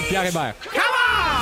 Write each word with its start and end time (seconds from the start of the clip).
avec 0.00 0.08
Pierre 0.08 0.26
Hébert. 0.26 0.54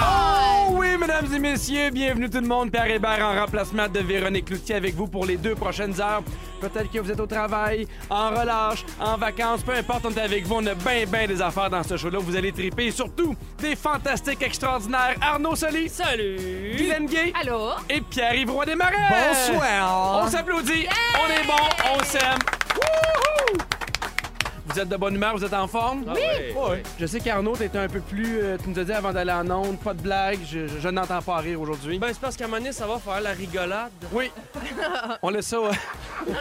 Oh 0.02 0.66
oui, 0.72 0.96
mesdames 0.98 1.32
et 1.32 1.38
messieurs, 1.38 1.90
bienvenue 1.90 2.28
tout 2.28 2.40
le 2.40 2.46
monde. 2.46 2.70
Pierre 2.70 2.90
Hébert 2.90 3.24
en 3.24 3.40
remplacement 3.40 3.86
de 3.88 4.00
Véronique 4.00 4.46
Cloutier 4.46 4.74
avec 4.76 4.94
vous 4.94 5.06
pour 5.06 5.24
les 5.26 5.36
deux 5.36 5.54
prochaines 5.54 5.98
heures. 6.00 6.22
Peut-être 6.60 6.90
que 6.90 6.98
vous 6.98 7.10
êtes 7.10 7.20
au 7.20 7.26
travail, 7.26 7.86
en 8.10 8.30
relâche, 8.30 8.84
en 9.00 9.16
vacances, 9.16 9.62
peu 9.62 9.72
importe, 9.72 10.06
on 10.06 10.12
est 10.12 10.20
avec 10.20 10.44
vous. 10.46 10.56
On 10.56 10.66
a 10.66 10.74
bien, 10.74 11.04
bien 11.06 11.26
des 11.26 11.40
affaires 11.40 11.70
dans 11.70 11.82
ce 11.82 11.96
show-là. 11.96 12.18
Vous 12.20 12.34
allez 12.36 12.52
triper 12.52 12.86
et 12.86 12.90
surtout 12.90 13.34
des 13.58 13.76
fantastiques, 13.76 14.42
extraordinaires 14.42 15.14
Arnaud 15.20 15.54
Soli, 15.54 15.88
Salut! 15.88 16.74
Guylaine 16.76 17.06
Gay 17.06 17.32
Allô? 17.40 17.70
et 17.88 18.00
Pierre-Yves 18.00 18.50
Roy 18.50 18.66
Desmarais. 18.66 18.96
Bonsoir. 19.10 20.22
On 20.24 20.28
s'applaudit, 20.28 20.86
on 21.14 21.30
est 21.30 21.46
bon, 21.46 21.94
on 21.96 22.04
s'aime. 22.04 22.38
Vous 24.78 24.82
êtes 24.84 24.90
de 24.90 24.96
bonne 24.96 25.16
humeur, 25.16 25.36
vous 25.36 25.44
êtes 25.44 25.54
en 25.54 25.66
forme? 25.66 26.04
Ah 26.08 26.12
oui! 26.14 26.78
Je 27.00 27.06
sais 27.06 27.18
qu'Arnaud, 27.18 27.56
t'étais 27.56 27.78
un 27.78 27.88
peu 27.88 27.98
plus. 27.98 28.38
euh, 28.40 28.56
tu 28.62 28.70
nous 28.70 28.78
as 28.78 28.84
dit 28.84 28.92
avant 28.92 29.12
d'aller 29.12 29.32
en 29.32 29.50
onde, 29.50 29.76
pas 29.80 29.92
de 29.92 30.00
blague, 30.00 30.38
je, 30.48 30.68
je- 30.68 30.78
je 30.78 30.88
n'entends 30.88 31.20
pas 31.20 31.38
rire 31.38 31.60
aujourd'hui. 31.60 31.98
Ben, 31.98 32.06
c'est 32.12 32.20
parce 32.20 32.36
qu'à 32.36 32.44
un 32.44 32.46
moment 32.46 32.58
donné, 32.60 32.70
ça 32.70 32.86
va 32.86 33.00
faire 33.00 33.20
la 33.20 33.32
rigolade. 33.32 33.90
Oui. 34.12 34.30
On 35.22 35.30
laisse 35.30 35.46
ça. 35.48 35.60
ouais. 35.60 35.70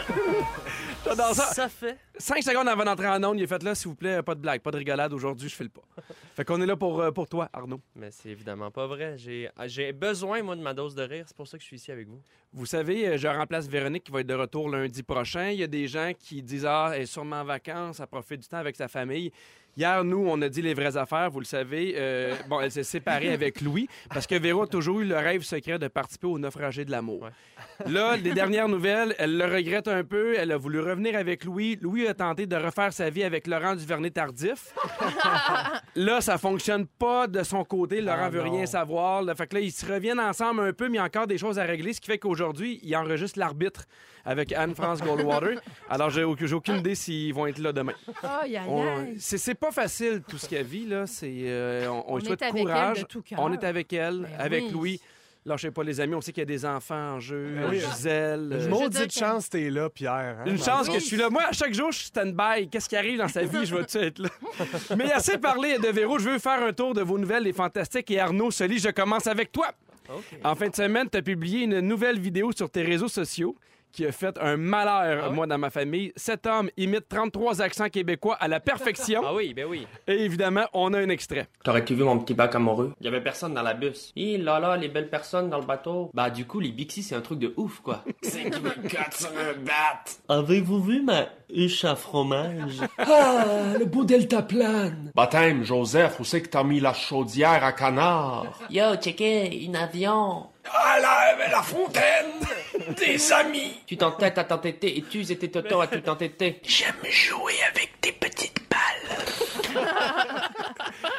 J'adore 1.08 1.34
ça. 1.34 1.54
Ça 1.54 1.70
fait. 1.70 1.98
Cinq 2.18 2.44
secondes 2.44 2.68
avant 2.68 2.84
d'entrer 2.84 3.08
en 3.08 3.24
onde, 3.24 3.40
il 3.40 3.44
est 3.44 3.48
fait 3.48 3.64
là, 3.64 3.76
s'il 3.76 3.90
vous 3.90 3.96
plaît, 3.96 4.22
pas 4.24 4.36
de 4.36 4.40
blague, 4.40 4.62
pas 4.62 4.72
de 4.72 4.78
rigolade 4.78 5.14
aujourd'hui, 5.14 5.50
je 5.50 5.56
file 5.56 5.70
pas. 5.70 5.84
Fait 6.36 6.46
qu'on 6.46 6.62
est 6.62 6.66
là 6.66 6.76
pour, 6.76 7.00
euh, 7.02 7.12
pour 7.12 7.28
toi, 7.28 7.50
Arnaud. 7.54 7.82
Mais 7.96 8.12
c'est 8.12 8.30
évidemment 8.30 8.70
pas 8.70 8.86
vrai. 8.88 9.18
J'ai 9.18 9.50
j'ai 9.66 9.92
besoin, 9.94 10.44
moi, 10.44 10.56
de 10.56 10.62
ma 10.62 10.74
dose 10.74 10.94
de 10.94 11.02
rire. 11.04 11.26
C'est 11.28 11.36
pour 11.36 11.48
ça 11.48 11.58
que 11.58 11.64
je 11.64 11.68
suis 11.68 11.78
ici 11.78 11.92
avec 11.92 12.08
vous. 12.08 12.22
Vous 12.54 12.66
savez, 12.66 13.08
euh, 13.08 13.18
je 13.18 13.28
remplace 13.28 13.68
Véronique 13.68 14.04
qui 14.04 14.12
va 14.12 14.22
être 14.22 14.28
de 14.28 14.34
retour 14.34 14.70
lundi 14.70 15.02
prochain. 15.02 15.50
Il 15.50 15.60
y 15.60 15.64
a 15.64 15.68
des 15.68 15.88
gens 15.88 16.12
qui 16.18 16.44
disent 16.44 16.66
Ah, 16.66 16.92
elle 16.94 17.04
est 17.04 17.06
sûrement 17.08 17.38
en 17.42 17.46
vacances, 17.46 18.00
elle 18.00 18.08
profite 18.08 18.42
du 18.42 18.48
temps 18.48 18.58
avec 18.58 18.76
sa 18.76 18.88
famille. 18.88 19.32
Hier, 19.78 20.04
nous, 20.04 20.26
on 20.28 20.42
a 20.42 20.50
dit 20.50 20.64
les 20.64 20.74
vraies 20.74 20.98
affaires, 20.98 21.30
vous 21.30 21.40
le 21.40 21.46
savez. 21.46 21.94
Euh, 21.98 22.34
bon, 22.50 22.60
elle 22.60 22.72
s'est 22.72 22.82
séparée 22.82 23.32
avec 23.32 23.62
Louis 23.62 23.88
parce 24.10 24.26
que 24.26 24.34
Véro 24.34 24.64
a 24.64 24.68
toujours 24.68 25.02
eu 25.02 25.06
le 25.06 25.16
rêve 25.16 25.44
secret 25.44 25.78
de 25.78 25.88
participer 25.88 26.26
au 26.26 26.40
naufragé 26.40 26.84
de 26.84 26.90
l'amour. 26.90 27.22
Ouais. 27.22 27.30
Là, 27.86 28.18
les 28.18 28.34
dernières 28.34 28.68
nouvelles, 28.70 29.14
elle 29.20 29.38
le 29.38 29.46
regrette 29.46 29.88
un 29.88 30.04
peu. 30.04 30.34
Elle 30.36 30.52
a 30.52 30.58
voulu 30.58 30.80
revenir 30.80 31.16
avec 31.16 31.44
Louis. 31.44 31.78
Louis 31.80 32.08
a 32.08 32.16
tenté 32.16 32.48
de 32.48 32.56
refaire 32.56 32.92
sa 32.92 33.12
vie 33.12 33.24
avec 33.24 33.46
Laurent 33.46 33.76
Duvernay-Tardif. 33.76 34.74
là, 35.96 36.22
ça 36.22 36.40
fonctionne 36.40 36.88
pas 36.88 37.28
de 37.28 37.44
son 37.44 37.64
côté. 37.64 38.02
Laurent 38.02 38.18
Ah, 38.24 38.30
veut 38.32 38.44
non. 38.44 38.52
rien 38.52 38.66
savoir. 38.66 39.22
Là, 39.22 39.36
fait 39.36 39.46
que 39.46 39.54
là, 39.54 39.62
ils 39.62 39.72
se 39.72 39.86
reviennent 39.86 40.20
ensemble 40.20 40.62
un 40.62 40.74
peu, 40.74 40.86
mais 40.90 40.96
il 40.96 41.02
y 41.02 41.04
a 41.04 41.04
encore 41.04 41.28
des 41.28 41.38
choses 41.38 41.60
à 41.60 41.64
régler, 41.66 41.94
ce 41.94 42.02
qui 42.02 42.08
fait 42.08 42.18
qu'aujourd'hui, 42.18 42.80
il 42.82 42.96
enregistre 42.96 43.38
l'arbitre 43.38 43.84
avec 44.26 44.52
Anne-France 44.52 45.02
Goldwater. 45.02 45.62
Alors, 45.90 46.10
j'ai 46.10 46.24
aucune, 46.24 46.78
idée 46.78 46.96
s'ils 46.96 47.34
vont 47.34 47.46
être 47.46 47.60
là 47.60 47.72
demain. 47.72 47.94
C'est 49.20 49.38
c'est 49.38 49.56
pas 49.68 49.82
facile, 49.82 50.22
tout 50.28 50.38
ce 50.38 50.48
qu'elle 50.48 50.66
vit, 50.66 50.86
là. 50.86 51.06
C'est, 51.08 51.32
euh, 51.34 51.88
on, 51.90 52.04
on 52.08 52.14
On 52.14 52.18
lui 52.18 52.26
souhaite 52.26 52.42
avec 52.42 52.56
elle 52.56 52.62
courage. 52.62 53.00
de 53.02 53.06
tout 53.06 53.22
cœur. 53.22 53.40
On 53.40 53.52
est 53.54 53.64
avec 53.64 53.92
elle, 53.94 54.22
Ben 54.22 54.30
avec 54.40 54.64
oui. 54.66 54.72
Louis. 54.72 55.02
Lâchez 55.46 55.72
pas 55.72 55.84
les 55.84 56.02
amis, 56.02 56.14
on 56.14 56.20
sait 56.20 56.34
qu'il 56.34 56.42
y 56.42 56.44
a 56.44 56.46
des 56.46 56.66
enfants 56.66 57.14
en 57.14 57.20
jeu. 57.22 57.54
Ben 57.56 57.68
oui. 57.70 57.80
Gisèle. 57.80 58.50
euh, 58.52 58.56
Une 58.56 58.64
veux 58.64 58.70
maudite 58.70 59.18
chance 59.18 59.50
t'es 59.50 59.70
là, 59.70 59.90
Pierre. 59.90 60.40
hein, 60.42 60.46
une 60.46 60.62
chance 60.62 60.88
que 60.90 60.96
je 60.96 61.06
suis 61.06 61.16
là. 61.16 61.30
Moi, 61.30 61.44
à 61.44 61.54
chaque 61.54 61.74
jour, 61.74 61.90
je 61.94 62.00
suis 62.00 62.08
stand-by. 62.08 62.68
Qu'est-ce 62.70 62.90
qui 62.90 62.98
arrive 62.98 63.18
dans 63.20 63.30
sa 63.30 63.44
vie? 63.44 63.66
Je 63.66 63.74
vais-tu 63.74 63.98
être 63.98 64.20
là? 64.20 64.30
Mais 64.98 65.10
assez 65.12 65.38
parlé 65.38 65.78
de 65.78 65.88
Véro. 65.88 66.20
Je 66.20 66.30
veux 66.32 66.40
faire 66.40 66.62
un 66.62 66.74
tour 66.74 66.94
de 66.94 67.02
vos 67.02 67.18
nouvelles, 67.18 67.44
les 67.44 67.54
fantastiques. 67.54 68.12
Et 68.12 68.20
Arnaud 68.20 68.52
Soli, 68.52 68.78
je 68.78 68.90
commence 68.90 69.26
avec 69.28 69.54
toi. 69.54 69.68
En 70.44 70.56
fin 70.56 70.68
de 70.68 70.76
semaine, 70.76 71.08
tu 71.10 71.18
as 71.18 71.22
publié 71.22 71.64
une 71.64 71.80
nouvelle 71.80 72.20
vidéo 72.20 72.52
sur 72.52 72.70
tes 72.70 72.82
réseaux 72.82 73.08
sociaux 73.10 73.56
qui 73.98 74.06
a 74.06 74.12
fait 74.12 74.38
un 74.40 74.58
malheur, 74.58 75.24
Ah 75.24 75.30
ouais? 75.30 75.36
moi, 75.36 75.48
dans 75.48 75.58
ma 75.58 75.72
famille. 75.72 76.14
Cet 76.16 76.46
homme 76.46 76.70
imite 76.78 77.10
33 77.10 77.64
accents 77.64 77.90
québécois 77.90 78.36
à 78.40 78.48
la 78.48 78.60
perfection. 78.60 79.24
Ah 79.28 79.34
oui, 79.34 79.54
ben 79.56 79.66
oui. 79.66 79.88
Et 80.08 80.24
évidemment, 80.24 80.66
on 80.74 80.94
a 80.94 81.00
un 81.00 81.10
extrait. 81.10 81.48
T'aurais-tu 81.64 81.96
vu 81.96 82.04
mon 82.04 82.20
petit 82.20 82.36
bac 82.36 82.54
amoureux? 82.54 82.94
Il 83.02 83.06
y 83.06 83.08
avait 83.08 83.22
personne 83.24 83.56
dans 83.56 83.64
la 83.64 83.74
bus. 83.74 84.14
Hi 84.16 84.38
là 84.38 84.60
là, 84.60 84.78
les 84.78 84.88
belles 84.88 85.10
personnes 85.10 85.50
dans 85.50 85.58
le 85.58 85.66
bateau. 85.66 86.12
Bah 86.14 86.30
du 86.30 86.46
coup, 86.46 86.60
les 86.60 86.70
Bixi, 86.72 87.02
c'est 87.02 87.16
un 87.16 87.22
truc 87.22 87.40
de 87.40 87.54
ouf, 87.58 87.80
quoi. 87.80 88.04
c'est 88.22 88.50
qui 88.52 88.60
me 88.62 88.70
sur 88.70 89.30
un 89.30 89.60
bat? 89.66 90.04
Avez-vous 90.30 90.82
vu 90.84 91.02
ma 91.02 91.26
huche 91.50 91.84
à 91.84 91.96
fromage? 91.96 92.78
Ah, 93.00 93.74
le 93.80 93.86
beau 93.86 94.04
deltaplane. 94.04 95.12
Baptême, 95.16 95.64
Joseph, 95.64 96.20
où 96.20 96.24
c'est 96.24 96.42
que 96.42 96.50
t'as 96.50 96.64
mis 96.64 96.80
la 96.80 96.94
chaudière 96.94 97.64
à 97.64 97.72
canard? 97.72 98.46
Yo, 98.70 98.96
checké, 99.02 99.64
une 99.64 99.76
avion. 99.76 100.48
Ah, 100.74 100.98
la, 101.00 101.50
la 101.50 101.62
fontaine 101.62 102.32
des 102.98 103.32
amis. 103.34 103.82
Tu 103.86 103.98
t'entêtes 103.98 104.38
à 104.38 104.44
t'entêter 104.44 104.98
et 104.98 105.02
tu 105.04 105.24
tes 105.26 105.50
totons 105.52 105.80
à 105.82 105.88
tout 105.88 106.00
t'entêter. 106.02 106.60
J'aime 106.64 106.96
jouer 107.10 107.54
avec 107.72 108.00
tes 108.02 108.12
petites 108.14 108.60
balles. 108.70 109.26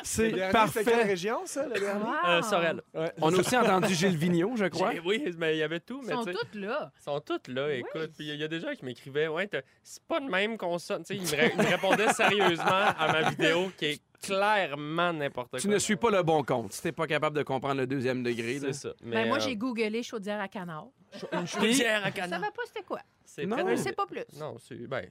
C'est 0.03 0.31
dernier, 0.31 0.47
C'est 0.47 0.53
parfait. 0.84 1.03
région, 1.04 1.41
ça, 1.44 1.66
le 1.66 1.78
dernier? 1.78 2.03
Wow. 2.03 2.28
Euh, 2.28 2.42
Sorel. 2.42 2.82
Ouais. 2.94 3.12
On 3.20 3.32
a 3.34 3.38
aussi 3.38 3.56
entendu 3.56 3.94
Gilles 3.94 4.16
Vigneault, 4.16 4.56
je 4.56 4.64
crois. 4.66 4.92
Oui, 5.04 5.22
mais 5.38 5.54
il 5.56 5.59
y 5.59 5.62
avait 5.62 5.80
tout. 5.80 6.00
Ils 6.04 6.10
sont 6.12 6.25
toutes 6.25 6.54
là. 6.54 6.91
Ils 6.98 7.03
sont 7.04 7.20
toutes 7.20 7.48
là, 7.48 7.72
écoute. 7.72 8.10
Puis 8.16 8.28
il 8.28 8.36
y 8.36 8.44
a 8.44 8.48
des 8.48 8.60
gens 8.60 8.72
qui 8.75 8.84
m'écrivaient, 8.84 9.28
ouais, 9.28 9.48
c'est 9.82 10.03
pas 10.04 10.20
le 10.20 10.28
même 10.28 10.56
qu'on 10.56 10.78
sonne. 10.78 11.04
Tu 11.04 11.15
sais, 11.16 11.22
ils 11.22 11.22
me, 11.30 11.36
ré- 11.42 11.53
ils 11.56 11.62
me 11.62 11.69
répondaient 11.69 12.12
sérieusement 12.12 12.65
à 12.98 13.12
ma 13.12 13.30
vidéo 13.30 13.70
qui 13.76 13.84
est 13.86 14.00
clairement 14.22 15.12
n'importe 15.12 15.50
quoi. 15.50 15.58
Tu 15.60 15.68
ne 15.68 15.78
suis 15.78 15.96
pas 15.96 16.10
le 16.10 16.22
bon 16.22 16.42
compte. 16.42 16.72
Si 16.72 16.82
t'es 16.82 16.92
pas 16.92 17.06
capable 17.06 17.36
de 17.36 17.42
comprendre 17.42 17.80
le 17.80 17.86
deuxième 17.86 18.22
degré. 18.22 18.58
C'est 18.60 18.72
ça. 18.72 18.90
Mais, 19.02 19.16
Ben, 19.16 19.28
moi, 19.28 19.36
euh, 19.38 19.40
j'ai 19.40 19.56
googlé 19.56 20.02
chaudière 20.02 20.40
à 20.40 20.48
canard. 20.48 20.88
une 21.32 21.46
chaudière 21.46 22.04
à 22.04 22.10
canard. 22.10 22.40
savais 22.40 22.52
pas 22.52 22.62
c'était 22.66 22.82
quoi? 22.84 23.00
C'est 23.24 23.46
Non. 23.46 23.56
très 23.56 23.64
Je 23.66 23.70
ne 23.72 23.76
sais 23.76 23.92
pas 23.92 24.06
plus. 24.06 24.24
Non, 24.38 24.56
c'est. 24.58 24.76
Ben, 24.88 25.06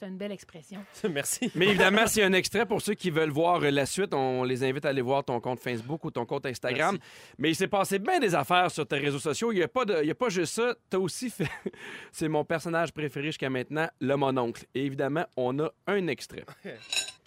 C'est 0.00 0.06
une 0.06 0.16
belle 0.16 0.30
expression. 0.30 0.78
merci. 1.10 1.50
Mais 1.56 1.66
évidemment, 1.70 2.06
c'est 2.06 2.22
un 2.22 2.32
extrait 2.32 2.64
pour 2.66 2.80
ceux 2.80 2.94
qui 2.94 3.10
veulent 3.10 3.30
voir 3.30 3.58
la 3.60 3.84
suite. 3.84 4.14
On 4.14 4.44
les 4.44 4.62
invite 4.62 4.84
à 4.84 4.90
aller 4.90 5.02
voir 5.02 5.24
ton 5.24 5.40
compte 5.40 5.58
Facebook 5.58 6.04
ou 6.04 6.12
ton 6.12 6.24
compte 6.24 6.46
Instagram. 6.46 6.96
Merci. 7.00 7.34
Mais 7.38 7.50
il 7.50 7.54
s'est 7.56 7.66
passé 7.66 7.98
bien 7.98 8.20
des 8.20 8.32
affaires 8.36 8.70
sur 8.70 8.86
tes 8.86 8.98
réseaux 8.98 9.18
sociaux. 9.18 9.50
Il 9.50 9.56
n'y 9.56 9.62
a, 9.64 9.66
pas 9.68 9.84
de- 9.84 9.98
il 10.02 10.06
y 10.06 10.10
a 10.12 10.14
pas 10.14 10.28
juste 10.28 10.54
ça. 10.54 10.76
Tu 10.88 10.96
as 10.96 11.00
aussi 11.00 11.30
fait. 11.30 11.48
c'est 12.12 12.28
mon 12.28 12.44
personnage 12.44 12.92
préféré 12.92 13.26
jusqu'à 13.26 13.50
maintenant, 13.50 13.88
le 14.00 14.14
mononcle. 14.16 14.66
Et 14.72 14.84
évidemment, 14.86 15.24
on 15.36 15.58
a 15.58 15.68
un 15.88 16.06
extrait. 16.06 16.44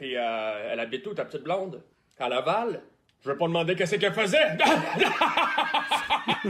Puis, 0.01 0.17
euh, 0.17 0.69
elle 0.71 0.79
habite 0.79 1.05
où, 1.05 1.13
ta 1.13 1.25
petite 1.25 1.43
blonde? 1.43 1.83
À 2.17 2.27
Laval? 2.27 2.81
Je 3.23 3.29
veux 3.29 3.37
pas 3.37 3.45
demander 3.45 3.75
qu'est-ce 3.75 3.97
qu'elle 3.97 4.15
faisait. 4.15 4.57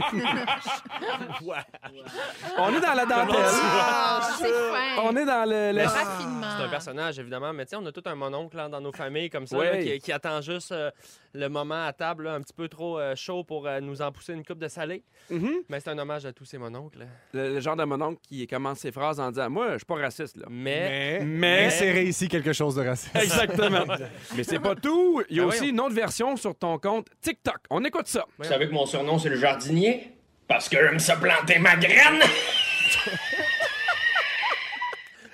On 2.58 2.70
est 2.74 2.80
dans 2.80 2.94
la 2.94 3.06
dentelle. 3.06 3.36
Ah, 3.44 4.28
c'est 4.38 4.48
fin. 4.48 5.02
On 5.04 5.16
est 5.16 5.24
dans 5.24 5.48
le. 5.48 5.72
le- 5.72 5.82
Raffinement. 5.86 6.46
C'est 6.58 6.64
un 6.64 6.68
personnage, 6.68 7.18
évidemment, 7.18 7.52
mais 7.52 7.64
tu 7.64 7.70
sais, 7.70 7.76
on 7.76 7.86
a 7.86 7.92
tout 7.92 8.02
un 8.06 8.14
mononcle 8.14 8.58
hein, 8.58 8.68
dans 8.68 8.80
nos 8.80 8.92
familles 8.92 9.30
comme 9.30 9.46
ça, 9.46 9.56
là, 9.58 9.78
qui, 9.78 9.98
qui 9.98 10.12
attend 10.12 10.40
juste 10.40 10.72
euh, 10.72 10.90
le 11.34 11.48
moment 11.48 11.86
à 11.86 11.92
table, 11.92 12.24
là, 12.24 12.34
un 12.34 12.40
petit 12.40 12.52
peu 12.54 12.68
trop 12.68 12.98
euh, 12.98 13.14
chaud 13.16 13.44
pour 13.44 13.66
euh, 13.66 13.80
nous 13.80 14.02
en 14.02 14.12
pousser 14.12 14.32
une 14.34 14.44
coupe 14.44 14.58
de 14.58 14.68
salé. 14.68 15.02
Mhm. 15.30 15.50
Mais 15.68 15.80
c'est 15.80 15.90
un 15.90 15.98
hommage 15.98 16.26
à 16.26 16.32
tous 16.32 16.44
ces 16.44 16.58
mononcles. 16.58 17.06
le, 17.32 17.54
le 17.54 17.60
genre 17.60 17.76
de 17.76 17.84
mononcle 17.84 18.20
qui 18.28 18.46
commence 18.46 18.78
ses 18.80 18.92
phrases 18.92 19.18
en 19.20 19.30
disant 19.30 19.48
Moi, 19.50 19.72
je 19.72 19.78
suis 19.78 19.86
pas 19.86 19.96
raciste, 19.96 20.36
là. 20.36 20.46
Mais, 20.50 21.18
Mais, 21.20 21.24
Mais- 21.24 21.66
insérer 21.66 22.04
ici 22.04 22.28
quelque 22.28 22.52
chose 22.52 22.74
de 22.76 22.86
raciste. 22.86 23.14
Exactement. 23.16 23.84
Mais 24.36 24.42
c'est 24.44 24.58
pas 24.60 24.74
tout. 24.74 25.22
Il 25.30 25.36
y 25.36 25.40
a 25.40 25.42
Ben 25.42 25.48
aussi 25.48 25.58
voyons. 25.58 25.72
une 25.72 25.80
autre 25.80 25.94
version 25.94 26.36
sur 26.36 26.54
ton 26.54 26.78
compte 26.78 27.08
TikTok. 27.20 27.56
On 27.70 27.82
écoute 27.84 28.06
ça. 28.08 28.24
Vous 28.38 28.44
savez 28.44 28.68
que 28.68 28.72
mon 28.74 28.86
surnom, 28.86 29.18
c'est 29.18 29.28
le 29.28 29.38
jardinier? 29.66 30.12
Parce 30.48 30.68
que 30.68 30.76
j'aime 30.76 30.98
ça 30.98 31.16
planter 31.16 31.58
ma 31.58 31.76
graine! 31.76 32.20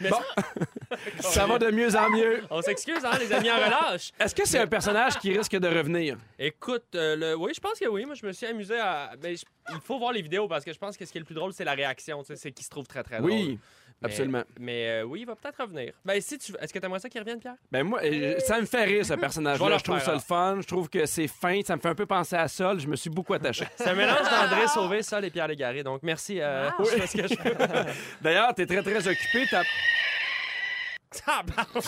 Ça 1.21 1.47
va 1.47 1.59
de 1.59 1.71
mieux 1.71 1.95
en 1.97 2.11
mieux. 2.11 2.43
on 2.51 2.63
s'excuse, 2.63 3.05
hein, 3.05 3.19
les 3.19 3.33
amis 3.33 3.51
en 3.51 3.57
relâche. 3.57 4.13
Est-ce 4.19 4.35
que 4.35 4.47
c'est 4.47 4.59
un 4.59 4.67
personnage 4.67 5.19
qui 5.19 5.37
risque 5.37 5.57
de 5.57 5.69
revenir? 5.69 6.17
Écoute, 6.39 6.85
euh, 6.95 7.17
le... 7.17 7.35
oui, 7.37 7.53
je 7.55 7.61
pense 7.61 7.79
que 7.79 7.89
oui. 7.89 8.05
Moi, 8.05 8.15
je 8.15 8.25
me 8.25 8.33
suis 8.33 8.47
amusé 8.47 8.79
à. 8.79 9.13
Ben, 9.21 9.37
je- 9.37 9.45
Il 9.75 9.81
faut 9.81 9.99
voir 9.99 10.13
les 10.13 10.23
vidéos 10.23 10.47
parce 10.49 10.65
que 10.65 10.73
je 10.73 10.79
pense 10.79 10.97
que 10.97 11.05
ce 11.05 11.13
qui 11.13 11.19
est 11.19 11.21
le 11.21 11.25
plus 11.25 11.35
drôle, 11.35 11.53
c'est 11.53 11.65
la 11.65 11.75
réaction. 11.75 12.21
tu 12.23 12.29
sais, 12.29 12.37
C'est 12.37 12.53
qu'il 12.53 12.65
se 12.65 12.71
trouve 12.71 12.87
très, 12.87 13.03
très 13.03 13.19
drôle. 13.19 13.31
Oui, 13.31 13.59
Mais- 14.01 14.09
absolument. 14.09 14.43
Mais 14.61 14.89
euh, 14.89 15.03
oui, 15.03 15.21
il 15.23 15.27
va 15.27 15.35
peut-être 15.35 15.61
revenir. 15.61 15.93
Ben, 16.05 16.21
si 16.21 16.39
tu 16.39 16.53
Est-ce 16.61 16.73
que 16.73 16.79
t'aimerais 16.79 17.01
ça 17.01 17.09
qu'il 17.09 17.21
revienne, 17.21 17.41
Pierre? 17.41 17.57
Ben 17.73 17.83
moi, 17.83 18.01
euh, 18.05 18.39
ça 18.39 18.61
me 18.61 18.67
fait 18.67 18.85
rire, 18.85 19.05
ce 19.05 19.15
personnage-là. 19.27 19.79
Je 19.79 19.83
trouve 19.85 19.99
ça 20.01 20.13
le 20.13 20.21
fun. 20.21 20.59
Je 20.61 20.67
trouve 20.69 20.89
que 20.89 21.05
c'est 21.07 21.27
fin. 21.27 21.61
Ça 21.67 21.75
me 21.75 21.81
fait 21.81 21.89
un 21.89 21.95
peu 21.97 22.07
penser 22.07 22.37
à 22.37 22.47
Sol. 22.47 22.79
Je 22.79 22.87
me 22.87 22.95
suis 22.97 23.11
beaucoup 23.11 23.35
attaché. 23.35 23.65
C'est 23.77 23.89
un 23.89 23.95
mélange 23.95 24.23
d'André 24.31 24.69
Sauvé, 24.69 25.03
Sol 25.03 25.25
et 25.25 25.31
Pierre 25.31 25.49
Légaré. 25.49 25.83
Donc, 25.83 26.03
merci. 26.05 26.39
Euh, 26.41 26.71
Wow. 26.79 26.85
je 26.85 26.91
fais 26.91 27.07
ce 27.09 27.17
que 27.17 27.27
je. 27.29 27.35
D'ailleurs, 28.23 28.55
t'es 28.55 28.67
très, 28.67 28.83
très 28.83 29.09
occupé. 29.09 29.47
T'as- 29.51 29.63
Tabarnak. 31.11 31.83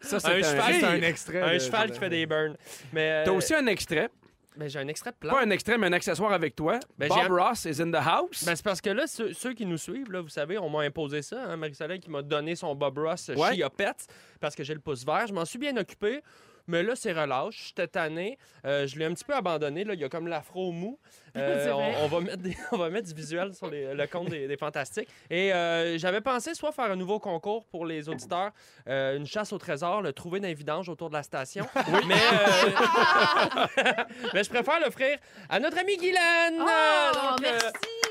Ça, 0.00 0.20
c'est 0.20 0.28
Un 0.28 0.30
un, 0.30 0.42
cheval, 0.42 0.60
rire. 0.62 0.76
C'est 0.80 0.86
un 0.86 1.02
extrait. 1.02 1.40
un 1.42 1.54
de- 1.54 1.58
cheval 1.58 1.88
de- 1.88 1.92
qui 1.94 1.98
fait 1.98 2.08
des 2.10 2.26
burns. 2.26 2.56
Mais. 2.92 3.10
euh, 3.10 3.24
T'as 3.24 3.32
aussi 3.32 3.54
un 3.54 3.66
extrait. 3.66 4.08
Ben, 4.56 4.68
j'ai 4.68 4.78
un 4.78 4.88
extrait 4.88 5.10
de 5.12 5.16
plan. 5.16 5.32
Pas 5.34 5.42
un 5.42 5.50
extrait, 5.50 5.76
mais 5.78 5.86
un 5.88 5.92
accessoire 5.92 6.32
avec 6.32 6.56
toi. 6.56 6.80
Ben, 6.98 7.08
Bob 7.08 7.30
Ross 7.30 7.64
is 7.66 7.80
in 7.82 7.90
the 7.90 7.96
house. 7.96 8.44
Ben, 8.44 8.56
c'est 8.56 8.64
parce 8.64 8.80
que 8.80 8.90
là, 8.90 9.06
ceux, 9.06 9.32
ceux 9.32 9.52
qui 9.52 9.66
nous 9.66 9.76
suivent, 9.78 10.10
là, 10.10 10.20
vous 10.20 10.28
savez, 10.28 10.58
on 10.58 10.70
m'a 10.70 10.80
imposé 10.80 11.22
ça. 11.22 11.42
Hein, 11.44 11.56
Marie-Soleil 11.56 12.00
qui 12.00 12.10
m'a 12.10 12.22
donné 12.22 12.56
son 12.56 12.74
Bob 12.74 12.98
Ross 12.98 13.30
Ouais. 13.36 13.54
Chia 13.54 13.68
Pets 13.70 14.06
parce 14.40 14.54
que 14.54 14.64
j'ai 14.64 14.74
le 14.74 14.80
pouce 14.80 15.04
vert. 15.04 15.26
Je 15.26 15.32
m'en 15.34 15.44
suis 15.44 15.58
bien 15.58 15.76
occupé. 15.76 16.22
Mais 16.68 16.82
là, 16.82 16.94
c'est 16.96 17.12
relâche. 17.12 17.66
J'étais 17.68 17.86
tanné. 17.88 18.38
Euh, 18.64 18.86
je 18.86 18.98
l'ai 18.98 19.04
un 19.04 19.12
petit 19.14 19.24
peu 19.24 19.34
abandonné. 19.34 19.84
Là. 19.84 19.94
Il 19.94 20.00
y 20.00 20.04
a 20.04 20.08
comme 20.08 20.28
l'afro 20.28 20.72
mou. 20.72 20.98
Euh, 21.36 21.70
on, 21.70 22.04
on 22.04 22.08
va 22.08 22.20
mettre 22.20 22.38
des- 22.38 22.56
on 22.72 22.78
va 22.78 22.88
mettre 22.88 23.08
du 23.08 23.12
visuel 23.12 23.52
sur 23.52 23.68
les- 23.68 23.92
le 23.92 24.06
compte 24.06 24.30
des, 24.30 24.48
des 24.48 24.56
Fantastiques. 24.56 25.06
Et 25.28 25.52
euh, 25.52 25.98
j'avais 25.98 26.22
pensé 26.22 26.54
soit 26.54 26.72
faire 26.72 26.86
un 26.90 26.96
nouveau 26.96 27.18
concours 27.18 27.66
pour 27.66 27.84
les 27.84 28.08
auditeurs, 28.08 28.52
euh, 28.88 29.18
une 29.18 29.26
chasse 29.26 29.52
au 29.52 29.58
trésor, 29.58 30.00
le 30.00 30.14
trouver 30.14 30.40
dans 30.40 30.48
les 30.48 30.54
vidanges 30.54 30.88
autour 30.88 31.10
de 31.10 31.14
la 31.14 31.22
station. 31.22 31.66
Mais, 32.08 32.14
euh, 32.14 33.92
mais 34.32 34.44
je 34.44 34.48
préfère 34.48 34.80
l'offrir 34.80 35.18
à 35.50 35.60
notre 35.60 35.76
ami 35.78 35.98
Guylaine. 35.98 36.58
Oh, 36.58 37.36
merci! 37.42 37.66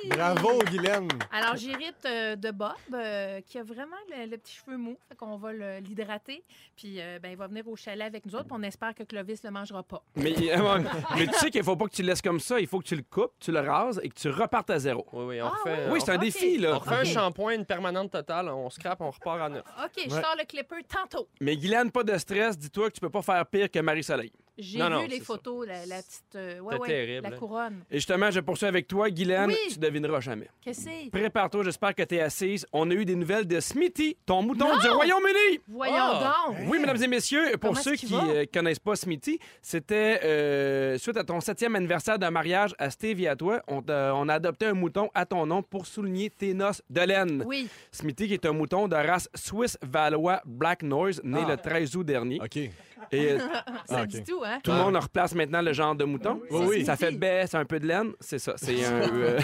Bravo, 0.09 0.59
Guylaine. 0.69 1.07
Alors, 1.31 1.55
j'hérite 1.55 2.05
euh, 2.05 2.35
de 2.35 2.51
Bob, 2.51 2.71
euh, 2.93 3.41
qui 3.41 3.57
a 3.57 3.63
vraiment 3.63 3.95
le, 4.11 4.29
le 4.29 4.37
petit 4.37 4.53
cheveu 4.55 4.77
mou. 4.77 4.97
Fait 5.09 5.15
qu'on 5.15 5.35
va 5.37 5.51
le- 5.51 5.79
l'hydrater. 5.79 6.43
Puis, 6.75 7.01
euh, 7.01 7.19
ben, 7.21 7.29
il 7.31 7.37
va 7.37 7.47
venir 7.47 7.67
au 7.67 7.75
chalet 7.75 8.05
avec 8.05 8.25
nous 8.25 8.35
autres. 8.35 8.45
puis 8.45 8.55
on 8.57 8.63
espère 8.63 8.93
que 8.93 9.03
Clovis 9.03 9.43
le 9.43 9.51
mangera 9.51 9.83
pas. 9.83 10.03
Mais, 10.15 10.33
tu 10.33 10.43
sais 11.39 11.49
qu'il 11.49 11.63
faut 11.63 11.75
pas 11.75 11.85
que 11.85 11.95
tu 11.95 12.01
le 12.03 12.09
laisses 12.09 12.21
comme 12.21 12.39
ça. 12.39 12.59
Il 12.59 12.67
faut 12.67 12.79
que 12.79 12.85
tu 12.85 12.95
le 12.95 13.03
coupes, 13.03 13.33
tu 13.39 13.51
le 13.51 13.59
rases 13.59 13.99
et 14.03 14.09
que 14.09 14.15
tu 14.15 14.29
repartes 14.29 14.69
à 14.69 14.79
zéro. 14.79 15.05
oui, 15.13 15.23
oui, 15.25 15.41
on 15.41 15.47
Ah, 15.47 15.53
refait, 15.63 15.87
Oui, 15.91 15.99
c'est 16.03 16.11
un 16.11 16.15
ok. 16.15 16.21
défi, 16.21 16.57
là. 16.57 16.75
On 16.75 16.79
refait 16.79 16.95
un 16.95 16.99
Ok. 17.01 17.05
shampoing, 17.07 17.53
une 17.55 17.65
permanente 17.65 18.11
totale, 18.11 18.49
on 18.49 18.69
scrape, 18.69 19.01
on 19.01 19.09
repart 19.11 19.41
à 19.41 19.49
neuf. 19.49 19.63
OK, 19.83 20.03
je 20.07 20.13
Ouais. 20.15 20.21
sors 20.21 20.35
le 20.37 20.45
clipper 20.45 20.83
tantôt. 20.87 21.27
Mais 21.41 21.57
Guylaine, 21.57 21.91
pas 21.91 22.03
de 22.03 22.17
stress. 22.17 22.57
Dis-toi 22.57 22.89
que 22.89 22.95
tu 22.95 23.01
peux 23.01 23.09
pas 23.09 23.21
faire 23.21 23.45
pire 23.47 23.69
que 23.71 23.79
Marie-Soleil. 23.79 24.31
J'ai 24.57 24.79
Non, 24.79 24.85
vu 24.87 24.91
non, 24.93 25.01
les 25.03 25.09
c'est 25.09 25.17
ça. 25.19 25.23
photos, 25.25 25.67
la, 25.67 25.85
la 25.85 25.97
petite. 25.97 26.23
euh, 26.35 26.59
ouais, 26.59 26.73
C'était 26.73 26.81
ouais, 26.81 26.87
terrible, 26.87 27.29
La 27.29 27.37
couronne. 27.37 27.83
Et 27.91 27.95
justement, 27.95 28.31
je 28.31 28.39
poursuis 28.39 28.65
avec 28.67 28.87
toi, 28.87 29.09
Guylaine. 29.09 29.47
Oui. 29.47 29.57
Tu 29.71 29.77
devineras 29.79 30.19
jamais. 30.21 30.47
Qu'est-ce 30.61 30.85
que 30.85 30.91
c'est? 30.91 31.09
Prépare-toi, 31.11 31.63
j'espère 31.63 31.93
que 31.93 32.03
tu 32.03 32.15
es 32.15 32.21
assise. 32.21 32.65
On 32.71 32.89
a 32.89 32.93
eu 32.93 33.03
des 33.05 33.15
nouvelles 33.15 33.45
de 33.47 33.59
Smithy, 33.59 34.15
ton 34.25 34.41
mouton 34.41 34.67
Non! 34.73 34.79
du 34.79 34.87
Royaume-Uni. 34.87 35.59
Voyons 35.67 35.95
Ah! 35.97 36.45
donc! 36.47 36.57
Oui, 36.69 36.79
mesdames 36.79 37.01
et 37.03 37.07
messieurs, 37.07 37.51
pour 37.59 37.71
Comment 37.71 37.81
ceux 37.81 37.93
est-ce 37.93 37.99
qu'il 37.99 38.09
qui 38.09 38.15
va? 38.15 38.23
euh, 38.27 38.45
connaissent 38.53 38.79
pas 38.79 38.95
Smithy, 38.95 39.39
c'était 39.61 40.21
euh, 40.23 40.97
suite 40.97 41.17
à 41.17 41.23
ton 41.23 41.39
septième 41.41 41.75
anniversaire 41.75 42.17
d'un 42.17 42.31
mariage 42.31 42.73
à 42.77 42.89
Steve 42.89 43.19
et 43.21 43.27
à 43.27 43.35
toi. 43.35 43.61
On, 43.67 43.81
t'a- 43.81 44.13
on 44.15 44.29
a 44.29 44.35
adopté 44.35 44.65
un 44.67 44.73
mouton 44.73 45.09
à 45.13 45.25
ton 45.25 45.45
nom 45.45 45.61
pour 45.63 45.85
souligner 45.85 46.29
tes 46.29 46.53
noces 46.53 46.81
de 46.89 47.01
laine. 47.01 47.43
Oui. 47.45 47.67
Smithy, 47.91 48.27
qui 48.27 48.33
est 48.35 48.45
un 48.45 48.53
mouton 48.53 48.87
de 48.87 48.95
race 48.95 49.29
Swiss 49.35 49.77
Valois 49.81 50.41
Black 50.45 50.81
Noise, 50.83 51.21
né 51.23 51.41
Ah. 51.45 51.49
le 51.51 51.57
13 51.57 51.95
août 51.97 52.03
dernier. 52.05 52.39
OK. 52.41 52.59
Et 53.11 53.31
euh, 53.31 53.39
Ça 53.85 53.99
Ah, 53.99 54.05
dit 54.05 54.17
ok. 54.19 54.23
tout, 54.25 54.41
hein? 54.45 54.59
tout 54.63 54.71
le 54.71 54.77
monde 54.77 54.95
en 54.95 54.99
replace 54.99 55.35
maintenant 55.35 55.61
le 55.61 55.73
genre 55.73 55.95
de 55.95 56.05
mouton. 56.05 56.41
Oui, 56.49 56.65
oui. 56.67 56.85
Ça 56.85 56.95
fait 56.95 57.11
baisse, 57.11 57.53
un 57.55 57.65
peu 57.65 57.79
de 57.79 57.87
laine. 57.87 58.11
C'est 58.19 58.39
ça. 58.39 58.53
C'est 58.57 58.83
un, 58.85 58.91
euh, 59.13 59.39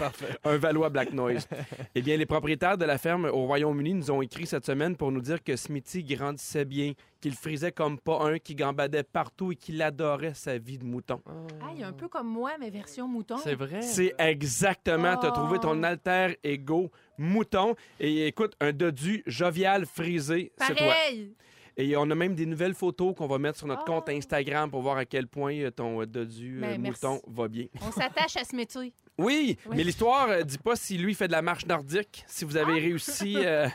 un 0.46 0.58
Valois 0.58 0.90
Black 0.90 1.12
Noise. 1.14 1.48
Eh 1.96 2.02
bien, 2.02 2.18
les 2.18 2.26
propriétaires 2.26 2.78
de 2.78 2.86
la 2.86 2.98
ferme 2.98 3.26
au 3.26 3.46
Royaume-Uni 3.46 3.94
nous 3.96 4.12
ont 4.12 4.22
écrit 4.22 4.46
cette 4.46 4.66
semaine 4.66 4.96
pour 4.96 5.12
nous 5.12 5.22
dire 5.22 5.44
que 5.44 5.56
Smithy 5.56 6.04
grandissait 6.04 6.66
bien, 6.66 6.94
qu'il 7.20 7.34
frisait 7.36 7.72
comme 7.72 8.00
pas 8.00 8.20
un, 8.24 8.40
qu'il 8.40 8.56
gambadait 8.56 9.04
partout 9.04 9.52
et 9.52 9.56
qu'il 9.56 9.82
adorait 9.82 10.34
sa 10.34 10.58
vie 10.58 10.78
de 10.78 10.86
mouton. 10.86 11.22
Ah, 11.62 11.68
il 11.76 11.82
est 11.82 11.86
un 11.86 11.94
peu 11.94 12.08
comme 12.08 12.28
moi, 12.28 12.52
mais 12.60 12.70
version 12.70 13.08
mouton. 13.08 13.38
C'est 13.38 13.56
vrai. 13.56 13.82
C'est 13.82 14.14
exactement, 14.18 15.18
t'as 15.18 15.30
Oh. 15.30 15.34
trouvé 15.34 15.60
ton 15.60 15.82
alter 15.84 16.38
ego 16.44 16.92
mouton. 17.18 17.76
Et 18.00 18.28
écoute, 18.28 18.54
un 18.60 18.72
dodu 18.74 19.24
jovial 19.28 19.86
frisé, 19.86 20.52
c'est 20.58 20.76
toi. 20.76 20.88
Pareil! 20.88 21.34
Et 21.78 21.96
on 21.98 22.10
a 22.10 22.16
même 22.16 22.36
des 22.36 22.46
nouvelles 22.46 22.74
photos 22.74 23.16
qu'on 23.16 23.28
va 23.28 23.38
mettre 23.38 23.58
sur 23.58 23.68
notre 23.68 23.84
Oh. 23.88 23.92
compte 23.92 24.10
Instagram 24.10 24.70
pour 24.70 24.82
voir 24.82 24.98
à 24.98 25.06
quel 25.06 25.28
point 25.28 25.56
euh, 25.56 25.72
ton 25.72 26.02
euh, 26.02 26.06
dodu 26.06 26.58
euh, 26.58 26.62
Ben, 26.62 26.82
merci. 26.82 27.06
mouton 27.06 27.22
va 27.28 27.48
bien. 27.48 27.66
On 27.82 27.92
s'attache 27.92 28.38
à 28.38 28.44
ce 28.44 28.56
métier. 28.56 28.94
Oui, 29.18 29.58
Oui. 29.68 29.76
mais 29.78 29.84
l'histoire 29.84 30.30
euh, 30.30 30.42
dit 30.42 30.58
pas 30.58 30.76
si 30.76 30.98
lui 30.98 31.14
fait 31.14 31.28
de 31.28 31.32
la 31.34 31.42
marche 31.44 31.66
nordique, 31.68 32.24
si 32.28 32.44
vous 32.46 32.58
avez 32.58 32.74
réussi. 32.80 33.36
euh, 33.46 33.68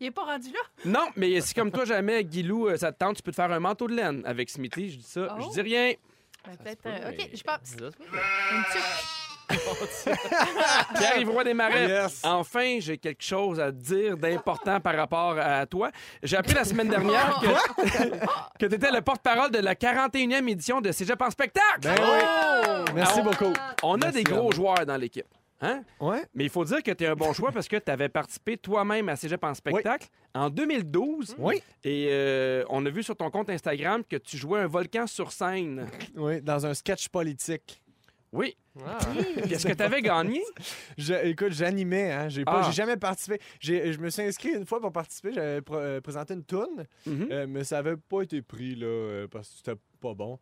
Il 0.00 0.06
est 0.06 0.10
pas 0.12 0.24
rendu 0.24 0.48
là? 0.52 0.60
Non, 0.84 1.08
mais 1.16 1.40
si 1.40 1.54
comme 1.54 1.72
toi 1.72 1.84
jamais, 1.84 2.22
Guilou, 2.24 2.76
ça 2.76 2.92
te 2.92 2.98
tente, 2.98 3.16
tu 3.16 3.22
peux 3.22 3.32
te 3.32 3.36
faire 3.36 3.50
un 3.50 3.58
manteau 3.58 3.88
de 3.88 3.94
laine 3.94 4.22
avec 4.24 4.48
Smithy. 4.50 4.90
Je 4.90 4.96
dis 4.98 5.02
ça, 5.02 5.34
Oh. 5.36 5.42
je 5.42 5.54
dis 5.54 5.60
rien. 5.62 5.92
Ben, 6.46 6.56
Peut-être. 6.56 6.82
peut, 6.82 6.88
euh, 6.90 7.10
mais- 7.16 7.24
OK, 7.24 7.30
je 7.34 7.42
pense. 7.42 7.72
Une 7.80 7.90
tuque. 8.72 8.82
Pierre-Yves 10.98 11.30
Roy 11.30 11.44
Desmarais. 11.44 11.86
Yes. 11.88 12.20
Enfin, 12.24 12.76
j'ai 12.80 12.98
quelque 12.98 13.22
chose 13.22 13.60
à 13.60 13.70
te 13.72 13.76
dire 13.76 14.16
d'important 14.16 14.80
par 14.80 14.96
rapport 14.96 15.36
à 15.38 15.66
toi. 15.66 15.90
J'ai 16.22 16.36
appris 16.36 16.54
la 16.54 16.64
semaine 16.64 16.88
dernière 16.88 17.40
que, 17.40 18.58
que 18.60 18.66
tu 18.66 18.74
étais 18.74 18.90
le 18.90 19.00
porte-parole 19.00 19.50
de 19.50 19.58
la 19.58 19.74
41e 19.74 20.48
édition 20.48 20.80
de 20.80 20.92
Cégep 20.92 21.20
en 21.20 21.30
spectacle. 21.30 21.80
Ben 21.82 21.94
oui. 21.98 22.92
Merci 22.94 23.20
Ah, 23.20 23.22
beaucoup. 23.22 23.52
On 23.82 23.94
a 23.94 23.98
Merci, 23.98 24.18
des 24.18 24.24
gros 24.24 24.52
joueurs 24.52 24.84
dans 24.86 24.96
l'équipe. 24.96 25.26
Hein? 25.62 25.82
Ouais. 26.00 26.22
Mais 26.34 26.44
il 26.44 26.50
faut 26.50 26.64
dire 26.66 26.82
que 26.82 26.90
tu 26.90 27.04
es 27.04 27.06
un 27.06 27.14
bon 27.14 27.32
choix 27.32 27.50
parce 27.50 27.66
que 27.66 27.76
tu 27.76 27.90
avais 27.90 28.10
participé 28.10 28.58
toi-même 28.58 29.08
à 29.08 29.16
Cégep 29.16 29.42
en 29.42 29.54
spectacle 29.54 30.06
en 30.34 30.50
2012. 30.50 31.34
Oui. 31.38 31.62
Et 31.82 32.08
euh, 32.10 32.62
on 32.68 32.84
a 32.84 32.90
vu 32.90 33.02
sur 33.02 33.16
ton 33.16 33.30
compte 33.30 33.48
Instagram 33.48 34.02
que 34.08 34.16
tu 34.16 34.36
jouais 34.36 34.60
un 34.60 34.66
volcan 34.66 35.06
sur 35.06 35.32
scène. 35.32 35.86
Oui, 36.14 36.42
dans 36.42 36.66
un 36.66 36.74
sketch 36.74 37.08
politique. 37.08 37.80
Oui. 38.32 38.56
Ah. 38.84 38.98
Puis 39.42 39.54
Est-ce 39.54 39.66
que 39.66 39.72
tu 39.72 39.82
avais 39.82 40.02
gagné? 40.02 40.42
Je- 40.98 41.14
écoute, 41.26 41.52
j'animais, 41.52 42.12
hein. 42.12 42.28
J'ai 42.28 42.44
pas, 42.44 42.60
Ah. 42.62 42.66
j'ai 42.66 42.72
jamais 42.72 42.96
participé. 42.96 43.38
J'ai- 43.60 43.92
je 43.92 43.98
me 43.98 44.10
suis 44.10 44.22
inscrit 44.22 44.50
une 44.50 44.66
fois 44.66 44.80
pour 44.80 44.92
participer. 44.92 45.32
J'avais 45.32 45.60
pr- 45.60 45.74
euh, 45.76 46.00
présenté 46.00 46.34
une 46.34 46.44
toune, 46.44 46.84
Mhm. 47.06 47.28
euh, 47.30 47.46
mais 47.48 47.64
ça 47.64 47.78
avait 47.78 47.96
pas 47.96 48.22
été 48.22 48.42
pris 48.42 48.74
là 48.74 48.86
euh, 48.86 49.28
parce 49.28 49.48
que 49.48 49.56
c'était 49.58 49.80
pas 50.00 50.12
bon. 50.14 50.38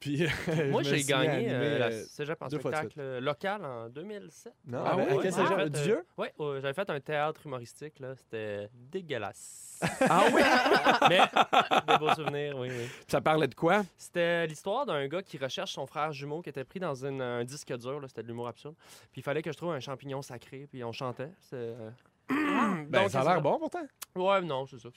Puis 0.00 0.26
Moi, 0.70 0.82
j'ai 0.84 1.02
gagné 1.02 1.28
animer, 1.28 1.50
euh, 1.52 1.78
la 1.78 1.86
euh, 1.86 2.04
cégep 2.08 2.40
en 2.40 2.48
spectacle 2.48 2.98
euh, 3.00 3.20
local 3.20 3.64
en 3.64 3.88
2007. 3.88 4.52
Non, 4.66 4.82
Ah 4.86 4.96
ben, 4.96 5.08
à 5.18 5.22
quel 5.22 5.32
cégep? 5.32 5.56
Fait, 5.56 5.70
Dieu? 5.70 6.06
Oui, 6.16 6.26
j'avais 6.60 6.72
fait 6.74 6.88
un 6.90 7.00
théâtre 7.00 7.40
humoristique. 7.46 7.98
là. 7.98 8.14
C'était 8.16 8.68
dégueulasse. 8.74 9.64
Ah 10.10 10.24
oui? 10.34 10.42
Mais 11.08 11.20
des 11.86 11.98
beaux 11.98 12.12
souvenirs, 12.14 12.56
oui, 12.58 12.68
oui. 12.70 12.88
Ça 13.06 13.20
parlait 13.20 13.46
de 13.46 13.54
quoi? 13.54 13.82
C'était 13.96 14.44
l'histoire 14.48 14.84
d'un 14.86 15.06
gars 15.06 15.22
qui 15.22 15.38
recherche 15.38 15.72
son 15.72 15.86
frère 15.86 16.10
jumeau 16.12 16.42
qui 16.42 16.48
était 16.50 16.64
pris 16.64 16.80
dans 16.80 17.04
une- 17.04 17.22
un 17.22 17.44
disque 17.44 17.72
dur. 17.76 18.00
C'était 18.08 18.22
de 18.24 18.26
l'humour 18.28 18.48
absurde. 18.48 18.74
Puis 19.12 19.20
il 19.20 19.22
fallait 19.22 19.40
que 19.42 19.52
je 19.52 19.56
trouve 19.56 19.70
un 19.72 19.78
champignon 19.80 20.20
sacré. 20.20 20.66
Puis 20.68 20.82
on 20.82 20.90
chantait. 20.92 21.30
Euh, 22.58 22.84
Ben, 22.88 23.02
Donc, 23.02 23.10
ça 23.10 23.20
a 23.20 23.24
l'air 23.24 23.40
bon 23.42 23.58
pourtant. 23.58 23.82
Ouais, 24.16 24.40
non, 24.42 24.66
c'est 24.66 24.78
ça. 24.80 24.88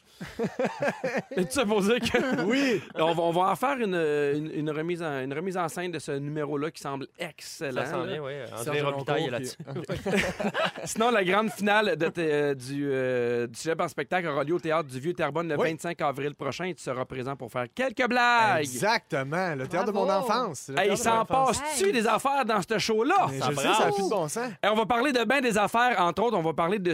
Pour 1.65 1.81
dire 1.81 1.99
que. 1.99 2.41
Oui. 2.51 2.81
on, 2.95 3.13
va, 3.13 3.23
on 3.23 3.31
va 3.31 3.41
en 3.51 3.55
faire 3.55 3.77
une, 3.77 3.93
une, 3.95 4.51
une 4.53 4.69
remise 4.71 5.01
en, 5.03 5.19
une 5.21 5.33
remise 5.33 5.57
en 5.57 5.67
scène 5.67 5.91
de 5.91 5.99
ce 5.99 6.11
numéro-là 6.13 6.71
qui 6.71 6.81
semble 6.81 7.07
excellent. 7.19 7.81
Ça 7.81 7.91
sent 7.91 7.97
là. 7.97 8.05
bien, 8.05 8.21
oui. 8.23 8.31
André 8.59 8.81
Robitaille 8.81 9.25
est 9.25 9.29
là-dessus. 9.29 9.57
Sinon, 10.85 11.11
la 11.11 11.23
grande 11.23 11.51
finale 11.51 11.95
de 11.95 12.11
euh, 12.17 12.53
du, 12.55 12.89
euh, 12.91 13.47
du 13.47 13.55
Cégep 13.59 13.79
en 13.81 13.87
spectacle 13.87 14.27
aura 14.27 14.43
lieu 14.43 14.55
au 14.55 14.59
Théâtre 14.59 14.89
du 14.89 14.99
Vieux-Terrebonne 14.99 15.49
le 15.49 15.57
Oui. 15.59 15.69
25 15.71 16.01
avril 16.01 16.35
prochain 16.35 16.65
et 16.65 16.73
tu 16.73 16.83
seras 16.83 17.05
présent 17.05 17.35
pour 17.35 17.51
faire 17.51 17.65
quelques 17.73 18.07
blagues. 18.07 18.61
Exactement. 18.61 19.56
Le 19.56 19.68
théâtre 19.68 19.87
de 19.87 19.91
mon 19.91 20.09
enfance. 20.09 20.69
Hey, 20.77 20.89
il 20.91 20.97
s'en 20.97 21.25
passe-tu 21.25 21.87
Hey. 21.87 21.91
des 21.94 22.07
affaires 22.07 22.45
dans 22.45 22.61
ce 22.68 22.77
show-là? 22.77 23.27
Je 23.30 23.33
sais, 23.33 23.53
brasse. 23.53 23.77
ça 23.77 23.87
a 23.87 23.91
plus 23.91 24.03
de 24.03 24.09
bon 24.09 24.27
sens. 24.27 24.49
Et 24.63 24.68
on 24.68 24.75
va 24.75 24.85
parler 24.85 25.11
de 25.11 25.23
bien 25.23 25.41
des 25.41 25.57
affaires, 25.57 25.99
entre 26.01 26.23
autres, 26.23 26.37
on 26.37 26.41
va 26.41 26.53
parler 26.53 26.80
de 26.80 26.94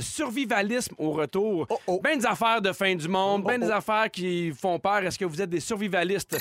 survivalisme 0.57 0.95
au 0.97 1.11
retour. 1.11 1.67
Oh, 1.69 1.79
oh. 1.87 1.99
Ben 2.03 2.17
des 2.17 2.25
affaires 2.25 2.61
de 2.61 2.71
fin 2.71 2.95
du 2.95 3.07
monde, 3.07 3.43
ben 3.43 3.59
Oh, 3.61 3.65
des 3.65 3.71
oh. 3.71 3.75
affaires 3.75 4.09
qui 4.11 4.51
font 4.51 4.79
peur. 4.79 5.03
Est-ce 5.03 5.17
que 5.19 5.25
vous 5.25 5.41
êtes 5.41 5.49
des 5.49 5.59
survivalistes? 5.59 6.37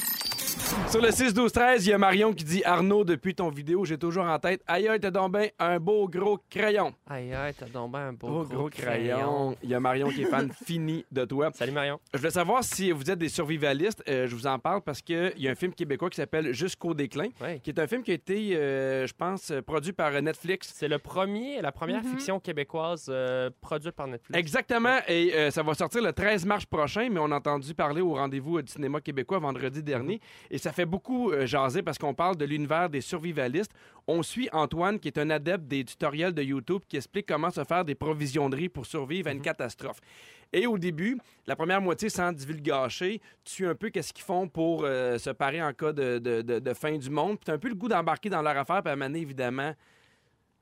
Sur 0.90 1.00
le 1.00 1.08
6-12-13, 1.10 1.82
il 1.82 1.88
y 1.88 1.92
a 1.92 1.98
Marion 1.98 2.32
qui 2.32 2.44
dit 2.44 2.62
Arnaud, 2.64 3.04
depuis 3.04 3.34
ton 3.34 3.50
vidéo, 3.50 3.84
j'ai 3.84 3.98
toujours 3.98 4.24
en 4.24 4.38
tête 4.38 4.62
Aïe, 4.66 4.88
aïe, 4.88 4.98
t'as 5.00 5.10
donc 5.10 5.32
ben 5.32 5.48
un 5.58 5.78
beau 5.78 6.08
gros 6.08 6.38
crayon. 6.50 6.92
Aïe, 7.08 7.32
aïe, 7.34 7.54
t'as 7.58 7.66
donc 7.66 7.92
bien 7.92 8.08
un 8.08 8.12
beau 8.12 8.26
Beau 8.28 8.44
gros, 8.44 8.56
gros 8.56 8.68
crayon. 8.70 9.56
Il 9.62 9.70
y 9.70 9.74
a 9.74 9.80
Marion 9.80 10.08
qui 10.08 10.22
est 10.22 10.26
fan 10.26 10.50
fini 10.64 11.04
de 11.12 11.24
toi. 11.24 11.50
Salut 11.54 11.72
Marion. 11.72 12.00
Je 12.12 12.18
voulais 12.18 12.30
savoir 12.30 12.64
si 12.64 12.90
vous 12.90 13.08
êtes 13.10 13.18
des 13.18 13.28
survivalistes. 13.28 14.02
Euh, 14.08 14.26
je 14.26 14.34
vous 14.34 14.46
en 14.46 14.58
parle 14.58 14.80
parce 14.82 15.02
qu'il 15.02 15.32
y 15.36 15.48
a 15.48 15.50
un 15.50 15.54
film 15.54 15.72
québécois 15.72 16.10
qui 16.10 16.16
s'appelle 16.16 16.52
Jusqu'au 16.52 16.94
déclin, 16.94 17.28
qui 17.62 17.70
est 17.70 17.78
un 17.78 17.86
film 17.86 18.02
qui 18.02 18.10
a 18.10 18.14
été, 18.14 18.56
euh, 18.56 19.06
je 19.06 19.12
pense, 19.14 19.50
euh, 19.50 19.62
produit 19.62 19.92
par 19.92 20.10
Netflix. 20.22 20.72
C'est 20.74 20.88
le 20.88 20.98
premier, 20.98 21.60
la 21.62 21.72
première 21.72 22.02
Mhm. 22.02 22.10
fiction 22.10 22.40
québécoise 22.40 23.06
euh, 23.08 23.50
produite 23.60 23.92
par 23.94 24.06
Netflix. 24.06 24.38
Exactement. 24.38 24.98
Et 25.08 25.32
euh, 25.34 25.50
ça 25.50 25.62
va 25.62 25.74
sortir 25.74 26.02
le 26.02 26.12
13 26.12 26.44
mars 26.46 26.64
prochain, 26.66 27.08
mais 27.10 27.20
on 27.20 27.30
a 27.30 27.36
entendu 27.36 27.74
parler 27.74 28.00
au 28.00 28.14
rendez-vous 28.14 28.60
du 28.62 28.72
cinéma 28.72 29.00
québécois 29.00 29.38
vendredi 29.38 29.82
dernier. 29.82 30.20
Et 30.56 30.58
ça 30.58 30.72
fait 30.72 30.86
beaucoup 30.86 31.32
euh, 31.32 31.44
jaser 31.44 31.82
parce 31.82 31.98
qu'on 31.98 32.14
parle 32.14 32.34
de 32.36 32.46
l'univers 32.46 32.88
des 32.88 33.02
survivalistes. 33.02 33.70
On 34.06 34.22
suit 34.22 34.48
Antoine, 34.54 34.98
qui 34.98 35.06
est 35.08 35.18
un 35.18 35.28
adepte 35.28 35.64
des 35.66 35.84
tutoriels 35.84 36.32
de 36.32 36.42
YouTube, 36.42 36.80
qui 36.88 36.96
explique 36.96 37.26
comment 37.26 37.50
se 37.50 37.62
faire 37.62 37.84
des 37.84 37.94
provisions 37.94 38.48
de 38.48 38.56
riz 38.56 38.70
pour 38.70 38.86
survivre 38.86 39.28
à 39.28 39.32
une 39.32 39.42
catastrophe. 39.42 40.00
Et 40.54 40.66
au 40.66 40.78
début, 40.78 41.18
la 41.46 41.56
première 41.56 41.82
moitié, 41.82 42.08
sans 42.08 42.32
divulgacher, 42.32 43.20
tu 43.44 43.66
un 43.66 43.74
peu 43.74 43.90
qu'est-ce 43.90 44.14
qu'ils 44.14 44.24
font 44.24 44.48
pour 44.48 44.84
euh, 44.86 45.18
se 45.18 45.28
parer 45.28 45.62
en 45.62 45.74
cas 45.74 45.92
de, 45.92 46.18
de- 46.18 46.40
de- 46.40 46.58
de 46.58 46.72
fin 46.72 46.96
du 46.96 47.10
monde. 47.10 47.36
Puis 47.36 47.44
tu 47.44 47.50
as 47.50 47.54
un 47.54 47.58
peu 47.58 47.68
le 47.68 47.74
goût 47.74 47.88
d'embarquer 47.88 48.30
dans 48.30 48.40
leur 48.40 48.56
affaire, 48.56 48.80
puis 48.82 48.88
à 48.88 48.94
un 48.94 48.96
moment 48.96 49.10
donné, 49.10 49.20
évidemment, 49.20 49.74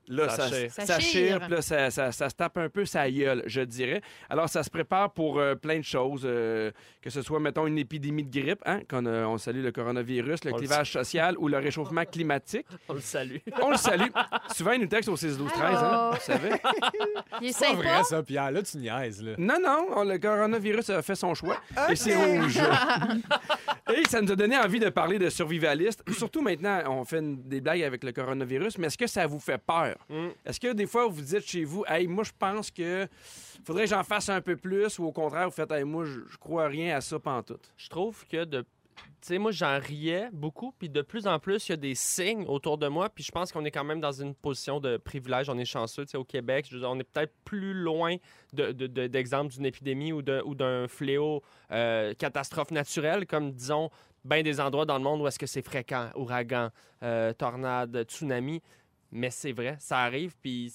Là, 0.07 0.29
Ça 0.29 0.35
ça, 0.49 0.55
chire. 0.55 0.71
ça, 0.71 0.85
Ça 0.85 0.99
chire, 0.99 1.27
chire. 1.29 1.39
puis 1.39 1.49
là, 1.51 1.61
ça, 1.61 1.89
ça- 1.89 2.11
ça 2.11 2.29
se 2.29 2.35
tape 2.35 2.57
un 2.57 2.69
peu 2.69 2.85
sa 2.85 3.09
gueule, 3.09 3.41
je 3.47 3.61
dirais. 3.61 4.01
Alors, 4.29 4.47
ça 4.49 4.61
se 4.61 4.69
prépare 4.69 5.11
pour 5.11 5.39
euh, 5.39 5.55
plein 5.55 5.77
de 5.79 5.83
choses, 5.83 6.21
euh, 6.25 6.69
que 7.01 7.09
ce 7.09 7.21
soit, 7.23 7.39
mettons, 7.39 7.65
une 7.65 7.77
épidémie 7.79 8.23
de 8.23 8.39
grippe, 8.39 8.61
hein, 8.65 8.81
qu'on, 8.89 9.05
euh, 9.05 9.25
on 9.25 9.37
salue 9.39 9.63
le 9.63 9.71
coronavirus, 9.71 10.43
le 10.45 10.51
On 10.51 10.55
le 10.55 10.59
clivage 10.59 10.91
social 10.91 11.35
ou 11.39 11.47
le 11.47 11.57
réchauffement 11.57 12.05
climatique. 12.05 12.67
On 12.89 12.93
le 12.93 12.99
salue. 12.99 13.37
On 13.61 13.71
le 13.71 13.77
salue. 13.77 14.09
Souvent, 14.55 14.71
il 14.73 14.81
nous 14.81 14.87
texte 14.87 15.09
au 15.09 15.17
6 15.17 15.37
12 15.37 15.51
13 15.51 15.77
hein, 15.81 16.11
vous 16.13 16.19
savez. 16.21 16.49
Il 17.41 17.47
est 17.47 17.51
C'est 17.51 17.65
pas 17.65 17.71
sympa? 17.71 17.81
vrai, 17.95 18.03
ça, 18.03 18.23
Pierre. 18.23 18.51
Là, 18.51 18.61
tu 18.61 18.77
niaises, 18.77 19.23
là. 19.23 19.31
Non, 19.37 19.57
non, 19.61 19.87
on- 19.95 20.03
le 20.03 20.17
coronavirus 20.19 20.89
a 20.91 21.01
fait 21.01 21.15
son 21.15 21.33
choix. 21.33 21.57
Et 21.89 21.95
c'est 21.95 22.15
rouge. 22.15 22.59
Et 23.93 24.03
ça 24.07 24.21
nous 24.21 24.31
a 24.31 24.35
donné 24.35 24.57
envie 24.57 24.79
de 24.79 24.89
parler 24.89 25.19
de 25.19 25.29
survivaliste. 25.29 26.03
Surtout 26.11 26.41
maintenant, 26.41 26.79
on 26.87 27.05
fait 27.05 27.19
une- 27.19 27.41
des 27.43 27.61
blagues 27.61 27.83
avec 27.83 28.03
le 28.03 28.11
coronavirus, 28.11 28.77
mais 28.77 28.87
est-ce 28.87 28.97
que 28.97 29.07
ça 29.07 29.25
vous 29.27 29.39
fait 29.39 29.57
peur? 29.59 29.94
Mm. 30.09 30.27
Est-ce 30.45 30.59
que 30.59 30.73
des 30.73 30.85
fois, 30.85 31.07
vous 31.07 31.21
dites 31.21 31.45
chez 31.47 31.63
vous, 31.63 31.83
hey, 31.87 32.07
moi, 32.07 32.23
je 32.23 32.31
pense 32.37 32.69
que 32.71 33.07
faudrait 33.63 33.83
que 33.83 33.89
j'en 33.89 34.03
fasse 34.03 34.29
un 34.29 34.41
peu 34.41 34.55
plus, 34.55 34.99
ou 34.99 35.05
au 35.05 35.11
contraire, 35.11 35.45
vous 35.45 35.55
faites, 35.55 35.71
hey, 35.71 35.83
moi, 35.83 36.05
je, 36.05 36.19
crois 36.37 36.67
rien 36.67 36.95
à 36.95 37.01
ça 37.01 37.19
pantoute? 37.19 37.71
Je 37.77 37.89
trouve 37.89 38.25
que 38.27 38.43
de. 38.45 38.65
Tu 39.21 39.27
sais, 39.33 39.37
moi, 39.39 39.51
j'en 39.51 39.77
riais 39.77 40.29
beaucoup, 40.31 40.71
puis 40.77 40.87
de 40.87 41.01
plus 41.01 41.27
en 41.27 41.37
plus, 41.37 41.67
il 41.67 41.71
y 41.71 41.73
a 41.73 41.77
des 41.77 41.95
signes 41.95 42.45
autour 42.47 42.77
de 42.77 42.87
moi, 42.87 43.09
puis 43.09 43.23
je 43.25 43.31
pense 43.31 43.51
qu'on 43.51 43.65
est 43.65 43.71
quand 43.71 43.83
même 43.83 43.99
dans 43.99 44.11
une 44.13 44.33
position 44.33 44.79
de 44.79 44.95
privilège. 44.97 45.49
On 45.49 45.57
est 45.57 45.65
chanceux, 45.65 46.05
tu 46.05 46.11
sais, 46.11 46.17
au 46.17 46.23
Québec. 46.23 46.67
Je 46.69 46.75
veux 46.75 46.79
dire, 46.81 46.89
on 46.89 46.99
est 46.99 47.03
peut-être 47.03 47.33
plus 47.43 47.73
loin 47.73 48.15
de- 48.53 48.71
de- 48.71 48.87
de- 48.87 49.07
d'exemples 49.07 49.51
d'une 49.53 49.65
épidémie 49.65 50.13
ou 50.13 50.21
d'un 50.21 50.87
fléau, 50.87 51.41
euh, 51.71 52.13
catastrophe 52.13 52.71
naturelle, 52.71 53.25
comme, 53.25 53.51
disons, 53.51 53.89
bien 54.23 54.43
des 54.43 54.59
endroits 54.61 54.85
dans 54.85 54.97
le 54.97 55.03
monde 55.03 55.21
où 55.21 55.27
est-ce 55.27 55.39
que 55.39 55.45
c'est 55.47 55.61
fréquent, 55.61 56.09
ouragan, 56.15 56.69
euh, 57.03 57.33
tornade, 57.33 58.03
tsunami. 58.07 58.61
Mais 59.11 59.29
c'est 59.29 59.51
vrai, 59.53 59.77
ça 59.79 59.99
arrive, 59.99 60.35
puis 60.41 60.71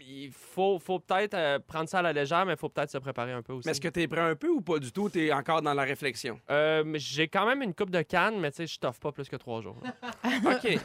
il 0.00 0.30
faut, 0.32 0.78
faut 0.78 0.98
peut-être 0.98 1.34
euh, 1.34 1.58
prendre 1.58 1.88
ça 1.88 1.98
à 1.98 2.02
la 2.02 2.12
légère, 2.12 2.44
mais 2.46 2.54
il 2.54 2.58
faut 2.58 2.68
peut-être 2.68 2.90
se 2.90 2.98
préparer 2.98 3.32
un 3.32 3.42
peu 3.42 3.52
aussi. 3.52 3.66
Mais 3.66 3.72
est-ce 3.72 3.80
que 3.80 3.88
tu 3.88 4.02
es 4.02 4.08
prêt 4.08 4.20
un 4.20 4.34
peu 4.34 4.48
ou 4.48 4.60
pas 4.60 4.78
du 4.78 4.90
tout? 4.92 5.08
Tu 5.08 5.26
es 5.26 5.32
encore 5.32 5.62
dans 5.62 5.74
la 5.74 5.82
réflexion? 5.82 6.40
Euh, 6.50 6.82
mais 6.84 6.98
j'ai 6.98 7.28
quand 7.28 7.46
même 7.46 7.62
une 7.62 7.74
coupe 7.74 7.90
de 7.90 8.02
canne, 8.02 8.38
mais 8.40 8.50
tu 8.50 8.58
sais, 8.58 8.66
je 8.66 8.78
t'offre 8.78 9.00
pas 9.00 9.12
plus 9.12 9.28
que 9.28 9.36
trois 9.36 9.60
jours. 9.60 9.76
OK. 10.24 10.78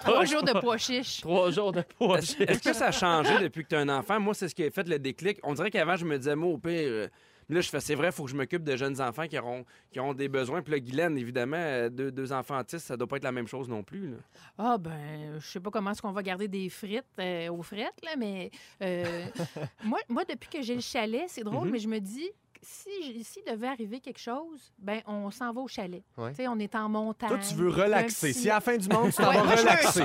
Trois 0.00 0.24
jours 0.24 0.42
de 0.42 0.58
pois 0.60 0.78
chiches. 0.78 1.20
trois 1.20 1.50
jours 1.50 1.72
de 1.72 1.82
poids. 1.82 2.18
Est-ce 2.18 2.42
est-ce 2.42 2.62
que 2.62 2.72
ça 2.72 2.86
a 2.86 2.92
changé 2.92 3.38
depuis 3.40 3.62
que 3.64 3.68
tu 3.68 3.76
as 3.76 3.80
un 3.80 3.88
enfant? 3.88 4.18
Moi, 4.20 4.34
c'est 4.34 4.48
ce 4.48 4.54
qui 4.54 4.64
a 4.64 4.70
fait 4.70 4.88
le 4.88 4.98
déclic. 4.98 5.38
On 5.42 5.54
dirait 5.54 5.70
qu'avant, 5.70 5.96
je 5.96 6.04
me 6.04 6.16
disais, 6.18 6.34
moi, 6.34 6.50
au 6.50 6.58
pire, 6.58 6.72
euh, 6.72 7.08
là, 7.48 7.60
je 7.60 7.68
fais, 7.68 7.80
c'est 7.80 7.94
vrai, 7.94 8.08
il 8.08 8.12
faut 8.12 8.24
que 8.24 8.30
je 8.30 8.36
m'occupe 8.36 8.62
de 8.64 8.76
jeunes 8.76 9.00
enfants 9.00 9.26
qui 9.26 9.38
auront, 9.38 9.64
qui 9.92 10.00
auront 10.00 10.14
des 10.14 10.28
besoins. 10.28 10.62
Puis 10.62 10.72
là, 10.72 10.78
Guylaine, 10.80 11.18
évidemment, 11.18 11.56
euh, 11.58 11.88
deux, 11.88 12.10
deux 12.12 12.32
enfants 12.32 12.58
autistes, 12.58 12.86
ça 12.86 12.96
doit 12.96 13.06
pas 13.06 13.16
être 13.16 13.24
la 13.24 13.32
même 13.32 13.48
chose 13.48 13.68
non 13.68 13.82
plus. 13.82 14.08
là. 14.10 14.16
Ah 14.58 14.78
ben, 14.78 15.38
je 15.38 15.46
sais 15.46 15.60
pas 15.60 15.70
comment 15.70 15.90
est-ce 15.90 16.02
qu'on 16.02 16.12
va 16.12 16.22
garder 16.22 16.48
des 16.48 16.68
frites 16.68 17.04
euh, 17.18 17.48
aux 17.50 17.62
frites, 17.62 17.92
là, 18.02 18.12
mais 18.18 18.50
euh, 18.82 19.24
moi, 19.84 19.98
moi, 20.08 20.24
depuis 20.24 20.48
que 20.48 20.62
j'ai 20.62 20.74
le 20.74 20.80
chalet, 20.80 21.24
c'est 21.28 21.44
drôle, 21.44 21.66
Mhm. 21.66 21.72
mais 21.72 21.78
je 21.78 21.88
me 21.88 21.98
dis, 21.98 22.28
si, 22.64 23.22
s'il 23.22 23.44
devait 23.44 23.68
arriver 23.68 24.00
quelque 24.00 24.18
chose, 24.18 24.72
ben 24.78 25.00
on 25.06 25.30
s'en 25.30 25.52
va 25.52 25.60
au 25.60 25.68
chalet. 25.68 26.02
Ouais. 26.16 26.30
Tu 26.30 26.36
sais, 26.36 26.48
on 26.48 26.58
est 26.58 26.74
en 26.74 26.88
montagne. 26.88 27.28
Toi, 27.28 27.38
tu 27.38 27.54
veux 27.54 27.68
il 27.70 27.76
y 27.76 27.80
a 27.80 27.82
un 27.82 27.86
relaxer. 27.86 28.28
petit- 28.32 28.40
Si 28.40 28.50
à 28.50 28.54
la 28.54 28.60
fin 28.60 28.76
du 28.76 28.88
monde, 28.88 29.10
tu 29.10 29.16
t'en 29.16 29.28
Ouais, 29.28 29.34
vas 29.36 29.44
moi, 29.44 29.56
je 29.56 29.62
veux 29.62 29.68
un 29.68 29.72
relaxer. 29.76 30.00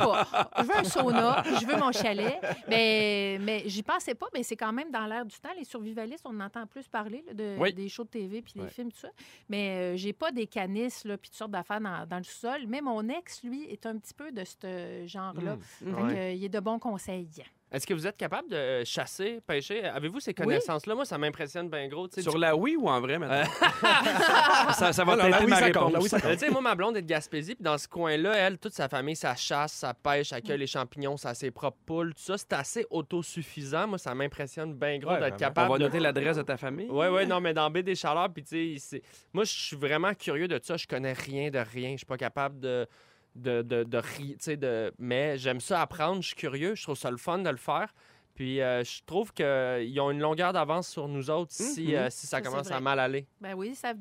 Je 0.60 0.64
veux 0.64 0.78
un 0.78 0.84
sauna, 0.84 1.44
je 1.60 1.66
veux 1.66 1.78
mon 1.78 1.92
chalet. 1.92 2.40
Mais, 2.68 3.38
mais 3.42 3.64
j'y 3.66 3.82
pensais 3.84 4.14
pas, 4.16 4.28
mais 4.34 4.44
c'est 4.44 4.56
quand 4.58 4.74
même 4.74 4.92
dans 4.92 5.06
l'air 5.06 5.26
du 5.26 5.38
temps. 5.40 5.50
Les 5.58 5.64
survivalistes, 5.64 6.26
on 6.26 6.38
en 6.40 6.46
entend 6.46 6.68
plus 6.68 6.88
parler 6.88 7.24
là, 7.28 7.34
de, 7.34 7.56
Oui. 7.60 7.74
des 7.74 7.88
shows 7.90 8.04
de 8.04 8.10
TV 8.10 8.42
puis 8.42 8.54
des 8.56 8.62
Ouais. 8.62 8.70
films, 8.70 8.92
tout 8.92 9.00
ça. 9.00 9.10
Mais 9.50 9.94
euh, 9.94 9.98
j'ai 9.98 10.14
pas 10.14 10.32
des 10.32 10.46
canisses 10.48 11.06
là, 11.06 11.18
puis 11.18 11.30
toutes 11.30 11.38
sortes 11.38 11.52
d'affaires 11.52 11.82
dans, 11.82 12.06
dans 12.06 12.18
le 12.18 12.24
sol. 12.24 12.62
Mais 12.68 12.82
mon 12.82 13.08
ex, 13.10 13.44
lui, 13.44 13.64
est 13.66 13.86
un 13.86 13.98
petit 13.98 14.14
peu 14.14 14.32
de 14.32 14.44
ce 14.44 15.04
genre-là. 15.08 15.56
Mm. 15.82 15.96
Euh, 16.12 16.32
il 16.34 16.44
est 16.44 16.50
de 16.50 16.60
bons 16.60 16.80
conseils. 16.80 17.30
Est-ce 17.72 17.86
que 17.86 17.94
vous 17.94 18.08
êtes 18.08 18.18
capable 18.18 18.50
de 18.50 18.56
euh, 18.56 18.84
chasser, 18.86 19.42
pêcher? 19.46 19.84
Avez-vous 19.86 20.20
ces 20.20 20.34
connaissances-là? 20.34 20.96
Moi, 20.96 21.06
ça 21.06 21.18
m'impressionne 21.20 21.70
bien 21.70 21.88
gros. 21.88 22.08
tu 22.08 22.16
sais, 22.16 22.22
Sur 22.24 22.38
la 22.40 22.56
oui 22.56 22.76
ou 22.76 22.90
en 22.90 23.00
vrai, 23.00 23.20
maintenant? 23.20 23.36
Euh. 23.44 23.44
ça, 24.74 24.92
ça 24.92 25.04
va 25.04 25.16
la 25.16 25.40
oui, 25.40 25.46
ma 25.48 25.58
ça 25.58 25.72
compte, 25.72 25.94
réponse. 25.94 25.94
la 25.94 26.00
oui, 26.00 26.10
ça 26.10 26.18
Euh, 26.26 26.34
tu 26.34 26.40
sais, 26.40 26.50
moi, 26.50 26.62
ma 26.62 26.74
blonde 26.76 26.98
est 26.98 27.02
de 27.04 27.08
Gaspésie, 27.08 27.54
puis 27.54 27.64
dans 27.64 27.78
ce 27.78 27.88
coin-là, 27.88 28.34
elle, 28.36 28.58
toute 28.58 28.74
sa 28.74 28.90
famille, 28.90 29.16
ça 29.16 29.36
chasse, 29.36 29.74
ça 29.74 29.94
pêche, 29.94 30.30
ça 30.30 30.42
cueille 30.42 30.58
les 30.58 30.68
champignons, 30.68 31.16
ça 31.18 31.30
a 31.30 31.34
ses 31.36 31.52
propres 31.52 31.78
poules, 31.86 32.14
tout 32.16 32.22
ça, 32.24 32.38
c'est 32.38 32.54
assez 32.54 32.86
autosuffisant. 32.90 33.88
Moi, 33.88 33.98
ça 33.98 34.16
m'impressionne 34.16 34.74
bien 34.74 34.98
gros 34.98 35.12
Ouais, 35.12 35.20
d'être 35.20 35.38
capable 35.38 35.70
On 35.70 35.74
va 35.74 35.78
de... 35.80 35.84
noter 35.84 36.00
l'adresse 36.00 36.38
de 36.38 36.42
ta 36.44 36.58
famille? 36.58 36.88
Ouais, 36.90 37.10
ouais, 37.10 37.26
non, 37.26 37.40
mais 37.40 37.54
dans 37.54 37.70
Baie 37.70 37.84
des 37.84 37.96
Chaleurs, 37.96 38.30
puis 38.34 38.44
tu 38.44 38.80
sais, 38.80 39.02
moi, 39.34 39.44
je 39.44 39.52
suis 39.52 39.76
vraiment 39.78 40.14
curieux 40.14 40.48
de 40.48 40.60
ça. 40.62 40.76
Je 40.78 40.88
connais 40.88 41.14
rien 41.14 41.50
de 41.50 41.60
rien. 41.60 41.92
Je 41.92 41.98
suis 41.98 42.06
pas 42.06 42.18
capable 42.18 42.60
de. 42.60 42.88
De, 43.42 43.62
de, 43.62 43.84
de 43.84 43.98
ri- 43.98 44.36
tu 44.38 44.38
sais, 44.40 44.58
de... 44.58 44.94
Mais 45.00 45.38
j'aime 45.38 45.60
ça 45.60 45.82
apprendre. 45.82 46.22
Je 46.22 46.28
suis 46.28 46.36
curieux. 46.36 46.76
Je 46.76 46.84
trouve 46.84 46.98
ça 46.98 47.10
le 47.12 47.18
fun 47.18 47.40
de 47.40 47.50
le 47.50 47.58
faire. 47.58 47.94
Puis 48.36 48.62
euh, 48.62 48.84
je 48.86 49.02
trouve 49.06 49.34
qu'ils 49.34 50.00
ont 50.00 50.12
une 50.12 50.20
longueur 50.22 50.54
d'avance 50.54 50.88
sur 50.88 51.10
nous 51.10 51.30
autres 51.30 51.52
si, 51.52 51.88
Mhm. 51.88 51.94
euh, 51.96 52.08
si 52.10 52.26
ça 52.26 52.42
commence 52.42 52.72
à 52.72 52.80
mal 52.80 52.98
aller. 53.00 53.28
Ben 53.42 53.54
oui, 53.54 53.70
ils 53.72 53.76
savent 53.76 53.98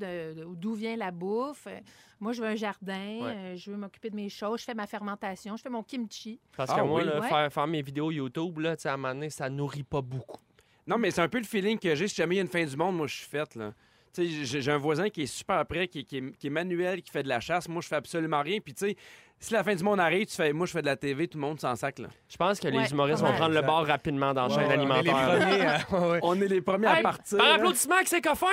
d'où 0.54 0.74
vient 0.74 0.96
la 0.96 1.10
bouffe. 1.10 1.66
Euh, 1.66 1.80
Moi, 2.20 2.32
je 2.32 2.40
veux 2.42 2.48
un 2.48 2.54
jardin, 2.56 2.92
Ouais. 3.20 3.32
euh, 3.36 3.56
je 3.56 3.70
veux 3.70 3.76
m'occuper 3.76 4.10
de 4.10 4.16
mes 4.16 4.28
choses, 4.28 4.60
je 4.60 4.64
fais 4.64 4.74
ma 4.74 4.86
fermentation, 4.88 5.56
je 5.56 5.62
fais 5.62 5.68
mon 5.70 5.82
kimchi. 5.84 6.40
Parce 6.56 6.70
Ah 6.72 6.76
que 6.80 6.80
moi, 6.84 7.00
oui. 7.00 7.06
là, 7.06 7.20
Ouais. 7.20 7.28
faire, 7.28 7.52
faire 7.52 7.66
mes 7.68 7.80
vidéos 7.82 8.10
YouTube, 8.10 8.58
là, 8.58 8.76
tu 8.76 8.82
sais, 8.82 8.88
à 8.88 8.94
un 8.94 8.96
moment 8.96 9.14
donné, 9.14 9.30
ça 9.30 9.48
nourrit 9.48 9.84
pas 9.84 10.00
beaucoup. 10.02 10.40
Non, 10.86 10.98
mais 10.98 11.10
c'est 11.12 11.20
un 11.20 11.28
peu 11.28 11.38
le 11.38 11.44
feeling 11.44 11.78
que 11.78 11.94
j'ai. 11.94 12.08
Si 12.08 12.16
jamais 12.16 12.34
il 12.36 12.38
y 12.38 12.40
a 12.40 12.42
une 12.42 12.48
fin 12.48 12.64
du 12.64 12.76
monde, 12.76 12.96
moi, 12.96 13.06
je 13.06 13.14
suis 13.16 13.26
faite, 13.28 13.54
là. 13.56 13.72
Tu 14.12 14.26
sais, 14.46 14.60
j'ai 14.60 14.72
un 14.72 14.78
voisin 14.78 15.10
qui 15.10 15.22
est 15.22 15.26
super 15.26 15.64
prêt, 15.66 15.86
qui, 15.86 16.00
est- 16.00 16.04
qui 16.04 16.16
est, 16.16 16.36
qui 16.38 16.46
est 16.46 16.50
manuel, 16.50 17.02
qui 17.02 17.10
fait 17.12 17.22
de 17.22 17.28
la 17.28 17.38
chasse. 17.40 17.68
Moi, 17.68 17.82
je 17.82 17.88
fais 17.88 17.96
absolument 17.96 18.42
rien. 18.42 18.58
Puis, 18.58 18.72
tu 18.74 18.86
sais, 18.86 18.96
si 19.40 19.52
la 19.52 19.62
fin 19.64 19.74
du 19.74 19.82
monde 19.84 20.00
arrive, 20.00 20.26
tu 20.26 20.34
fais, 20.34 20.52
moi, 20.52 20.66
je 20.66 20.72
fais 20.72 20.80
de 20.82 20.86
la 20.86 20.96
TV, 20.96 21.28
tout 21.28 21.38
le 21.38 21.42
monde 21.42 21.60
s'en 21.60 21.74
sac, 21.76 21.98
là. 21.98 22.08
Je 22.28 22.36
pense 22.36 22.58
que 22.60 22.68
Ouais, 22.68 22.82
les 22.82 22.90
humoristes 22.90 23.20
pas 23.20 23.26
vont 23.26 23.32
mal. 23.32 23.40
prendre 23.40 23.54
le 23.54 23.62
bord 23.62 23.86
rapidement 23.86 24.34
dans 24.34 24.48
la 24.48 24.54
chaîne 24.54 24.58
ouais, 24.58 24.66
on 24.66 24.70
est 24.70 24.74
alimentaire. 24.74 25.32
les 25.32 25.38
premiers 25.46 25.66
à- 25.66 25.78
ouais, 26.00 26.10
ouais. 26.12 26.18
On 26.22 26.40
est 26.40 26.48
les 26.48 26.60
premiers 26.60 26.86
à 26.88 26.96
Hey, 26.96 27.02
partir. 27.02 27.38
Par 27.38 27.46
là. 27.48 27.54
applaudissement 27.54 28.00
que 28.02 28.08
c'est 28.08 28.20
coffin! 28.20 28.46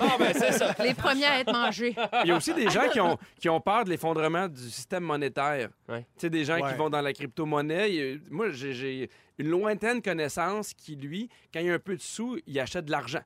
Ah, 0.00 0.14
ben, 0.20 0.32
c'est 0.32 0.52
ça. 0.52 0.72
Les 0.84 0.94
premiers 0.94 1.24
à 1.24 1.40
être 1.40 1.52
mangés. 1.52 1.96
Il 2.22 2.28
y 2.28 2.30
a 2.30 2.36
aussi 2.36 2.54
des 2.54 2.70
gens 2.70 2.88
qui 2.92 3.00
ont, 3.00 3.18
qui 3.40 3.48
ont 3.48 3.60
peur 3.60 3.82
de 3.84 3.90
l'effondrement 3.90 4.46
du 4.46 4.70
système 4.70 5.02
monétaire. 5.02 5.68
Ouais. 5.88 6.02
Tu 6.02 6.06
sais, 6.18 6.30
des 6.30 6.44
gens 6.44 6.60
Ouais. 6.60 6.70
qui 6.70 6.78
vont 6.78 6.88
dans 6.88 7.00
la 7.00 7.12
crypto-monnaie. 7.12 7.90
Il 7.92 7.94
y 7.96 8.14
a- 8.14 8.18
Moi, 8.30 8.50
j'ai- 8.50 8.72
j'ai 8.72 9.10
une 9.36 9.48
lointaine 9.48 10.00
connaissance 10.00 10.74
qui, 10.74 10.94
lui, 10.94 11.28
quand 11.52 11.58
il 11.58 11.66
y 11.66 11.70
a 11.70 11.74
un 11.74 11.80
peu 11.80 11.96
de 11.96 12.00
sous, 12.00 12.38
il 12.46 12.60
achète 12.60 12.84
de 12.84 12.92
l'argent. 12.92 13.18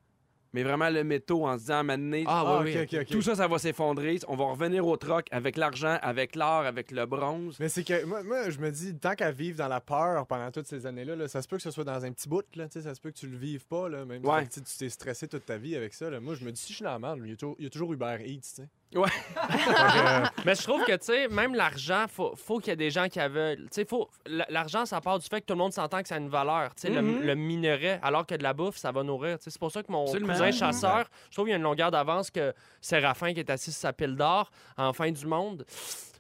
Mais 0.55 0.63
vraiment 0.63 0.89
le 0.89 1.05
métaux 1.05 1.47
en 1.47 1.55
se 1.57 1.63
disant, 1.63 1.75
à 1.75 1.79
un 1.79 1.83
moment 1.83 1.99
donné, 1.99 2.25
Ah, 2.27 2.43
Ah, 2.47 2.61
oui, 2.63 2.73
oui. 2.75 2.81
ok, 2.83 2.89
ok, 2.95 2.99
ok. 3.03 3.07
tout 3.09 3.23
ça, 3.23 3.35
ça 3.35 3.47
va 3.47 3.59
s'effondrer. 3.59 4.19
On 4.29 4.37
va 4.37 4.47
revenir 4.47 4.87
au 4.87 4.97
troc 4.97 5.27
avec 5.31 5.57
l'argent, 5.57 5.99
avec 6.01 6.35
l'or, 6.37 6.65
avec 6.65 6.91
le 6.91 7.05
bronze. 7.07 7.57
Mais 7.61 7.69
c'est 7.69 7.85
que 7.85 8.05
moi, 8.05 8.23
moi, 8.23 8.49
je 8.49 8.59
me 8.59 8.71
dis, 8.71 8.95
tant 8.97 9.15
qu'à 9.15 9.31
vivre 9.31 9.59
dans 9.59 9.69
la 9.69 9.81
peur 9.81 10.27
pendant 10.27 10.51
toutes 10.51 10.67
ces 10.67 10.87
années-là, 10.87 11.17
là, 11.17 11.29
ça 11.29 11.43
se 11.43 11.49
peut 11.49 11.57
que 11.57 11.63
ce 11.63 11.71
soit 11.71 11.85
dans 11.85 12.05
un 12.05 12.13
petit 12.13 12.29
bout, 12.29 12.45
là, 12.57 12.67
tu 12.67 12.79
sais, 12.79 12.83
ça 12.83 12.95
se 12.95 13.01
peut 13.01 13.11
que 13.11 13.19
tu 13.19 13.27
le 13.27 13.37
vives 13.37 13.67
pas, 13.67 13.89
là, 13.89 14.05
même 14.07 14.25
Ouais. 14.25 14.45
si 14.51 14.63
tu 14.63 14.79
t'es 14.79 14.89
stressé 14.89 15.29
toute 15.29 15.45
ta 15.45 15.59
vie 15.59 15.77
avec 15.77 15.93
ça. 15.93 16.09
là. 16.09 16.19
Moi, 16.21 16.35
je 16.35 16.45
me 16.45 16.51
dis, 16.53 16.61
si 16.61 16.73
je 16.73 16.77
suis 16.77 16.85
dans 16.85 16.93
la 16.93 16.99
merde, 16.99 17.21
il 17.25 17.31
y 17.31 17.33
a 17.33 17.37
toujours, 17.37 17.57
il 17.59 17.65
y 17.65 17.67
a 17.67 17.71
toujours 17.71 17.93
Uber 17.93 18.17
Eats, 18.25 18.41
tu 18.41 18.41
sais. 18.43 18.69
Ouais. 18.95 19.03
Euh, 19.37 20.25
Mais 20.47 20.55
je 20.55 20.63
trouve 20.63 20.83
que, 20.85 20.93
tu 20.93 21.05
sais, 21.05 21.29
même 21.29 21.55
l'argent, 21.55 22.07
faut, 22.11 22.35
faut 22.37 22.59
qu'il 22.59 22.69
y 22.69 22.73
ait 22.73 22.77
des 22.77 22.91
gens 22.91 23.07
qui 23.09 23.19
veulent. 23.19 23.65
Tu 23.65 23.69
sais, 23.73 23.85
faut. 23.85 24.09
L'argent, 24.27 24.87
ça 24.87 25.01
part 25.03 25.19
du 25.19 25.27
fait 25.27 25.41
que 25.43 25.47
tout 25.47 25.53
le 25.55 25.59
monde 25.59 25.73
s'entend 25.75 26.01
que 26.03 26.09
ça 26.09 26.15
a 26.15 26.19
une 26.19 26.31
valeur. 26.31 26.75
Tu 26.75 26.83
sais, 26.83 26.91
le- 26.91 27.03
Mhm. 27.03 27.21
le, 27.23 27.35
minerai, 27.35 27.99
alors 28.03 28.25
que 28.27 28.35
de 28.35 28.43
la 28.43 28.55
bouffe, 28.55 28.77
ça 28.79 28.91
va 28.91 29.03
nourrir. 29.03 29.37
Tu 29.39 29.45
sais, 29.45 29.51
c'est 29.51 29.59
pour 29.61 29.71
ça 29.71 29.83
que 29.83 29.93
mon 29.93 30.05
Absolument. 30.05 30.33
cousin 30.33 30.47
Mhm. 30.47 30.53
chasseur, 30.53 31.05
je 31.29 31.35
trouve 31.35 31.45
qu'il 31.45 31.51
y 31.51 31.55
a 31.55 31.59
une 31.59 31.63
longueur 31.65 31.91
d'avance 31.91 32.31
que 32.31 32.55
Séraphin 32.81 33.35
qui 33.35 33.41
est 33.41 33.51
assis 33.51 33.73
sur 33.73 33.81
sa 33.81 33.93
pile 33.93 34.17
d'or 34.17 34.51
en 34.79 34.93
fin 34.95 35.11
du 35.11 35.27
monde. 35.27 35.65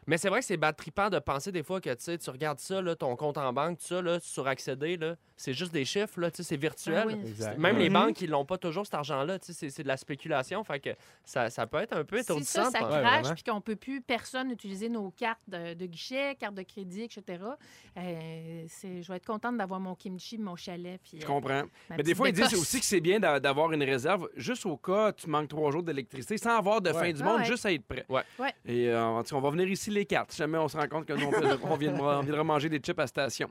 Mais 0.08 0.18
c'est 0.18 0.28
vrai 0.28 0.40
que 0.40 0.46
c'est 0.46 0.56
bad 0.56 0.74
trippant 0.74 1.08
de 1.10 1.18
penser 1.20 1.52
des 1.52 1.62
fois 1.62 1.80
que 1.80 1.90
tu 1.90 1.96
sais, 2.00 2.18
tu 2.18 2.30
regardes 2.30 2.58
ça, 2.58 2.82
là, 2.82 2.96
ton 2.96 3.14
compte 3.14 3.38
en 3.38 3.52
banque, 3.52 3.78
tout 3.78 3.84
ça, 3.86 4.02
là, 4.02 4.18
suraccéder, 4.20 4.96
là, 4.96 5.14
c'est 5.36 5.52
juste 5.52 5.72
des 5.72 5.84
chiffres, 5.84 6.18
là, 6.18 6.30
tu 6.30 6.38
sais, 6.38 6.42
c'est 6.42 6.56
virtuel. 6.56 7.04
Ah 7.04 7.06
oui. 7.06 7.58
Même 7.58 7.78
les 7.78 7.88
Mhm. 7.88 7.92
banques, 7.94 8.20
ils 8.22 8.30
n'ont 8.30 8.44
pas 8.44 8.58
toujours 8.58 8.84
cet 8.86 8.94
argent-là. 8.94 9.38
tu 9.38 9.46
sais, 9.46 9.52
C'est 9.52 9.70
c'est 9.70 9.82
de 9.84 9.88
la 9.88 9.96
spéculation. 9.96 10.64
Fait 10.64 10.80
que 10.80 10.90
ça, 11.24 11.50
ça 11.50 11.66
peut 11.66 11.76
être 11.78 11.92
un 11.96 12.04
peu 12.04 12.16
Si 12.16 12.22
étourdissant. 12.22 12.64
ça, 12.64 12.70
ça 12.70 12.84
Ouais, 12.84 12.88
crache, 13.00 13.20
vraiment. 13.20 13.34
puis 13.34 13.42
qu'on 13.44 13.60
peut 13.60 13.76
plus, 13.76 14.00
personne, 14.00 14.50
utiliser 14.50 14.88
nos 14.88 15.10
cartes 15.10 15.38
de, 15.46 15.74
de 15.74 15.86
guichet, 15.86 16.34
cartes 16.36 16.54
de 16.54 16.62
crédit, 16.62 17.02
etc., 17.02 17.22
euh, 17.96 18.64
c'est- 18.68 19.02
je 19.02 19.08
vais 19.08 19.16
être 19.16 19.26
contente 19.26 19.56
d'avoir 19.56 19.80
mon 19.80 19.94
kimchi, 19.94 20.38
mon 20.38 20.56
chalet. 20.56 21.00
Puis, 21.02 21.18
Je 21.20 21.24
euh, 21.24 21.26
comprends. 21.26 21.64
ma 21.90 21.96
Mais 21.98 22.02
des 22.02 22.14
fois, 22.14 22.28
ils 22.28 22.34
disent 22.34 22.54
aussi 22.54 22.80
que 22.80 22.86
c'est 22.86 23.00
bien 23.00 23.20
d'a- 23.20 23.40
d'avoir 23.40 23.70
une 23.72 23.82
réserve 23.82 24.28
juste 24.36 24.64
au 24.66 24.76
cas 24.76 25.10
où 25.10 25.12
tu 25.12 25.28
manques 25.28 25.48
trois 25.48 25.70
jours 25.70 25.82
d'électricité, 25.82 26.38
sans 26.38 26.56
avoir 26.56 26.80
de 26.80 26.90
Ouais. 26.90 26.94
fin 26.98 27.12
du 27.12 27.20
Ah 27.22 27.24
monde, 27.24 27.38
ouais. 27.40 27.44
juste 27.44 27.66
à 27.66 27.72
être 27.72 27.84
prêt. 27.84 28.04
Ouais. 28.08 28.22
Ouais. 28.38 28.54
Et 28.64 28.88
euh, 28.88 29.22
on 29.32 29.40
va 29.40 29.50
venir 29.50 29.68
ici 29.68 29.90
les 29.98 30.06
quatre, 30.06 30.32
si 30.32 30.38
jamais 30.38 30.58
on 30.58 30.68
se 30.68 30.76
rend 30.76 30.86
compte 30.88 31.04
que 31.06 31.12
nous, 31.12 31.26
on, 31.26 31.72
on 31.72 31.76
vient 31.76 31.92
de, 31.92 32.00
on 32.00 32.20
vient 32.20 32.32
de 32.34 32.38
remanger 32.38 32.68
des 32.68 32.78
chips 32.78 32.98
à 32.98 33.06
station. 33.06 33.48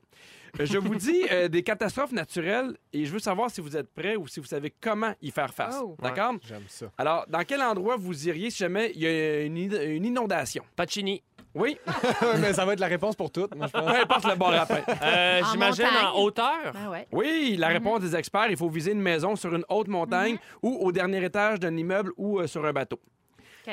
Euh, 0.59 0.65
Je 0.65 0.77
vous 0.77 0.95
dis 0.95 1.23
euh, 1.31 1.47
des 1.47 1.61
catastrophes 1.63 2.11
naturelles 2.13 2.75
et 2.93 3.05
je 3.05 3.11
veux 3.11 3.19
savoir 3.19 3.49
si 3.51 3.61
vous 3.61 3.75
êtes 3.77 3.93
prêts 3.93 4.15
ou 4.15 4.27
si 4.27 4.39
vous 4.39 4.45
savez 4.45 4.73
comment 4.81 5.13
y 5.21 5.29
faire 5.31 5.53
face. 5.53 5.75
Oh. 5.81 5.95
D'accord? 6.01 6.33
J'aime 6.47 6.63
ça. 6.67 6.87
Alors, 6.97 7.25
dans 7.27 7.43
quel 7.43 7.61
endroit 7.61 7.95
vous 7.97 8.27
iriez 8.27 8.49
si 8.49 8.59
jamais 8.59 8.91
il 8.95 9.01
y 9.01 9.07
a 9.07 9.41
une, 9.43 9.57
inondation? 10.05 10.63
Pacini. 10.75 11.21
Oui, 11.55 11.77
Mais 12.39 12.53
ça 12.53 12.65
va 12.65 12.73
être 12.73 12.79
la 12.79 12.87
réponse 12.87 13.15
pour 13.15 13.31
toutes, 13.31 13.55
moi, 13.55 13.65
je 13.67 13.71
pense. 13.71 13.91
peu 13.91 13.99
importe 13.99 14.25
le 14.25 14.35
bord 14.35 14.53
après. 14.53 14.83
Euh, 15.01 15.41
En 15.41 15.51
J'imagine 15.51 15.85
montagne. 15.85 16.05
en 16.05 16.19
hauteur? 16.19 16.73
Ah 16.75 16.89
ouais. 16.91 17.07
Oui, 17.11 17.55
la 17.57 17.69
réponse 17.69 18.01
des 18.01 18.15
experts, 18.15 18.51
il 18.51 18.57
faut 18.57 18.69
viser 18.69 18.91
une 18.91 19.01
maison 19.01 19.35
sur 19.35 19.55
une 19.55 19.65
haute 19.69 19.87
montagne 19.87 20.37
ou 20.61 20.77
au 20.81 20.91
dernier 20.91 21.23
étage 21.25 21.59
d'un 21.59 21.75
immeuble 21.75 22.11
ou 22.15 22.39
euh, 22.39 22.45
sur 22.47 22.63
un 22.63 22.73
bateau. 22.73 22.99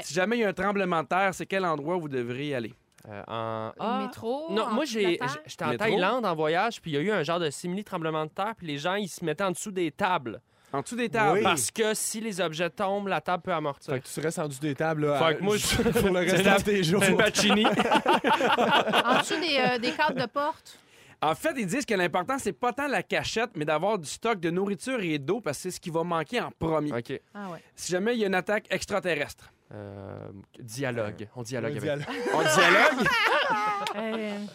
Si 0.02 0.14
jamais 0.14 0.36
il 0.36 0.40
y 0.40 0.44
a 0.44 0.48
un 0.48 0.52
tremblement 0.52 1.02
de 1.02 1.08
terre, 1.08 1.34
c'est 1.34 1.46
quel 1.46 1.64
endroit 1.64 1.96
vous 1.96 2.08
devriez 2.08 2.54
aller? 2.54 2.74
Euh, 3.08 3.22
en... 3.28 3.72
Ah, 3.78 4.02
métro? 4.06 4.46
Non, 4.50 4.62
en 4.64 4.70
moi, 4.72 4.84
j'ai- 4.86 5.18
la 5.18 5.26
j'étais 5.46 5.64
en 5.64 5.68
Métro? 5.70 5.84
Thaïlande 5.84 6.24
en 6.24 6.34
voyage, 6.34 6.80
puis 6.80 6.92
il 6.92 6.94
y 6.94 6.96
a 6.96 7.00
eu 7.00 7.10
un 7.10 7.22
genre 7.22 7.38
de 7.38 7.50
simili-tremblement 7.50 8.24
de 8.24 8.30
terre, 8.30 8.54
puis 8.56 8.66
les 8.66 8.78
gens, 8.78 8.94
ils 8.94 9.08
se 9.08 9.22
mettaient 9.24 9.44
en 9.44 9.50
dessous 9.50 9.70
des 9.72 9.90
tables. 9.90 10.40
En 10.72 10.80
dessous 10.80 10.96
des 10.96 11.08
tables. 11.10 11.34
Oui. 11.38 11.42
Parce 11.44 11.70
que 11.70 11.92
si 11.94 12.20
les 12.20 12.40
objets 12.40 12.70
tombent, 12.70 13.06
la 13.08 13.20
table 13.20 13.42
peut 13.42 13.52
amortir. 13.52 13.92
Fait 13.94 14.00
que 14.00 14.08
tu 14.08 14.20
restes 14.20 14.38
en 14.40 14.48
dessous 14.48 14.60
des 14.60 14.74
tables 14.74 15.06
là, 15.06 15.18
Fait 15.18 15.24
à- 15.26 15.34
que 15.34 15.42
moi, 15.42 15.56
je- 15.56 15.76
pour 16.00 16.08
le 16.10 16.20
restant 16.20 16.56
de 16.56 16.62
tes 16.62 16.82
jours. 16.82 17.02
C'est 17.04 17.14
Pacini. 17.14 17.64
En 19.04 19.18
dessous 19.20 19.40
des, 19.40 19.56
euh, 19.58 19.78
des 19.78 19.92
cadres 19.92 20.20
de 20.20 20.26
porte? 20.26 20.78
En 21.22 21.34
fait, 21.34 21.54
ils 21.56 21.66
disent 21.66 21.86
que 21.86 21.94
l'important, 21.94 22.38
c'est 22.38 22.52
pas 22.52 22.72
tant 22.72 22.86
la 22.86 23.02
cachette, 23.02 23.50
mais 23.56 23.64
d'avoir 23.64 23.98
du 23.98 24.08
stock 24.08 24.40
de 24.40 24.50
nourriture 24.50 25.00
et 25.00 25.18
d'eau, 25.18 25.40
parce 25.40 25.56
que 25.58 25.62
c'est 25.64 25.70
ce 25.70 25.80
qui 25.80 25.90
va 25.90 26.02
manquer 26.04 26.40
en 26.40 26.50
premier. 26.50 26.92
OK. 26.92 27.20
Ah 27.34 27.50
ouais. 27.50 27.62
Si 27.74 27.92
jamais 27.92 28.14
il 28.14 28.20
y 28.20 28.24
a 28.24 28.26
une 28.26 28.34
attaque 28.34 28.66
extraterrestre. 28.70 29.50
Euh, 29.73 30.28
dialogue. 30.61 31.28
On 31.37 31.42
dialogue 31.42 31.76
avec. 31.76 31.83
dialogue. 31.83 32.06
On 32.35 32.42
dialogue? 32.42 33.09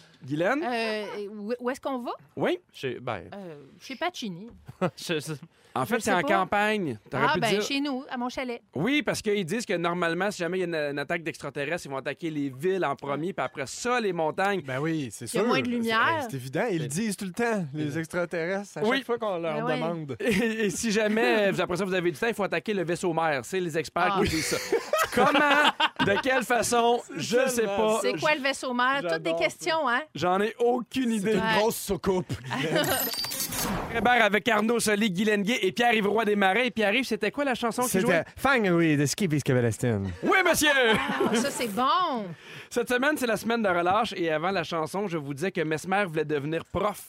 Guylaine? 0.24 0.62
euh, 0.64 1.04
où 1.34 1.52
où 1.60 1.70
est-ce 1.70 1.80
qu'on 1.80 1.98
va? 2.00 2.12
Oui. 2.36 2.58
Chez, 2.72 2.98
ben, 3.00 3.22
Euh, 3.34 3.62
chez 3.80 3.96
Pacini. 3.96 4.48
je- 4.96 5.20
je- 5.20 5.32
En 5.72 5.86
fait, 5.86 5.96
c'est 6.00 6.10
sais 6.10 6.12
en 6.12 6.22
pas. 6.22 6.28
campagne. 6.28 6.98
T'aurais 7.08 7.26
Ah, 7.28 7.34
pu 7.34 7.40
ben 7.40 7.50
dire... 7.50 7.62
chez 7.62 7.80
nous, 7.80 8.04
à 8.10 8.16
mon 8.16 8.28
chalet. 8.28 8.60
Oui, 8.74 9.02
parce 9.02 9.22
qu'ils 9.22 9.44
disent 9.44 9.64
que 9.64 9.74
normalement, 9.74 10.28
si 10.32 10.38
jamais 10.38 10.58
il 10.58 10.60
y 10.62 10.64
a 10.64 10.66
une, 10.66 10.74
une 10.74 10.98
attaque 10.98 11.22
d'extraterrestres, 11.22 11.86
ils 11.86 11.90
vont 11.90 11.98
attaquer 11.98 12.28
les 12.28 12.50
villes 12.50 12.84
en 12.84 12.96
premier, 12.96 13.32
puis 13.32 13.44
après 13.44 13.66
ça, 13.66 14.00
les 14.00 14.12
montagnes. 14.12 14.62
Ben 14.62 14.80
oui, 14.80 15.10
c'est 15.12 15.32
Il 15.32 15.36
y 15.36 15.40
a 15.40 15.44
moins 15.44 15.60
de 15.60 15.68
lumière. 15.68 16.18
C'est 16.22 16.30
c'est 16.30 16.36
évident. 16.38 16.66
Ils 16.72 16.82
le 16.82 16.88
disent 16.88 17.16
tout 17.16 17.24
le 17.24 17.30
temps, 17.32 17.64
les 17.72 17.96
extraterrestres, 17.98 18.78
à 18.78 18.82
Oui. 18.82 18.96
chaque 18.96 19.06
fois 19.06 19.18
qu'on 19.18 19.38
leur 19.38 19.54
Ben 19.58 19.64
ouais. 19.64 19.74
demande. 19.76 20.16
Et, 20.18 20.64
et 20.66 20.70
si 20.70 20.90
jamais, 20.90 21.52
vous- 21.52 21.60
après 21.60 21.76
ça, 21.76 21.84
vous 21.84 21.94
avez 21.94 22.10
du 22.10 22.18
temps, 22.18 22.26
il 22.26 22.34
faut 22.34 22.42
attaquer 22.42 22.74
le 22.74 22.82
vaisseau 22.82 23.12
mère. 23.14 23.44
C'est 23.44 23.60
les 23.60 23.78
experts 23.78 24.16
Ah. 24.18 24.22
qui 24.24 24.28
disent 24.28 24.46
ça. 24.46 24.56
Comment? 25.14 26.06
De 26.06 26.20
quelle 26.22 26.44
façon? 26.44 27.00
Je 27.16 27.38
ne 27.38 27.48
sais 27.48 27.64
pas. 27.66 27.98
C'est 28.02 28.18
quoi 28.18 28.34
le 28.34 28.40
vaisseau 28.40 28.72
mère? 28.72 29.02
Toutes 29.02 29.22
des 29.22 29.34
questions, 29.34 29.88
hein? 29.88 30.00
J'en 30.14 30.40
ai 30.40 30.54
aucune 30.58 31.12
idée. 31.12 31.34
Une 31.34 31.58
grosse 31.58 31.76
soucoupe. 31.76 32.32
Hébert 33.94 34.24
avec 34.24 34.48
Arnaud 34.48 34.80
Soli, 34.80 35.10
Guy 35.10 35.24
Lenguet 35.24 35.58
et 35.62 35.72
Pierre-Yves 35.72 36.06
Roy 36.06 36.24
des 36.24 36.36
Marais. 36.36 36.68
Et 36.68 36.70
Pierre-Yves, 36.70 37.06
c'était 37.06 37.30
quoi 37.30 37.44
la 37.44 37.54
chanson 37.54 37.82
qui 37.82 38.00
jouait? 38.00 38.24
C'était 38.26 38.40
Fang, 38.40 38.74
oui, 38.74 38.96
de 38.96 39.04
Skip 39.06 39.32
et 39.32 39.38
Skabelestin. 39.40 40.02
Oui, 40.22 40.38
monsieur! 40.48 40.68
Ah, 40.94 41.34
ça, 41.34 41.50
c'est 41.50 41.68
bon. 41.68 42.24
Cette 42.70 42.88
semaine, 42.88 43.16
c'est 43.16 43.26
la 43.26 43.36
semaine 43.36 43.62
de 43.62 43.68
relâche 43.68 44.14
et 44.16 44.30
avant 44.30 44.50
la 44.50 44.62
chanson, 44.64 45.08
je 45.08 45.18
vous 45.18 45.34
disais 45.34 45.50
que 45.50 45.60
Mesmer 45.62 46.04
voulait 46.06 46.24
devenir 46.24 46.64
prof. 46.64 47.02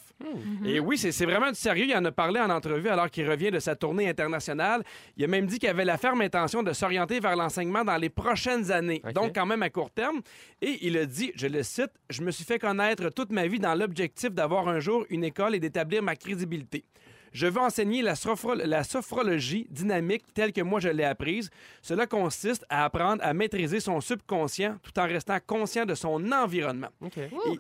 Et 0.66 0.80
oui, 0.80 0.98
c'est 0.98 1.26
vraiment 1.26 1.50
du 1.50 1.56
sérieux. 1.56 1.86
Il 1.88 1.96
en 1.96 2.06
a 2.06 2.12
parlé 2.12 2.40
en 2.40 2.50
entrevue 2.50 2.90
alors 2.90 3.10
qu'il 3.10 3.30
revient 3.30 3.52
de 3.52 3.60
sa 3.60 3.76
tournée 3.76 4.08
internationale. 4.10 4.84
Il 5.18 5.24
a 5.24 5.28
même 5.28 5.46
dit 5.46 5.60
qu'il 5.60 5.70
avait 5.70 5.86
la 5.86 5.98
ferme 5.98 6.22
intention 6.22 6.64
de 6.64 6.74
s'orienter 6.74 7.20
vers 7.20 7.36
l'enseignement 7.36 7.84
dans 7.84 7.98
les 7.98 8.10
prochaines 8.10 8.72
années, 8.72 9.02
donc 9.14 9.34
quand 9.36 9.46
même 9.46 9.64
à 9.64 9.70
court 9.70 9.92
terme. 9.92 10.22
Et 10.62 10.80
il 10.82 10.98
a 10.98 11.06
dit, 11.06 11.32
je 11.36 11.48
le 11.48 11.64
cite, 11.64 11.92
Je 12.10 12.22
me 12.22 12.32
suis 12.32 12.46
fait 12.46 12.60
connaître 12.60 13.10
toute 13.10 13.32
ma 13.32 13.48
vie 13.48 13.60
dans 13.60 13.76
l'objectif 13.76 14.32
d'avoir 14.32 14.68
un 14.68 14.80
jour 14.80 15.06
une 15.10 15.24
école 15.24 15.56
et 15.56 15.60
d'établir 15.60 16.04
ma 16.04 16.16
crédibilité. 16.16 16.86
Je 17.34 17.48
veux 17.48 17.60
enseigner 17.62 18.02
la, 18.02 18.14
sophro- 18.16 18.56
la 18.56 18.84
sophrologie 18.84 19.66
dynamique 19.70 20.24
telle 20.34 20.52
que 20.54 20.62
moi 20.62 20.80
je 20.80 20.90
l'ai 20.90 21.04
apprise. 21.06 21.50
Cela 21.82 22.06
consiste 22.08 22.66
à 22.70 22.86
apprendre 22.86 23.24
à 23.24 23.34
maîtriser 23.34 23.80
son 23.80 24.02
subconscient 24.02 24.78
tout 24.84 24.98
en 25.00 25.04
restant 25.08 25.38
conscient 25.46 25.86
de 25.86 25.96
son 25.96 26.32
environnement. 26.32 26.90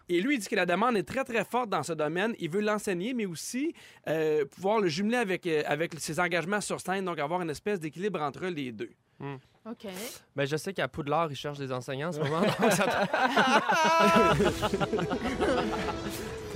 Et, 0.07 0.17
et 0.17 0.21
lui, 0.21 0.35
il 0.35 0.39
dit 0.39 0.47
que 0.47 0.55
la 0.55 0.65
demande 0.65 0.97
est 0.97 1.03
très, 1.03 1.23
très 1.23 1.45
forte 1.45 1.69
dans 1.69 1.83
ce 1.83 1.93
domaine. 1.93 2.35
Il 2.39 2.49
veut 2.49 2.61
l'enseigner, 2.61 3.13
mais 3.13 3.25
aussi 3.25 3.73
euh, 4.07 4.45
pouvoir 4.45 4.79
le 4.79 4.87
jumeler 4.87 5.17
avec, 5.17 5.47
euh, 5.47 5.63
avec 5.65 5.93
ses 5.99 6.19
engagements 6.19 6.61
sur 6.61 6.79
scène, 6.81 7.05
donc 7.05 7.19
avoir 7.19 7.41
une 7.41 7.49
espèce 7.49 7.79
d'équilibre 7.79 8.21
entre 8.21 8.45
les 8.47 8.71
deux. 8.71 8.89
OK. 9.69 9.87
Ben, 10.35 10.45
je 10.45 10.55
sais 10.57 10.73
qu'à 10.73 10.87
Poudlard, 10.87 11.31
ils 11.31 11.35
cherchent 11.35 11.59
des 11.59 11.71
enseignants 11.71 12.09
en 12.09 12.13
ce 12.13 12.19
moment. 12.19 12.41
donc 12.41 12.71
ça- 12.71 13.07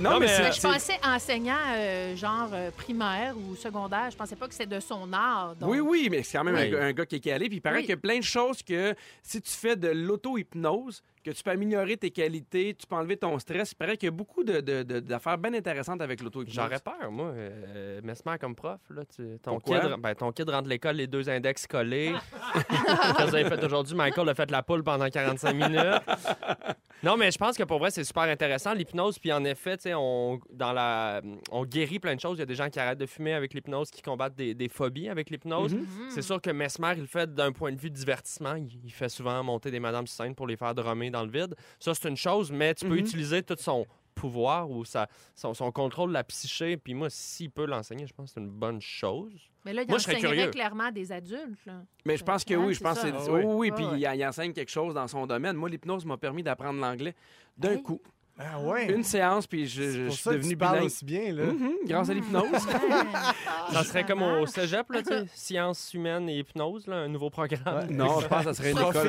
Non, 0.00 0.20
mais, 0.20 0.20
mais, 0.20 0.28
c'est- 0.28 0.42
Mais 0.42 0.52
je 0.52 0.60
pensais 0.60 0.98
enseignant, 1.04 1.54
euh, 1.74 2.14
genre 2.16 2.50
euh, 2.52 2.70
primaire 2.70 3.34
ou 3.38 3.56
secondaire. 3.56 4.10
Je 4.10 4.16
pensais 4.16 4.36
pas 4.36 4.46
que 4.46 4.52
c'était 4.52 4.74
de 4.74 4.80
son 4.80 5.10
art. 5.12 5.56
donc- 5.56 5.70
Oui, 5.70 5.80
oui, 5.80 6.08
mais 6.10 6.22
c'est 6.22 6.36
quand 6.36 6.44
même 6.44 6.56
un 6.56 6.64
Oui. 6.64 6.70
gars- 6.70 6.82
un, 6.84 6.92
gars 6.92 7.06
qui 7.06 7.16
est 7.16 7.20
calé. 7.20 7.48
Puis 7.48 7.58
il 7.58 7.62
paraît 7.62 7.76
Oui. 7.76 7.82
qu'il 7.82 7.90
y 7.90 7.94
a 7.94 7.96
plein 7.96 8.18
de 8.18 8.24
choses 8.24 8.62
que 8.62 8.94
si 9.22 9.40
tu 9.40 9.50
fais 9.52 9.74
de 9.76 9.88
l'auto-hypnose, 9.88 11.02
que 11.26 11.32
tu 11.32 11.42
peux 11.42 11.50
améliorer 11.50 11.96
tes 11.96 12.10
qualités, 12.12 12.72
tu 12.78 12.86
peux 12.86 12.94
enlever 12.94 13.16
ton 13.16 13.36
stress. 13.40 13.72
Il 13.72 13.74
paraît 13.74 13.96
qu'il 13.96 14.06
y 14.06 14.12
a 14.12 14.12
beaucoup 14.12 14.44
de- 14.44 14.60
de- 14.60 14.84
de- 14.84 15.00
d'affaires 15.00 15.36
bien 15.38 15.52
intéressantes 15.54 16.00
avec 16.00 16.22
l'auto-hypnose. 16.22 16.54
J'aurais 16.54 16.78
peur, 16.78 17.10
moi. 17.10 17.32
Euh, 17.34 18.00
Mesmer 18.04 18.38
comme 18.40 18.54
prof, 18.54 18.78
là, 18.90 19.02
tu- 19.04 19.38
ton, 19.42 19.52
Pourquoi? 19.58 19.80
kid, 19.80 19.94
ben, 20.00 20.14
ton 20.14 20.30
kid 20.30 20.48
rentre 20.48 20.64
de 20.64 20.68
l'école, 20.68 20.96
les 20.96 21.08
deux 21.08 21.28
index 21.28 21.66
collés. 21.66 22.12
Qu'est-ce 22.54 23.16
que 23.18 23.22
vous 23.30 23.34
avez 23.34 23.44
fait 23.44 23.64
aujourd'hui? 23.64 23.96
Michael 23.96 24.28
a 24.28 24.34
fait 24.34 24.50
la 24.52 24.62
poule 24.62 24.84
pendant 24.84 25.08
45 25.08 25.52
minutes. 25.52 25.80
Non, 27.06 27.16
mais 27.16 27.30
je 27.30 27.38
pense 27.38 27.56
que 27.56 27.62
pour 27.62 27.78
vrai, 27.78 27.92
c'est 27.92 28.02
super 28.02 28.24
intéressant, 28.24 28.74
l'hypnose. 28.74 29.20
Puis 29.20 29.32
en 29.32 29.44
effet, 29.44 29.76
tu 29.76 29.84
sais, 29.84 29.94
on, 29.94 30.40
dans 30.52 30.72
la, 30.72 31.22
on 31.52 31.64
guérit 31.64 32.00
plein 32.00 32.16
de 32.16 32.20
choses. 32.20 32.36
Il 32.36 32.40
y 32.40 32.42
a 32.42 32.46
des 32.46 32.56
gens 32.56 32.68
qui 32.68 32.80
arrêtent 32.80 32.98
de 32.98 33.06
fumer 33.06 33.32
avec 33.32 33.54
l'hypnose, 33.54 33.92
qui 33.92 34.02
combattent 34.02 34.34
des, 34.34 34.54
des 34.54 34.68
phobies 34.68 35.08
avec 35.08 35.30
l'hypnose. 35.30 35.72
Mhm. 35.72 35.82
Mhm. 35.82 36.10
C'est 36.10 36.22
sûr 36.22 36.40
que 36.42 36.50
Mesmer, 36.50 36.94
il 36.96 37.02
le 37.02 37.06
fait 37.06 37.32
d'un 37.32 37.52
point 37.52 37.70
de 37.70 37.78
vue 37.78 37.90
divertissement. 37.90 38.56
Il, 38.56 38.80
il 38.82 38.90
fait 38.90 39.08
souvent 39.08 39.40
monter 39.44 39.70
des 39.70 39.78
madames 39.78 40.08
sur 40.08 40.16
scène 40.24 40.34
pour 40.34 40.48
les 40.48 40.56
faire 40.56 40.74
drummer 40.74 41.10
dans 41.10 41.22
le 41.24 41.30
vide. 41.30 41.54
Ça, 41.78 41.94
c'est 41.94 42.08
une 42.08 42.16
chose, 42.16 42.50
mais 42.50 42.74
tu 42.74 42.84
peux 42.86 42.94
Mhm. 42.94 42.98
utiliser 43.00 43.42
tout 43.44 43.54
son 43.56 43.86
pouvoir 44.16 44.68
ou 44.70 44.84
sa, 44.84 45.06
son, 45.36 45.54
son 45.54 45.70
contrôle 45.70 46.08
de 46.08 46.14
la 46.14 46.24
psyché. 46.24 46.76
Puis 46.76 46.94
moi, 46.94 47.08
s'il 47.10 47.50
peut 47.50 47.66
l'enseigner, 47.66 48.06
je 48.08 48.12
pense 48.14 48.30
que 48.30 48.34
c'est 48.34 48.40
une 48.40 48.50
bonne 48.50 48.80
chose. 48.80 49.32
Mais 49.64 49.72
là, 49.72 49.82
il 49.82 49.88
Moi, 49.88 49.98
je 49.98 50.02
serais 50.04 50.14
enseignerait 50.16 50.36
curieux. 50.36 50.50
clairement 50.50 50.84
à 50.84 50.90
des 50.92 51.12
adultes. 51.12 51.64
Là. 51.66 51.82
Mais 52.04 52.16
je 52.16 52.24
pense 52.24 52.44
que 52.44 52.54
oui, 52.54 52.74
je 52.74 52.80
pense 52.80 53.00
que 53.00 53.08
c'est. 53.08 53.14
Ah 53.16 53.32
oui. 53.32 53.42
oui, 53.44 53.70
puis 53.70 53.84
ouais. 53.84 54.00
il, 54.00 54.18
il 54.18 54.26
enseigne 54.26 54.52
quelque 54.52 54.70
chose 54.70 54.94
dans 54.94 55.06
son 55.06 55.26
domaine. 55.26 55.56
Moi, 55.56 55.68
l'hypnose 55.68 56.04
m'a 56.04 56.16
permis 56.16 56.42
d'apprendre 56.42 56.80
l'anglais 56.80 57.14
d'un 57.56 57.72
Hey. 57.72 57.82
coup. 57.82 58.00
Ah 58.38 58.60
ouais. 58.60 58.92
Une 58.92 59.02
séance, 59.02 59.46
puis 59.46 59.66
je, 59.66 59.82
je- 59.82 60.04
je 60.04 60.08
suis 60.10 60.22
ça 60.22 60.30
que 60.32 60.36
devenu 60.36 60.50
tu 60.50 60.56
parles 60.58 60.74
bilingue. 60.74 60.86
aussi 60.86 61.04
bien, 61.06 61.32
là. 61.32 61.44
Mhm, 61.46 61.72
grâce 61.86 62.10
à 62.10 62.14
l'hypnose. 62.14 62.44
Ouais. 62.52 62.58
Ça 63.72 63.82
serait 63.82 64.04
comme 64.04 64.22
au 64.22 64.44
cégep, 64.46 64.88
là, 64.90 65.02
tu 65.02 65.08
sais, 65.08 65.24
sciences 65.34 65.94
humaines 65.94 66.28
et 66.28 66.38
hypnose, 66.40 66.86
là, 66.86 66.96
un 66.96 67.08
nouveau 67.08 67.30
programme. 67.30 67.90
non, 67.90 68.20
je 68.20 68.26
pense 68.28 68.44
que 68.44 68.52
ça 68.52 68.54
serait 68.54 68.72
une 68.72 68.78
école 68.78 69.08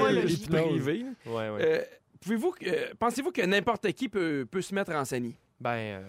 privée. 0.49 1.05
Ouais, 1.25 1.49
ouais. 1.49 1.59
Euh, 1.61 1.81
Pouvez-vous, 2.21 2.53
euh, 2.65 2.93
pensez-vous 2.99 3.31
que 3.31 3.41
n'importe 3.41 3.91
qui 3.93 4.09
peut, 4.09 4.47
peut 4.49 4.61
se 4.61 4.73
mettre 4.73 4.91
à 4.91 4.99
enseigner? 5.01 5.37
Ben, 5.59 5.69
euh, 5.69 6.01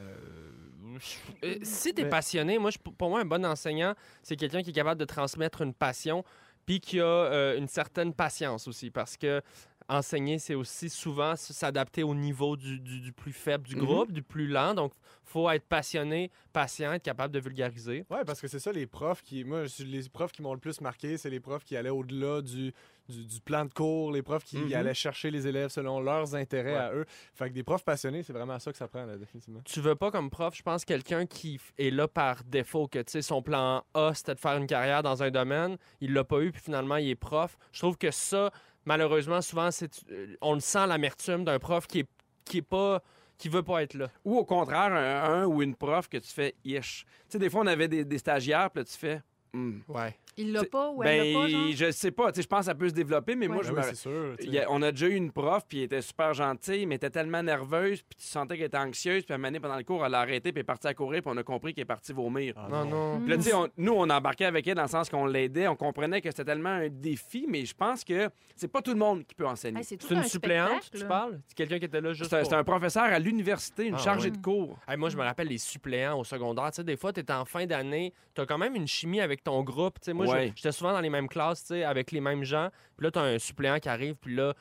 euh, 1.45 1.55
si 1.63 1.95
t'es 1.95 2.05
Mais- 2.05 2.09
passionné, 2.09 2.59
moi, 2.59 2.71
je- 2.71 2.79
pour 2.79 3.11
moi, 3.11 3.21
un 3.21 3.25
bon 3.25 3.45
enseignant, 3.45 3.95
c'est 4.23 4.37
quelqu'un 4.37 4.63
qui 4.63 4.71
est 4.71 4.75
capable 4.75 5.01
de 5.01 5.05
transmettre 5.05 5.63
une 5.63 5.75
passion, 5.75 6.25
puis 6.67 6.81
qui 6.81 7.01
a 7.01 7.05
euh, 7.05 7.59
une 7.59 7.69
certaine 7.69 8.13
patience 8.13 8.69
aussi, 8.69 8.91
parce 8.91 9.17
que 9.17 9.41
enseigner, 9.89 10.39
c'est 10.39 10.55
aussi 10.55 10.91
souvent 10.91 11.35
s'adapter 11.37 12.03
au 12.03 12.15
niveau 12.15 12.57
du, 12.57 12.79
du- 12.81 13.01
du 13.01 13.13
plus 13.13 13.33
faible 13.33 13.67
du 13.67 13.77
Mhm. 13.77 13.85
groupe, 13.85 14.13
du 14.13 14.23
plus 14.23 14.47
lent. 14.47 14.75
Donc, 14.75 14.93
faut 15.25 15.49
être 15.51 15.65
passionné, 15.67 16.31
patient, 16.53 16.93
être 16.95 17.03
capable 17.03 17.33
de 17.35 17.41
vulgariser. 17.41 18.05
Ouais, 18.11 18.25
parce 18.25 18.41
que 18.41 18.49
c'est 18.49 18.59
ça, 18.59 18.73
les 18.73 18.87
profs 18.87 19.23
qui. 19.23 19.45
Moi, 19.45 19.65
les 19.81 20.09
profs 20.09 20.33
qui 20.33 20.43
m'ont 20.43 20.55
le 20.55 20.61
plus 20.61 20.81
marqué, 20.81 21.17
c'est 21.19 21.31
les 21.31 21.41
profs 21.41 21.65
qui 21.65 21.77
allaient 21.77 21.91
au-delà 21.91 22.41
du, 22.41 22.73
du, 23.09 23.25
du 23.27 23.41
plan 23.41 23.65
de 23.67 23.73
cours, 23.73 24.11
les 24.13 24.23
profs 24.23 24.45
qui 24.45 24.59
Mhm. 24.59 24.73
allaient 24.75 24.95
chercher 24.95 25.31
les 25.31 25.47
élèves 25.47 25.69
selon 25.71 26.01
leurs 26.01 26.35
intérêts 26.35 26.73
Ouais. 26.73 26.79
à 26.79 26.93
eux. 26.95 27.05
Fait 27.35 27.49
que 27.49 27.55
des 27.55 27.63
profs 27.63 27.85
passionnés, 27.85 28.23
c'est 28.23 28.33
vraiment 28.33 28.59
ça 28.59 28.73
que 28.73 28.79
ça 28.79 28.89
prend, 28.89 29.05
là, 29.07 29.17
définitivement. 29.17 29.61
tu 29.65 29.81
veux 29.81 29.95
pas 29.97 30.11
comme 30.11 30.31
prof, 30.31 30.55
je 30.57 30.63
pense, 30.63 30.85
quelqu'un 30.85 31.27
qui 31.27 31.59
est 31.79 31.91
là 31.91 32.09
par 32.09 32.43
défaut, 32.45 32.89
que 32.89 32.99
tu 32.99 33.13
sais, 33.13 33.23
son 33.23 33.43
plan 33.43 33.85
A, 33.95 34.13
c'était 34.15 34.35
de 34.35 34.41
faire 34.41 34.57
une 34.57 34.67
carrière 34.67 35.03
dans 35.03 35.23
un 35.23 35.31
domaine, 35.31 35.77
il 36.01 36.13
l'a 36.15 36.25
pas 36.25 36.41
eu, 36.41 36.53
puis 36.53 36.61
finalement, 36.63 36.97
il 36.97 37.09
est 37.11 37.15
prof. 37.17 37.57
Je 37.73 37.81
trouve 37.81 37.97
que 37.99 38.11
ça, 38.11 38.51
malheureusement, 38.89 39.43
souvent, 39.43 39.71
c'est, 39.71 40.03
euh, 40.11 40.35
on 40.41 40.55
le 40.55 40.61
sent 40.61 40.87
l'amertume 40.87 41.45
d'un 41.45 41.59
prof 41.59 41.87
qui 41.87 42.01
est, 42.01 42.09
qui 42.47 42.59
est 42.59 42.63
pas, 42.63 43.03
qui 43.37 43.51
veut 43.51 43.63
pas 43.63 43.83
être 43.83 43.93
là. 43.95 44.09
Ou 44.25 44.39
au 44.39 44.45
contraire, 44.47 44.93
un, 44.95 45.43
un 45.43 45.45
ou 45.45 45.63
une 45.63 45.77
prof 45.77 46.09
que 46.09 46.17
tu 46.17 46.31
fais 46.33 46.55
ish. 46.65 47.05
Tu 47.05 47.13
sais, 47.29 47.39
des 47.39 47.51
fois, 47.51 47.61
on 47.61 47.67
avait 47.67 47.87
des, 47.87 48.05
des 48.07 48.19
stagiaires, 48.19 48.71
puis 48.71 48.81
là, 48.81 48.85
tu 48.87 48.97
fais. 48.97 49.21
Hmm. 49.53 49.81
Ouais. 49.89 50.17
Il 50.39 50.53
l'a 50.53 50.65
pas 50.65 50.91
ou 50.91 51.03
elle 51.03 51.33
l'a 51.33 51.39
pas, 51.41 51.49
genre? 51.49 51.61
Ben, 51.67 51.77
je 51.77 51.91
sais 51.91 52.11
pas. 52.11 52.33
Tu 52.33 52.37
sais, 52.37 52.43
je 52.43 52.49
pense 52.49 52.61
que 52.61 52.65
ça 52.67 52.75
peut 52.75 52.89
se 52.89 52.95
développer, 52.95 53.35
mais 53.37 53.47
Ouais. 53.49 53.55
moi, 53.55 53.63
Ah 53.65 53.69
je 53.69 53.73
oui, 53.75 53.89
me. 53.91 53.95
sûr. 53.95 54.37
Il 54.41 54.59
a- 54.59 54.67
on 54.71 54.81
a 54.83 54.91
déjà 54.93 55.09
eu 55.09 55.15
une 55.15 55.33
prof, 55.33 55.65
puis 55.69 55.79
elle 55.79 55.85
était 55.85 56.01
super 56.01 56.33
gentille, 56.33 56.87
mais 56.87 56.95
elle 56.95 56.97
était 56.97 57.11
tellement 57.11 57.43
nerveuse, 57.43 58.03
puis 58.03 58.17
tu 58.19 58.25
sentais 58.27 58.57
qu'elle 58.57 58.67
était 58.67 58.79
anxieuse, 58.79 59.25
puis 59.25 59.33
à 59.33 59.35
un 59.35 59.39
moment 59.39 59.49
donné, 59.49 59.61
pendant 59.61 59.77
le 59.77 59.83
cours, 59.85 60.07
elle 60.07 60.15
a 60.15 60.21
arrêté, 60.21 60.53
puis 60.53 60.61
elle 60.61 60.61
est 60.61 60.65
partie 60.65 60.87
à 60.87 60.95
courir, 60.95 61.21
puis 61.23 61.31
on 61.35 61.37
a 61.37 61.43
compris 61.43 61.75
qu'elle 61.75 61.83
est 61.83 61.87
partie 61.87 62.13
vomir. 62.13 62.55
Ah 62.57 62.69
non, 62.71 62.85
non. 62.85 63.21
Puis 63.21 63.29
là, 63.31 63.37
tu 63.37 63.43
sais, 63.43 63.55
on- 63.55 63.69
nous, 63.77 63.93
on 63.93 64.09
embarquait 64.09 64.45
avec 64.47 64.67
elle 64.67 64.77
dans 64.77 64.83
le 64.83 64.89
sens 64.89 65.11
qu'on 65.11 65.27
l'aidait, 65.27 65.67
on 65.69 65.77
comprenait 65.77 66.21
que 66.21 66.31
c'était 66.31 66.45
tellement 66.45 66.69
un 66.71 66.89
défi, 66.89 67.47
mais 67.49 67.65
je 67.65 67.75
pense 67.75 68.05
que 68.05 68.31
c'est 68.55 68.69
pas 68.69 68.81
tout 68.81 68.93
le 68.93 68.99
monde 68.99 69.27
qui 69.27 69.35
peut 69.35 69.47
enseigner. 69.47 69.79
Hey, 69.79 69.85
c'est 69.85 70.11
une 70.11 70.19
un 70.19 70.23
suppléante, 70.23 70.89
tu 70.93 71.05
parles? 71.05 71.41
C'est 71.49 71.57
quelqu'un 71.57 71.79
qui 71.81 71.85
était 71.87 72.01
là 72.01 72.13
juste 72.13 72.31
C'est 72.31 72.37
un, 72.37 72.41
pour... 72.43 72.51
c'est 72.51 72.57
un 72.57 72.65
professeur 72.65 73.03
à 73.05 73.19
l'université, 73.19 73.87
une 73.87 73.95
Ah, 73.97 73.99
chargée 73.99 74.31
ouais. 74.31 74.37
de 74.37 74.43
cours. 74.43 74.79
Hey, 74.87 74.97
moi, 74.97 75.09
je 75.09 75.17
me 75.17 75.23
rappelle 75.23 75.49
les 75.49 75.59
suppléants 75.59 76.19
au 76.21 76.25
secondaire. 76.25 76.67
Tu 76.71 76.77
sais, 76.77 76.85
des 76.85 76.97
fois, 76.97 77.13
tu 77.13 77.21
es 77.21 77.33
en 77.33 77.45
fin 77.45 77.67
d'année, 77.67 78.13
tu 78.35 78.41
as 78.41 78.47
quand 78.47 78.59
même 78.59 78.75
une 78.77 78.87
chimie 78.87 79.21
avec 79.21 79.43
ton 79.43 79.63
groupe. 79.63 79.99
Tu 80.01 80.07
sais, 80.07 80.13
moi, 80.13 80.27
Ouais. 80.31 80.53
j'étais 80.55 80.73
souvent 80.73 80.93
dans 80.93 81.01
les 81.01 81.11
mêmes 81.11 81.29
classes, 81.29 81.63
tu 81.63 81.69
sais, 81.69 81.85
avec 81.85 82.13
les 82.13 82.21
mêmes 82.21 82.45
gens. 82.45 82.69
Puis 82.97 83.05
là, 83.05 83.11
tu 83.11 83.19
as 83.19 83.23
un 83.23 83.39
suppléant 83.39 83.79
qui 83.79 83.89
arrive, 83.89 84.15
puis 84.15 84.35
là, 84.35 84.55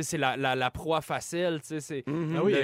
c'est 0.00 0.16
la, 0.16 0.36
la, 0.38 0.54
la 0.54 0.70
proie 0.70 1.02
facile, 1.02 1.58
tu 1.60 1.68
sais, 1.68 1.80
c'est... 1.80 2.04
Mhm. 2.06 2.36
Ah 2.38 2.42
oui, 2.44 2.54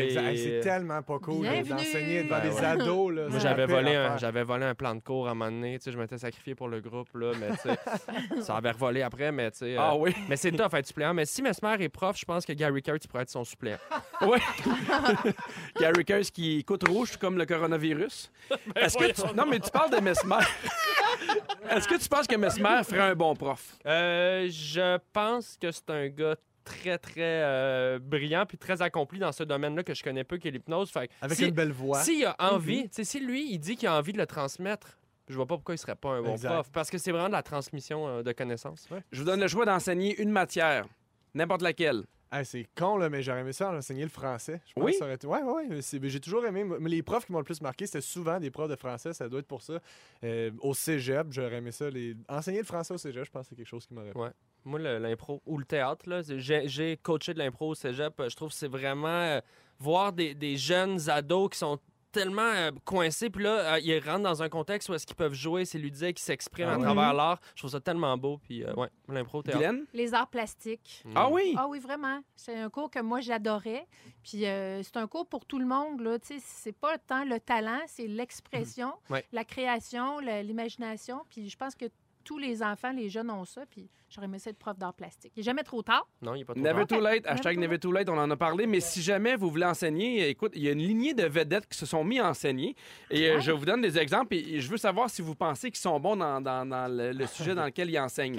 tellement 0.63 1.03
pas 1.03 1.19
cool 1.19 1.45
d'enseigner 1.47 2.23
devant 2.25 2.39
Ben 2.39 2.49
des 2.49 2.55
ouais. 2.57 2.65
ados. 2.65 3.15
Là, 3.15 3.29
Moi, 3.29 3.39
j'avais 3.39 3.67
volé, 3.67 3.95
un, 3.95 4.17
volé 4.45 4.65
un 4.65 4.75
plan 4.75 4.95
de 4.95 5.01
cours 5.01 5.29
à 5.29 5.33
un 5.33 5.35
moment 5.35 5.51
donné. 5.51 5.79
Tu 5.79 5.85
sais, 5.85 5.93
je 5.93 5.99
m'étais 5.99 6.17
sacrifié 6.17 6.55
pour 6.55 6.69
le 6.69 6.81
groupe, 6.81 7.09
là, 7.15 7.33
mais 7.39 7.51
tu 7.51 7.69
sais, 7.69 7.79
ça 8.43 8.57
avait 8.57 8.71
revolé 8.71 9.03
après, 9.03 9.31
mais 9.31 9.51
tu 9.51 9.59
sais. 9.59 9.75
euh, 9.77 9.81
Ah 9.81 9.95
oui. 9.97 10.15
Mais 10.29 10.37
c'est 10.37 10.53
tough 10.53 10.73
être 10.73 10.87
suppléant. 10.87 11.13
Mais 11.13 11.27
si 11.27 11.43
Mesmer 11.43 11.77
est 11.81 11.89
prof, 11.91 12.17
je 12.19 12.25
pense 12.25 12.47
que 12.47 12.53
Gary 12.55 12.81
Kurtz 12.83 13.07
pourrait 13.07 13.25
être 13.25 13.31
son 13.31 13.45
suppléant. 13.45 13.79
Oui. 14.23 14.39
Gary 15.81 16.05
Kurtz 16.05 16.31
qui 16.31 16.65
coûte 16.65 16.87
rouge 16.89 17.17
comme 17.19 17.39
le 17.39 17.47
coronavirus. 17.47 18.31
Est-ce 18.75 18.97
que 18.99 19.13
tu... 19.13 19.35
Non, 19.37 19.47
mais 19.47 19.61
tu 19.61 19.71
parles 19.71 19.91
de 19.91 20.01
Mesmer. 20.01 20.45
Est-ce 21.71 21.87
que 21.87 21.95
tu 21.97 22.09
penses 22.09 22.27
que 22.27 22.37
Mesmer 22.37 22.83
ferait 22.85 23.11
un 23.11 23.15
bon 23.15 23.35
prof? 23.35 23.77
Euh, 23.87 24.49
je 24.51 24.99
pense 25.13 25.57
que 25.61 25.71
c'est 25.71 25.91
un 25.91 26.09
gars 26.09 26.35
très, 26.69 26.99
très 26.99 27.43
euh, 27.43 27.99
brillant 27.99 28.45
puis 28.47 28.59
très 28.59 28.83
accompli 28.83 29.19
dans 29.19 29.33
ce 29.33 29.43
domaine-là 29.43 29.83
que 29.83 29.95
je 29.95 30.03
connais 30.03 30.25
peu, 30.25 30.37
qui 30.37 30.49
est 30.49 30.51
l'hypnose. 30.51 30.93
Avec 30.97 31.11
si- 31.39 31.47
une 31.47 31.55
belle 31.55 31.73
voix. 31.73 32.03
S'il 32.03 32.25
a 32.27 32.37
envie, 32.39 32.83
tu 32.85 32.97
sais, 32.97 33.05
si 33.05 33.21
lui, 33.21 33.51
il 33.53 33.59
dit 33.59 33.77
qu'il 33.77 33.89
a 33.89 33.97
envie 33.97 34.13
de 34.13 34.19
le 34.19 34.27
transmettre, 34.27 34.99
je 35.29 35.35
vois 35.35 35.47
pas 35.47 35.57
pourquoi 35.57 35.75
il 35.75 35.79
serait 35.79 35.97
pas 35.97 36.11
un 36.11 36.23
bon 36.23 36.33
Exact. 36.33 36.53
prof. 36.53 36.71
Parce 36.73 36.91
que 36.91 36.99
c'est 36.99 37.11
vraiment 37.13 37.29
de 37.29 37.33
la 37.33 37.43
transmission 37.43 38.07
euh, 38.09 38.23
de 38.23 38.33
connaissances. 38.33 38.87
Je 39.13 39.19
vous 39.21 39.25
donne 39.27 39.41
le 39.41 39.49
choix 39.49 39.65
d'enseigner 39.65 40.21
une 40.21 40.31
matière, 40.31 40.87
n'importe 41.35 41.63
laquelle. 41.63 42.05
Hey, 42.31 42.45
c'est 42.45 42.67
con, 42.77 42.99
là, 42.99 43.09
mais 43.09 43.23
j'aurais 43.23 43.41
aimé 43.41 43.55
ça 43.55 43.73
enseigner 43.73 44.03
le 44.03 44.11
français. 44.11 44.61
Je 44.67 44.75
pense 44.75 44.85
Oui? 44.85 44.93
que 44.93 44.99
ça 44.99 45.05
aurait 45.07 45.15
été... 45.15 45.27
Ouais, 45.27 45.43
ouais, 45.43 45.67
ouais. 45.69 45.81
c'est- 45.81 45.99
J'ai 46.11 46.21
toujours 46.21 46.45
aimé. 46.45 46.63
Mais 46.79 46.91
les 46.91 47.03
profs 47.03 47.25
qui 47.25 47.33
m'ont 47.33 47.39
le 47.39 47.45
plus 47.45 47.63
marqué, 47.63 47.87
c'était 47.87 48.03
souvent 48.03 48.39
des 48.39 48.51
profs 48.51 48.69
de 48.69 48.77
français. 48.77 49.15
Ça 49.15 49.31
doit 49.31 49.41
être 49.41 49.47
pour 49.47 49.63
ça. 49.63 49.81
Euh, 50.25 50.51
au 50.61 50.75
cégep, 50.75 51.29
j'aurais 51.31 51.57
aimé 51.57 51.73
ça. 51.73 51.89
Les... 51.89 52.15
Enseigner 52.29 52.59
le 52.59 52.65
français 52.67 52.93
au 52.93 52.99
cégep, 52.99 53.25
je 53.25 53.31
pense 53.31 53.45
que 53.45 53.49
c'est 53.51 53.57
quelque 53.57 53.67
chose 53.67 53.87
qui 53.87 53.95
m'aurait. 53.95 54.13
Ouais. 54.15 54.29
Moi, 54.65 54.79
l'impro 54.81 55.41
ou 55.47 55.59
le 55.59 55.65
théâtre, 55.65 56.05
j'ai 56.27 56.97
coaché 56.99 57.33
de 57.35 57.39
l'impro 57.39 57.69
au 57.71 57.75
cégep. 57.75 58.15
Je 58.29 58.37
trouve 58.37 58.49
que 58.51 58.55
c'est 58.55 58.69
vraiment 58.69 59.09
euh, 59.09 59.41
voir 59.79 60.13
des, 60.13 60.35
des 60.35 60.57
jeunes 60.57 61.09
ados 61.09 61.51
qui 61.51 61.59
sont 61.59 61.79
tellement 62.11 62.41
euh, 62.43 62.71
coincés, 62.87 63.29
puis 63.29 63.45
là, 63.45 63.75
euh, 63.75 63.81
ils 63.81 63.99
rentrent 64.01 64.23
dans 64.23 64.43
un 64.43 64.49
contexte 64.49 64.89
où 64.89 64.95
est-ce 64.95 65.07
qu'ils 65.07 65.15
peuvent 65.15 65.35
jouer, 65.35 65.67
c'est 65.67 65.79
ludique, 65.79 66.17
qui 66.17 66.23
s'expriment 66.23 66.71
Ah 66.71 66.75
à 66.75 66.79
travers 66.79 67.13
l'art. 67.13 67.39
Je 67.55 67.61
trouve 67.61 67.71
ça 67.71 67.81
tellement 67.81 68.17
beau, 68.17 68.39
puis 68.39 68.65
euh, 68.65 68.73
ouais, 68.75 68.89
l'impro, 69.09 69.43
théâtre. 69.43 69.59
Guylaine? 69.59 69.85
Les 69.93 70.15
arts 70.15 70.29
plastiques. 70.31 71.03
Mm. 71.05 71.13
Ah 71.15 71.29
oui? 71.31 71.55
Ah 71.59 71.67
oui, 71.69 71.79
vraiment. 71.81 72.21
C'est 72.35 72.57
un 72.57 72.71
cours 72.71 72.91
que 72.91 73.01
moi, 73.01 73.21
j'adorais. 73.21 73.87
Puis 74.25 74.47
euh, 74.47 74.83
c'est 74.83 74.97
un 74.97 75.07
cours 75.07 75.27
pour 75.29 75.45
tout 75.45 75.59
le 75.59 75.67
monde. 75.67 76.01
Là. 76.01 76.19
Tu 76.19 76.29
sais, 76.29 76.43
C'est 76.43 76.73
pas 76.77 76.97
tant 76.97 77.25
le 77.25 77.39
talent, 77.41 77.81
c'est 77.87 78.07
l'expression, 78.07 78.95
Ouais. 79.11 79.25
la 79.33 79.45
création, 79.45 80.19
l'imagination. 80.19 81.21
Puis 81.29 81.51
je 81.51 81.57
pense 81.59 81.75
que 81.75 81.87
tous 82.25 82.39
les 82.39 82.63
enfants, 82.63 82.93
les 82.93 83.11
jeunes 83.11 83.31
ont 83.31 83.45
ça. 83.45 83.65
Puis 83.71 83.91
j'aurais 84.09 84.27
aimé 84.27 84.39
ça 84.39 84.51
être 84.51 84.59
prof 84.59 84.79
d'art 84.79 84.95
plastique. 84.95 85.33
Il 85.37 85.41
n'est 85.41 85.45
jamais 85.45 85.63
trop 85.63 85.83
tard. 85.83 86.09
Non, 86.23 86.35
il 86.35 86.39
n'est 86.41 86.45
pas 86.45 86.55
trop 86.55 86.63
Never 86.63 86.87
tard. 86.87 86.99
too 86.99 87.01
late, 87.01 87.27
hashtag 87.27 87.57
Never 87.57 87.69
never 87.69 87.79
too 87.79 87.93
late, 87.93 88.09
on 88.09 88.19
en 88.19 88.31
a 88.31 88.37
parlé, 88.37 88.67
mais 88.67 88.81
si 88.81 89.03
jamais 89.03 89.37
vous 89.37 89.51
voulez 89.51 89.67
enseigner, 89.67 90.29
écoute, 90.29 90.53
il 90.55 90.63
y 90.63 90.69
a 90.69 90.73
une 90.73 90.79
lignée 90.83 91.15
de 91.15 91.25
vedettes 91.27 91.67
qui 91.69 91.77
se 91.77 91.87
sont 91.87 92.03
mis 92.05 92.19
à 92.19 92.29
enseigner 92.29 92.75
et 93.11 93.29
euh, 93.31 93.35
Ouais. 93.37 93.41
je 93.43 93.53
vous 93.53 93.65
donne 93.65 93.81
des 93.83 93.99
exemples 93.99 94.35
et, 94.35 94.61
je 94.61 94.69
veux 94.71 94.77
savoir 94.77 95.11
si 95.11 95.21
vous 95.23 95.35
pensez 95.35 95.71
qu'ils 95.71 95.81
sont 95.81 95.99
bons 96.01 96.17
dans, 96.17 96.41
dans- 96.41 96.67
dans 96.67 96.89
le, 96.91 97.13
le 97.13 97.27
sujet 97.27 97.55
dans 97.55 97.65
lequel 97.67 97.91
ils 97.91 97.99
enseignent. 97.99 98.37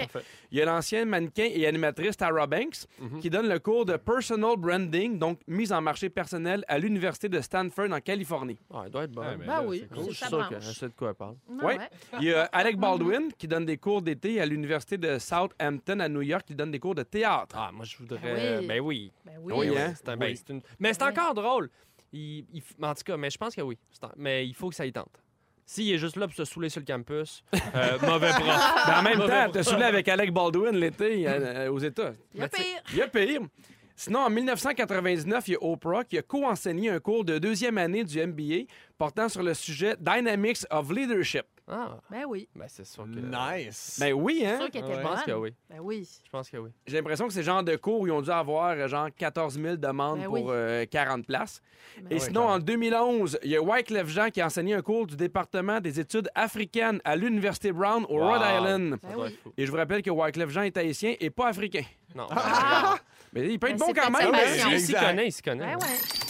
Il 0.51 0.57
y 0.57 0.61
a 0.61 0.65
l'ancienne 0.65 1.07
mannequin 1.07 1.47
et 1.51 1.65
animatrice 1.67 2.17
Tara 2.17 2.47
Banks 2.47 2.85
Mhm. 2.99 3.19
qui 3.19 3.29
donne 3.29 3.47
le 3.47 3.59
cours 3.59 3.85
de 3.85 3.95
personal 3.97 4.55
branding, 4.57 5.17
donc 5.19 5.39
mise 5.47 5.71
en 5.71 5.81
marché 5.81 6.09
personnel 6.09 6.63
à 6.67 6.77
l'université 6.79 7.29
de 7.29 7.39
Stanford 7.41 7.91
en 7.91 7.99
Californie. 8.01 8.57
Ah, 8.73 8.83
il 8.85 8.91
doit 8.91 9.03
être 9.03 9.11
bon. 9.11 9.21
Ouais, 9.21 9.37
mais 9.37 9.45
Ben 9.45 9.53
là, 9.53 9.63
oui, 9.65 9.85
cool. 9.93 10.05
Je 10.09 10.15
suis 10.15 10.25
sûr 10.27 10.37
branche. 10.37 10.49
que 10.49 10.59
je 10.59 10.71
sais 10.71 10.87
de 10.87 10.93
quoi 10.93 11.09
elle 11.09 11.15
parle. 11.15 11.35
Ah 11.61 11.65
Ouais. 11.65 11.77
Il 12.19 12.23
y 12.27 12.33
a 12.33 12.43
Alec 12.51 12.77
Baldwin 12.77 13.31
qui 13.37 13.47
donne 13.47 13.65
des 13.65 13.77
cours 13.77 14.01
d'été 14.01 14.39
à 14.41 14.45
l'université 14.45 14.97
de 14.97 15.17
Southampton 15.63 15.99
à 15.99 16.07
New 16.09 16.21
York 16.21 16.43
qui 16.45 16.55
donne 16.55 16.71
des 16.71 16.79
cours 16.79 16.95
de 16.95 17.03
théâtre. 17.03 17.55
Ah, 17.57 17.69
moi, 17.73 17.85
je 17.85 17.97
voudrais. 17.97 18.19
Ben 18.19 18.59
oui. 18.61 18.67
Ben 18.67 18.79
oui. 18.81 19.11
Ben 19.25 19.33
oui. 19.41 19.53
Oui, 19.55 19.69
Ben 19.69 19.77
hein? 19.77 19.93
c'est 19.95 20.09
un- 20.09 20.17
ben, 20.17 20.31
Oui. 20.31 20.41
une- 20.49 20.61
Mais 20.79 20.93
c'est 20.93 21.03
Oui. 21.03 21.09
encore 21.09 21.33
drôle. 21.33 21.69
Il, 22.11 22.45
il 22.53 22.63
En 22.81 22.93
tout 22.95 23.03
cas, 23.05 23.17
mais 23.17 23.29
je 23.29 23.37
pense 23.37 23.55
que 23.55 23.61
oui. 23.61 23.77
Mais 24.17 24.47
il 24.47 24.53
faut 24.55 24.69
que 24.69 24.75
ça 24.75 24.85
y 24.85 24.91
tente. 24.91 25.21
S'il 25.65 25.93
est 25.93 25.99
juste 25.99 26.15
là 26.15 26.25
pour 26.27 26.35
se 26.35 26.45
saouler 26.45 26.69
sur 26.69 26.79
le 26.81 26.85
campus, 26.85 27.43
euh, 27.53 27.99
mauvais 28.01 28.29
prof. 28.29 28.73
Mais 28.87 28.93
en 28.93 29.03
même 29.03 29.17
Mauvais 29.19 29.45
temps, 29.45 29.51
t'as 29.51 29.63
saoulé 29.63 29.83
avec 29.83 30.07
Alec 30.07 30.31
Baldwin 30.33 30.71
l'été 30.75 31.27
euh, 31.27 31.39
euh, 31.67 31.71
aux 31.71 31.77
États. 31.77 32.13
Il 32.33 32.39
y 32.39 32.43
a 32.43 32.49
pire. 32.49 32.63
Il 32.91 32.97
y 32.97 33.01
a 33.03 33.07
pire. 33.07 33.41
Sinon, 33.95 34.19
en 34.21 34.29
1999, 34.31 35.47
il 35.49 35.51
y 35.51 35.55
a 35.55 35.61
Oprah 35.63 36.03
qui 36.05 36.17
a 36.17 36.21
co-enseigné 36.23 36.89
un 36.89 36.99
cours 36.99 37.23
de 37.25 37.37
deuxième 37.37 37.77
année 37.77 38.03
du 38.03 38.17
MBA 38.25 38.63
portant 38.97 39.27
sur 39.29 39.43
le 39.43 39.53
sujet 39.53 39.95
Dynamics 39.99 40.65
of 40.71 40.89
Leadership. 40.91 41.43
Ah, 41.71 41.97
Ben 42.09 42.23
oui. 42.27 42.49
ben 42.55 42.65
c'est 42.67 42.85
sûr 42.85 43.03
que. 43.03 43.09
Nice. 43.19 43.97
Ben 43.99 44.11
oui, 44.13 44.37
C'est 44.41 44.47
hein? 44.47 44.57
sûr 44.59 44.71
qu'elle 44.71 44.85
était 44.85 44.95
Je 44.95 45.01
pense 45.01 45.23
que 45.23 45.31
oui. 45.31 45.53
Ben 45.69 45.79
oui. 45.81 46.07
Je 46.25 46.29
pense 46.31 46.49
que 46.49 46.57
oui. 46.57 46.71
J'ai 46.87 46.97
l'impression 46.97 47.27
que 47.27 47.33
c'est 47.33 47.41
le 47.41 47.45
genre 47.45 47.63
de 47.63 47.75
cours 47.75 47.99
où 48.01 48.07
ils 48.07 48.11
ont 48.11 48.21
dû 48.21 48.31
avoir 48.31 48.71
euh, 48.71 48.87
genre 48.87 49.07
14 49.15 49.59
000 49.59 49.75
demandes 49.77 50.19
Ben 50.19 50.25
pour 50.25 50.33
oui. 50.33 50.43
euh, 50.49 50.85
40 50.89 51.27
places. 51.27 51.61
Ben 52.01 52.15
Et 52.15 52.19
sinon, 52.19 52.47
en 52.47 52.59
2011, 52.59 53.39
il 53.43 53.51
y 53.51 53.55
a 53.55 53.61
Wyclef 53.61 54.07
Jean 54.09 54.29
qui 54.31 54.41
a 54.41 54.47
enseigné 54.47 54.73
un 54.73 54.81
cours 54.81 55.05
du 55.05 55.15
département 55.15 55.79
des 55.79 55.99
études 55.99 56.29
africaines 56.33 57.01
à 57.05 57.15
l'Université 57.15 57.71
Brown 57.71 58.03
au 58.09 58.15
Wow. 58.19 58.29
Rhode 58.29 58.41
Island. 58.41 58.91
Ça 59.01 59.07
Ben 59.07 59.13
doit 59.13 59.25
oui. 59.25 59.31
être 59.33 59.39
fou. 59.43 59.53
Et 59.57 59.65
je 59.65 59.71
vous 59.71 59.77
rappelle 59.77 60.01
que 60.01 60.09
Wyclef 60.09 60.49
Jean 60.49 60.61
est 60.63 60.75
haïtien 60.77 61.15
et 61.19 61.29
pas 61.29 61.49
africain. 61.49 61.83
Non. 62.15 62.25
Ah! 62.31 62.97
Mais 63.33 63.47
il 63.47 63.59
peut 63.59 63.67
être 63.69 63.73
Ben, 63.77 63.85
bon 63.85 63.93
c'est 63.93 63.93
quand 64.01 64.11
peut-être 64.11 64.31
même. 64.31 64.33
sa 64.33 64.41
hein? 64.41 64.53
passion. 64.55 64.69
il 64.71 64.79
s'y 64.79 64.91
Exact. 64.93 65.05
connaît, 65.07 65.27
il 65.27 65.31
s'y 65.31 65.41
connaît. 65.43 65.65
Ben 65.65 65.75
ouais. 65.75 66.28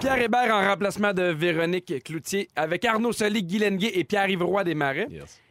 Pierre 0.00 0.20
Hébert 0.20 0.54
en 0.54 0.68
remplacement 0.68 1.12
de 1.12 1.22
Véronique 1.24 2.02
Cloutier 2.04 2.48
avec 2.56 2.84
Arnaud 2.84 3.12
Soli, 3.12 3.42
Guy 3.42 3.58
Lenguet 3.58 3.92
et 3.98 4.04
Pierre-Yves 4.04 4.42
Roy 4.42 4.64
des 4.64 4.74
Marais. 4.74 5.08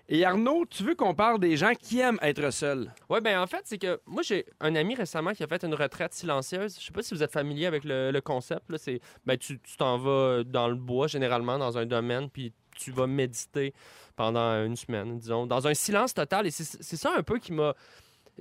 Et 0.07 0.23
Arnaud, 0.23 0.65
tu 0.69 0.83
veux 0.83 0.93
qu'on 0.95 1.15
parle 1.15 1.39
des 1.39 1.57
gens 1.57 1.73
qui 1.79 1.99
aiment 1.99 2.19
être 2.21 2.51
seuls? 2.51 2.93
Oui, 3.09 3.19
ben 3.23 3.39
en 3.39 3.47
fait, 3.47 3.61
c'est 3.65 3.77
que 3.79 3.99
moi, 4.05 4.21
j'ai 4.23 4.45
un 4.59 4.75
ami 4.75 4.93
récemment 4.95 5.33
qui 5.33 5.43
a 5.43 5.47
fait 5.47 5.63
une 5.63 5.73
retraite 5.73 6.13
silencieuse. 6.13 6.77
Je 6.79 6.85
sais 6.85 6.91
pas 6.91 7.01
si 7.01 7.13
vous 7.15 7.23
êtes 7.23 7.31
familier 7.31 7.65
avec 7.65 7.83
le, 7.83 8.11
le 8.11 8.21
concept. 8.21 8.69
Là. 8.69 8.77
C'est, 8.77 8.99
ben, 9.25 9.37
tu 9.37 9.59
tu 9.59 9.77
t'en 9.77 9.97
vas 9.97 10.43
dans 10.43 10.67
le 10.67 10.75
bois, 10.75 11.07
généralement, 11.07 11.57
dans 11.57 11.77
un 11.77 11.85
domaine, 11.87 12.29
puis 12.29 12.53
tu 12.75 12.91
vas 12.91 13.07
méditer 13.07 13.73
pendant 14.15 14.63
une 14.63 14.75
semaine, 14.75 15.17
disons, 15.17 15.47
dans 15.47 15.67
un 15.67 15.73
silence 15.73 16.13
total. 16.13 16.45
Et 16.45 16.51
c'est, 16.51 16.63
c'est 16.83 16.97
ça 16.97 17.11
un 17.17 17.23
peu 17.23 17.39
qui 17.39 17.51
m'a... 17.51 17.73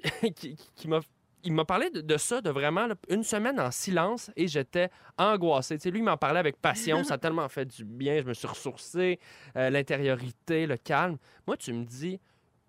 qui, 0.22 0.32
qui- 0.56 0.58
qui 0.74 0.88
m'a 0.88 1.00
il 1.44 1.52
m'a 1.52 1.64
parlé 1.64 1.90
de, 1.90 2.00
de 2.00 2.16
ça, 2.16 2.40
de 2.40 2.50
vraiment 2.50 2.86
là, 2.86 2.94
une 3.08 3.22
semaine 3.22 3.60
en 3.60 3.70
silence 3.70 4.30
et 4.36 4.48
j'étais 4.48 4.90
angoissé. 5.18 5.76
Lui, 5.84 6.00
il 6.00 6.04
m'en 6.04 6.16
parlait 6.16 6.40
avec 6.40 6.56
passion. 6.60 7.04
ça 7.04 7.14
a 7.14 7.18
tellement 7.24 7.48
fait 7.48 7.66
du 7.66 7.84
bien. 7.84 8.20
Je 8.22 8.26
me 8.26 8.34
suis 8.34 8.46
ressourcé. 8.48 9.20
euh, 9.56 9.70
l'intériorité, 9.70 10.66
le 10.66 10.76
calme. 10.76 11.18
Moi, 11.46 11.56
tu 11.56 11.72
me 11.72 11.84
dis, 11.84 12.20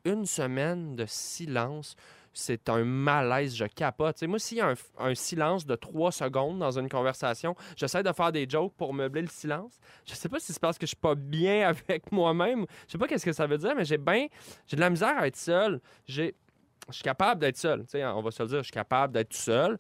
une 0.04 0.26
semaine 0.26 0.96
de 0.96 1.06
silence, 1.08 1.96
c'est 2.34 2.68
un 2.68 2.84
malaise, 2.84 3.56
je 3.56 3.66
capote. 3.66 4.22
Moi, 4.24 4.40
s'il 4.40 4.58
y 4.58 4.62
a 4.62 4.68
un, 4.70 4.74
un 5.00 5.16
silence 5.16 5.66
de 5.66 5.76
trois 5.76 6.12
secondes 6.12 6.60
dans 6.60 6.78
une 6.78 6.90
conversation, 6.90 7.56
j'essaie 7.78 8.04
de 8.04 8.12
faire 8.12 8.32
des 8.34 8.46
jokes 8.48 8.74
pour 8.76 8.94
meubler 8.94 9.22
le 9.22 9.30
silence. 9.30 9.80
Je 10.06 10.14
sais 10.14 10.28
pas 10.28 10.40
si 10.40 10.52
c'est 10.52 10.60
parce 10.60 10.78
que 10.78 10.86
je 10.86 10.90
suis 10.90 10.96
pas 10.98 11.16
bien 11.16 11.70
avec 11.88 12.12
moi-même. 12.12 12.66
Je 12.88 12.92
sais 12.92 12.98
pas 12.98 13.08
qu'est-ce 13.08 13.26
que 13.26 13.32
ça 13.34 13.48
veut 13.48 13.58
dire, 13.58 13.74
mais 13.76 13.86
j'ai 13.86 13.98
bien... 13.98 14.28
J'ai 14.68 14.76
de 14.76 14.82
la 14.82 14.90
misère 14.90 15.18
à 15.18 15.28
être 15.28 15.38
seul. 15.38 15.80
J'ai... 16.08 16.36
Je 16.90 16.94
suis 16.96 17.04
capable 17.04 17.42
d'être 17.42 17.58
seul. 17.58 17.82
Tu 17.82 17.92
sais, 17.92 18.06
on 18.06 18.22
va 18.22 18.32
se 18.32 18.44
le 18.44 18.50
dire, 18.50 18.58
je 18.60 18.64
suis 18.66 18.72
capable 18.72 19.14
d'être 19.14 19.30
tout 19.30 19.38
seul. 19.38 19.78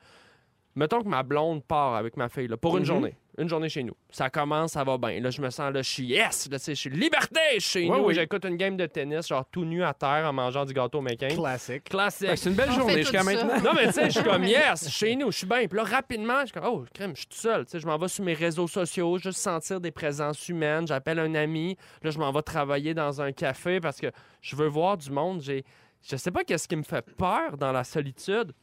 Mettons 0.77 1.01
que 1.01 1.07
ma 1.07 1.23
blonde 1.23 1.63
part 1.63 1.95
avec 1.95 2.17
ma 2.17 2.27
fille 2.27 2.49
là, 2.49 2.57
pour 2.57 2.75
une 2.75 2.81
Mhm. 2.83 2.85
journée. 2.87 3.15
Une 3.37 3.47
journée 3.49 3.69
chez 3.69 3.83
nous. 3.83 3.95
Ça 4.09 4.29
commence, 4.29 4.73
ça 4.73 4.83
va 4.83 4.97
bien. 4.97 5.19
Là, 5.21 5.29
je 5.29 5.41
me 5.41 5.49
sens, 5.49 5.71
là, 5.73 5.81
je 5.81 5.89
suis 5.89 6.05
yes! 6.05 6.49
Là, 6.49 6.57
je 6.65 6.73
suis 6.73 6.89
liberté 6.89 7.39
chez 7.59 7.87
Ouais, 7.89 7.97
nous. 7.97 8.05
oui. 8.07 8.13
J'écoute 8.13 8.43
une 8.45 8.55
game 8.57 8.75
de 8.77 8.85
tennis, 8.85 9.27
genre 9.27 9.45
tout 9.49 9.63
nu 9.65 9.83
à 9.83 9.93
terre 9.93 10.25
en 10.25 10.33
mangeant 10.33 10.65
du 10.65 10.73
gâteau 10.73 10.99
américain. 10.99 11.27
Classique. 11.29 11.83
Classique. 11.85 12.27
Ben, 12.27 12.35
c'est 12.35 12.49
une 12.49 12.55
belle 12.55 12.69
On 12.71 12.75
journée 12.75 12.97
jusqu'à 12.97 13.23
maintenant. 13.23 13.61
Non, 13.61 13.71
mais 13.73 13.87
tu 13.87 13.93
sais, 13.93 14.05
je 14.05 14.19
suis 14.19 14.23
comme 14.23 14.43
yes, 14.45 14.89
chez 14.89 15.15
nous, 15.15 15.31
je 15.31 15.37
suis 15.39 15.47
bien. 15.47 15.65
Puis 15.67 15.77
là, 15.77 15.83
rapidement, 15.83 16.41
je 16.41 16.45
suis 16.47 16.53
comme, 16.53 16.65
oh, 16.65 16.85
crème, 16.93 17.11
je 17.13 17.19
suis 17.21 17.27
tout 17.27 17.37
seul. 17.37 17.65
Tu 17.65 17.71
sais, 17.71 17.79
je 17.79 17.87
m'en 17.87 17.97
vais 17.97 18.07
sur 18.09 18.23
mes 18.25 18.33
réseaux 18.33 18.67
sociaux, 18.67 19.17
juste 19.17 19.39
sentir 19.39 19.79
des 19.81 19.91
présences 19.91 20.47
humaines. 20.49 20.87
J'appelle 20.87 21.19
un 21.19 21.35
ami. 21.35 21.77
Là, 22.03 22.11
je 22.11 22.19
m'en 22.19 22.31
vais 22.31 22.41
travailler 22.41 22.93
dans 22.93 23.21
un 23.21 23.31
café 23.33 23.79
parce 23.81 23.99
que 23.99 24.07
je 24.41 24.55
veux 24.57 24.67
voir 24.67 24.97
du 24.97 25.09
monde. 25.11 25.41
J'ai, 25.41 25.63
je 26.07 26.15
sais 26.17 26.31
pas 26.31 26.43
qu'est-ce 26.43 26.67
qui 26.67 26.75
me 26.75 26.83
fait 26.83 27.05
peur 27.17 27.57
dans 27.57 27.71
la 27.71 27.83
solitude. 27.83 28.53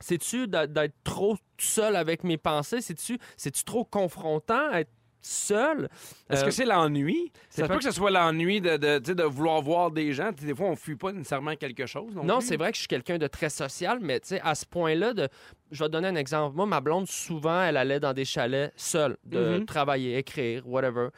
C'est-tu 0.00 0.48
d'être 0.48 0.94
trop 1.04 1.36
seul 1.58 1.96
avec 1.96 2.24
mes 2.24 2.36
pensées? 2.36 2.80
C'est-tu, 2.80 3.18
c'est-tu 3.36 3.64
trop 3.64 3.84
confrontant 3.84 4.72
être 4.72 4.90
seul? 5.20 5.88
Est-ce 6.28 6.42
Euh, 6.42 6.46
que 6.46 6.50
c'est 6.50 6.64
l'ennui? 6.66 7.32
c'est 7.48 7.62
pas- 7.62 7.68
peut 7.68 7.78
que 7.78 7.84
ce 7.84 7.92
soit 7.92 8.10
l'ennui 8.10 8.60
de, 8.60 8.76
de, 8.76 9.22
vouloir 9.22 9.62
voir 9.62 9.90
des 9.90 10.12
gens. 10.12 10.32
Des 10.32 10.54
fois, 10.54 10.66
on 10.66 10.76
fuit 10.76 10.96
pas 10.96 11.12
nécessairement 11.12 11.54
quelque 11.56 11.86
chose. 11.86 12.12
Non, 12.14 12.40
c'est 12.40 12.56
vrai 12.56 12.70
que 12.72 12.76
je 12.76 12.80
suis 12.80 12.88
quelqu'un 12.88 13.16
de 13.18 13.26
très 13.28 13.48
social, 13.48 13.98
mais 14.02 14.20
à 14.42 14.54
ce 14.54 14.66
point-là, 14.66 15.14
de... 15.14 15.28
je 15.70 15.78
vais 15.82 15.88
te 15.88 15.92
donner 15.92 16.08
un 16.08 16.16
exemple. 16.16 16.56
Moi, 16.56 16.66
ma 16.66 16.80
blonde, 16.80 17.06
souvent, 17.06 17.62
elle 17.62 17.76
allait 17.78 18.00
dans 18.00 18.12
des 18.12 18.24
chalets 18.26 18.72
seule, 18.76 19.16
de 19.24 19.58
Mhm. 19.60 19.64
travailler, 19.64 20.18
écrire, 20.18 20.66
whatever. 20.68 21.08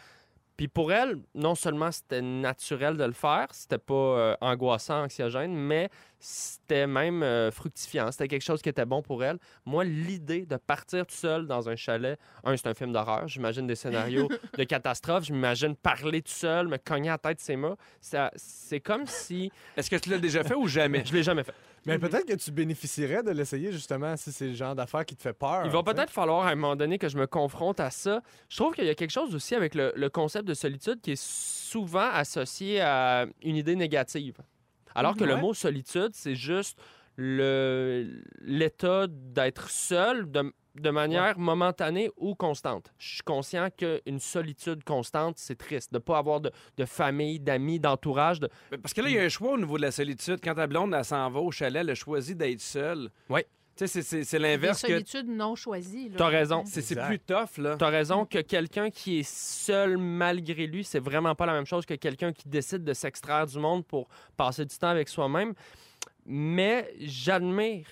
Puis 0.57 0.69
pour 0.69 0.91
elle, 0.93 1.19
non 1.35 1.55
seulement 1.55 1.93
c'était 1.93 2.23
naturel 2.23 2.97
de 2.97 3.05
le 3.05 3.13
faire, 3.13 3.49
c'était 3.53 3.77
pas 3.79 3.93
euh, 3.95 4.37
angoissant, 4.41 5.03
anxiogène, 5.05 5.55
mais 5.55 5.91
c'était 6.19 6.87
même 6.87 7.23
euh, 7.23 7.51
fructifiant. 7.51 8.11
C'était 8.11 8.27
quelque 8.29 8.43
chose 8.45 8.63
qui 8.63 8.71
était 8.71 8.87
bon 8.87 9.03
pour 9.03 9.23
elle. 9.23 9.39
Moi, 9.67 9.85
l'idée 9.85 10.47
de 10.47 10.57
partir 10.57 11.07
tout 11.07 11.15
seul 11.15 11.47
dans 11.47 11.69
un 11.69 11.77
chalet, 11.77 12.19
un, 12.43 12.57
c'est 12.57 12.69
un 12.69 12.75
film 12.75 12.93
d'horreur. 12.93 13.29
J'imagine 13.29 13.67
des 13.67 13.75
scénarios 13.77 14.29
de 14.59 14.65
catastrophe. 14.65 15.25
Je 15.25 15.33
m'imagine 15.35 15.77
parler 15.77 16.23
tout 16.23 16.33
seul, 16.33 16.69
me 16.69 16.79
cogner 16.79 17.11
à 17.11 17.13
la 17.13 17.19
tête 17.19 17.41
ces 17.41 17.57
murs. 17.57 17.77
Ça- 18.01 18.31
C'est 18.37 18.81
comme 18.81 19.07
si 19.07 19.53
Est-ce 19.77 19.91
que 19.91 19.97
tu 19.97 20.09
l'as 20.09 20.19
déjà 20.19 20.43
fait 20.43 20.55
ou 20.55 20.67
jamais? 20.67 21.05
je 21.05 21.13
l'ai 21.13 21.23
jamais 21.23 21.45
fait. 21.45 21.55
Mais 21.87 21.99
peut-être 21.99 22.27
que 22.27 22.35
tu 22.35 22.51
bénéficierais 22.51 23.23
de 23.23 23.31
l'essayer, 23.31 23.73
justement, 23.73 24.17
si 24.17 24.33
c'est 24.33 24.49
le 24.49 24.55
genre 24.55 24.75
d'affaires 24.75 25.05
qui 25.07 25.15
te 25.15 25.23
fait 25.23 25.33
peur. 25.33 25.63
Il 25.65 25.71
va 25.71 25.83
peut-être 25.83 26.11
falloir 26.11 26.47
à 26.47 26.51
un 26.51 26.55
moment 26.57 26.77
donné 26.77 26.99
que 26.99 27.09
je 27.09 27.17
me 27.17 27.27
confronte 27.27 27.81
à 27.81 27.91
ça. 27.91 28.23
Je 28.49 28.57
trouve 28.57 28.75
qu'il 28.75 28.85
y 28.85 28.91
a 28.91 28.95
quelque 28.95 29.11
chose 29.11 29.35
aussi 29.35 29.55
avec 29.55 29.75
le, 29.75 29.93
le 29.95 30.11
concept 30.11 30.47
de 30.47 30.55
solitude 30.55 31.01
qui 31.01 31.13
est 31.13 31.23
souvent 31.23 32.11
associé 32.13 32.81
à 32.81 33.27
une 33.43 33.57
idée 33.57 33.77
négative. 33.77 34.39
Alors 34.95 35.17
que 35.17 35.25
le 35.25 35.37
mot 35.37 35.55
solitude, 35.55 36.11
c'est 36.13 36.35
juste 36.35 36.79
l'état 37.19 39.07
d'être 39.09 39.71
seul 39.71 40.31
de, 40.31 40.53
de 40.81 40.91
manière 40.91 41.39
momentanée 41.39 42.11
ou 42.17 42.35
constante. 42.35 42.93
Je 42.99 43.15
suis 43.15 43.23
conscient 43.23 43.69
qu'une 43.77 44.19
solitude 44.21 44.85
constante, 44.85 45.39
c'est 45.39 45.57
triste. 45.57 45.93
De 45.93 45.99
ne 45.99 46.03
pas 46.03 46.19
avoir 46.19 46.41
de, 46.41 46.51
de 46.77 46.85
famille, 46.85 47.41
d'amis, 47.41 47.81
d'entourage. 47.81 48.41
de- 48.41 48.49
Parce 48.83 48.95
que 48.95 49.01
là, 49.01 49.09
il 49.09 49.15
y 49.15 49.19
a 49.19 49.23
un 49.23 49.29
choix 49.29 49.53
au 49.53 49.59
niveau 49.59 49.77
de 49.77 49.83
la 49.83 49.91
solitude. 49.91 50.39
Quand 50.43 50.55
ta 50.55 50.67
blonde, 50.67 50.95
elle 50.95 51.05
s'en 51.05 51.29
va 51.31 51.41
au 51.41 51.51
chalet, 51.51 51.81
elle 51.81 51.91
a 51.91 51.95
choisi 51.95 52.35
d'être 52.35 52.61
seule. 52.61 53.11
Ouais. 53.29 53.47
Tu 53.79 53.87
sais, 53.87 54.01
c'est- 54.25 54.39
l'inverse 54.39 54.81
que. 54.81 54.89
solitudes 54.89 55.29
non 55.29 55.55
choisies. 55.55 56.09
là. 56.09 56.15
T'as 56.17 56.29
raison. 56.29 56.63
C'est 56.65 56.99
plus 56.99 57.19
tough, 57.19 57.59
là. 57.59 57.77
T'as 57.77 57.91
raison 57.91 58.25
que 58.25 58.39
quelqu'un 58.39 58.89
qui 58.89 59.19
est 59.19 59.29
seul 59.31 59.99
malgré 59.99 60.67
lui, 60.67 60.83
c'est 60.83 60.99
vraiment 60.99 61.35
pas 61.35 61.45
la 61.45 61.53
même 61.53 61.67
chose 61.67 61.85
que 61.85 61.93
quelqu'un 61.93 62.33
qui 62.33 62.49
décide 62.49 62.85
de 62.85 62.95
s'extraire 62.95 63.47
du 63.47 63.59
monde 63.59 63.85
pour 63.85 64.09
passer 64.37 64.65
du 64.65 64.75
temps 64.79 64.89
avec 64.89 65.11
soi-même. 65.11 65.53
Mais 66.25 66.91
j'admire 67.01 67.87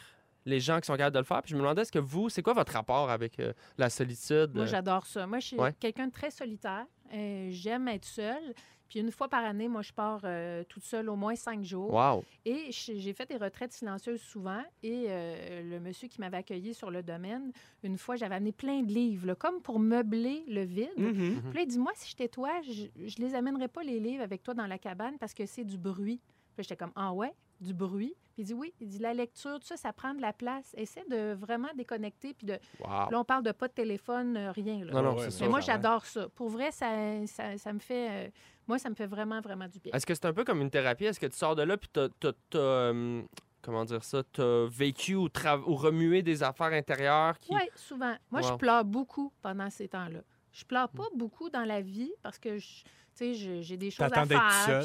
les 0.46 0.60
gens 0.60 0.80
qui 0.80 0.86
sont 0.86 0.94
capables 0.94 1.14
de 1.14 1.20
le 1.20 1.24
faire. 1.24 1.42
Puis 1.42 1.50
je 1.50 1.56
me 1.56 1.60
demandais, 1.60 1.82
est-ce 1.82 1.92
que 1.92 1.98
vous, 1.98 2.28
c'est 2.28 2.42
quoi 2.42 2.52
votre 2.52 2.72
rapport 2.72 3.10
avec 3.10 3.38
euh, 3.40 3.52
la 3.78 3.90
solitude? 3.90 4.50
Moi, 4.54 4.66
j'adore 4.66 5.06
ça. 5.06 5.26
Moi, 5.26 5.38
je 5.40 5.46
suis 5.48 5.58
Ouais. 5.58 5.72
quelqu'un 5.80 6.06
de 6.08 6.12
très 6.12 6.30
solitaire. 6.30 6.86
Euh, 7.12 7.48
J'aime 7.50 7.88
être 7.88 8.04
seule. 8.04 8.54
Puis 8.86 9.00
une 9.00 9.10
fois 9.10 9.28
par 9.28 9.42
année, 9.44 9.66
moi, 9.66 9.80
je 9.80 9.92
pars 9.92 10.20
euh, 10.24 10.62
toute 10.68 10.84
seule 10.84 11.08
au 11.08 11.16
moins 11.16 11.34
cinq 11.34 11.64
jours. 11.64 11.92
Wow. 11.92 12.22
Et 12.44 12.66
j'ai 12.70 13.12
fait 13.14 13.26
des 13.26 13.38
retraites 13.38 13.72
silencieuses 13.72 14.20
souvent. 14.20 14.62
Et 14.82 15.06
euh, 15.08 15.62
le 15.62 15.80
monsieur 15.80 16.06
qui 16.06 16.20
m'avait 16.20 16.36
accueilli 16.36 16.74
sur 16.74 16.90
le 16.90 17.02
domaine, 17.02 17.50
une 17.82 17.96
fois, 17.96 18.16
j'avais 18.16 18.34
amené 18.34 18.52
plein 18.52 18.82
de 18.82 18.92
livres, 18.92 19.26
là, 19.26 19.34
comme 19.34 19.62
pour 19.62 19.80
meubler 19.80 20.44
le 20.48 20.62
vide. 20.64 20.90
Mhm. 20.98 21.40
Puis 21.48 21.54
là, 21.54 21.60
il 21.62 21.66
dit, 21.66 21.78
moi, 21.78 21.92
si 21.94 22.10
j'étais 22.10 22.28
toi, 22.28 22.60
je, 22.62 22.84
je 23.06 23.16
les 23.18 23.34
amènerais 23.34 23.68
pas 23.68 23.82
les 23.82 23.98
livres 23.98 24.22
avec 24.22 24.42
toi 24.42 24.52
dans 24.52 24.66
la 24.66 24.78
cabane 24.78 25.16
parce 25.18 25.32
que 25.32 25.46
c'est 25.46 25.64
du 25.64 25.78
bruit. 25.78 26.20
Puis 26.54 26.58
là, 26.58 26.62
j'étais 26.62 26.76
comme, 26.76 26.92
ah 26.94 27.12
ouais, 27.14 27.32
du 27.60 27.74
bruit. 27.74 28.14
Puis 28.34 28.42
il 28.42 28.46
dit, 28.46 28.54
oui. 28.54 28.74
Il 28.80 28.88
dit, 28.88 28.98
la 28.98 29.14
lecture, 29.14 29.60
tout 29.60 29.66
ça, 29.66 29.76
ça 29.76 29.92
prend 29.92 30.12
de 30.14 30.20
la 30.20 30.32
place. 30.32 30.74
Essaie 30.76 31.04
de 31.08 31.34
vraiment 31.34 31.68
déconnecter. 31.76 32.34
Puis 32.34 32.46
de... 32.46 32.58
Wow. 32.80 33.10
Là, 33.10 33.20
on 33.20 33.24
parle 33.24 33.44
de 33.44 33.52
pas 33.52 33.68
de 33.68 33.72
téléphone, 33.72 34.36
euh, 34.36 34.50
rien. 34.52 34.84
Là. 34.84 34.92
Non, 34.92 35.02
non, 35.02 35.10
Ouais, 35.12 35.18
c'est 35.20 35.24
mais 35.26 35.30
ça. 35.30 35.44
Mais 35.44 35.50
moi, 35.50 35.60
j'adore 35.60 36.04
ça. 36.04 36.28
Pour 36.30 36.48
vrai, 36.48 36.72
ça, 36.72 36.88
ça, 37.26 37.56
ça 37.56 37.72
me 37.72 37.78
fait... 37.78 38.26
euh, 38.26 38.30
moi, 38.66 38.78
ça 38.78 38.90
me 38.90 38.94
fait 38.96 39.06
vraiment, 39.06 39.40
vraiment 39.40 39.68
du 39.68 39.78
bien. 39.78 39.92
Est-ce 39.92 40.04
que 40.06 40.14
c'est 40.14 40.26
un 40.26 40.32
peu 40.32 40.42
comme 40.44 40.60
une 40.62 40.70
thérapie? 40.70 41.04
Est-ce 41.04 41.20
que 41.20 41.26
tu 41.26 41.36
sors 41.36 41.54
de 41.54 41.62
là 41.62 41.76
puis 41.76 41.88
t'as, 41.92 42.08
t'as- 42.18 42.32
t'as, 42.50 42.58
euh, 42.58 43.22
comment 43.62 43.84
dire 43.84 44.02
ça, 44.02 44.22
t'as 44.32 44.66
vécu 44.66 45.14
ou, 45.14 45.28
tra- 45.28 45.62
ou 45.64 45.74
remué 45.76 46.22
des 46.22 46.42
affaires 46.42 46.72
intérieures 46.72 47.38
qui... 47.38 47.54
Oui, 47.54 47.60
souvent. 47.76 48.14
Moi, 48.32 48.40
je 48.42 48.52
pleure 48.54 48.84
beaucoup 48.84 49.32
pendant 49.42 49.70
ces 49.70 49.86
temps-là. 49.88 50.20
Je 50.54 50.64
pleure 50.64 50.88
pas 50.88 51.04
beaucoup 51.16 51.50
dans 51.50 51.64
la 51.64 51.80
vie 51.80 52.12
parce 52.22 52.38
que 52.38 52.56
je- 52.58 52.84
j'ai 53.60 53.76
des 53.76 53.90
choses 53.92 54.08
à 54.12 54.24
faire. 54.26 54.82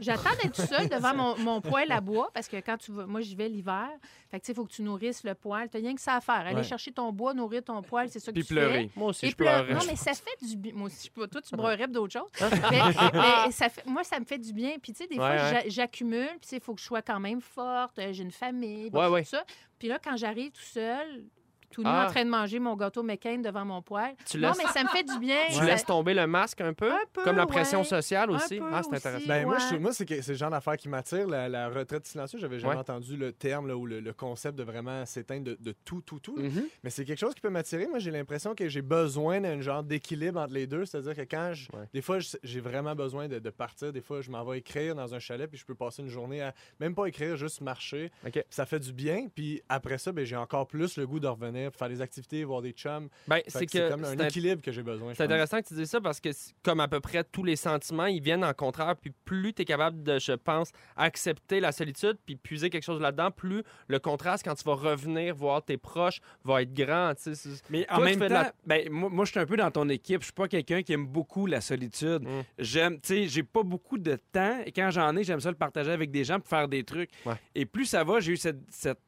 J'attends 0.00 0.30
d'être 0.42 0.56
seule 0.66 0.88
devant 0.88 1.14
mon, 1.14 1.38
mon 1.38 1.60
poêle 1.62 1.90
à 1.92 2.00
bois 2.00 2.30
parce 2.34 2.46
que 2.48 2.56
quand 2.56 2.76
tu 2.78 2.90
vas, 2.92 3.06
moi, 3.06 3.20
j'y 3.20 3.34
vais 3.34 3.48
l'hiver. 3.48 3.88
Fait 4.30 4.38
que 4.38 4.44
tu 4.44 4.46
sais, 4.48 4.52
il 4.52 4.56
faut 4.56 4.64
que 4.64 4.72
tu 4.72 4.82
nourrisses 4.82 5.24
le 5.24 5.34
poêle. 5.34 5.68
Tu 5.70 5.78
rien 5.78 5.94
que 5.94 6.00
ça 6.00 6.16
à 6.16 6.20
faire. 6.20 6.34
Aller 6.46 6.56
Ouais. 6.56 6.62
chercher 6.62 6.92
ton 6.92 7.10
bois, 7.12 7.32
nourrir 7.34 7.62
ton 7.64 7.80
poêle, 7.82 8.08
c'est 8.10 8.18
ça 8.18 8.32
que 8.32 8.34
Puis 8.38 8.46
tu 8.46 8.54
pleurer. 8.54 8.90
Moi 8.96 9.08
aussi, 9.08 9.20
fais. 9.20 9.26
Et 9.28 9.30
je 9.30 9.36
pleurer. 9.36 9.64
pleurais. 9.66 9.80
Non, 9.80 9.86
mais 9.90 9.96
ça 9.96 10.12
fait 10.14 10.46
du 10.46 10.56
bien. 10.56 10.72
Moi 10.74 10.86
aussi, 10.86 11.10
je 11.16 11.24
toi, 11.26 11.40
tu 11.42 11.56
broyerais 11.56 11.84
pour 11.86 11.94
d'autres 11.94 12.12
choses. 12.18 12.30
mais, 12.70 12.80
mais 13.12 13.50
ça 13.52 13.68
fait, 13.68 13.84
moi, 13.86 14.04
ça 14.04 14.18
me 14.20 14.24
fait 14.26 14.38
du 14.38 14.52
bien. 14.52 14.72
Puis, 14.82 14.92
tu 14.92 14.98
sais, 14.98 15.06
des 15.06 15.16
Ouais, 15.18 15.38
fois, 15.38 15.50
ouais. 15.60 15.64
j'accumule. 15.68 16.28
Puis, 16.32 16.40
tu 16.40 16.48
sais, 16.48 16.56
il 16.56 16.62
faut 16.62 16.74
que 16.74 16.80
je 16.80 16.86
sois 16.86 17.02
quand 17.02 17.20
même 17.20 17.40
forte. 17.40 17.98
euh, 17.98 18.12
J'ai 18.12 18.22
une 18.24 18.30
famille. 18.30 18.90
bon, 18.90 19.00
Ouais, 19.00 19.08
ouais. 19.08 19.22
tout 19.22 19.30
ça. 19.30 19.44
Puis 19.78 19.88
là, 19.88 19.98
quand 20.02 20.16
j'arrive 20.16 20.50
tout 20.52 20.60
seul, 20.60 21.24
tout 21.70 21.82
nu 21.82 21.88
Ah. 21.90 22.06
en 22.06 22.10
train 22.10 22.24
de 22.24 22.30
manger 22.30 22.58
mon 22.58 22.76
gâteau 22.76 23.02
McCain 23.02 23.38
devant 23.38 23.64
mon 23.64 23.82
poêle. 23.82 24.14
Tu 24.26 24.38
Non, 24.38 24.48
laisses, 24.48 24.58
mais 24.58 24.64
ça 24.70 24.82
me 24.82 24.88
fait 24.88 25.04
du 25.04 25.18
bien. 25.18 25.36
tu 25.48 25.54
Ça- 25.54 25.64
laisses 25.64 25.84
tomber 25.84 26.14
le 26.14 26.26
masque 26.26 26.60
un 26.60 26.72
peu? 26.72 26.90
Un 26.92 26.98
peu, 27.12 27.22
comme 27.24 27.36
la 27.36 27.46
pression 27.46 27.78
ouais. 27.80 27.84
sociale 27.84 28.30
Un 28.30 28.34
aussi? 28.36 28.58
peu 28.58 28.64
ah, 28.72 28.80
c'est 28.82 28.88
aussi. 28.88 28.96
intéressant. 28.96 29.28
Ben, 29.28 29.46
moi, 29.46 29.56
je 29.58 29.62
Ouais. 29.62 29.68
trouve- 29.70 29.80
moi, 29.80 29.92
c'est 29.92 30.06
que 30.06 30.20
c'est 30.22 30.32
le 30.32 30.38
genre 30.38 30.50
d'affaire 30.50 30.76
qui 30.76 30.88
m'attire, 30.88 31.26
la, 31.28 31.48
la 31.48 31.68
retraite 31.68 32.06
silencieuse. 32.06 32.40
J'avais 32.40 32.58
jamais 32.58 32.74
Ouais. 32.74 32.80
entendu 32.80 33.16
le 33.16 33.32
terme 33.32 33.68
là, 33.68 33.76
ou 33.76 33.86
le, 33.86 34.00
le 34.00 34.12
concept 34.12 34.56
de 34.58 34.62
vraiment 34.64 35.04
s'éteindre 35.06 35.44
de, 35.44 35.56
de 35.60 35.74
tout, 35.84 36.00
tout, 36.02 36.18
tout. 36.20 36.36
là. 36.36 36.44
Mhm. 36.44 36.64
Mais 36.84 36.90
c'est 36.90 37.04
quelque 37.04 37.18
chose 37.20 37.34
qui 37.34 37.40
peut 37.40 37.50
m'attirer. 37.50 37.86
Moi, 37.86 37.98
j'ai 37.98 38.10
l'impression 38.10 38.54
que 38.54 38.68
j'ai 38.68 38.82
besoin 38.82 39.40
d'un 39.40 39.60
genre 39.60 39.82
d'équilibre 39.82 40.40
entre 40.40 40.54
les 40.54 40.66
deux. 40.66 40.84
C'est-à-dire 40.84 41.14
que 41.14 41.22
quand 41.22 41.52
je. 41.54 41.68
Ouais. 41.76 41.84
Des 41.92 42.02
fois, 42.02 42.18
je- 42.18 42.36
j'ai 42.42 42.60
vraiment 42.60 42.94
besoin 42.94 43.28
de, 43.28 43.38
de 43.38 43.50
partir. 43.50 43.92
Des 43.92 44.00
fois, 44.00 44.20
je 44.20 44.30
m'en 44.30 44.44
vais 44.44 44.58
écrire 44.58 44.94
dans 44.94 45.14
un 45.14 45.18
chalet, 45.18 45.48
puis 45.48 45.58
je 45.58 45.64
peux 45.66 45.74
passer 45.74 46.02
une 46.02 46.08
journée 46.08 46.42
à 46.42 46.54
même 46.80 46.94
pas 46.94 47.06
écrire, 47.06 47.36
juste 47.36 47.60
marcher. 47.60 48.10
OK. 48.26 48.42
Ça 48.48 48.66
fait 48.66 48.80
du 48.80 48.92
bien. 48.92 49.28
Puis 49.34 49.62
après 49.68 49.98
ça, 49.98 50.12
ben, 50.12 50.24
j'ai 50.24 50.36
encore 50.36 50.66
plus 50.66 50.96
le 50.96 51.06
goût 51.06 51.20
de 51.20 51.26
revenir, 51.28 51.59
faire 51.70 51.88
des 51.88 52.00
activités, 52.00 52.42
voir 52.44 52.62
des 52.62 52.72
chums. 52.72 53.08
Ben, 53.28 53.40
c'est 53.46 53.66
que 53.66 53.90
comme 53.90 54.04
un 54.04 54.16
équilibre 54.18 54.62
que 54.62 54.72
j'ai 54.72 54.82
besoin. 54.82 55.12
C'est 55.14 55.24
intéressant 55.24 55.60
que 55.60 55.68
tu 55.68 55.74
dises 55.74 55.90
ça 55.90 56.00
parce 56.00 56.20
que, 56.20 56.30
comme 56.62 56.80
à 56.80 56.88
peu 56.88 57.00
près 57.00 57.22
tous 57.24 57.44
les 57.44 57.56
sentiments, 57.56 58.06
ils 58.06 58.22
viennent 58.22 58.44
en 58.44 58.54
contraire. 58.54 58.96
Puis 58.96 59.12
plus 59.24 59.52
tu 59.52 59.62
es 59.62 59.64
capable 59.64 60.02
de, 60.02 60.18
je 60.18 60.32
pense, 60.32 60.70
accepter 60.96 61.60
la 61.60 61.72
solitude 61.72 62.16
puis 62.24 62.36
puiser 62.36 62.70
quelque 62.70 62.84
chose 62.84 63.00
là-dedans, 63.00 63.30
plus 63.30 63.62
le 63.88 63.98
contraste, 63.98 64.44
quand 64.44 64.54
tu 64.54 64.64
vas 64.64 64.74
revenir 64.74 65.34
voir 65.34 65.62
tes 65.64 65.76
proches, 65.76 66.20
va 66.44 66.62
être 66.62 66.72
grand. 66.72 67.14
tu 67.14 67.22
sais. 67.22 67.34
C'est- 67.34 67.62
Mais 67.70 67.86
en 67.90 67.96
Toi, 67.96 68.04
même 68.06 68.18
temps, 68.20 68.28
la- 68.28 68.54
ben, 68.66 68.88
moi, 68.90 69.10
moi, 69.10 69.24
je 69.24 69.30
suis 69.32 69.40
un 69.40 69.46
peu 69.46 69.56
dans 69.56 69.70
ton 69.70 69.88
équipe. 69.88 70.20
Je 70.20 70.26
suis 70.26 70.32
pas 70.32 70.48
quelqu'un 70.48 70.82
qui 70.82 70.92
aime 70.92 71.06
beaucoup 71.06 71.46
la 71.46 71.60
solitude. 71.60 72.22
Mm. 72.22 72.42
J'aime, 72.58 72.94
tu 73.00 73.08
sais, 73.08 73.26
j'ai 73.28 73.42
pas 73.42 73.62
beaucoup 73.62 73.98
de 73.98 74.16
temps. 74.32 74.60
Et 74.64 74.72
quand 74.72 74.90
j'en 74.90 75.16
ai, 75.16 75.24
j'aime 75.24 75.40
ça 75.40 75.50
le 75.50 75.56
partager 75.56 75.90
avec 75.90 76.10
des 76.10 76.24
gens 76.24 76.38
pour 76.38 76.48
faire 76.48 76.68
des 76.68 76.84
trucs. 76.84 77.10
Ouais. 77.26 77.34
Et 77.54 77.66
plus 77.66 77.86
ça 77.86 78.04
va, 78.04 78.20
j'ai 78.20 78.32
eu 78.32 78.36
cette, 78.36 78.60
cette 78.70 78.98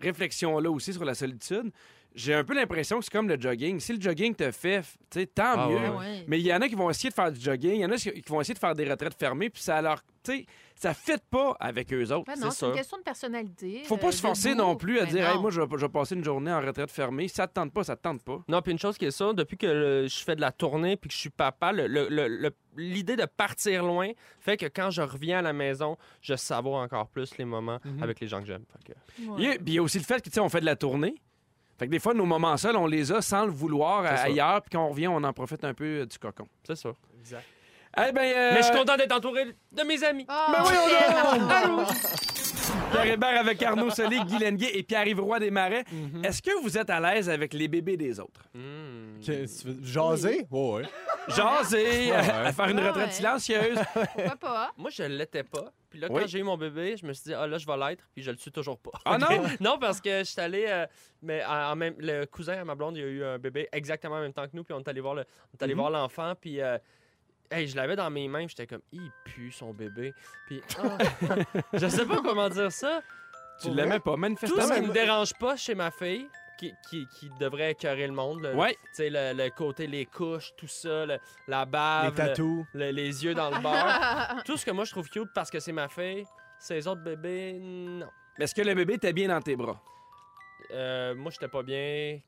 réflexion-là 0.00 0.70
aussi 0.70 0.92
sur 0.92 1.04
la 1.04 1.14
solitude. 1.14 1.70
J'ai 2.14 2.34
un 2.34 2.42
peu 2.44 2.54
l'impression 2.54 2.98
que 2.98 3.04
c'est 3.04 3.12
comme 3.12 3.28
le 3.28 3.40
jogging. 3.40 3.78
Si 3.78 3.92
le 3.94 4.00
jogging 4.00 4.34
te 4.34 4.50
fait, 4.50 4.82
tu 5.10 5.26
tant 5.28 5.54
Ah 5.56 5.68
mieux. 5.68 5.76
ouais, 5.76 5.88
ouais. 5.96 6.24
Mais 6.26 6.40
il 6.40 6.46
y 6.46 6.52
en 6.52 6.60
a 6.60 6.68
qui 6.68 6.74
vont 6.74 6.90
essayer 6.90 7.08
de 7.10 7.14
faire 7.14 7.30
du 7.30 7.40
jogging, 7.40 7.72
il 7.74 7.80
y 7.80 7.84
en 7.86 7.90
a 7.92 7.96
qui 7.96 8.10
vont 8.26 8.40
essayer 8.40 8.54
de 8.54 8.58
faire 8.58 8.74
des 8.74 8.88
retraites 8.90 9.14
fermées, 9.18 9.48
puis 9.48 9.62
ça 9.62 9.80
leur, 9.80 10.02
tu 10.24 10.44
ça 10.74 10.92
fit 10.94 11.12
pas 11.30 11.56
avec 11.60 11.92
eux 11.92 12.10
autres. 12.10 12.24
Ben 12.26 12.34
c'est 12.36 12.40
non, 12.44 12.50
c'est 12.50 12.66
une 12.66 12.72
question 12.72 12.96
de 12.98 13.02
personnalité. 13.02 13.82
Faut 13.84 13.96
pas 13.98 14.08
euh, 14.08 14.12
se 14.12 14.20
forcer 14.22 14.54
non 14.54 14.74
plus 14.76 14.98
à 14.98 15.04
Ben 15.04 15.10
dire, 15.12 15.28
hey, 15.28 15.38
moi, 15.38 15.50
je 15.50 15.60
vais, 15.60 15.66
je 15.70 15.76
vais 15.86 15.88
passer 15.90 16.14
une 16.14 16.24
journée 16.24 16.50
en 16.50 16.60
retraite 16.60 16.90
fermée. 16.90 17.28
Ça 17.28 17.46
te 17.46 17.52
tente 17.52 17.72
pas, 17.72 17.84
ça 17.84 17.96
te 17.96 18.02
tente 18.02 18.22
pas. 18.24 18.40
Non, 18.48 18.60
puis 18.62 18.72
une 18.72 18.78
chose 18.78 18.96
qui 18.98 19.04
est 19.04 19.10
ça, 19.10 19.32
depuis 19.34 19.56
que 19.58 19.66
le- 19.66 20.06
je 20.08 20.24
fais 20.24 20.34
de 20.34 20.40
la 20.40 20.50
tournée 20.52 20.96
puis 20.96 21.08
que 21.08 21.14
je 21.14 21.20
suis 21.20 21.30
papa, 21.30 21.70
le- 21.72 21.86
le- 21.86 22.50
l'idée 22.76 23.16
de 23.16 23.26
partir 23.26 23.84
loin 23.84 24.10
fait 24.40 24.56
que 24.56 24.66
quand 24.66 24.90
je 24.90 25.02
reviens 25.02 25.40
à 25.40 25.42
la 25.42 25.52
maison, 25.52 25.96
je 26.22 26.34
savoure 26.34 26.76
encore 26.76 27.08
plus 27.08 27.36
les 27.36 27.44
moments 27.44 27.78
Mhm. 27.84 28.02
avec 28.02 28.18
les 28.20 28.26
gens 28.28 28.40
que 28.40 28.46
j'aime. 28.46 28.64
Fait 28.84 28.92
que- 28.94 28.98
Ouais. 29.28 29.34
Il 29.38 29.44
y 29.44 29.48
a- 29.48 29.54
Puis 29.56 29.62
il 29.66 29.74
y 29.74 29.78
a 29.78 29.82
aussi 29.82 29.98
le 29.98 30.04
fait 30.04 30.16
que, 30.22 30.28
tu 30.30 30.34
sais, 30.34 30.40
on 30.40 30.48
fait 30.48 30.60
de 30.60 30.66
la 30.66 30.76
tournée. 30.76 31.14
Fait 31.80 31.86
que 31.86 31.92
des 31.92 31.98
fois, 31.98 32.12
nos 32.12 32.26
moments 32.26 32.58
seuls, 32.58 32.76
on 32.76 32.86
les 32.86 33.10
a 33.10 33.22
sans 33.22 33.46
le 33.46 33.52
vouloir 33.52 34.04
ailleurs, 34.04 34.60
puis 34.60 34.68
quand 34.72 34.84
on 34.84 34.90
revient, 34.90 35.08
on 35.08 35.24
en 35.24 35.32
profite 35.32 35.64
un 35.64 35.72
peu 35.72 36.02
euh, 36.02 36.04
du 36.04 36.18
cocon. 36.18 36.46
C'est 36.62 36.76
ça. 36.76 36.90
Exact. 37.18 37.42
Eh 37.96 38.12
ben, 38.12 38.20
euh, 38.20 38.50
Mais 38.52 38.58
je 38.58 38.66
suis 38.66 38.76
content 38.76 38.98
d'être 38.98 39.16
entouré 39.16 39.46
de 39.72 39.82
mes 39.84 40.04
amis. 40.04 40.26
Ah, 40.28 40.52
Ben 40.52 41.38
tellement. 41.38 41.76
donc! 41.78 41.88
Pierre 42.92 43.06
Hébert 43.06 43.40
avec 43.40 43.62
Arnaud 43.62 43.90
Solé, 43.90 44.18
Guy 44.26 44.38
Lenguet 44.38 44.70
et 44.76 44.82
Pierre-Yves 44.82 45.20
Roy 45.20 45.38
des 45.38 45.50
Marais. 45.50 45.84
Mhm. 45.90 46.24
Est-ce 46.24 46.42
que 46.42 46.60
vous 46.62 46.76
êtes 46.76 46.90
à 46.90 47.00
l'aise 47.00 47.28
avec 47.30 47.52
les 47.54 47.68
bébés 47.68 47.96
des 47.96 48.18
autres? 48.20 48.42
Hmm. 48.54 49.20
Que- 49.24 49.66
veux 49.68 49.78
Jaser? 49.84 50.46
Ouais, 50.50 50.70
ouais. 50.74 50.82
Jaser, 51.28 52.10
Ouais. 52.10 52.16
à, 52.16 52.52
faire 52.52 52.68
une 52.68 52.80
retraite 52.80 53.06
ouais. 53.06 53.12
silencieuse. 53.12 53.78
Pourquoi 54.14 54.36
pas? 54.36 54.70
Moi, 54.76 54.90
je 54.90 55.02
l'étais 55.04 55.42
pas. 55.44 55.72
Puis 55.88 55.98
là, 56.00 56.08
Oui. 56.10 56.22
quand 56.22 56.28
j'ai 56.28 56.38
eu 56.38 56.42
mon 56.42 56.56
bébé, 56.56 56.96
je 56.96 57.04
me 57.06 57.12
suis 57.12 57.24
dit, 57.24 57.34
ah 57.34 57.46
là, 57.46 57.58
je 57.58 57.66
vais 57.66 57.76
l'être, 57.76 58.04
puis 58.14 58.22
je 58.22 58.30
le 58.30 58.36
suis 58.36 58.52
toujours 58.52 58.78
pas. 58.78 58.92
Ah 59.04 59.18
non? 59.18 59.28
non, 59.60 59.78
parce 59.78 60.00
que 60.00 60.20
je 60.20 60.24
suis 60.24 60.40
allé. 60.40 60.64
euh, 60.68 60.86
mais 61.22 61.44
en 61.44 61.74
même, 61.76 61.94
le 61.98 62.24
cousin 62.26 62.60
à 62.60 62.64
ma 62.64 62.74
blonde, 62.74 62.96
il 62.96 63.02
a 63.04 63.06
eu 63.06 63.24
un 63.24 63.38
bébé 63.38 63.68
exactement 63.72 64.16
en 64.16 64.20
même 64.20 64.32
temps 64.32 64.44
que 64.46 64.54
nous, 64.56 64.64
puis 64.64 64.74
on 64.74 64.80
est 64.80 64.88
allé 64.88 65.00
voir 65.00 65.14
le- 65.14 65.24
on 65.52 65.56
est 65.58 65.62
allé 65.64 65.74
Mhm. 65.74 65.80
voir 65.80 65.90
l'enfant, 65.90 66.32
puis. 66.40 66.60
euh, 66.60 66.78
hey, 67.50 67.66
je 67.68 67.76
l'avais 67.76 67.96
dans 67.96 68.10
mes 68.10 68.28
mains, 68.28 68.46
j'étais 68.48 68.66
comme, 68.66 68.82
il 68.92 69.10
pue 69.24 69.50
son 69.52 69.72
bébé. 69.72 70.12
Puis, 70.46 70.62
ah, 70.78 70.98
je 71.72 71.86
sais 71.88 72.06
pas 72.06 72.20
comment 72.22 72.48
dire 72.48 72.72
ça. 72.72 73.02
Tu 73.62 73.70
l'aimais 73.70 74.00
pas, 74.00 74.12
Tout 74.12 74.16
manifestement. 74.18 74.62
ce 74.62 74.72
qui 74.74 74.80
me 74.86 74.92
dérange 74.92 75.34
pas 75.34 75.56
chez 75.56 75.74
ma 75.74 75.90
fille, 75.90 76.26
qui, 76.58 76.72
qui, 76.88 77.06
qui 77.18 77.30
devrait 77.38 77.72
écœurer 77.72 78.06
le 78.06 78.12
monde, 78.12 78.40
le, 78.42 78.54
Ouais. 78.54 78.72
tu 78.72 78.78
sais, 78.94 79.10
le, 79.10 79.32
le 79.34 79.50
côté, 79.50 79.86
les 79.86 80.06
couches, 80.06 80.50
tout 80.56 80.66
ça, 80.66 81.04
le- 81.06 81.18
la 81.46 81.64
Les 81.64 81.70
bave, 81.70 82.04
le- 82.10 82.14
tatous. 82.16 82.64
le- 82.74 82.90
les 82.90 83.24
yeux 83.24 83.34
dans 83.34 83.50
le 83.50 83.58
beurre. 83.60 84.42
tout 84.46 84.56
ce 84.56 84.64
que 84.64 84.70
moi 84.70 84.84
je 84.84 84.90
trouve 84.92 85.08
cute 85.10 85.28
parce 85.34 85.50
que 85.50 85.60
c'est 85.60 85.72
ma 85.72 85.88
fille, 85.88 86.24
ces 86.58 86.86
autres 86.86 87.02
bébés, 87.02 87.58
non. 87.60 88.08
Mais 88.38 88.44
Est-ce 88.44 88.54
que 88.54 88.62
le 88.62 88.74
bébé 88.74 88.94
était 88.94 89.12
bien 89.12 89.28
dans 89.28 89.40
tes 89.42 89.56
bras? 89.56 89.82
Euh, 90.72 91.14
moi, 91.14 91.30
j'étais 91.30 91.48
pas 91.48 91.62
bien 91.62 92.20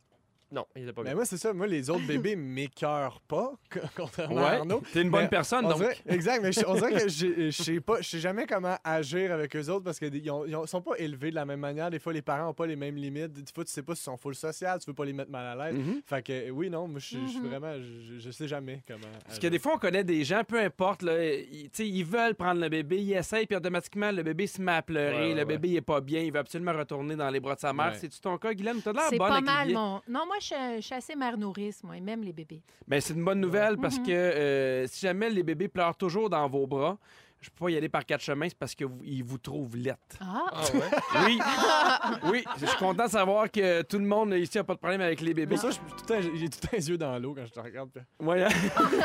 Non, 0.52 0.66
il 0.76 0.82
était 0.82 0.92
pas 0.92 1.00
Mais 1.02 1.08
bien. 1.10 1.14
moi, 1.16 1.24
c'est 1.24 1.38
ça. 1.38 1.52
Moi, 1.54 1.66
les 1.66 1.88
autres 1.88 2.06
bébés 2.06 2.36
m'écœurent 2.36 3.20
pas, 3.22 3.52
contrairement 3.96 4.36
à 4.38 4.50
Ouais. 4.50 4.56
Arnaud. 4.58 4.82
T'es 4.92 5.00
une 5.02 5.10
bonne 5.10 5.22
Mais 5.22 5.28
personne, 5.28 5.64
On 5.64 5.70
donc. 5.70 5.78
dirait- 5.78 5.96
exact, 6.06 6.42
mais 6.42 6.52
je- 6.52 6.60
on 6.66 6.74
dirait 6.74 6.92
que 6.92 7.08
je 7.08 7.50
sais 7.50 7.80
pas, 7.80 8.00
je 8.02 8.08
sais 8.08 8.18
jamais 8.20 8.46
comment 8.46 8.76
agir 8.84 9.32
avec 9.32 9.56
eux 9.56 9.68
autres 9.70 9.84
parce 9.84 9.98
qu'ils 9.98 10.14
ils 10.14 10.56
sont 10.66 10.82
pas 10.82 10.96
élevés 10.98 11.30
de 11.30 11.36
la 11.36 11.44
même 11.46 11.60
manière. 11.60 11.90
Des 11.90 11.98
fois, 11.98 12.12
les 12.12 12.20
parents 12.22 12.50
ont 12.50 12.54
pas 12.54 12.66
les 12.66 12.76
mêmes 12.76 12.96
limites. 12.96 13.32
Des 13.32 13.42
fois, 13.54 13.64
tu 13.64 13.70
sais 13.72 13.82
pas 13.82 13.94
s'ils 13.94 14.04
sont 14.04 14.16
full 14.16 14.34
social, 14.34 14.78
tu 14.78 14.86
veux 14.90 14.94
pas 14.94 15.04
les 15.06 15.12
mettre 15.14 15.30
mal 15.30 15.58
à 15.58 15.70
l'aise. 15.70 15.78
Mhm. 15.78 16.02
Fait 16.04 16.22
que 16.22 16.50
oui, 16.50 16.68
non, 16.68 16.86
moi, 16.86 17.00
je 17.00 17.06
suis 17.06 17.16
Mhm. 17.16 17.48
vraiment, 17.48 17.72
je, 18.18 18.30
sais 18.30 18.46
jamais 18.48 18.82
comment. 18.86 19.00
Parce 19.26 19.38
que 19.38 19.46
des 19.46 19.58
fois, 19.58 19.72
on 19.76 19.78
connaît 19.78 20.04
des 20.04 20.22
gens, 20.24 20.42
peu 20.46 20.58
importe, 20.60 21.02
là, 21.02 21.24
ils, 21.24 21.64
tu 21.64 21.70
sais, 21.72 21.88
ils 21.88 22.04
veulent 22.04 22.34
prendre 22.34 22.60
le 22.60 22.68
bébé, 22.68 22.98
ils 23.00 23.14
essayent, 23.14 23.46
puis 23.46 23.56
automatiquement, 23.56 24.10
le 24.12 24.22
bébé 24.22 24.46
se 24.46 24.60
met 24.60 24.72
à 24.72 24.82
pleurer, 24.82 25.12
Ouais, 25.14 25.22
ouais, 25.28 25.28
le 25.30 25.38
ouais. 25.38 25.44
bébé 25.44 25.68
il 25.70 25.76
est 25.76 25.80
pas 25.80 26.00
bien, 26.00 26.20
il 26.20 26.32
veut 26.32 26.38
absolument 26.40 26.72
retourner 26.72 27.16
dans 27.16 27.30
les 27.30 27.40
bras 27.40 27.54
de 27.54 27.60
sa 27.60 27.72
mère. 27.72 27.92
Ouais. 27.92 27.98
C'est-tu 27.98 28.20
ton 28.20 28.36
cas, 28.38 28.52
Guylaine? 28.52 28.80
T'as 28.82 28.92
l'air 28.92 29.02
C'est 29.08 29.16
bonne 29.18 29.28
pas 29.28 29.40
mal 29.40 29.72
mon. 29.72 30.00
Non, 30.08 30.26
moi, 30.26 30.36
je 30.42 30.80
suis, 30.80 30.94
assez 30.94 31.14
mère 31.14 31.38
nourrice, 31.38 31.82
moi, 31.84 31.96
et 31.96 32.00
même 32.00 32.22
les 32.22 32.32
bébés. 32.32 32.60
Ben, 32.86 33.00
c'est 33.00 33.14
une 33.14 33.24
bonne 33.24 33.40
nouvelle 33.40 33.78
parce 33.78 33.98
Mhm. 33.98 34.06
que 34.06 34.10
euh, 34.12 34.86
si 34.86 35.00
jamais 35.06 35.30
les 35.30 35.42
bébés 35.42 35.68
pleurent 35.68 35.96
toujours 35.96 36.28
dans 36.28 36.48
vos 36.48 36.66
bras, 36.66 36.98
je 37.42 37.50
peux 37.50 37.66
pas 37.66 37.70
y 37.70 37.76
aller 37.76 37.88
par 37.88 38.06
quatre 38.06 38.22
chemins, 38.22 38.48
c'est 38.48 38.58
parce 38.58 38.74
qu'ils 38.74 39.24
vous 39.24 39.38
trouvent 39.38 39.76
lettre. 39.76 39.98
Ah! 40.20 40.44
Ah 40.52 40.62
ouais? 40.74 41.26
Oui, 41.26 41.38
oui, 42.30 42.44
je 42.60 42.66
suis 42.66 42.78
content 42.78 43.06
de 43.06 43.10
savoir 43.10 43.50
que 43.50 43.82
tout 43.82 43.98
le 43.98 44.04
monde 44.04 44.32
ici 44.34 44.58
a 44.58 44.64
pas 44.64 44.74
de 44.74 44.78
problème 44.78 45.00
avec 45.00 45.20
les 45.20 45.34
bébés. 45.34 45.56
Mais 45.56 45.56
ça, 45.56 45.70
j'ai 45.70 46.48
tout 46.48 46.68
les 46.72 46.88
yeux 46.88 46.98
dans 46.98 47.18
l'eau 47.18 47.34
quand 47.34 47.44
je 47.44 47.52
te 47.52 47.60
regarde. 47.60 47.90
Ouais. 48.20 48.46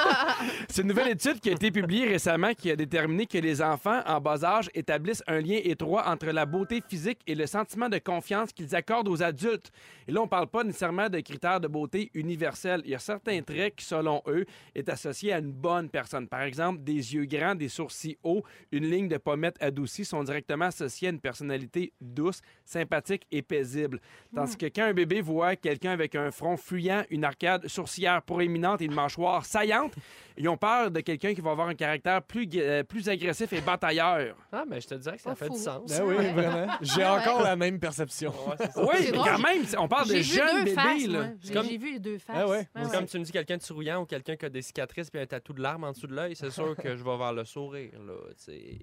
C'est 0.69 0.83
une 0.83 0.89
nouvelle 0.89 1.09
étude 1.09 1.39
qui 1.39 1.49
a 1.49 1.53
été 1.53 1.71
publiée 1.71 2.05
récemment 2.05 2.53
qui 2.53 2.69
a 2.69 2.75
déterminé 2.75 3.25
que 3.25 3.37
les 3.37 3.61
enfants 3.61 4.01
en 4.05 4.21
bas 4.21 4.43
âge 4.43 4.69
établissent 4.73 5.23
un 5.27 5.39
lien 5.39 5.59
étroit 5.63 6.07
entre 6.07 6.27
la 6.27 6.45
beauté 6.45 6.81
physique 6.87 7.19
et 7.25 7.35
le 7.35 7.47
sentiment 7.47 7.89
de 7.89 7.97
confiance 7.97 8.53
qu'ils 8.53 8.75
accordent 8.75 9.07
aux 9.07 9.23
adultes. 9.23 9.71
Et 10.07 10.11
là, 10.11 10.21
on 10.21 10.27
parle 10.27 10.47
pas 10.47 10.63
nécessairement 10.63 11.09
de 11.09 11.19
critères 11.19 11.59
de 11.59 11.67
beauté 11.67 12.11
universels. 12.13 12.81
Il 12.85 12.91
y 12.91 12.95
a 12.95 12.99
certains 12.99 13.41
traits 13.41 13.75
qui, 13.77 13.85
selon 13.85 14.21
eux, 14.27 14.45
est 14.75 14.89
associés 14.89 15.33
à 15.33 15.39
une 15.39 15.51
bonne 15.51 15.89
personne. 15.89 16.27
Par 16.27 16.41
exemple, 16.41 16.83
des 16.83 17.15
yeux 17.15 17.25
grands, 17.25 17.55
des 17.55 17.69
sourcils 17.69 18.17
hauts, 18.23 18.26
une 18.71 18.89
ligne 18.89 19.07
de 19.07 19.17
pommettes 19.17 19.57
adoucie 19.61 20.05
sont 20.05 20.23
directement 20.23 20.65
associés 20.65 21.07
à 21.07 21.11
une 21.11 21.19
personnalité 21.19 21.93
douce, 22.01 22.41
sympathique 22.65 23.25
et 23.31 23.41
paisible. 23.41 23.99
Tandis 24.35 24.57
que 24.57 24.65
quand 24.67 24.83
un 24.83 24.93
bébé 24.93 25.21
voit 25.21 25.55
quelqu'un 25.55 25.91
avec 25.91 26.15
un 26.15 26.31
front 26.31 26.57
fuyant, 26.57 27.03
une 27.09 27.23
arcade 27.23 27.67
sourcilière 27.67 28.21
proéminente 28.21 28.81
et 28.81 28.85
une 28.85 28.93
mâchoire 28.93 29.45
saillante, 29.45 29.93
ils 30.37 30.47
ont 30.49 30.57
peur 30.57 30.91
de 30.91 30.99
quelqu'un 30.99 31.33
qui 31.33 31.41
va 31.41 31.51
avoir 31.51 31.67
un 31.69 31.75
caractère 31.75 32.21
plus, 32.21 32.47
euh, 32.55 32.83
plus 32.83 33.07
agressif 33.09 33.51
et 33.53 33.61
batailleur. 33.61 34.35
Ah, 34.51 34.63
mais 34.67 34.81
je 34.81 34.87
te 34.87 34.95
dirais 34.95 35.15
que 35.17 35.21
ça 35.23 35.29
Pas 35.31 35.35
fait 35.35 35.47
fou. 35.47 35.53
du 35.55 35.59
sens. 35.59 35.89
Ben 35.89 36.03
oui, 36.05 36.15
vraiment. 36.33 36.67
J'ai 36.81 37.01
Ouais, 37.01 37.05
encore 37.05 37.41
la 37.41 37.55
même 37.55 37.79
perception. 37.79 38.31
Ouais, 38.47 38.55
c'est 38.59 38.71
ça. 38.71 38.81
Oui, 38.85 38.95
mais 39.11 39.17
quand 39.17 39.39
même, 39.39 39.63
on 39.77 39.87
parle 39.87 40.07
de 40.09 40.15
J'ai 40.15 40.19
vu 40.21 40.23
jeunes 40.37 40.55
deux 40.57 40.63
bébés. 40.65 40.75
faces, 40.75 41.07
là. 41.07 41.19
moi. 41.19 41.27
J'ai 41.41 41.53
comme- 41.53 41.65
j'ai 41.67 41.77
vu 41.77 41.99
deux 41.99 42.17
faces. 42.17 42.35
Ah 42.39 42.47
ouais, 42.47 42.67
C'est 42.75 42.91
comme 42.91 43.05
tu 43.05 43.19
me 43.19 43.23
dis 43.23 43.31
quelqu'un 43.31 43.57
de 43.57 43.61
souriant 43.61 44.01
ou 44.01 44.05
quelqu'un 44.05 44.35
qui 44.35 44.45
a 44.45 44.49
des 44.49 44.61
cicatrices 44.61 45.09
puis 45.09 45.21
un 45.21 45.25
tatou 45.25 45.53
de 45.53 45.61
larmes 45.61 45.83
en 45.85 45.91
dessous 45.91 46.07
de 46.07 46.13
l'œil, 46.15 46.35
c'est 46.35 46.49
sûr 46.51 46.75
que 46.75 46.95
je 46.97 47.03
vais 47.03 47.17
vers 47.17 47.33
le 47.33 47.45
sourire. 47.45 47.91
Là, 48.05 48.13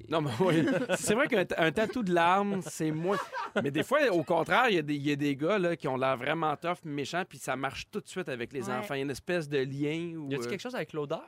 Non, 0.09 0.20
mais 0.20 0.31
oui. 0.40 0.66
C'est 0.97 1.14
vrai 1.14 1.27
qu'un 1.29 1.44
un 1.57 1.73
tatou 1.73 2.03
de 2.03 2.12
larmes, 2.12 2.61
c'est 2.62 2.90
moins. 2.90 3.18
Mais 3.62 3.70
des 3.70 3.83
fois, 3.83 4.01
au 4.11 4.23
contraire, 4.23 4.66
il 4.68 4.75
y, 4.77 4.79
a 4.79 4.83
des- 4.83 4.94
il 4.97 5.07
y 5.07 5.12
a 5.12 5.16
des 5.16 5.37
gars 5.37 5.59
là, 5.59 5.77
qui 5.77 5.88
ont 5.88 5.97
l'air 5.97 6.16
vraiment 6.16 6.57
tough, 6.57 6.79
méchants, 6.85 7.25
puis 7.29 7.38
ça 7.38 7.57
marche 7.57 7.87
tout 7.90 8.01
de 8.01 8.09
suite 8.09 8.29
avec 8.29 8.53
les 8.53 8.68
Ouais. 8.68 8.75
enfants. 8.75 8.94
Il 8.94 8.99
y 8.99 9.01
a 9.01 9.05
une 9.05 9.11
espèce 9.11 9.49
de 9.49 9.59
lien. 9.59 10.16
Ou, 10.16 10.31
Y 10.31 10.35
a-tu 10.35 10.47
euh, 10.47 10.51
quelque 10.51 10.61
chose 10.61 10.75
avec 10.75 10.92
l'odeur? 10.92 11.23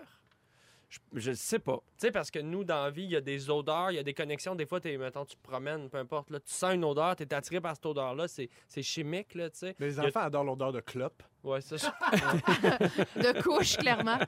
je, 0.88 0.98
je 1.14 1.32
sais 1.32 1.58
pas. 1.58 1.76
Tu 1.98 2.06
sais, 2.06 2.10
parce 2.12 2.30
que 2.30 2.38
nous, 2.38 2.62
dans 2.62 2.84
la 2.84 2.90
vie, 2.90 3.02
il 3.04 3.10
y 3.10 3.16
a 3.16 3.20
des 3.20 3.50
odeurs, 3.50 3.90
il 3.90 3.96
y 3.96 3.98
a 3.98 4.02
des 4.04 4.14
connexions. 4.14 4.54
Des 4.54 4.66
fois, 4.66 4.80
t'es, 4.80 4.96
mettons, 4.96 5.24
tu 5.24 5.36
te 5.36 5.42
promènes, 5.42 5.90
peu 5.90 5.98
importe. 5.98 6.30
Là, 6.30 6.38
tu 6.38 6.52
sens 6.52 6.74
une 6.74 6.84
odeur, 6.84 7.16
tu 7.16 7.24
es 7.24 7.34
attiré 7.34 7.60
par 7.60 7.74
cette 7.74 7.86
odeur-là. 7.86 8.28
C'est, 8.28 8.48
c'est 8.68 8.82
chimique, 8.82 9.34
là, 9.34 9.50
tu 9.50 9.58
sais. 9.58 9.74
Mais 9.80 9.86
les 9.86 9.98
a- 10.00 10.04
enfants 10.04 10.20
adorent 10.20 10.44
l'odeur 10.44 10.72
de 10.72 10.80
clope. 10.80 11.22
Ouais, 11.42 11.60
ça, 11.60 11.76
je... 12.12 13.20
De 13.20 13.42
couche, 13.42 13.76
clairement. 13.76 14.18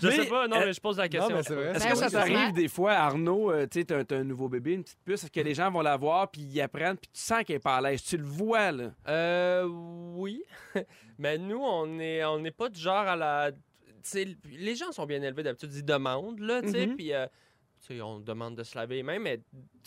Je 0.00 0.06
Mais, 0.08 0.16
sais 0.16 0.26
pas, 0.26 0.46
non, 0.48 0.56
euh, 0.56 0.66
mais 0.66 0.72
je 0.72 0.80
pose 0.80 0.98
la 0.98 1.08
question. 1.08 1.34
mais 1.36 1.42
c'est 1.42 1.54
vrai. 1.54 1.70
Est-ce 1.70 1.84
Ben 1.84 1.90
que 1.90 1.96
ça 1.96 2.10
t'arrive 2.10 2.52
des 2.52 2.68
fois, 2.68 2.92
Arnaud, 2.92 3.50
euh, 3.50 3.66
tu 3.66 3.80
sais, 3.80 3.84
t'as, 3.84 4.04
t'as 4.04 4.18
un 4.18 4.24
nouveau 4.24 4.48
bébé, 4.48 4.72
une 4.74 4.82
petite 4.84 4.98
puce, 5.04 5.24
est-ce 5.24 5.30
que 5.32 5.40
les 5.40 5.54
gens 5.54 5.70
vont 5.70 5.80
la 5.82 5.96
voir, 5.96 6.30
puis 6.30 6.42
ils 6.42 6.60
apprennent, 6.60 6.96
puis 6.96 7.10
tu 7.12 7.20
sens 7.20 7.42
qu'elle 7.44 7.56
est 7.56 7.60
pas 7.60 7.76
à 7.76 7.80
l'aise. 7.80 8.02
Tu 8.02 8.16
le 8.16 8.24
vois, 8.24 8.72
là. 8.72 8.90
Euh, 9.08 9.66
oui. 10.14 10.42
mais 11.18 11.38
nous, 11.38 11.60
on 11.62 11.98
est, 11.98 12.24
on 12.24 12.38
n'est 12.40 12.50
pas 12.50 12.68
du 12.68 12.80
genre 12.80 13.06
à 13.06 13.16
la. 13.16 13.52
tu 13.52 13.58
sais, 14.02 14.26
les 14.50 14.74
gens 14.74 14.92
sont 14.92 15.06
bien 15.06 15.22
élevés 15.22 15.42
d'habitude, 15.42 15.72
ils 15.74 15.84
demandent, 15.84 16.40
là, 16.40 16.62
tu 16.62 16.70
sais, 16.70 16.86
Mhm. 16.86 16.96
puis. 16.96 17.12
euh, 17.12 17.26
tu 17.86 17.94
sais, 17.94 18.00
on 18.02 18.20
demande 18.20 18.56
de 18.56 18.62
se 18.62 18.74
laver 18.76 18.96
les 18.96 19.02
mains, 19.02 19.18
mais 19.18 19.38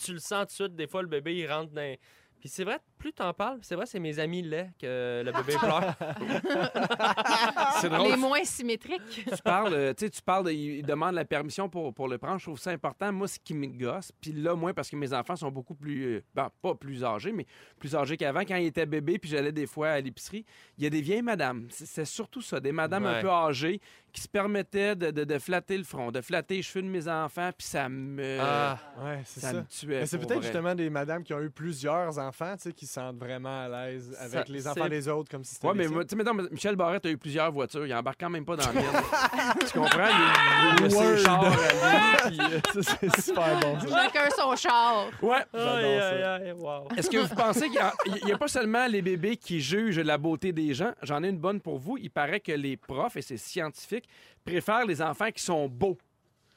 tu 0.02 0.12
le 0.12 0.20
sens 0.20 0.42
tout 0.42 0.46
de 0.46 0.50
suite. 0.68 0.76
Des 0.76 0.86
fois, 0.86 1.02
le 1.02 1.08
bébé, 1.08 1.34
il 1.36 1.46
rentre 1.50 1.72
dans. 1.72 1.96
Puis 2.40 2.48
c'est 2.48 2.64
vrai, 2.64 2.78
plus 2.98 3.12
t'en 3.12 3.32
parles, 3.34 3.58
c'est 3.62 3.74
vrai, 3.74 3.84
c'est 3.86 4.00
mes 4.00 4.18
amis 4.18 4.40
laits 4.42 4.70
que 4.80 5.22
le 5.24 5.30
bébé 5.30 5.56
pleure. 5.58 5.94
C'est 7.80 7.88
drôle. 7.88 8.10
les 8.10 8.16
moins 8.16 8.44
symétriques. 8.44 9.00
tu 9.14 9.42
parles, 9.42 9.72
euh, 9.74 9.94
tu 9.94 10.04
sais, 10.06 10.10
tu 10.10 10.22
parles, 10.22 10.44
de- 10.46 10.50
ils 10.52 10.82
demandent 10.82 11.14
la 11.14 11.24
permission 11.24 11.68
pour, 11.68 11.92
pour 11.94 12.08
le 12.08 12.18
prendre. 12.18 12.38
Je 12.38 12.44
trouve 12.44 12.58
ça 12.58 12.70
important. 12.70 13.12
Moi, 13.12 13.28
ce 13.28 13.38
qui 13.38 13.54
me 13.54 13.66
gosse, 13.66 14.12
puis 14.20 14.32
là, 14.32 14.54
moi, 14.54 14.74
parce 14.74 14.90
que 14.90 14.96
mes 14.96 15.12
enfants 15.12 15.36
sont 15.36 15.50
beaucoup 15.50 15.74
plus, 15.74 16.16
euh, 16.16 16.24
ben, 16.34 16.50
pas 16.62 16.74
plus 16.74 17.04
âgés, 17.04 17.32
mais 17.32 17.46
plus 17.78 17.94
âgés 17.94 18.16
qu'avant. 18.16 18.40
Quand 18.40 18.56
ils 18.56 18.66
étaient 18.66 18.86
bébés, 18.86 19.18
puis 19.18 19.30
j'allais 19.30 19.52
des 19.52 19.66
fois 19.66 19.90
à 19.90 20.00
l'épicerie, 20.00 20.44
il 20.78 20.84
y 20.84 20.86
a 20.86 20.90
des 20.90 21.00
vieilles 21.00 21.22
madames. 21.22 21.66
C'est 21.70 22.04
surtout 22.04 22.42
ça, 22.42 22.60
des 22.60 22.72
madames 22.72 23.06
un 23.06 23.20
peu 23.20 23.30
âgées 23.30 23.80
qui 24.12 24.20
se 24.22 24.28
permettaient 24.28 24.96
de, 24.96 25.10
de- 25.12 25.24
de 25.24 25.38
flatter 25.38 25.78
le 25.78 25.84
front, 25.84 26.10
de 26.10 26.20
flatter 26.20 26.56
les 26.56 26.62
cheveux 26.62 26.82
de 26.82 26.88
mes 26.88 27.06
enfants, 27.06 27.50
puis 27.56 27.66
ça 27.66 27.88
me, 27.88 28.38
Ah, 28.40 28.78
Ouais, 29.04 29.20
c'est 29.24 29.40
ça 29.40 29.50
ça. 29.52 29.54
me 29.54 29.64
tuait. 29.66 30.00
Mais 30.00 30.06
c'est 30.06 30.18
peut-être 30.18 30.42
justement 30.42 30.74
des 30.74 30.90
madames 30.90 31.22
qui 31.22 31.32
ont 31.32 31.40
eu 31.40 31.50
plusieurs 31.50 32.18
enfants, 32.18 32.29
tu 32.32 32.44
sais, 32.58 32.72
qui 32.72 32.86
se 32.86 32.94
sentent 32.94 33.18
vraiment 33.18 33.64
à 33.64 33.68
l'aise 33.68 34.16
avec 34.18 34.46
Ça- 34.46 34.52
les 34.52 34.68
enfants 34.68 34.88
des 34.88 35.08
autres, 35.08 35.30
comme 35.30 35.44
si 35.44 35.54
c'était 35.54 35.66
Ouais, 35.66 35.74
mais 35.74 35.86
tu 35.86 35.94
sais, 36.08 36.16
mettons, 36.16 36.34
Michel 36.34 36.76
Barrette 36.76 37.06
a 37.06 37.10
eu 37.10 37.18
plusieurs 37.18 37.50
voitures. 37.52 37.86
Il 37.86 37.94
embarque 37.94 38.20
quand 38.20 38.30
même 38.30 38.44
pas 38.44 38.56
dans 38.56 38.66
la 38.66 38.72
mienne. 38.72 38.84
tu 39.66 39.78
comprends? 39.78 40.08
Il, 40.08 40.84
il, 40.84 40.86
il, 40.86 40.94
Word. 40.94 41.16
ses 41.16 41.24
chars 41.24 41.44
à 41.44 42.30
lui, 42.30 42.38
puis, 42.38 42.40
euh. 42.40 42.60
Ça, 42.82 42.96
c'est 43.00 43.20
super 43.20 43.60
bon. 43.60 43.78
Chacun 43.80 44.28
son 44.36 44.56
char. 44.56 45.06
Ouais. 45.22 45.44
J'adore 45.54 46.58
wow. 46.58 46.88
Est-ce 46.96 47.10
que 47.10 47.18
vous 47.18 47.34
pensez 47.34 47.68
qu'il 47.68 48.24
n'y 48.24 48.32
a, 48.32 48.38
pas 48.38 48.48
seulement 48.48 48.86
les 48.86 49.02
bébés 49.02 49.36
qui 49.36 49.60
jugent 49.60 49.98
la 49.98 50.18
beauté 50.18 50.52
des 50.52 50.74
gens? 50.74 50.92
J'en 51.02 51.22
ai 51.22 51.28
une 51.28 51.38
bonne 51.38 51.60
pour 51.60 51.78
vous. 51.78 51.96
Il 51.98 52.10
paraît 52.10 52.40
que 52.40 52.52
les 52.52 52.76
profs, 52.76 53.16
et 53.16 53.22
c'est 53.22 53.36
scientifique, 53.36 54.08
préfèrent 54.44 54.86
les 54.86 55.02
enfants 55.02 55.30
qui 55.30 55.42
sont 55.42 55.68
beaux. 55.68 55.98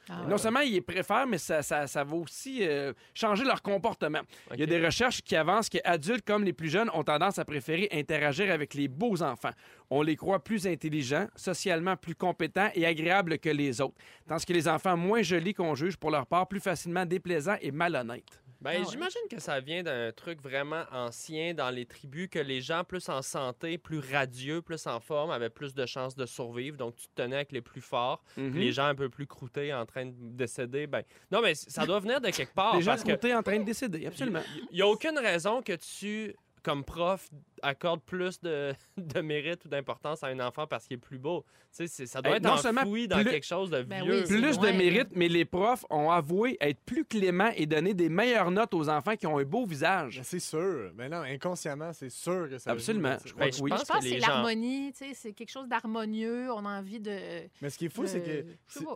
Ah 0.08 0.22
Non 0.28 0.36
seulement 0.38 0.60
ils 0.60 0.72
les 0.72 0.80
préfèrent, 0.80 1.26
mais 1.26 1.38
ça, 1.38 1.62
ça, 1.62 1.86
ça 1.86 2.04
va 2.04 2.14
aussi 2.16 2.58
euh, 2.62 2.92
changer 3.14 3.44
leur 3.44 3.62
comportement. 3.62 4.20
Il 4.52 4.60
y 4.60 4.62
a 4.62 4.66
des 4.66 4.84
recherches 4.84 5.22
qui 5.22 5.36
avancent 5.36 5.68
que 5.68 5.78
adultes 5.84 6.24
comme 6.24 6.44
les 6.44 6.52
plus 6.52 6.68
jeunes 6.68 6.90
ont 6.92 7.04
tendance 7.04 7.38
à 7.38 7.44
préférer 7.44 7.88
interagir 7.92 8.52
avec 8.52 8.74
les 8.74 8.88
beaux 8.88 9.22
enfants. 9.22 9.52
On 9.90 10.02
les 10.02 10.16
croit 10.16 10.42
plus 10.42 10.66
intelligents, 10.66 11.26
socialement 11.36 11.96
plus 11.96 12.14
compétents 12.14 12.70
et 12.74 12.86
agréables 12.86 13.38
que 13.38 13.48
les 13.50 13.80
autres. 13.80 13.96
Tandis 14.28 14.44
que 14.44 14.52
les 14.52 14.68
enfants 14.68 14.96
moins 14.96 15.22
jolis 15.22 15.54
qu'on 15.54 15.74
juge 15.74 15.96
pour 15.96 16.10
leur 16.10 16.26
part 16.26 16.48
plus 16.48 16.60
facilement 16.60 17.06
déplaisants 17.06 17.56
et 17.60 17.70
malhonnêtes. 17.70 18.40
Ben, 18.64 18.76
Ah 18.76 18.80
ouais. 18.80 18.86
j'imagine 18.90 19.20
que 19.30 19.38
ça 19.40 19.60
vient 19.60 19.82
d'un 19.82 20.10
truc 20.12 20.40
vraiment 20.42 20.84
ancien 20.90 21.52
dans 21.52 21.68
les 21.70 21.84
tribus, 21.84 22.28
que 22.30 22.38
les 22.38 22.60
gens 22.62 22.82
plus 22.82 23.08
en 23.10 23.20
santé, 23.20 23.76
plus 23.76 23.98
radieux, 24.00 24.62
plus 24.62 24.86
en 24.86 25.00
forme, 25.00 25.30
avaient 25.30 25.50
plus 25.50 25.74
de 25.74 25.84
chances 25.84 26.16
de 26.16 26.24
survivre. 26.24 26.76
Donc, 26.78 26.96
tu 26.96 27.06
te 27.08 27.22
tenais 27.22 27.36
avec 27.36 27.52
les 27.52 27.60
plus 27.60 27.82
forts. 27.82 28.24
Mhm. 28.38 28.54
Les 28.56 28.72
gens 28.72 28.86
un 28.86 28.94
peu 28.94 29.10
plus 29.10 29.26
croûtés, 29.26 29.72
en 29.74 29.84
train 29.84 30.06
de 30.06 30.14
décéder, 30.16 30.86
ben... 30.86 31.02
Non, 31.30 31.42
mais 31.42 31.54
ça 31.54 31.84
doit 31.84 32.00
venir 32.00 32.20
de 32.20 32.30
quelque 32.30 32.54
part. 32.54 32.74
Les 32.76 32.82
gens 32.82 32.92
parce 32.92 33.04
que 33.04 33.10
côté 33.12 33.34
en 33.34 33.42
train 33.42 33.58
de 33.58 33.64
décéder, 33.64 34.06
absolument. 34.06 34.42
il 34.70 34.76
n'y 34.76 34.82
a 34.82 34.86
aucune 34.88 35.18
raison 35.18 35.60
que 35.60 35.74
tu, 35.74 36.34
comme 36.62 36.84
prof, 36.84 37.28
accordes 37.64 38.02
plus 38.02 38.40
de, 38.40 38.72
de 38.96 39.20
mérite 39.20 39.64
ou 39.64 39.68
d'importance 39.68 40.22
à 40.22 40.28
un 40.28 40.40
enfant 40.40 40.66
parce 40.66 40.86
qu'il 40.86 40.94
est 40.96 41.00
plus 41.00 41.18
beau. 41.18 41.44
Tu 41.76 41.78
sais, 41.78 41.86
c'est- 41.88 42.06
ça 42.06 42.22
doit 42.22 42.32
Hey, 42.36 42.38
être 42.38 42.46
enfoui 42.46 43.08
dans 43.08 43.16
plus- 43.16 43.30
quelque 43.30 43.46
chose 43.46 43.70
de 43.70 43.82
Ben 43.82 44.04
vieux. 44.04 44.20
oui, 44.20 44.40
Plus 44.40 44.58
de 44.58 44.70
mérite, 44.70 45.08
mais 45.14 45.28
les 45.28 45.44
profs 45.44 45.84
ont 45.90 46.10
avoué 46.10 46.56
être 46.60 46.78
plus 46.84 47.04
cléments 47.04 47.50
et 47.56 47.66
donner 47.66 47.94
des 47.94 48.08
meilleures 48.08 48.50
notes 48.52 48.72
aux 48.74 48.88
enfants 48.88 49.16
qui 49.16 49.26
ont 49.26 49.38
un 49.38 49.44
beau 49.44 49.66
visage. 49.66 50.18
Mais 50.18 50.24
C'est 50.24 50.38
sûr. 50.38 50.92
Mais 50.94 51.08
non, 51.08 51.22
inconsciemment, 51.22 51.92
c'est 51.92 52.10
sûr 52.10 52.48
que 52.48 52.58
ça 52.58 52.70
Absolument. 52.70 53.16
Je 53.24 53.32
crois 53.32 53.44
Ben, 53.46 53.50
que 53.50 53.56
je 53.56 53.62
oui. 53.62 53.70
pense 53.70 53.80
Je 53.80 53.86
pense 53.86 53.98
que 53.98 54.08
c'est 54.08 54.20
gens- 54.20 54.28
l'harmonie, 54.28 54.92
tu 54.92 54.98
sais, 55.04 55.14
c'est 55.14 55.32
quelque 55.32 55.50
chose 55.50 55.66
d'harmonieux. 55.68 56.52
On 56.52 56.64
a 56.64 56.78
envie 56.78 57.00
de. 57.00 57.18
Mais 57.60 57.70
ce 57.70 57.78
qui 57.78 57.86
est 57.86 57.88
fou, 57.88 58.06
c'est 58.06 58.22
que 58.22 58.44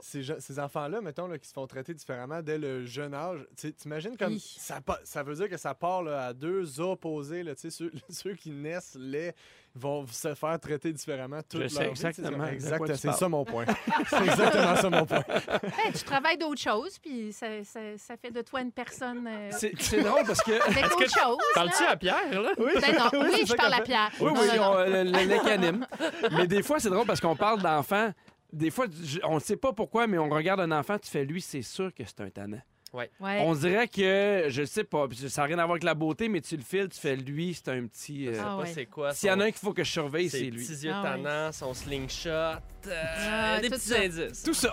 ces, 0.03 0.23
gens- 0.23 0.39
ces 0.39 0.59
enfants-là, 0.61 1.01
mettons, 1.01 1.27
là, 1.27 1.39
qui 1.39 1.49
se 1.49 1.53
font 1.53 1.67
traiter 1.67 1.95
différemment 1.95 2.43
dès 2.43 2.59
le 2.59 2.85
jeune 2.85 3.15
âge, 3.15 3.41
t'imagines 3.77 4.17
comme 4.17 4.35
Hi. 4.35 4.41
ça, 4.59 4.81
ça 5.05 5.23
veut 5.23 5.35
dire 5.35 5.49
que 5.49 5.57
ça 5.57 5.75
part 5.75 6.03
là, 6.03 6.27
à 6.27 6.33
deux 6.33 6.81
opposés. 6.81 7.43
Là, 7.43 7.55
tu 7.55 7.63
sais, 7.63 7.71
ceux, 7.71 7.91
ceux 8.09 8.35
qui 8.35 8.51
naissent 8.59 8.97
laids 8.99 9.35
vont 9.75 10.07
se 10.09 10.35
faire 10.35 10.59
traiter 10.59 10.92
différemment 10.92 11.40
toute 11.42 11.68
Je 11.68 11.79
leur 11.79 11.97
sais 11.97 12.09
exactement 12.09 12.47
Exact, 12.47 12.94
c'est 12.97 13.12
ça 13.12 13.29
mon 13.29 13.44
point. 13.44 13.64
c'est 14.09 14.25
exactement 14.25 14.77
ça 14.77 14.90
mon 14.90 15.07
point. 15.07 15.23
Ben, 15.62 15.92
tu 15.94 16.05
travailles 16.05 16.38
d'autres 16.38 16.61
choses, 16.61 16.99
puis 16.99 17.33
ça, 17.33 17.47
ça, 17.64 17.81
ça 17.97 18.16
fait 18.16 18.31
de 18.31 18.42
toi 18.42 18.61
une 18.62 18.73
personne 18.73 19.27
euh, 19.29 19.51
C'est 19.53 20.01
drôle 20.03 20.25
parce 20.27 20.42
que. 20.42 20.53
avec 20.68 20.85
autre 20.87 21.03
chose. 21.05 21.38
Parles-tu 21.55 21.85
à 21.85 21.97
Pierre, 21.97 22.42
là? 22.42 22.51
Oui, 22.59 22.73
Ben 22.81 22.97
non, 22.97 23.09
oui, 23.23 23.29
c'est 23.37 23.47
je 23.47 23.55
parle 23.55 23.75
à. 23.75 23.81
Pierre. 23.83 24.11
Oui, 24.21 24.33
Non, 24.33 24.40
oui, 24.40 24.49
non, 24.49 24.57
non. 24.57 24.71
on- 24.73 24.85
le, 24.85 25.71
le. 25.71 26.37
Mais 26.37 26.47
des 26.47 26.62
fois, 26.62 26.81
c'est 26.81 26.90
drôle 26.90 27.07
parce 27.07 27.21
qu'on 27.21 27.37
parle 27.37 27.62
d'enfants. 27.62 28.12
Des 28.53 28.71
fois, 28.71 28.87
on 29.25 29.35
ne 29.37 29.40
sait 29.40 29.57
pas 29.59 29.73
pourquoi, 29.75 30.07
mais 30.07 30.16
on 30.18 30.29
regarde 30.31 30.61
un 30.61 30.73
enfant, 30.73 30.99
tu 30.99 31.11
fais 31.11 31.25
lui, 31.25 31.40
c'est 31.42 31.62
sûr 31.62 31.92
que 31.94 32.03
c'est 32.05 32.21
un 32.23 32.31
tannant. 32.31 32.61
Ouais. 32.94 33.11
On 33.20 33.55
dirait 33.55 33.87
que, 33.88 34.44
je 34.48 34.64
sais 34.64 34.85
pas, 34.85 35.07
ça 35.29 35.42
n'a 35.42 35.46
rien 35.46 35.59
à 35.59 35.62
voir 35.64 35.72
avec 35.72 35.85
la 35.85 35.94
beauté, 35.94 36.29
mais 36.29 36.40
tu 36.40 36.57
le 36.57 36.62
files, 36.62 36.88
tu 36.88 36.98
fais 36.98 37.16
lui, 37.16 37.53
c'est 37.55 37.70
un 37.70 37.87
petit. 37.87 38.24
Je 38.27 38.31
euh, 38.31 38.35
sais 38.35 38.40
Ah 38.42 38.44
pas 38.44 38.57
ouais. 38.62 38.70
c'est 38.74 38.87
quoi. 38.87 39.12
S'il 39.14 39.29
y 39.29 39.33
en 39.33 39.40
a 39.40 39.44
un 39.44 39.51
qu'il 39.51 39.59
faut 39.61 39.72
que 39.72 39.85
je 39.85 39.90
surveille, 39.90 40.31
c'est 40.31 40.38
Ses 40.38 40.44
lui. 40.51 40.64
petits 40.66 40.87
yeux 40.87 40.92
Ah 40.94 41.03
tannants, 41.03 41.53
son 41.53 41.74
slingshot. 41.74 42.29
euh, 42.31 42.59
Ah, 42.87 43.61
des 43.61 43.68
petits 43.70 43.88
ça. 43.88 44.01
indices. 44.01 44.42
Tout 44.42 44.55
ça. 44.55 44.72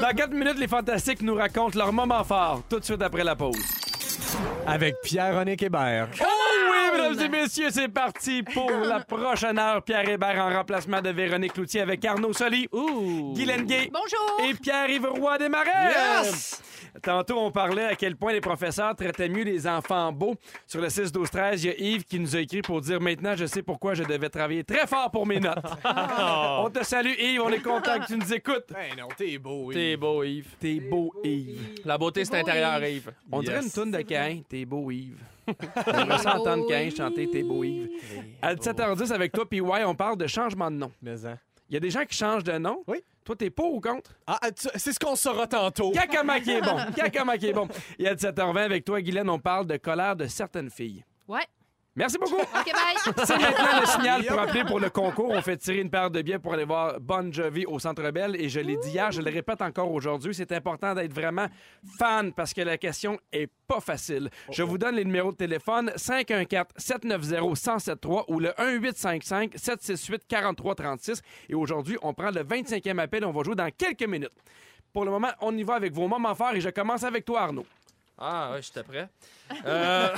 Dans 0.00 0.14
4 0.14 0.30
minutes, 0.32 0.58
les 0.58 0.68
Fantastiques 0.68 1.22
nous 1.22 1.34
racontent 1.34 1.76
leur 1.78 1.92
moment 1.92 2.22
fort, 2.24 2.62
tout 2.68 2.78
de 2.78 2.84
suite 2.84 3.02
après 3.02 3.24
la 3.24 3.34
pause. 3.34 3.56
Avec 4.66 4.96
Pierre-René 5.02 5.56
Hébert. 5.60 6.08
Oh 6.20 6.24
oui, 6.24 6.98
mesdames 6.98 7.20
et 7.20 7.28
messieurs, 7.28 7.68
c'est 7.70 7.88
parti 7.88 8.42
pour 8.42 8.70
la 8.70 9.00
prochaine 9.00 9.58
heure. 9.58 9.82
Pierre 9.82 10.08
Hébert 10.08 10.38
en 10.44 10.50
remplacement 10.54 11.00
de 11.00 11.10
Véronique 11.10 11.52
Cloutier 11.52 11.80
avec 11.82 12.04
Arnaud 12.04 12.32
Soli, 12.32 12.68
Ouh. 12.72 13.32
Guylaine 13.34 13.64
Gay 13.64 13.90
Bonjour! 13.92 14.40
et 14.48 14.54
Pierre-Yves 14.54 15.06
Roy 15.06 15.38
Desmarais. 15.38 16.24
Yes! 16.24 16.62
Tantôt, 17.02 17.38
on 17.38 17.50
parlait 17.50 17.84
à 17.84 17.94
quel 17.94 18.16
point 18.16 18.32
les 18.32 18.40
professeurs 18.40 18.94
traitaient 18.94 19.28
mieux 19.28 19.44
les 19.44 19.66
enfants 19.66 20.12
beaux. 20.12 20.34
Sur 20.66 20.80
le 20.80 20.88
6-12-13, 20.88 21.58
il 21.58 21.64
y 21.64 21.68
a 21.68 21.74
Yves 21.76 22.04
qui 22.04 22.18
nous 22.18 22.36
a 22.36 22.40
écrit 22.40 22.62
pour 22.62 22.80
dire 22.80 23.00
maintenant, 23.00 23.34
je 23.36 23.46
sais 23.46 23.62
pourquoi 23.62 23.94
je 23.94 24.02
devais 24.04 24.28
travailler 24.28 24.64
très 24.64 24.86
fort 24.86 25.10
pour 25.10 25.26
mes 25.26 25.40
notes. 25.40 25.58
on 25.84 26.70
te 26.70 26.84
salue, 26.84 27.14
Yves. 27.18 27.40
On 27.40 27.50
est 27.50 27.62
content 27.62 27.98
que 28.00 28.06
tu 28.06 28.16
nous 28.16 28.32
écoutes. 28.32 28.66
Ben 28.70 28.98
non, 28.98 29.08
t'es 29.16 29.38
beau. 29.38 29.72
T'es 29.72 29.92
Yves. 29.92 29.98
beau, 29.98 30.24
Yves. 30.24 30.56
T'es 30.60 30.80
beau, 30.80 31.12
Yves. 31.24 31.74
La 31.84 31.98
beauté, 31.98 32.24
c'est 32.24 32.38
intérieur, 32.38 32.82
Yves. 32.82 32.96
Yves. 32.96 33.12
On 33.30 33.40
dirait 33.40 33.62
une 33.62 33.70
toune 33.70 33.90
de 33.90 34.02
Cain. 34.02 34.40
T'es 34.48 34.64
beau, 34.64 34.90
Yves. 34.90 35.22
J'aimerais 35.86 36.18
ça 36.18 36.34
beau, 36.34 36.40
entendre 36.40 36.66
Cain 36.68 36.88
chanter 36.96 37.28
T'es 37.30 37.42
beau, 37.42 37.62
Yves. 37.62 37.88
À 38.42 38.54
17h10 38.54 39.12
avec 39.12 39.32
toi, 39.32 39.48
puis 39.48 39.60
ouais, 39.60 39.84
on 39.84 39.94
parle 39.94 40.16
de 40.16 40.26
changement 40.26 40.70
de 40.70 40.76
nom. 40.76 40.90
Mais 41.02 41.24
hein. 41.26 41.38
Il 41.68 41.74
y 41.74 41.76
a 41.76 41.80
des 41.80 41.90
gens 41.90 42.04
qui 42.04 42.16
changent 42.16 42.44
de 42.44 42.56
nom. 42.58 42.82
Oui. 42.86 42.98
Toi, 43.24 43.34
t'es 43.34 43.50
pour 43.50 43.74
ou 43.74 43.80
contre? 43.80 44.12
Ah, 44.26 44.38
ah, 44.40 44.48
c'est 44.54 44.92
ce 44.92 44.98
qu'on 45.00 45.16
saura 45.16 45.48
tantôt. 45.48 45.90
Cacama 45.90 46.38
qui 46.38 46.52
est 46.52 46.60
bon. 46.60 46.76
Cacama 46.96 47.36
qui 47.36 47.46
est 47.46 47.52
bon. 47.52 47.66
Et 47.98 48.06
à 48.06 48.14
17h20 48.14 48.56
avec 48.58 48.84
toi, 48.84 49.02
Guylaine, 49.02 49.28
on 49.28 49.40
parle 49.40 49.66
de 49.66 49.76
colère 49.76 50.14
de 50.14 50.26
certaines 50.28 50.70
filles. 50.70 51.04
Ouais. 51.26 51.42
Merci 51.96 52.18
beaucoup. 52.18 52.36
OK, 52.40 52.42
bye! 52.52 52.94
C'est 53.24 53.38
maintenant 53.38 53.80
le 53.80 53.86
signal 53.86 54.22
pour 54.26 54.38
appeler 54.38 54.64
pour 54.64 54.78
le 54.78 54.90
concours. 54.90 55.30
On 55.30 55.40
fait 55.40 55.56
tirer 55.56 55.80
une 55.80 55.88
paire 55.88 56.10
de 56.10 56.20
billets 56.20 56.38
pour 56.38 56.52
aller 56.52 56.66
voir 56.66 57.00
Bon 57.00 57.32
Jovi 57.32 57.64
au 57.64 57.78
Centre 57.78 58.10
Bell. 58.10 58.36
Et 58.36 58.50
je 58.50 58.60
l'ai 58.60 58.76
dit 58.76 58.90
hier, 58.90 59.10
je 59.10 59.22
le 59.22 59.30
répète 59.30 59.62
encore 59.62 59.90
aujourd'hui, 59.90 60.34
c'est 60.34 60.52
important 60.52 60.94
d'être 60.94 61.14
vraiment 61.14 61.46
fan 61.98 62.34
parce 62.34 62.52
que 62.52 62.60
la 62.60 62.76
question 62.76 63.18
est 63.32 63.50
pas 63.66 63.80
facile. 63.80 64.28
Je 64.50 64.62
vous 64.62 64.76
donne 64.76 64.96
les 64.96 65.06
numéros 65.06 65.32
de 65.32 65.36
téléphone 65.36 65.90
514-790-1073 65.96 68.24
ou 68.28 68.40
le 68.40 68.50
1855-768-4336. 68.50 71.22
Et 71.48 71.54
aujourd'hui, 71.54 71.96
on 72.02 72.12
prend 72.12 72.30
le 72.30 72.44
25e 72.44 72.98
appel 72.98 73.24
on 73.24 73.32
va 73.32 73.42
jouer 73.42 73.54
dans 73.54 73.70
quelques 73.70 74.06
minutes. 74.06 74.34
Pour 74.92 75.06
le 75.06 75.10
moment, 75.10 75.30
on 75.40 75.56
y 75.56 75.62
va 75.62 75.72
avec 75.74 75.94
vos 75.94 76.08
moments 76.08 76.34
forts 76.34 76.54
et 76.54 76.60
je 76.60 76.68
commence 76.70 77.04
avec 77.04 77.24
toi, 77.24 77.42
Arnaud. 77.42 77.64
Ah, 78.18 78.52
ouais, 78.52 78.62
j'étais 78.62 78.82
prêt. 78.82 79.08
Euh, 79.64 80.08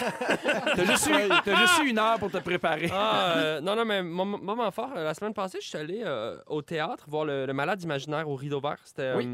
T'as 0.75 0.85
juste, 0.85 1.07
juste 1.11 1.83
eu 1.83 1.89
une 1.89 1.99
heure 1.99 2.19
pour 2.19 2.31
te 2.31 2.39
préparer. 2.39 2.89
ah, 2.93 3.35
euh, 3.37 3.61
non, 3.61 3.77
non, 3.77 3.85
mais 3.85 4.03
moment 4.03 4.71
fort, 4.71 4.91
euh, 4.97 5.05
la 5.05 5.13
semaine 5.15 5.35
passée, 5.35 5.59
je 5.61 5.69
suis 5.69 5.77
allé 5.77 6.03
euh, 6.05 6.39
au 6.47 6.63
théâtre 6.63 7.05
voir 7.09 7.25
le, 7.27 7.45
le 7.45 7.53
malade 7.53 7.83
imaginaire 7.83 8.27
au 8.29 8.37
rideau 8.37 8.61
vert. 8.61 8.79
C'était. 8.85 9.13
Oui. 9.15 9.27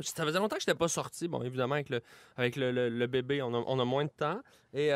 ça 0.00 0.24
faisait 0.24 0.38
longtemps 0.40 0.56
que 0.56 0.62
je 0.62 0.68
n'étais 0.70 0.78
pas 0.78 0.88
sorti. 0.88 1.28
Bon, 1.28 1.42
évidemment, 1.44 1.74
avec 1.76 1.90
le, 1.90 2.00
avec 2.36 2.56
le, 2.56 2.72
le- 2.72 3.06
bébé, 3.06 3.40
on 3.42 3.54
a, 3.54 3.62
on 3.66 3.78
a 3.78 3.84
moins 3.84 4.04
de 4.04 4.10
temps. 4.10 4.40
Et 4.72 4.90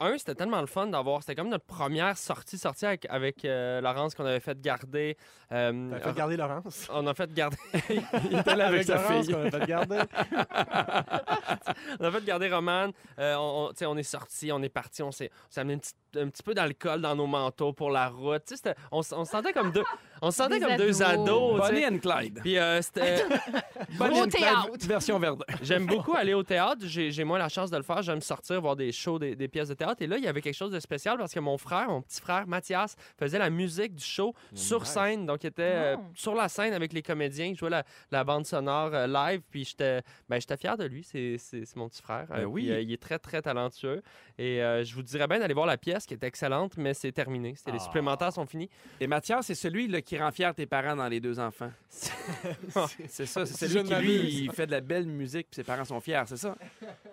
un, 0.00 0.18
c'était 0.18 0.34
tellement 0.34 0.60
le 0.60 0.66
fun 0.66 0.86
d'avoir. 0.88 1.20
C'était 1.22 1.34
comme 1.34 1.48
notre 1.48 1.64
première 1.64 2.16
sortie, 2.18 2.58
sortie 2.58 2.86
avec, 2.86 3.06
avec 3.08 3.44
euh, 3.44 3.80
Laurence 3.80 4.14
qu'on 4.14 4.26
avait 4.26 4.40
fait 4.40 4.60
garder. 4.60 5.16
Euh, 5.52 5.90
T'as 5.90 6.00
fait 6.00 6.16
garder 6.16 6.36
Laurence? 6.36 6.88
on 6.92 7.06
a 7.06 7.14
fait 7.14 7.32
garder. 7.32 7.56
Il 8.30 8.38
était 8.38 8.56
là 8.56 8.66
avec 8.68 8.84
sa 8.84 8.96
Laurence 8.96 9.26
fille. 9.26 9.34
qu'on 9.34 9.46
a 9.46 9.50
fait 9.50 9.66
garder. 9.66 9.98
on 12.00 12.04
a 12.04 12.10
fait 12.10 12.24
garder 12.24 12.48
Roman. 12.52 12.88
Euh, 13.18 13.34
on, 13.36 13.70
on- 13.70 13.86
on 13.86 13.96
est 13.96 14.02
sorti, 14.02 14.50
on 14.52 14.62
est 14.62 14.68
parti, 14.68 15.02
on 15.02 15.12
s'est 15.12 15.30
on 15.56 15.60
amené 15.60 15.80
un 16.16 16.28
petit 16.28 16.42
peu 16.42 16.54
d'alcool 16.54 17.00
dans 17.00 17.14
nos 17.14 17.26
manteaux 17.26 17.72
pour 17.72 17.90
la 17.90 18.08
route. 18.08 18.42
On, 18.90 18.98
on 18.98 19.02
se 19.24 19.30
sentait 19.30 19.52
comme 19.52 19.70
deux, 19.72 19.84
on 20.22 20.30
se 20.30 20.36
sentait 20.38 20.58
Des 20.58 20.66
comme 20.66 20.76
deux 20.76 21.02
ados. 21.02 21.28
ados. 21.28 21.60
tu 21.60 21.66
sais. 21.66 21.72
Bonnie 21.72 21.86
and 21.86 21.98
Clyde. 21.98 22.40
Puis 22.42 22.58
euh, 22.58 22.80
c'était. 22.82 23.24
Bonnie 23.98 24.20
Au 24.20 24.24
and 24.24 24.28
Clyde, 24.28 24.32
théâtre. 24.44 24.86
version 24.86 25.18
Verdun. 25.18 25.44
J'aime 25.62 25.86
beaucoup 25.86 26.14
aller 26.14 26.34
au 26.34 26.42
théâtre. 26.42 26.82
J'ai 26.84 27.10
j'ai 27.10 27.24
moins 27.24 27.38
la 27.38 27.48
chance 27.48 27.70
de 27.70 27.76
le 27.76 27.82
faire. 27.82 28.02
J'aime 28.02 28.20
sortir, 28.20 28.60
voir 28.60 28.76
des 28.76 28.92
shows, 28.92 29.18
des, 29.18 29.36
des 29.36 29.48
pièces 29.48 29.68
de 29.68 29.74
théâtre. 29.74 30.02
Et 30.02 30.06
là, 30.06 30.16
il 30.18 30.24
y 30.24 30.28
avait 30.28 30.40
quelque 30.42 30.54
chose 30.54 30.70
de 30.72 30.80
spécial 30.80 31.18
parce 31.18 31.32
que 31.32 31.40
mon 31.40 31.58
frère, 31.58 31.88
mon 31.88 32.02
petit 32.02 32.20
frère 32.20 32.46
Mathias, 32.46 32.96
faisait 33.18 33.38
la 33.38 33.50
musique 33.50 33.94
du 33.94 34.04
show 34.04 34.34
sur 34.54 34.80
nice. 34.80 34.88
scène. 34.90 35.26
Donc, 35.26 35.44
il 35.44 35.48
était 35.48 35.62
euh, 35.62 35.96
Oh. 35.98 36.02
sur 36.14 36.34
la 36.34 36.48
scène 36.48 36.72
avec 36.74 36.92
les 36.92 37.02
comédiens. 37.02 37.46
Il 37.46 37.56
jouait 37.56 37.70
la, 37.70 37.84
la 38.10 38.24
bande 38.24 38.44
sonore 38.46 38.90
euh, 38.94 39.06
live. 39.06 39.40
Puis 39.50 39.64
j'étais 39.64 40.02
ben, 40.28 40.40
j'étais 40.40 40.56
fier 40.56 40.76
de 40.76 40.84
lui. 40.84 41.02
C'est 41.04 41.36
c'est- 41.38 41.64
c'est 41.64 41.76
mon 41.76 41.88
petit 41.88 42.02
frère. 42.02 42.26
Ben 42.28 42.40
Euh, 42.40 42.44
oui. 42.44 42.62
puis, 42.64 42.72
euh, 42.72 42.80
il 42.80 42.92
est 42.92 43.00
très, 43.02 43.18
très 43.18 43.42
talentueux. 43.42 44.02
Et 44.38 44.62
euh, 44.62 44.84
je 44.84 44.94
vous 44.94 45.02
dirais 45.02 45.26
bien 45.26 45.38
d'aller 45.38 45.54
voir 45.54 45.66
la 45.66 45.76
pièce 45.78 46.06
qui 46.06 46.14
est 46.14 46.22
excellente, 46.24 46.76
mais 46.76 46.92
c'est 46.94 47.12
terminé. 47.12 47.54
C'était- 47.56 47.72
Les 47.72 47.78
Ah. 47.80 47.84
supplémentaires 47.84 48.32
sont 48.32 48.46
finis. 48.46 48.68
Et 49.00 49.06
Mathias, 49.06 49.46
c'est 49.46 49.54
celui 49.54 49.88
là, 49.88 50.00
qui 50.06 50.16
rend 50.18 50.30
fier 50.30 50.54
tes 50.54 50.64
parents 50.66 50.96
dans 50.96 51.08
les 51.08 51.20
deux 51.20 51.38
enfants. 51.38 51.70
C'est 53.08 53.26
ça, 53.26 53.46
c'est 53.46 53.68
celui 53.68 53.84
qui, 53.84 53.94
lui, 53.94 54.44
il 54.44 54.52
fait 54.52 54.66
de 54.66 54.72
la 54.72 54.80
belle 54.80 55.06
musique 55.06 55.48
puis 55.50 55.56
ses 55.56 55.64
parents 55.64 55.84
sont 55.84 56.00
fiers, 56.00 56.22
c'est 56.26 56.36
ça? 56.36 56.54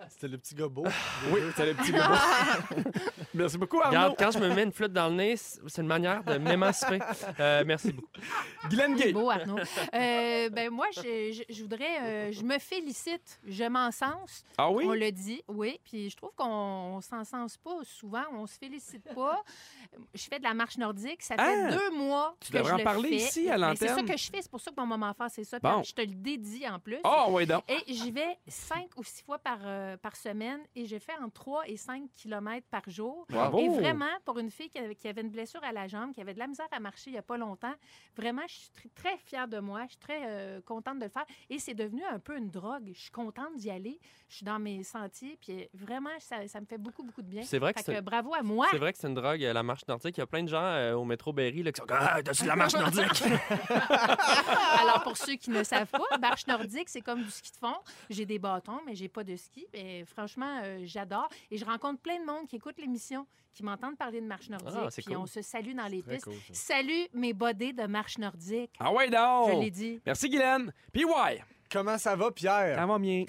C'était 0.10 0.28
le 0.28 0.38
petit 0.38 0.56
gars 0.56 0.68
beau. 0.68 0.84
Oui, 1.32 1.40
c'est 1.56 1.66
le 1.68 1.74
petit 1.74 1.92
gars. 1.92 2.12
Merci 3.34 3.58
beaucoup, 3.58 3.80
Arnaud. 3.80 3.90
Regarde, 3.90 4.16
quand 4.18 4.32
je 4.32 4.40
me 4.40 4.54
mets 4.54 4.64
une 4.64 4.72
flûte 4.72 4.92
dans 4.94 5.08
le 5.10 5.16
nez, 5.16 5.36
c'est 5.38 5.82
une 5.82 5.88
manière 5.88 6.24
de 6.24 6.38
m'émanciper. 6.38 7.00
Euh, 7.40 7.64
merci 7.66 7.92
beaucoup. 7.94 8.10
Guylaine 8.70 8.96
Gay. 8.96 9.14
Beau, 9.14 9.30
Arnaud. 9.30 9.58
Euh, 9.60 10.50
ben 10.50 10.70
moi, 10.70 10.88
je, 10.96 11.02
je- 11.48 11.54
je 11.54 11.62
voudrais... 11.62 12.00
euh, 12.02 12.32
je 12.32 12.44
me 12.44 12.60
félicite. 12.60 13.40
Je 13.48 13.64
m'encense. 13.64 14.44
Ah 14.58 14.70
oui? 14.70 14.84
On 14.88 14.94
le 14.94 15.12
dit, 15.12 15.42
oui. 15.48 15.80
Puis 15.84 16.10
je 16.10 16.18
trouve 16.18 16.32
qu'on 16.36 17.00
s'encense 17.02 17.58
pas 17.58 17.78
souvent. 17.84 18.24
On 18.34 18.46
se 18.46 18.58
félicite 18.58 19.04
pas. 19.16 19.42
Je 20.14 20.24
fais 20.24 20.38
de 20.40 20.44
la 20.44 20.54
marche 20.54 20.78
nordique. 20.78 21.22
Ça 21.24 21.36
fait 21.36 21.42
Ah! 21.42 21.72
deux 21.72 21.92
mois 21.98 22.36
Tu 22.40 22.52
que 22.52 22.64
je 22.64 22.76
le 22.76 22.83
parler 22.84 23.10
fais. 23.10 23.16
ici, 23.16 23.50
à 23.50 23.58
Mais 23.58 23.76
C'est 23.76 23.88
ça 23.88 23.96
l'antenne. 23.96 24.06
que 24.10 24.18
je 24.18 24.30
fais. 24.32 24.42
C'est 24.42 24.52
pour 24.52 24.62
ça 24.62 24.72
que 24.72 24.80
mon 24.80 24.86
moment 24.88 25.14
fort, 25.14 25.28
c'est 25.30 25.44
ça. 25.44 25.60
Bon. 25.60 25.82
Puis 25.82 25.90
Je 25.90 25.94
te 25.96 26.02
le 26.02 26.16
dédie 26.16 26.68
en 26.68 26.80
plus. 26.80 26.98
Oh, 27.04 27.26
oui, 27.30 27.46
donc. 27.46 27.64
Et 27.70 27.94
j'y 27.94 28.12
vais 28.12 28.38
cinq 28.48 28.88
ou 28.98 29.04
six 29.04 29.24
fois 29.24 29.40
par, 29.40 29.60
euh, 29.64 29.98
par 29.98 30.16
semaine 30.16 30.60
et 30.76 30.86
je 30.86 30.98
fais 31.00 31.14
entre 31.22 31.34
3 31.34 31.64
et 31.68 31.78
5 31.78 32.04
kilomètres 32.16 32.68
par 32.70 32.84
jour. 32.88 33.26
Bravo. 33.30 33.60
Et 33.60 33.70
vraiment, 33.70 34.06
pour 34.26 34.40
une 34.40 34.52
fille 34.52 34.70
qui 34.70 34.78
avait, 34.80 34.96
qui 34.96 35.08
avait 35.08 35.22
une 35.22 35.30
blessure 35.30 35.64
à 35.64 35.72
la 35.72 35.88
jambe, 35.88 36.14
qui 36.14 36.22
avait 36.22 36.34
de 36.34 36.40
la 36.40 36.48
misère 36.48 36.68
à 36.72 36.80
marcher 36.80 37.10
il 37.10 37.14
n'y 37.14 37.20
a 37.20 37.24
pas 37.24 37.38
longtemps, 37.38 37.74
vraiment, 38.16 38.44
je 38.48 38.54
suis 38.54 38.70
tr- 38.70 38.90
très 38.96 39.18
fière 39.18 39.48
de 39.48 39.60
moi. 39.60 39.82
Je 39.86 39.90
suis 39.92 39.98
très 40.00 40.22
euh, 40.26 40.62
contente 40.62 41.00
de 41.00 41.04
le 41.06 41.10
faire. 41.10 41.26
Et 41.50 41.60
c'est 41.60 41.74
devenu 41.74 42.04
un 42.06 42.20
peu 42.20 42.38
une 42.38 42.50
drogue. 42.50 42.90
Je 42.94 43.00
suis 43.02 43.12
contente 43.12 43.56
d'y 43.58 43.70
aller. 43.70 44.00
Je 44.30 44.38
suis 44.38 44.46
dans 44.46 44.60
mes 44.60 44.84
sentiers. 44.84 45.38
Puis 45.42 45.68
vraiment, 45.74 46.10
ça, 46.20 46.48
ça 46.48 46.60
me 46.62 46.66
fait 46.66 46.78
beaucoup, 46.78 47.04
beaucoup 47.04 47.22
de 47.22 47.28
bien. 47.28 47.44
C'est 47.44 47.60
vrai 47.60 47.74
que 47.74 47.82
Fait 47.82 48.02
bravo 48.02 48.34
à 48.34 48.42
moi. 48.42 48.68
C'est 48.72 48.78
vrai 48.78 48.94
que 48.94 49.00
c'est 49.00 49.08
une 49.08 49.14
drogue, 49.14 49.44
euh, 49.44 49.54
la 49.54 49.64
marche 49.64 49.86
nordique. 49.88 50.18
Il 50.18 50.22
y 50.22 50.24
a 50.24 50.28
plein 50.28 50.44
de 50.44 50.48
gens 50.50 50.62
euh, 50.62 50.94
au 50.94 51.04
métro 51.06 51.34
Berry 51.34 51.64
là, 51.64 51.72
qui 51.72 51.80
sont 51.80 51.86
comme 51.86 51.98
Ah, 52.00 52.22
t'as-tu 52.24 52.44
de 52.44 52.48
la 52.48 52.56
marche 52.56 52.73
nordique? 52.78 53.24
Alors, 54.80 55.04
pour 55.04 55.18
ceux 55.18 55.36
qui 55.36 55.50
ne 55.50 55.64
savent 55.64 55.88
pas, 55.88 56.18
marche 56.20 56.48
nordique, 56.48 56.90
c'est 56.90 57.02
comme 57.02 57.24
du 57.24 57.32
ski 57.32 57.52
de 57.52 57.58
fond. 57.58 57.76
J'ai 58.10 58.26
des 58.26 58.40
bâtons, 58.40 58.80
mais 58.86 58.96
j'ai 58.96 59.08
pas 59.10 59.24
de 59.24 59.36
ski. 59.36 59.66
Et 59.74 60.06
franchement, 60.06 60.62
euh, 60.64 60.80
j'adore. 60.84 61.30
Et 61.52 61.58
je 61.58 61.66
rencontre 61.66 62.02
plein 62.02 62.20
de 62.20 62.26
monde 62.26 62.48
qui 62.48 62.56
écoute 62.58 62.76
l'émission, 62.78 63.26
qui 63.54 63.64
m'entendent 63.64 63.98
parler 63.98 64.22
de 64.22 64.26
marche 64.28 64.50
nordique. 64.50 64.70
Ah, 64.76 64.88
puis 64.96 65.04
cool. 65.06 65.18
on 65.18 65.26
se 65.26 65.42
salue 65.42 65.76
dans 65.76 65.88
les 65.88 66.02
pistes. 66.02 66.26
cool. 66.26 66.34
Salut 66.52 67.08
mes 67.14 67.34
bodés 67.34 67.74
de 67.74 67.84
marche 67.86 68.18
nordique. 68.18 68.72
Ah 68.80 68.92
ouais, 68.92 69.08
Je 69.08 69.12
donc. 69.12 69.62
l'ai 69.62 69.72
dit. 69.72 70.02
Merci, 70.06 70.30
Guylaine. 70.30 70.74
Puis 70.92 71.06
ouais, 71.06 71.42
Comment 71.72 71.98
ça 71.98 72.16
va, 72.16 72.30
Pierre? 72.32 72.78
ça 72.78 72.86
va 72.86 73.00
bien. 73.00 73.26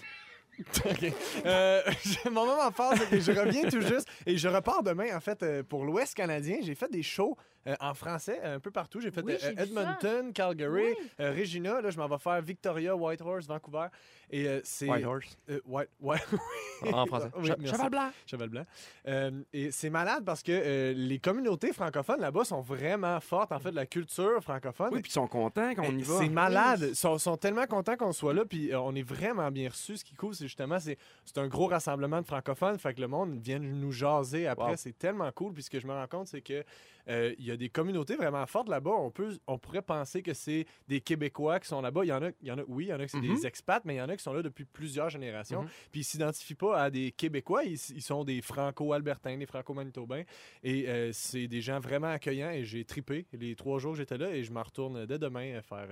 OK. 0.84 1.12
Euh, 1.46 1.82
mon 2.30 2.46
moment 2.46 2.70
fort, 2.70 2.92
c'est 2.96 3.08
que 3.08 3.18
je 3.20 3.32
reviens 3.32 3.68
tout 3.68 3.80
juste 3.80 4.06
et 4.26 4.36
je 4.36 4.48
repars 4.48 4.82
demain, 4.82 5.16
en 5.16 5.20
fait, 5.20 5.42
euh, 5.42 5.62
pour 5.62 5.84
l'Ouest 5.84 6.14
canadien. 6.14 6.58
J'ai 6.60 6.74
fait 6.74 6.90
des 6.90 7.02
shows 7.02 7.36
euh, 7.66 7.74
en 7.80 7.94
français 7.94 8.40
un 8.42 8.60
peu 8.60 8.70
partout. 8.70 9.00
J'ai 9.00 9.10
fait 9.10 9.22
Oui, 9.22 9.34
euh, 9.34 9.38
j'ai 9.40 9.60
Edmonton, 9.62 10.32
Calgary, 10.32 10.82
Oui. 10.98 11.10
euh, 11.20 11.32
Regina. 11.32 11.80
Là, 11.80 11.90
je 11.90 11.98
m'en 11.98 12.06
vais 12.08 12.18
faire 12.18 12.40
Victoria, 12.42 12.94
Whitehorse, 12.96 13.46
Vancouver. 13.46 13.86
Et 14.30 14.46
euh, 14.48 14.60
c'est. 14.64 14.88
Whitehorse. 14.88 15.38
Euh, 15.50 15.60
White, 15.66 15.88
ouais, 16.00 16.18
En 16.92 17.06
français. 17.06 17.28
Oui, 17.36 17.48
Che- 17.48 17.56
merci. 17.58 17.74
Cheval 17.76 17.90
blanc. 17.90 18.10
Cheval 18.26 18.48
blanc. 18.48 18.66
Euh, 19.08 19.30
et 19.52 19.70
c'est 19.70 19.90
malade 19.90 20.24
parce 20.24 20.42
que 20.42 20.52
euh, 20.52 20.92
les 20.94 21.18
communautés 21.18 21.72
francophones 21.72 22.20
là-bas 22.20 22.44
sont 22.44 22.60
vraiment 22.60 23.20
fortes, 23.20 23.52
en 23.52 23.58
fait, 23.58 23.70
de 23.70 23.76
la 23.76 23.86
culture 23.86 24.42
francophone. 24.42 24.90
Oui, 24.92 25.00
puis 25.02 25.10
ils 25.10 25.14
sont 25.14 25.26
contents 25.28 25.74
qu'on 25.74 25.96
y 25.96 26.02
va. 26.02 26.18
C'est 26.18 26.28
malade. 26.28 26.86
Ils 26.90 26.96
sont, 26.96 27.18
sont 27.18 27.36
tellement 27.36 27.66
contents 27.66 27.96
qu'on 27.96 28.12
soit 28.12 28.34
là, 28.34 28.44
puis 28.44 28.72
euh, 28.72 28.80
on 28.80 28.94
est 28.94 29.02
vraiment 29.02 29.50
bien 29.50 29.68
reçus. 29.68 29.98
Ce 29.98 30.04
qui 30.04 30.14
est 30.14 30.16
cool, 30.16 30.34
c'est 30.34 30.44
justement, 30.46 30.78
c'est 30.80 30.98
c'est 31.24 31.38
un 31.38 31.46
gros 31.46 31.66
rassemblement 31.66 32.20
de 32.20 32.26
francophones, 32.26 32.78
fait 32.78 32.94
que 32.94 33.00
le 33.00 33.08
monde 33.08 33.38
vient 33.40 33.58
nous 33.58 33.92
jaser 33.92 34.46
après. 34.46 34.70
Wow. 34.70 34.76
C'est 34.76 34.98
tellement 34.98 35.30
cool. 35.32 35.52
Puis 35.52 35.64
ce 35.64 35.70
que 35.70 35.78
je 35.80 35.86
me 35.86 35.92
rends 35.92 36.06
compte, 36.06 36.28
c'est 36.28 36.40
que 36.42 36.64
euh, 37.08 37.34
il 37.38 37.44
y 37.44 37.50
a 37.50 37.56
des 37.56 37.68
communautés 37.68 38.16
vraiment 38.16 38.46
fortes 38.46 38.68
là-bas. 38.68 38.90
On 38.92 39.10
peut, 39.10 39.36
on 39.46 39.58
pourrait 39.58 39.82
penser 39.82 40.22
que 40.22 40.32
c'est 40.34 40.66
des 40.88 41.00
Québécois 41.00 41.60
qui 41.60 41.68
sont 41.68 41.80
là-bas. 41.80 42.04
Il 42.04 42.08
y 42.08 42.12
en 42.12 42.22
a, 42.22 42.30
il 42.40 42.48
y 42.48 42.50
en 42.52 42.58
a, 42.58 42.62
oui, 42.68 42.84
il 42.86 42.88
y 42.88 42.92
en 42.92 43.00
a 43.00 43.04
qui 43.04 43.10
c'est 43.10 43.18
Mhm. 43.20 43.34
des 43.34 43.46
expats, 43.46 43.84
mais 43.84 43.94
il 43.94 43.98
y 43.98 44.02
en 44.02 44.08
a 44.08 44.16
qui 44.16 44.22
sont 44.22 44.32
là 44.32 44.42
depuis 44.42 44.64
plusieurs 44.64 45.10
générations. 45.10 45.62
Mhm. 45.62 45.68
Puis 45.92 46.00
ils 46.00 46.04
s'identifient 46.04 46.54
pas 46.54 46.80
à 46.82 46.90
des 46.90 47.12
Québécois, 47.12 47.64
ils, 47.64 47.72
ils 47.94 48.02
sont 48.02 48.24
des 48.24 48.40
Franco-Albertains, 48.40 49.36
des 49.38 49.46
Franco-Manitobains. 49.46 50.24
Et 50.62 50.88
euh, 50.88 51.10
c'est 51.12 51.46
des 51.48 51.60
gens 51.60 51.80
vraiment 51.80 52.08
accueillants. 52.08 52.50
Et 52.50 52.64
j'ai 52.64 52.84
tripé 52.84 53.26
les 53.32 53.54
trois 53.54 53.78
jours 53.78 53.92
que 53.92 53.98
j'étais 53.98 54.18
là, 54.18 54.34
et 54.34 54.42
je 54.42 54.52
m'en 54.52 54.62
retourne 54.62 55.06
dès 55.06 55.18
demain 55.18 55.54
euh, 55.54 55.62
faire. 55.62 55.88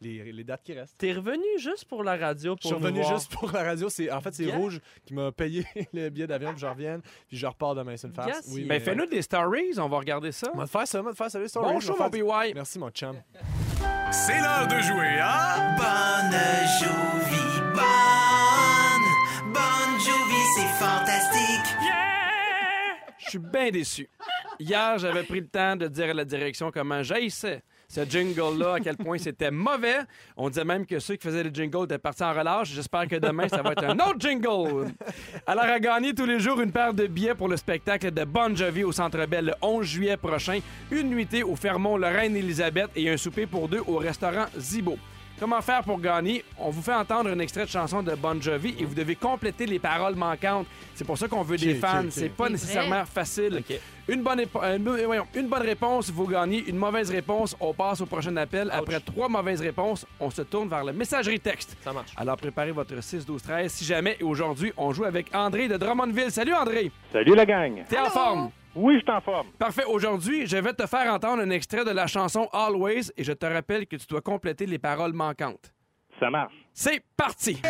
Les, 0.00 0.32
les 0.32 0.44
dates 0.44 0.62
qui 0.62 0.72
restent. 0.72 0.96
T'es 0.98 1.12
revenu 1.12 1.44
juste 1.58 1.84
pour 1.84 2.02
la 2.04 2.16
radio 2.16 2.52
Je 2.56 2.60
pour 2.62 2.70
suis 2.70 2.80
nous 2.80 2.84
revenu 2.86 3.00
voir. 3.02 3.14
juste 3.18 3.32
pour 3.32 3.50
la 3.52 3.62
radio. 3.62 3.88
C'est, 3.88 4.10
en 4.10 4.20
fait, 4.20 4.34
c'est. 4.34 4.50
Rouge 4.50 4.80
qui 5.04 5.14
m'a 5.14 5.30
payé 5.32 5.66
le 5.92 6.08
billet 6.08 6.26
d'avion, 6.26 6.50
puis 6.52 6.60
je 6.60 6.66
revienne, 6.66 7.00
puis 7.28 7.36
je 7.36 7.46
repars 7.46 7.74
demain. 7.74 7.96
C'est 7.96 8.06
une 8.08 8.14
farce. 8.14 8.40
si- 8.42 8.54
Oui, 8.54 8.60
Ben, 8.62 8.68
mais- 8.68 8.80
fais-nous 8.80 9.06
des 9.06 9.22
stories, 9.22 9.78
on 9.78 9.88
va 9.88 9.98
regarder 9.98 10.32
ça. 10.32 10.50
On 10.54 10.58
va 10.58 10.64
te 10.64 10.70
faire 10.70 10.86
ça, 10.88 11.00
on 11.00 11.02
va 11.04 11.10
te 11.12 11.16
faire 11.16 11.30
ça. 11.30 11.38
les 11.38 11.48
stories. 11.48 11.72
Bon 11.72 11.80
Je 11.80 11.86
show, 11.86 11.94
faire 11.94 12.06
mon 12.06 12.42
BY. 12.42 12.54
Merci, 12.54 12.78
mon 12.78 12.90
chum. 12.90 13.16
C'est 14.12 14.40
l'heure 14.40 14.66
de 14.66 14.80
jouer 14.80 15.18
à 15.20 15.76
Bonne 15.76 16.38
Jovi, 16.80 17.60
bonne, 17.74 19.52
bonne 19.52 20.00
Jovi, 20.00 20.42
c'est 20.56 20.84
fantastique. 20.84 21.76
Je 23.18 23.28
suis 23.30 23.38
bien 23.38 23.70
déçu. 23.70 24.08
Hier, 24.58 24.98
j'avais 24.98 25.22
pris 25.22 25.40
le 25.40 25.46
temps 25.46 25.76
de 25.76 25.86
dire 25.88 26.10
à 26.10 26.14
la 26.14 26.24
direction 26.24 26.70
comment 26.72 27.02
j'haïssais 27.02 27.62
ce 27.90 28.08
jingle-là, 28.08 28.74
à 28.74 28.80
quel 28.80 28.96
point 28.96 29.18
c'était 29.18 29.50
mauvais. 29.50 29.98
On 30.36 30.48
disait 30.48 30.64
même 30.64 30.86
que 30.86 31.00
ceux 31.00 31.16
qui 31.16 31.26
faisaient 31.26 31.42
le 31.42 31.50
jingle 31.50 31.84
étaient 31.84 31.98
partis 31.98 32.22
en 32.22 32.32
relâche. 32.32 32.70
J'espère 32.72 33.08
que 33.08 33.16
demain, 33.16 33.48
ça 33.48 33.62
va 33.62 33.72
être 33.72 33.84
un 33.84 33.98
autre 33.98 34.20
jingle. 34.20 34.92
Alors, 35.44 35.64
à 35.64 35.80
gagner 35.80 36.14
tous 36.14 36.24
les 36.24 36.38
jours 36.38 36.60
une 36.60 36.70
paire 36.70 36.94
de 36.94 37.08
billets 37.08 37.34
pour 37.34 37.48
le 37.48 37.56
spectacle 37.56 38.12
de 38.12 38.24
Bon 38.24 38.54
Jovi 38.54 38.84
au 38.84 38.92
Centre 38.92 39.26
Bell 39.26 39.46
le 39.46 39.54
11 39.60 39.84
juillet 39.84 40.16
prochain, 40.16 40.60
une 40.92 41.10
nuitée 41.10 41.42
au 41.42 41.56
Fermont 41.56 41.96
Lorraine-Élisabeth 41.96 42.90
et 42.94 43.10
un 43.10 43.16
souper 43.16 43.46
pour 43.46 43.68
deux 43.68 43.82
au 43.88 43.96
restaurant 43.96 44.46
Zibo. 44.56 44.96
Comment 45.40 45.62
faire 45.62 45.82
pour 45.82 45.98
gagner? 45.98 46.44
On 46.58 46.68
vous 46.68 46.82
fait 46.82 46.92
entendre 46.92 47.30
un 47.30 47.38
extrait 47.38 47.64
de 47.64 47.70
chanson 47.70 48.02
de 48.02 48.14
Bon 48.14 48.40
Jovi 48.42 48.74
et 48.78 48.84
vous 48.84 48.94
devez 48.94 49.16
compléter 49.16 49.64
les 49.64 49.78
paroles 49.78 50.14
manquantes. 50.14 50.66
C'est 50.94 51.06
pour 51.06 51.16
ça 51.16 51.28
qu'on 51.28 51.42
veut 51.42 51.56
des 51.56 51.74
fans. 51.76 52.04
C'est 52.10 52.28
pas 52.28 52.44
C'est 52.44 52.52
nécessairement 52.52 53.04
facile. 53.06 53.62
Une, 54.06 54.22
bonne 54.22 54.40
épo- 54.40 54.60
euh, 54.62 55.22
une 55.34 55.48
bonne 55.48 55.62
réponse, 55.62 56.10
vous 56.10 56.26
gagnez. 56.26 56.62
Une 56.68 56.76
mauvaise 56.76 57.10
réponse, 57.10 57.56
on 57.58 57.72
passe 57.72 58.02
au 58.02 58.06
prochain 58.06 58.36
appel. 58.36 58.68
Après 58.70 59.00
trois 59.00 59.30
mauvaises 59.30 59.62
réponses, 59.62 60.04
on 60.20 60.28
se 60.28 60.42
tourne 60.42 60.68
vers 60.68 60.84
la 60.84 60.92
messagerie 60.92 61.40
texte. 61.40 61.74
Ça 61.82 61.92
marche. 61.94 62.10
Alors 62.18 62.36
préparez 62.36 62.72
votre 62.72 63.02
6, 63.02 63.24
12, 63.24 63.42
13 63.42 63.72
si 63.72 63.84
jamais. 63.86 64.18
Et 64.20 64.24
aujourd'hui, 64.24 64.74
on 64.76 64.92
joue 64.92 65.04
avec 65.04 65.34
André 65.34 65.68
de 65.68 65.78
Drummondville. 65.78 66.30
Salut 66.30 66.52
André! 66.52 66.92
Salut 67.10 67.34
la 67.34 67.46
gang. 67.46 67.82
T'es 67.88 67.98
en 67.98 68.10
forme? 68.10 68.50
Oui, 68.74 68.94
je 68.94 69.00
suis 69.00 69.10
en 69.10 69.20
forme. 69.20 69.48
Parfait. 69.58 69.84
Aujourd'hui, 69.84 70.46
je 70.46 70.56
vais 70.56 70.72
te 70.72 70.86
faire 70.86 71.12
entendre 71.12 71.42
un 71.42 71.50
extrait 71.50 71.84
de 71.84 71.90
la 71.90 72.06
chanson 72.06 72.48
Always 72.52 73.10
et 73.16 73.24
je 73.24 73.32
te 73.32 73.46
rappelle 73.46 73.86
que 73.86 73.96
tu 73.96 74.06
dois 74.06 74.20
compléter 74.20 74.66
les 74.66 74.78
paroles 74.78 75.12
manquantes. 75.12 75.72
Ça 76.18 76.30
marche. 76.30 76.54
C'est 76.72 77.02
parti! 77.16 77.60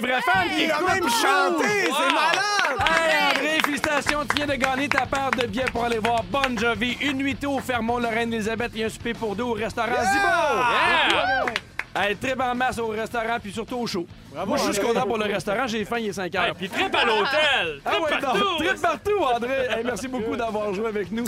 Des 0.00 0.06
vrais 0.06 0.20
fans 0.22 0.48
qui 0.54 0.64
Il 0.64 0.70
a 0.70 0.76
écoutent. 0.76 0.88
même 0.88 1.08
chanté! 1.08 1.88
Wow! 1.88 1.96
C'est 1.96 2.14
malade! 2.14 2.42
Hey 2.88 3.30
André, 3.30 3.58
félicitations, 3.64 4.24
tu 4.28 4.36
viens 4.36 4.46
de 4.46 4.54
gagner 4.54 4.88
ta 4.88 5.06
paire 5.06 5.30
de 5.30 5.46
billets 5.46 5.64
pour 5.72 5.84
aller 5.84 5.98
voir 5.98 6.22
Bon 6.24 6.58
Jovi, 6.58 6.96
une 7.00 7.18
nuitée 7.18 7.46
au 7.46 7.58
Fermont 7.60 7.98
Lorraine-Élisabeth 7.98 8.72
et 8.76 8.84
un 8.84 8.88
souper 8.88 9.14
pour 9.14 9.34
deux 9.34 9.44
au 9.44 9.52
restaurant 9.52 9.88
Zibo! 9.88 10.26
Yeah! 10.26 11.44
Hey, 11.98 12.14
trip 12.16 12.38
en 12.40 12.54
masse 12.54 12.78
au 12.78 12.88
restaurant 12.88 13.38
puis 13.40 13.52
surtout 13.52 13.76
au 13.76 13.86
show. 13.86 14.06
Bravo, 14.30 14.48
Moi, 14.48 14.58
je 14.58 14.62
suis 14.64 14.72
juste 14.74 14.86
content 14.86 15.06
pour 15.06 15.16
le 15.16 15.24
restaurant, 15.24 15.66
j'ai 15.66 15.84
faim, 15.86 15.98
il 15.98 16.08
est 16.08 16.12
5 16.12 16.34
heures. 16.34 16.44
Hey, 16.44 16.52
puis 16.52 16.68
trip 16.68 16.94
à 16.94 17.04
l'hôtel! 17.04 17.80
Ah 17.84 17.90
Trip 17.92 18.02
ouais, 18.04 18.20
partout! 18.20 18.38
non, 18.44 18.56
trip 18.58 18.82
partout, 18.82 19.18
André. 19.34 19.66
Hey, 19.70 19.84
merci 19.84 20.08
beaucoup 20.08 20.36
d'avoir 20.36 20.74
joué 20.74 20.88
avec 20.88 21.10
nous. 21.10 21.24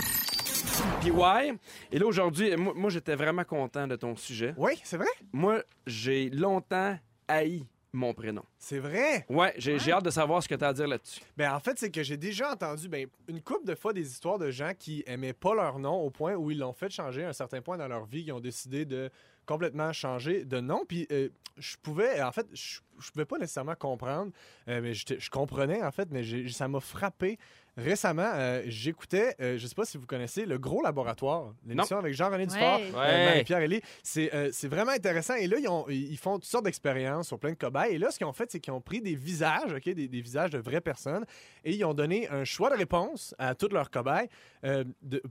Puis 1.01 1.09
ouais, 1.11 1.53
et 1.91 1.97
là 1.97 2.05
aujourd'hui, 2.05 2.55
moi, 2.55 2.73
moi, 2.75 2.89
j'étais 2.91 3.15
vraiment 3.15 3.43
content 3.43 3.87
de 3.87 3.95
ton 3.95 4.15
sujet. 4.15 4.53
Oui, 4.57 4.73
c'est 4.83 4.97
vrai? 4.97 5.07
Moi, 5.33 5.59
j'ai 5.87 6.29
longtemps 6.29 6.95
haï 7.27 7.65
mon 7.91 8.13
prénom. 8.13 8.43
C'est 8.57 8.79
vrai? 8.79 9.25
Ouais, 9.29 9.53
j'ai 9.57 9.91
hâte 9.91 10.05
de 10.05 10.09
savoir 10.09 10.43
ce 10.43 10.47
que 10.47 10.55
tu 10.55 10.63
as 10.63 10.67
à 10.69 10.73
dire 10.73 10.87
là-dessus. 10.87 11.21
Ben, 11.35 11.53
en 11.53 11.59
fait, 11.59 11.77
c'est 11.79 11.89
que 11.89 12.03
j'ai 12.03 12.17
déjà 12.17 12.51
entendu 12.51 12.87
ben, 12.87 13.07
une 13.27 13.41
couple 13.41 13.65
de 13.65 13.75
fois 13.75 13.93
des 13.93 14.07
histoires 14.07 14.37
de 14.37 14.51
gens 14.51 14.73
qui 14.77 15.03
aimaient 15.07 15.33
pas 15.33 15.55
leur 15.55 15.79
nom 15.79 15.95
au 16.01 16.09
point 16.09 16.35
où 16.35 16.51
ils 16.51 16.59
l'ont 16.59 16.73
fait 16.73 16.91
changer 16.91 17.23
à 17.23 17.29
un 17.29 17.33
certain 17.33 17.61
point 17.61 17.77
dans 17.77 17.87
leur 17.87 18.05
vie, 18.05 18.25
qui 18.25 18.31
ont 18.31 18.39
décidé 18.39 18.85
de 18.85 19.09
complètement 19.45 19.91
changer 19.91 20.45
de 20.45 20.59
nom. 20.59 20.83
Puis 20.87 21.07
euh, 21.11 21.29
je 21.57 21.75
pouvais, 21.81 22.21
en 22.21 22.31
fait, 22.31 22.45
je, 22.53 22.79
je 22.99 23.11
pouvais 23.11 23.25
pas 23.25 23.39
nécessairement 23.39 23.75
comprendre, 23.75 24.31
euh, 24.67 24.81
mais 24.81 24.93
j'étais- 24.93 25.19
je 25.19 25.29
comprenais 25.31 25.81
en 25.81 25.91
fait, 25.91 26.09
mais 26.11 26.23
ça 26.49 26.67
m'a 26.67 26.79
frappé. 26.79 27.39
Récemment, 27.83 28.31
euh, 28.35 28.61
j'écoutais, 28.65 29.35
euh, 29.41 29.57
je 29.57 29.65
sais 29.67 29.75
pas 29.75 29.85
si 29.85 29.97
vous 29.97 30.05
connaissez, 30.05 30.45
Le 30.45 30.57
Gros 30.57 30.81
Laboratoire, 30.81 31.53
l'émission 31.65 31.97
avec 31.97 32.13
Jean-René 32.13 32.45
Dufort, 32.45 32.79
Ouais. 32.79 32.91
euh, 32.93 32.99
Ouais. 32.99 33.25
Marie-Pierre 33.25 33.59
Elie. 33.61 33.81
C'est 34.03 34.33
euh, 34.33 34.49
c'est 34.51 34.67
vraiment 34.67 34.91
intéressant. 34.91 35.35
Et 35.35 35.47
là, 35.47 35.57
ils, 35.59 35.67
ont- 35.67 35.85
ils 35.89 36.17
font 36.17 36.35
toutes 36.35 36.45
sortes 36.45 36.65
d'expériences 36.65 37.27
sur 37.27 37.39
plein 37.39 37.51
de 37.51 37.55
cobayes. 37.55 37.93
Et 37.93 37.97
là, 37.97 38.11
ce 38.11 38.17
qu'ils 38.17 38.27
ont 38.27 38.33
fait, 38.33 38.51
c'est 38.51 38.59
qu'ils 38.59 38.73
ont 38.73 38.81
pris 38.81 39.01
des 39.01 39.15
visages, 39.15 39.71
OK, 39.73 39.83
des, 39.89 40.07
des 40.07 40.21
visages 40.21 40.51
de 40.51 40.57
vraies 40.59 40.81
personnes, 40.81 41.25
et 41.63 41.73
ils 41.73 41.83
ont 41.85 41.93
donné 41.93 42.29
un 42.29 42.43
choix 42.43 42.69
de 42.69 42.75
réponse 42.75 43.33
à 43.39 43.55
toutes 43.55 43.73
leurs 43.73 43.89
cobayes 43.89 44.27
euh, 44.65 44.83
de- 45.01 45.21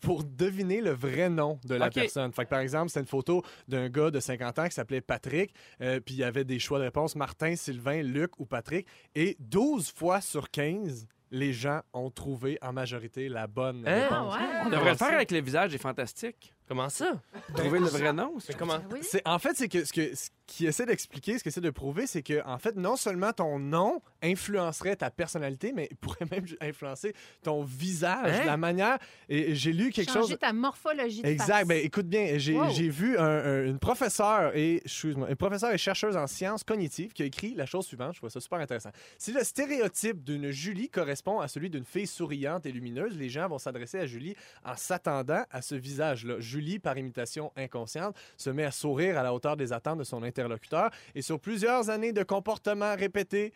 pour 0.00 0.24
deviner 0.24 0.80
le 0.80 0.90
vrai 0.90 1.28
nom 1.30 1.58
de 1.64 1.74
la 1.74 1.90
personne. 1.90 2.32
Fait 2.32 2.44
que, 2.44 2.50
par 2.50 2.60
exemple, 2.60 2.88
c'était 2.88 3.00
une 3.00 3.06
photo 3.06 3.42
d'un 3.68 3.88
gars 3.88 4.10
de 4.10 4.20
50 4.20 4.58
ans 4.58 4.64
qui 4.68 4.74
s'appelait 4.74 5.00
Patrick, 5.00 5.54
euh, 5.80 6.00
puis 6.00 6.14
il 6.16 6.18
y 6.18 6.24
avait 6.24 6.44
des 6.44 6.58
choix 6.58 6.78
de 6.78 6.84
réponse 6.84 7.14
Martin, 7.16 7.54
Sylvain, 7.56 8.02
Luc 8.02 8.38
ou 8.40 8.46
Patrick. 8.46 8.86
Et 9.14 9.36
12 9.40 9.92
fois 9.92 10.20
sur 10.20 10.50
15, 10.50 11.06
les 11.34 11.52
gens 11.52 11.80
ont 11.92 12.10
trouvé 12.10 12.58
en 12.62 12.72
majorité 12.72 13.28
la 13.28 13.46
bonne 13.48 13.82
Hein? 13.86 14.02
réponse. 14.02 14.34
Ah 14.38 14.40
ouais? 14.40 14.60
On 14.66 14.70
devrait 14.70 14.90
le 14.92 14.96
faire 14.96 15.12
avec 15.14 15.30
le 15.32 15.40
visage 15.40 15.72
des 15.72 15.78
fantastiques. 15.78 16.54
Comment 16.68 16.88
ça? 16.88 17.12
Trouver 17.56 17.80
le 17.80 17.86
vrai 17.98 18.12
nom. 18.12 18.34
Mais 18.48 18.54
comment? 18.54 18.78
Oui? 18.92 19.00
C'est 19.02 19.26
en 19.26 19.38
fait 19.38 19.54
c'est 19.54 19.68
que 19.68 19.84
ce 19.84 19.92
que 19.92 20.14
ce 20.46 20.56
qu'il 20.56 20.66
essaie 20.66 20.86
d'expliquer, 20.86 21.38
ce 21.38 21.42
qu'il 21.42 21.50
essaie 21.50 21.60
de 21.60 21.70
prouver, 21.70 22.06
c'est 22.06 22.22
que 22.22 22.44
en 22.46 22.58
fait 22.58 22.76
non 22.76 22.96
seulement 22.96 23.32
ton 23.32 23.58
nom 23.58 24.00
influencerait 24.22 24.96
ta 24.96 25.10
personnalité, 25.10 25.72
mais 25.72 25.88
pourrait 26.00 26.26
même 26.30 26.44
influencer 26.60 27.14
ton 27.42 27.62
visage, 27.62 28.40
Hein? 28.40 28.44
la 28.46 28.56
manière. 28.56 28.98
Et 29.28 29.54
j'ai 29.54 29.72
lu 29.72 29.90
quelque 29.90 30.12
Changer 30.12 30.32
chose. 30.32 30.38
ta 30.38 30.52
morphologie 30.52 31.22
de 31.22 31.28
Exact. 31.28 31.46
face. 31.60 31.66
Ben, 31.68 31.82
écoute 31.84 32.06
bien, 32.06 32.36
j'ai 32.36 32.54
Wow. 32.58 32.68
vu 32.90 33.16
un- 33.18 33.22
un- 33.24 33.64
une 33.66 33.78
professeure 33.78 34.54
et 34.56 34.76
excuse-moi, 34.84 35.28
une 35.30 35.36
professeure 35.36 35.72
et 35.72 35.78
chercheuse 35.78 36.16
en 36.16 36.26
sciences 36.26 36.64
cognitives 36.64 37.12
qui 37.12 37.22
a 37.22 37.26
écrit 37.26 37.54
la 37.54 37.66
chose 37.66 37.86
suivante. 37.86 38.12
Je 38.14 38.18
trouve 38.18 38.30
ça 38.30 38.40
super 38.40 38.58
intéressant. 38.60 38.90
Si 39.18 39.32
le 39.32 39.42
stéréotype 39.44 40.22
d'une 40.24 40.50
Julie 40.50 40.88
correspond 40.90 41.40
à 41.40 41.48
celui 41.48 41.70
d'une 41.70 41.84
fille 41.84 42.06
souriante 42.06 42.66
et 42.66 42.72
lumineuse, 42.72 43.16
les 43.16 43.28
gens 43.28 43.48
vont 43.48 43.58
s'adresser 43.58 43.98
à 43.98 44.06
Julie 44.06 44.34
en 44.64 44.76
s'attendant 44.76 45.44
à 45.50 45.62
ce 45.62 45.74
visage-là. 45.74 46.36
Julie, 46.40 46.78
par 46.78 46.98
imitation 46.98 47.52
inconsciente, 47.56 48.16
se 48.36 48.50
met 48.50 48.64
à 48.64 48.70
sourire 48.70 49.18
à 49.18 49.22
la 49.22 49.32
hauteur 49.34 49.56
des 49.56 49.72
attentes 49.72 49.98
de 49.98 50.04
son 50.04 50.22
interlocuteur 50.34 50.90
et 51.14 51.22
sur 51.22 51.38
plusieurs 51.38 51.90
années 51.90 52.12
de 52.12 52.22
comportements 52.22 52.96
répétés. 52.96 53.52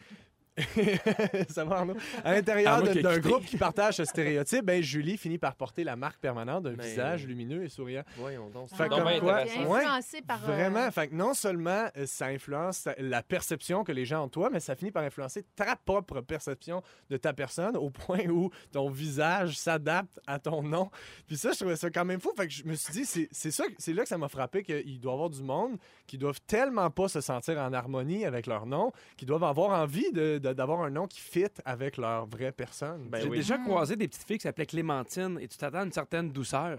ça 1.48 1.64
va, 1.64 1.76
Arnaud? 1.78 1.96
À 2.24 2.32
l'intérieur 2.34 2.82
d'un 2.82 3.18
groupe 3.18 3.44
qui 3.44 3.56
partage 3.56 3.94
ce 3.96 4.04
stéréotype, 4.04 4.64
ben, 4.64 4.82
Julie 4.82 5.16
finit 5.16 5.38
par 5.38 5.54
porter 5.56 5.84
la 5.84 5.96
marque 5.96 6.18
permanente 6.20 6.64
d'un 6.64 6.72
Mais- 6.76 6.88
visage 6.88 7.26
lumineux 7.26 7.64
et 7.64 7.68
souriant. 7.68 8.02
Voyons 8.16 8.48
donc. 8.50 8.68
Fait 8.70 8.84
C'est 8.84 8.88
comme 8.88 9.04
bien 9.04 9.20
quoi-. 9.20 9.42
Ouais, 9.44 9.82
influencé 9.84 10.22
par. 10.22 10.42
euh, 10.44 10.46
Vraiment, 10.52 10.90
fait 10.90 11.08
que 11.08 11.14
non 11.14 11.34
seulement 11.34 11.88
euh, 11.96 12.06
ça 12.06 12.26
influence 12.26 12.88
la 12.98 13.22
perception 13.22 13.84
que 13.84 13.92
les 13.92 14.04
gens 14.04 14.24
ont 14.24 14.26
de 14.26 14.30
toi, 14.32 14.50
mais 14.52 14.60
ça 14.60 14.74
finit 14.74 14.90
par 14.90 15.02
influencer 15.04 15.44
ta 15.56 15.76
propre 15.76 16.20
perception 16.20 16.82
de 17.10 17.16
ta 17.16 17.32
personne 17.32 17.76
au 17.76 17.90
point 17.90 18.26
où 18.28 18.50
ton 18.72 18.88
visage 18.90 19.56
s'adapte 19.58 20.20
à 20.26 20.38
ton 20.38 20.62
nom. 20.62 20.90
Puis 21.26 21.36
ça, 21.36 21.52
je 21.52 21.58
trouvais 21.58 21.76
ça 21.76 21.90
quand 21.90 22.04
même 22.04 22.20
fou. 22.20 22.32
Fait 22.36 22.46
que 22.46 22.52
je 22.52 22.64
me 22.64 22.74
suis 22.74 22.92
dit, 22.92 23.04
c'est 23.04 23.28
c'est 23.30 23.50
ça, 23.50 23.64
c'est 23.78 23.92
là 23.92 24.02
que 24.02 24.08
ça 24.08 24.18
m'a 24.18 24.28
frappé 24.28 24.62
qu'il 24.62 25.00
doit 25.00 25.12
y 25.12 25.14
avoir 25.14 25.30
du 25.30 25.42
monde 25.42 25.76
qui 26.06 26.18
doivent 26.18 26.40
tellement 26.46 26.90
pas 26.90 27.08
se 27.08 27.20
sentir 27.20 27.58
en 27.58 27.72
harmonie 27.72 28.24
avec 28.24 28.46
leur 28.46 28.66
nom, 28.66 28.92
qui 29.16 29.26
doivent 29.26 29.44
avoir 29.44 29.78
envie 29.80 30.10
de- 30.12 30.38
de- 30.38 30.47
d'avoir 30.54 30.80
un 30.82 30.90
nom 30.90 31.06
qui 31.06 31.20
fit 31.20 31.46
avec 31.64 31.96
leur 31.96 32.26
vraie 32.26 32.52
personne. 32.52 33.08
Ben 33.08 33.20
J'ai 33.22 33.28
oui. 33.28 33.38
déjà 33.38 33.58
croisé 33.58 33.96
des 33.96 34.08
petites 34.08 34.24
filles 34.24 34.38
qui 34.38 34.42
s'appelaient 34.42 34.66
Clémentine 34.66 35.38
et 35.40 35.48
tu 35.48 35.56
t'attends 35.56 35.78
à 35.80 35.84
une 35.84 35.92
certaine 35.92 36.30
douceur. 36.30 36.78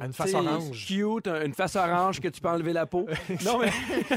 À 0.00 0.06
une 0.06 0.12
face 0.12 0.34
orange. 0.34 0.86
Cute, 0.86 1.28
un- 1.28 1.44
une 1.44 1.54
face 1.54 1.76
orange 1.76 2.20
que 2.20 2.28
tu 2.28 2.40
peux 2.40 2.48
enlever 2.48 2.72
la 2.72 2.86
peau. 2.86 3.06
non, 3.44 3.58
mais 3.58 3.70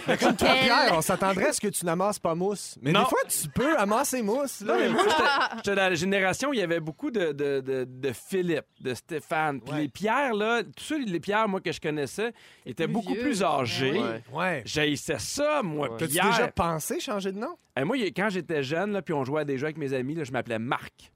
Mais 0.07 0.17
comme 0.17 0.35
toi, 0.35 0.49
Pierre, 0.61 0.91
on 0.93 1.01
s'attendrait 1.01 1.47
à 1.49 1.53
ce 1.53 1.61
que 1.61 1.67
tu 1.67 1.85
n'amasses 1.85 2.17
pas 2.19 2.33
mousse. 2.35 2.77
Mais 2.81 2.91
Non. 2.91 3.01
des 3.03 3.05
fois, 3.09 3.19
tu 3.27 3.47
peux 3.49 3.77
amasser 3.77 4.21
mousse. 4.21 4.61
Là, 4.61 4.73
Non, 4.73 4.79
mais 4.79 4.89
moi, 4.89 5.03
j'étais- 5.03 5.23
j'étais 5.57 5.75
dans 5.75 5.89
la 5.89 5.95
génération 5.95 6.49
où 6.49 6.53
il 6.53 6.59
y 6.59 6.63
avait 6.63 6.79
beaucoup 6.79 7.11
de, 7.11 7.31
de, 7.31 7.61
de, 7.61 7.85
de 7.87 8.11
Philippe, 8.13 8.65
de 8.81 8.93
Stéphane. 8.93 9.61
Puis 9.61 9.73
Ouais. 9.73 9.81
les 9.81 9.87
Pierres, 9.89 10.33
là, 10.33 10.63
tous 10.63 10.83
ceux, 10.83 11.03
les 11.05 11.19
Pierres, 11.19 11.47
moi, 11.47 11.61
que 11.61 11.71
je 11.71 11.79
connaissais, 11.79 12.33
étaient 12.65 12.85
plus 12.85 12.93
beaucoup 12.93 13.13
vieux. 13.13 13.21
plus 13.21 13.43
âgés. 13.43 13.99
Ouais. 13.99 14.23
Ouais. 14.33 14.61
J'haïssais 14.65 15.19
ça, 15.19 15.61
moi, 15.63 15.89
Ouais. 15.89 15.97
T'as-tu 15.97 16.13
Pierre. 16.13 16.29
déjà 16.31 16.47
pensé 16.47 16.99
changer 16.99 17.31
de 17.31 17.37
nom? 17.39 17.55
Eh, 17.79 17.83
moi, 17.83 17.95
quand 18.15 18.29
j'étais 18.29 18.63
jeune, 18.63 18.91
là, 18.93 19.01
puis 19.03 19.13
on 19.13 19.23
jouait 19.23 19.41
à 19.41 19.45
des 19.45 19.57
jeux 19.59 19.65
avec 19.65 19.77
mes 19.77 19.93
amis, 19.93 20.15
là, 20.15 20.23
je 20.23 20.31
m'appelais 20.31 20.57
Marc. 20.57 21.11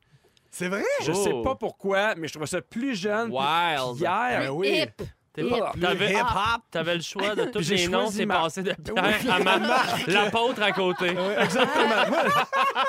C'est 0.52 0.68
vrai? 0.68 0.84
Je 1.02 1.12
Oh. 1.12 1.24
sais 1.24 1.34
pas 1.44 1.56
pourquoi, 1.56 2.14
mais 2.16 2.28
je 2.28 2.34
trouvais 2.34 2.46
ça 2.48 2.62
plus 2.62 2.94
jeune. 2.96 3.28
plus 3.30 3.38
Wild. 3.38 3.98
Pierre. 3.98 4.40
Ben 4.42 4.50
oui. 4.50 4.82
Hip. 4.84 5.04
T'es 5.34 5.44
pas- 5.50 5.72
Le 5.76 5.80
T'avais 5.82 6.12
hip-hop. 6.12 6.62
t'avais 6.70 6.96
le 6.96 7.02
choix 7.02 7.36
de 7.36 7.46
tous 7.54 7.62
J'ai 7.62 7.78
les 7.78 7.88
noms, 7.88 8.02
choisi 8.02 8.18
c'est 8.18 8.26
ma- 8.26 8.42
passé 8.42 8.64
de 8.64 8.74
Pierre 8.84 9.34
à 9.34 9.40
maman, 9.40 9.76
l'apôtre 10.08 10.62
à 10.62 10.72
côté. 10.74 11.16
Exactement. 11.40 12.10
moi, 12.10 12.24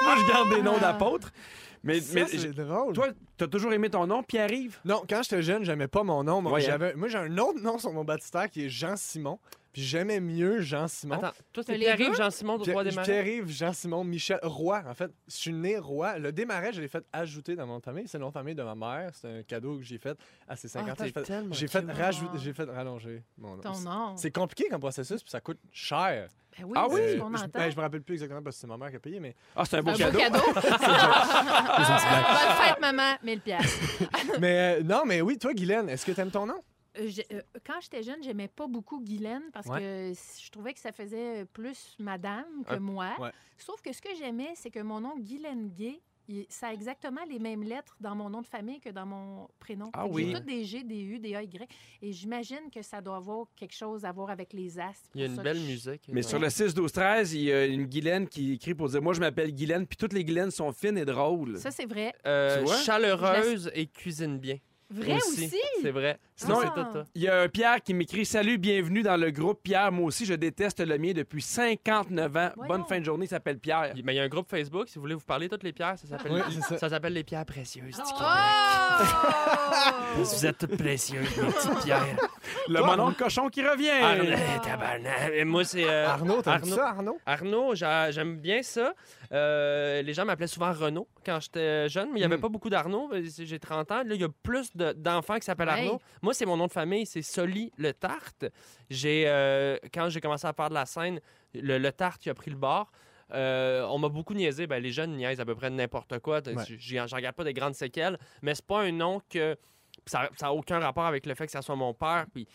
moi, 0.03 0.15
je 0.19 0.29
garde 0.33 0.49
des 0.53 0.61
noms 0.63 0.77
d'apôtres. 0.79 1.31
Mais, 1.85 2.01
Ça, 2.01 2.15
mais 2.15 2.27
c'est 2.27 2.53
drôle. 2.53 2.95
toi, 2.95 3.09
t'as 3.37 3.47
toujours 3.49 3.73
aimé 3.73 3.91
ton 3.91 4.07
nom, 4.07 4.23
Pierre-Yves? 4.25 4.79
Non, 4.85 5.03
quand 5.09 5.21
j'étais 5.23 5.43
jeune, 5.43 5.65
j'aimais 5.65 5.89
pas 5.89 6.03
mon 6.05 6.23
nom. 6.25 6.41
Moi, 6.43 6.53
Ouais, 6.53 6.61
hein. 6.63 6.67
j'avais, 6.67 6.95
moi, 6.95 7.07
j'ai 7.09 7.19
un 7.19 7.39
autre 7.39 7.61
nom 7.61 7.79
sur 7.79 7.93
mon 7.93 8.05
baptistère 8.05 8.49
qui 8.51 8.67
est 8.67 8.69
Jean-Simon. 8.69 9.39
Puis 9.73 9.83
j'aimais 9.83 10.21
mieux 10.21 10.61
Jean-Simon. 10.61 11.15
Attends, 11.15 11.33
toi, 11.53 11.63
c'est 11.65 11.73
Les 11.79 11.87
Pierre-Yves? 11.87 12.15
Jean-Simon 12.15 12.59
de 12.59 12.71
Roi 12.73 12.85
des 12.85 12.91
Marais? 12.93 13.07
Pierre-Yves, 13.07 13.49
Jean-Simon, 13.49 14.05
Michel, 14.05 14.39
Roi. 14.43 14.83
En 14.87 14.93
fait, 14.93 15.11
je 15.27 15.35
suis 15.35 15.53
né 15.53 15.79
Roi. 15.79 16.19
Le 16.19 16.31
démarrage, 16.31 16.75
je 16.75 16.83
l'ai 16.83 16.89
fait 16.89 17.03
ajouter 17.13 17.57
dans 17.57 17.67
mon 17.67 17.81
famille. 17.81 18.07
C'est 18.07 18.19
le 18.19 18.23
nom 18.23 18.29
de 18.29 18.35
famille 18.35 18.55
de 18.55 18.63
ma 18.63 18.75
mère. 18.75 19.13
C'est 19.15 19.39
un 19.39 19.43
cadeau 19.43 19.79
que 19.79 19.83
j'ai 19.83 19.97
fait 19.97 20.17
à 20.47 20.57
ses 20.57 20.69
50 20.69 20.91
ans. 20.91 20.95
t'es 20.95 21.07
J'ai 21.07 21.13
fait, 21.25 21.45
j'ai 21.53 21.69
fait 21.69 21.81
cute. 21.87 21.97
rajouter, 21.97 22.39
j'ai 22.39 22.53
fait 22.53 22.69
rallonger 22.71 23.23
mon 23.39 23.57
nom. 23.57 23.63
Ton 23.63 23.81
nom. 23.81 24.17
C'est 24.19 24.31
compliqué 24.31 24.69
comme 24.69 24.81
processus, 24.81 25.23
puis 25.23 25.31
ça 25.31 25.41
coûte 25.41 25.59
cher. 25.73 26.29
Ben 26.59 26.65
oui, 26.67 26.73
Ah 26.77 26.87
c'est 26.91 26.95
oui? 26.95 27.01
ce 27.15 27.19
qu'on 27.19 27.35
je, 27.35 27.47
ben, 27.47 27.71
je 27.71 27.77
me 27.77 27.81
rappelle 27.81 28.03
plus 28.03 28.13
exactement 28.17 28.43
parce 28.43 28.57
que 28.57 28.61
c'est 28.61 28.67
ma 28.67 28.77
mère 28.77 28.91
qui 28.91 28.97
a 28.97 29.01
payé, 29.01 29.21
mais. 29.21 29.35
Ah, 29.57 29.65
c'est 29.65 29.79
un 29.79 29.83
beau 29.83 29.89
Un 29.89 29.93
beau 29.95 29.99
cadeau. 29.99 30.19
cadeau. 30.19 30.39
Bonne 30.55 30.63
fête, 32.67 32.81
maman. 32.81 33.13
1000 33.23 33.41
piastres. 33.41 33.79
mais 34.41 34.81
euh, 34.81 34.83
non, 34.83 35.03
mais 35.07 35.23
oui, 35.23 35.39
toi, 35.39 35.55
Guylaine, 35.55 35.89
est-ce 35.89 36.05
que 36.05 36.13
t'aimes 36.13 36.31
ton 36.31 36.45
nom? 36.47 36.61
Euh, 36.99 37.09
euh, 37.33 37.41
quand 37.65 37.81
j'étais 37.81 38.03
jeune, 38.03 38.23
j'aimais 38.23 38.49
pas 38.49 38.67
beaucoup 38.67 39.01
Guylaine 39.01 39.45
parce 39.53 39.67
que 39.69 40.13
je 40.13 40.51
trouvais 40.51 40.75
que 40.75 40.81
ça 40.81 40.93
faisait 40.93 41.45
plus 41.47 41.97
madame 41.99 42.65
que 42.67 42.75
Ah, 42.75 42.79
moi. 42.81 43.11
ouais. 43.19 43.31
Sauf 43.59 43.81
que 43.81 43.93
ce 43.93 44.03
que 44.03 44.15
j'aimais, 44.19 44.53
c'est 44.57 44.71
que 44.71 44.81
mon 44.81 45.01
nom 45.01 45.17
Guylaine 45.19 45.71
Gay, 45.71 46.01
il- 46.29 46.47
ça 46.49 46.69
a 46.69 46.73
exactement 46.73 47.23
les 47.29 47.39
mêmes 47.39 47.63
lettres 47.63 47.97
dans 47.99 48.15
mon 48.15 48.29
nom 48.31 48.43
de 48.43 48.47
famille 48.47 48.79
que 48.79 48.91
dans 48.91 49.07
mon 49.07 49.49
prénom. 49.59 49.91
Ah 49.95 50.07
oui. 50.07 50.27
J'ai 50.29 50.35
toutes 50.35 50.45
des 50.45 50.65
G, 50.65 50.85
des 50.85 51.03
U, 51.03 51.19
des 51.19 51.35
A, 51.35 51.43
Y. 51.43 51.67
Et 52.03 52.13
j'imagine 52.13 52.71
que 52.73 52.83
ça 52.83 53.01
doit 53.01 53.17
avoir 53.17 53.47
quelque 53.57 53.75
chose 53.75 54.05
à 54.05 54.13
voir 54.13 54.31
avec 54.31 54.53
les 54.53 54.79
astres. 54.79 55.09
Il 55.15 55.23
y 55.23 55.25
a 55.25 55.27
une 55.29 55.37
belle 55.43 55.57
je- 55.59 55.67
musique. 55.67 56.03
Mais 56.09 56.23
sur 56.23 56.39
le 56.39 56.49
6, 56.51 56.75
12, 56.75 56.93
13, 56.93 57.33
il 57.35 57.43
y 57.45 57.53
a 57.53 57.65
une 57.67 57.87
Guylaine 57.87 58.29
qui 58.29 58.53
écrit 58.53 58.75
pour 58.75 58.89
dire 58.89 59.03
Moi, 59.03 59.15
je 59.15 59.21
m'appelle 59.21 59.53
Guylaine, 59.53 59.87
puis 59.87 59.97
toutes 59.97 60.13
les 60.13 60.25
Guylaines 60.25 60.51
sont 60.53 60.71
fines 60.73 60.99
et 60.99 61.05
drôles. 61.05 61.59
Ça, 61.59 61.71
c'est 61.71 61.87
vrai. 61.87 62.13
Euh, 62.27 62.59
Tu 62.59 62.65
vois? 62.67 62.77
chaleureuse 62.83 63.71
et 63.75 63.87
cuisine 63.87 64.39
bien. 64.39 64.59
Vrai 64.93 65.15
aussi. 65.17 65.51
C'est 65.81 65.91
vrai. 65.91 66.19
Sinon, 66.37 66.61
Ah. 66.65 66.71
tout 66.75 66.93
ça. 66.93 67.05
Il 67.15 67.23
y 67.23 67.29
a 67.29 67.41
un 67.43 67.49
Pierre 67.49 67.81
qui 67.83 67.95
m'écrit 67.95 68.25
Salut, 68.27 68.59
bienvenue 68.59 69.03
dans 69.03 69.17
le 69.17 69.31
groupe 69.31 69.61
Pierre. 69.63 69.91
Moi 69.93 70.07
aussi, 70.07 70.27
je 70.27 70.35
déteste 70.35 70.81
le 70.81 70.99
mien 70.99 71.13
depuis 71.13 71.41
59 71.43 72.37
ans. 72.37 72.51
Voyons. 72.57 72.69
Bonne 72.75 72.85
fin 72.85 72.99
de 73.01 73.05
journée, 73.05 73.25
il 73.27 73.29
s'appelle 73.29 73.59
Pierre. 73.59 73.93
Il 73.97 74.05
mais 74.05 74.15
il 74.15 74.17
y 74.17 74.21
a 74.21 74.25
un 74.25 74.29
groupe 74.29 74.49
Facebook, 74.51 74.89
si 74.89 74.97
vous 74.97 75.03
voulez 75.03 75.15
vous 75.15 75.21
parler 75.25 75.49
toutes 75.49 75.63
les 75.63 75.73
pierres, 75.73 75.97
ça 75.99 76.07
s'appelle 76.07 76.33
Oui, 76.33 76.41
ça. 76.69 76.79
ça 76.79 76.89
s'appelle 76.89 77.13
les 77.13 77.25
pierres 77.25 77.47
précieuses. 77.47 77.97
du 77.97 78.03
Oh! 78.03 78.09
Québec. 78.09 78.23
Vous 80.17 80.47
êtes 80.47 80.59
toutes 80.59 80.77
précieuses, 80.77 81.37
mes 81.39 81.51
petites 81.53 81.85
pierres. 81.85 82.05
Le 82.69 82.81
monon 82.83 83.13
cochon 83.15 83.49
qui 83.49 83.67
revient. 83.67 83.89
Arnaud, 83.89 85.45
moi, 85.47 85.65
c'est. 85.65 85.89
euh, 85.89 86.07
Arnaud, 86.07 86.43
t'aimes 86.43 86.53
Arnaud. 86.55 86.77
ça, 86.77 86.89
Arnaud? 86.89 87.19
Arnaud, 87.25 87.75
j'a- 87.75 88.11
j'aime 88.11 88.37
bien 88.37 88.63
ça. 88.63 88.93
Euh, 89.33 90.03
les 90.03 90.13
gens 90.13 90.25
m'appelaient 90.27 90.47
souvent 90.47 90.73
Renaud 90.73 91.09
quand 91.25 91.39
j'étais 91.41 91.89
jeune, 91.89 92.09
mais 92.13 92.19
il 92.19 92.21
n'y 92.21 92.25
avait 92.27 92.37
Mm. 92.37 92.41
pas 92.43 92.49
beaucoup 92.51 92.69
d'Arnaud. 92.69 93.11
J'ai 93.39 93.59
30 93.59 93.91
ans. 93.91 94.03
Là, 94.05 94.15
il 94.15 94.21
y 94.21 94.25
a 94.25 94.29
plus 94.43 94.77
de- 94.77 94.82
d'enfants 94.97 95.39
qui 95.39 95.45
s'appellent 95.45 95.69
Hey. 95.69 95.87
Arnaud. 95.87 96.01
Moi, 96.23 96.35
c'est 96.35 96.47
mon 96.47 96.57
nom 96.57 96.67
de 96.67 96.73
famille, 96.73 97.07
c'est 97.07 97.23
Soli 97.23 97.73
Le 97.77 97.93
Tarte. 97.93 98.45
J'ai, 98.91 99.25
euh, 99.27 99.77
quand 99.95 100.09
j'ai 100.09 100.21
commencé 100.21 100.47
à 100.47 100.53
faire 100.53 100.69
de 100.69 100.75
la 100.75 100.87
scène, 100.87 101.21
le, 101.55 101.79
le 101.79 101.93
Tarte, 101.93 102.27
a 102.27 102.35
pris 102.35 102.51
le 102.51 102.57
bord. 102.57 102.91
Euh, 103.33 103.87
on 103.89 103.99
m'a 103.99 104.09
beaucoup 104.09 104.35
niaisé. 104.35 104.67
Ben, 104.67 104.83
les 104.83 104.93
jeunes 104.93 105.17
niaisent 105.17 105.41
à 105.41 105.45
peu 105.45 105.55
près 105.55 105.71
n'importe 105.71 106.19
quoi. 106.19 106.41
Ouais. 106.47 106.55
J'en 106.79 107.07
regarde 107.17 107.35
pas 107.35 107.45
des 107.45 107.55
grandes 107.55 107.75
séquelles, 107.75 108.19
mais 108.43 108.55
c'est 108.55 108.67
pas 108.67 108.81
un 108.83 108.93
nom 108.93 109.21
que. 109.31 109.57
Ça 110.07 110.29
n'a 110.41 110.53
aucun 110.53 110.81
rapport 110.81 111.05
avec 111.07 111.27
le 111.27 111.35
fait 111.35 111.47
que 111.47 111.53
ça 111.53 111.63
soit 111.63 111.77
mon 111.77 111.95
père. 111.95 112.27
Puis 112.33 112.47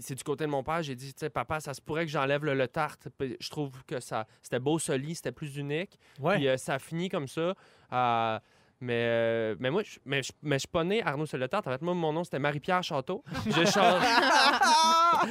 c'est 0.00 0.14
du 0.16 0.24
côté 0.24 0.44
de 0.44 0.50
mon 0.50 0.62
père. 0.64 0.82
J'ai 0.82 0.94
dit, 0.96 1.12
tu 1.14 1.20
sais, 1.20 1.30
papa, 1.30 1.60
ça 1.60 1.72
se 1.72 1.80
pourrait 1.80 2.04
que 2.04 2.10
j'enlève 2.10 2.44
le, 2.44 2.54
le 2.54 2.66
tarte. 2.68 3.08
Puis 3.16 3.36
Je 3.38 3.48
trouve 3.48 3.70
que 3.84 4.00
ça 4.00 4.26
c'était 4.42 4.58
beau, 4.58 4.78
soli, 4.78 5.14
c'était 5.14 5.30
plus 5.32 5.56
unique. 5.56 5.98
Ouais. 6.20 6.36
Puis 6.36 6.48
euh, 6.48 6.56
ça 6.56 6.74
a 6.74 6.78
fini 6.78 7.08
comme 7.08 7.28
ça. 7.28 7.54
Euh, 7.92 8.38
mais, 8.80 8.92
euh, 9.06 9.54
mais 9.58 9.70
moi, 9.70 9.82
je, 9.82 9.98
mais, 10.04 10.22
je, 10.22 10.32
mais 10.42 10.56
je 10.56 10.60
suis 10.60 10.68
pas 10.68 10.84
né 10.84 11.02
Arnaud 11.02 11.26
tarte. 11.26 11.66
En 11.66 11.70
fait, 11.70 11.82
moi, 11.82 11.94
mon 11.94 12.12
nom, 12.12 12.24
c'était 12.24 12.38
Marie-Pierre 12.38 12.82
Château. 12.82 13.24
J'ai 13.46 13.66
changé. 13.66 14.06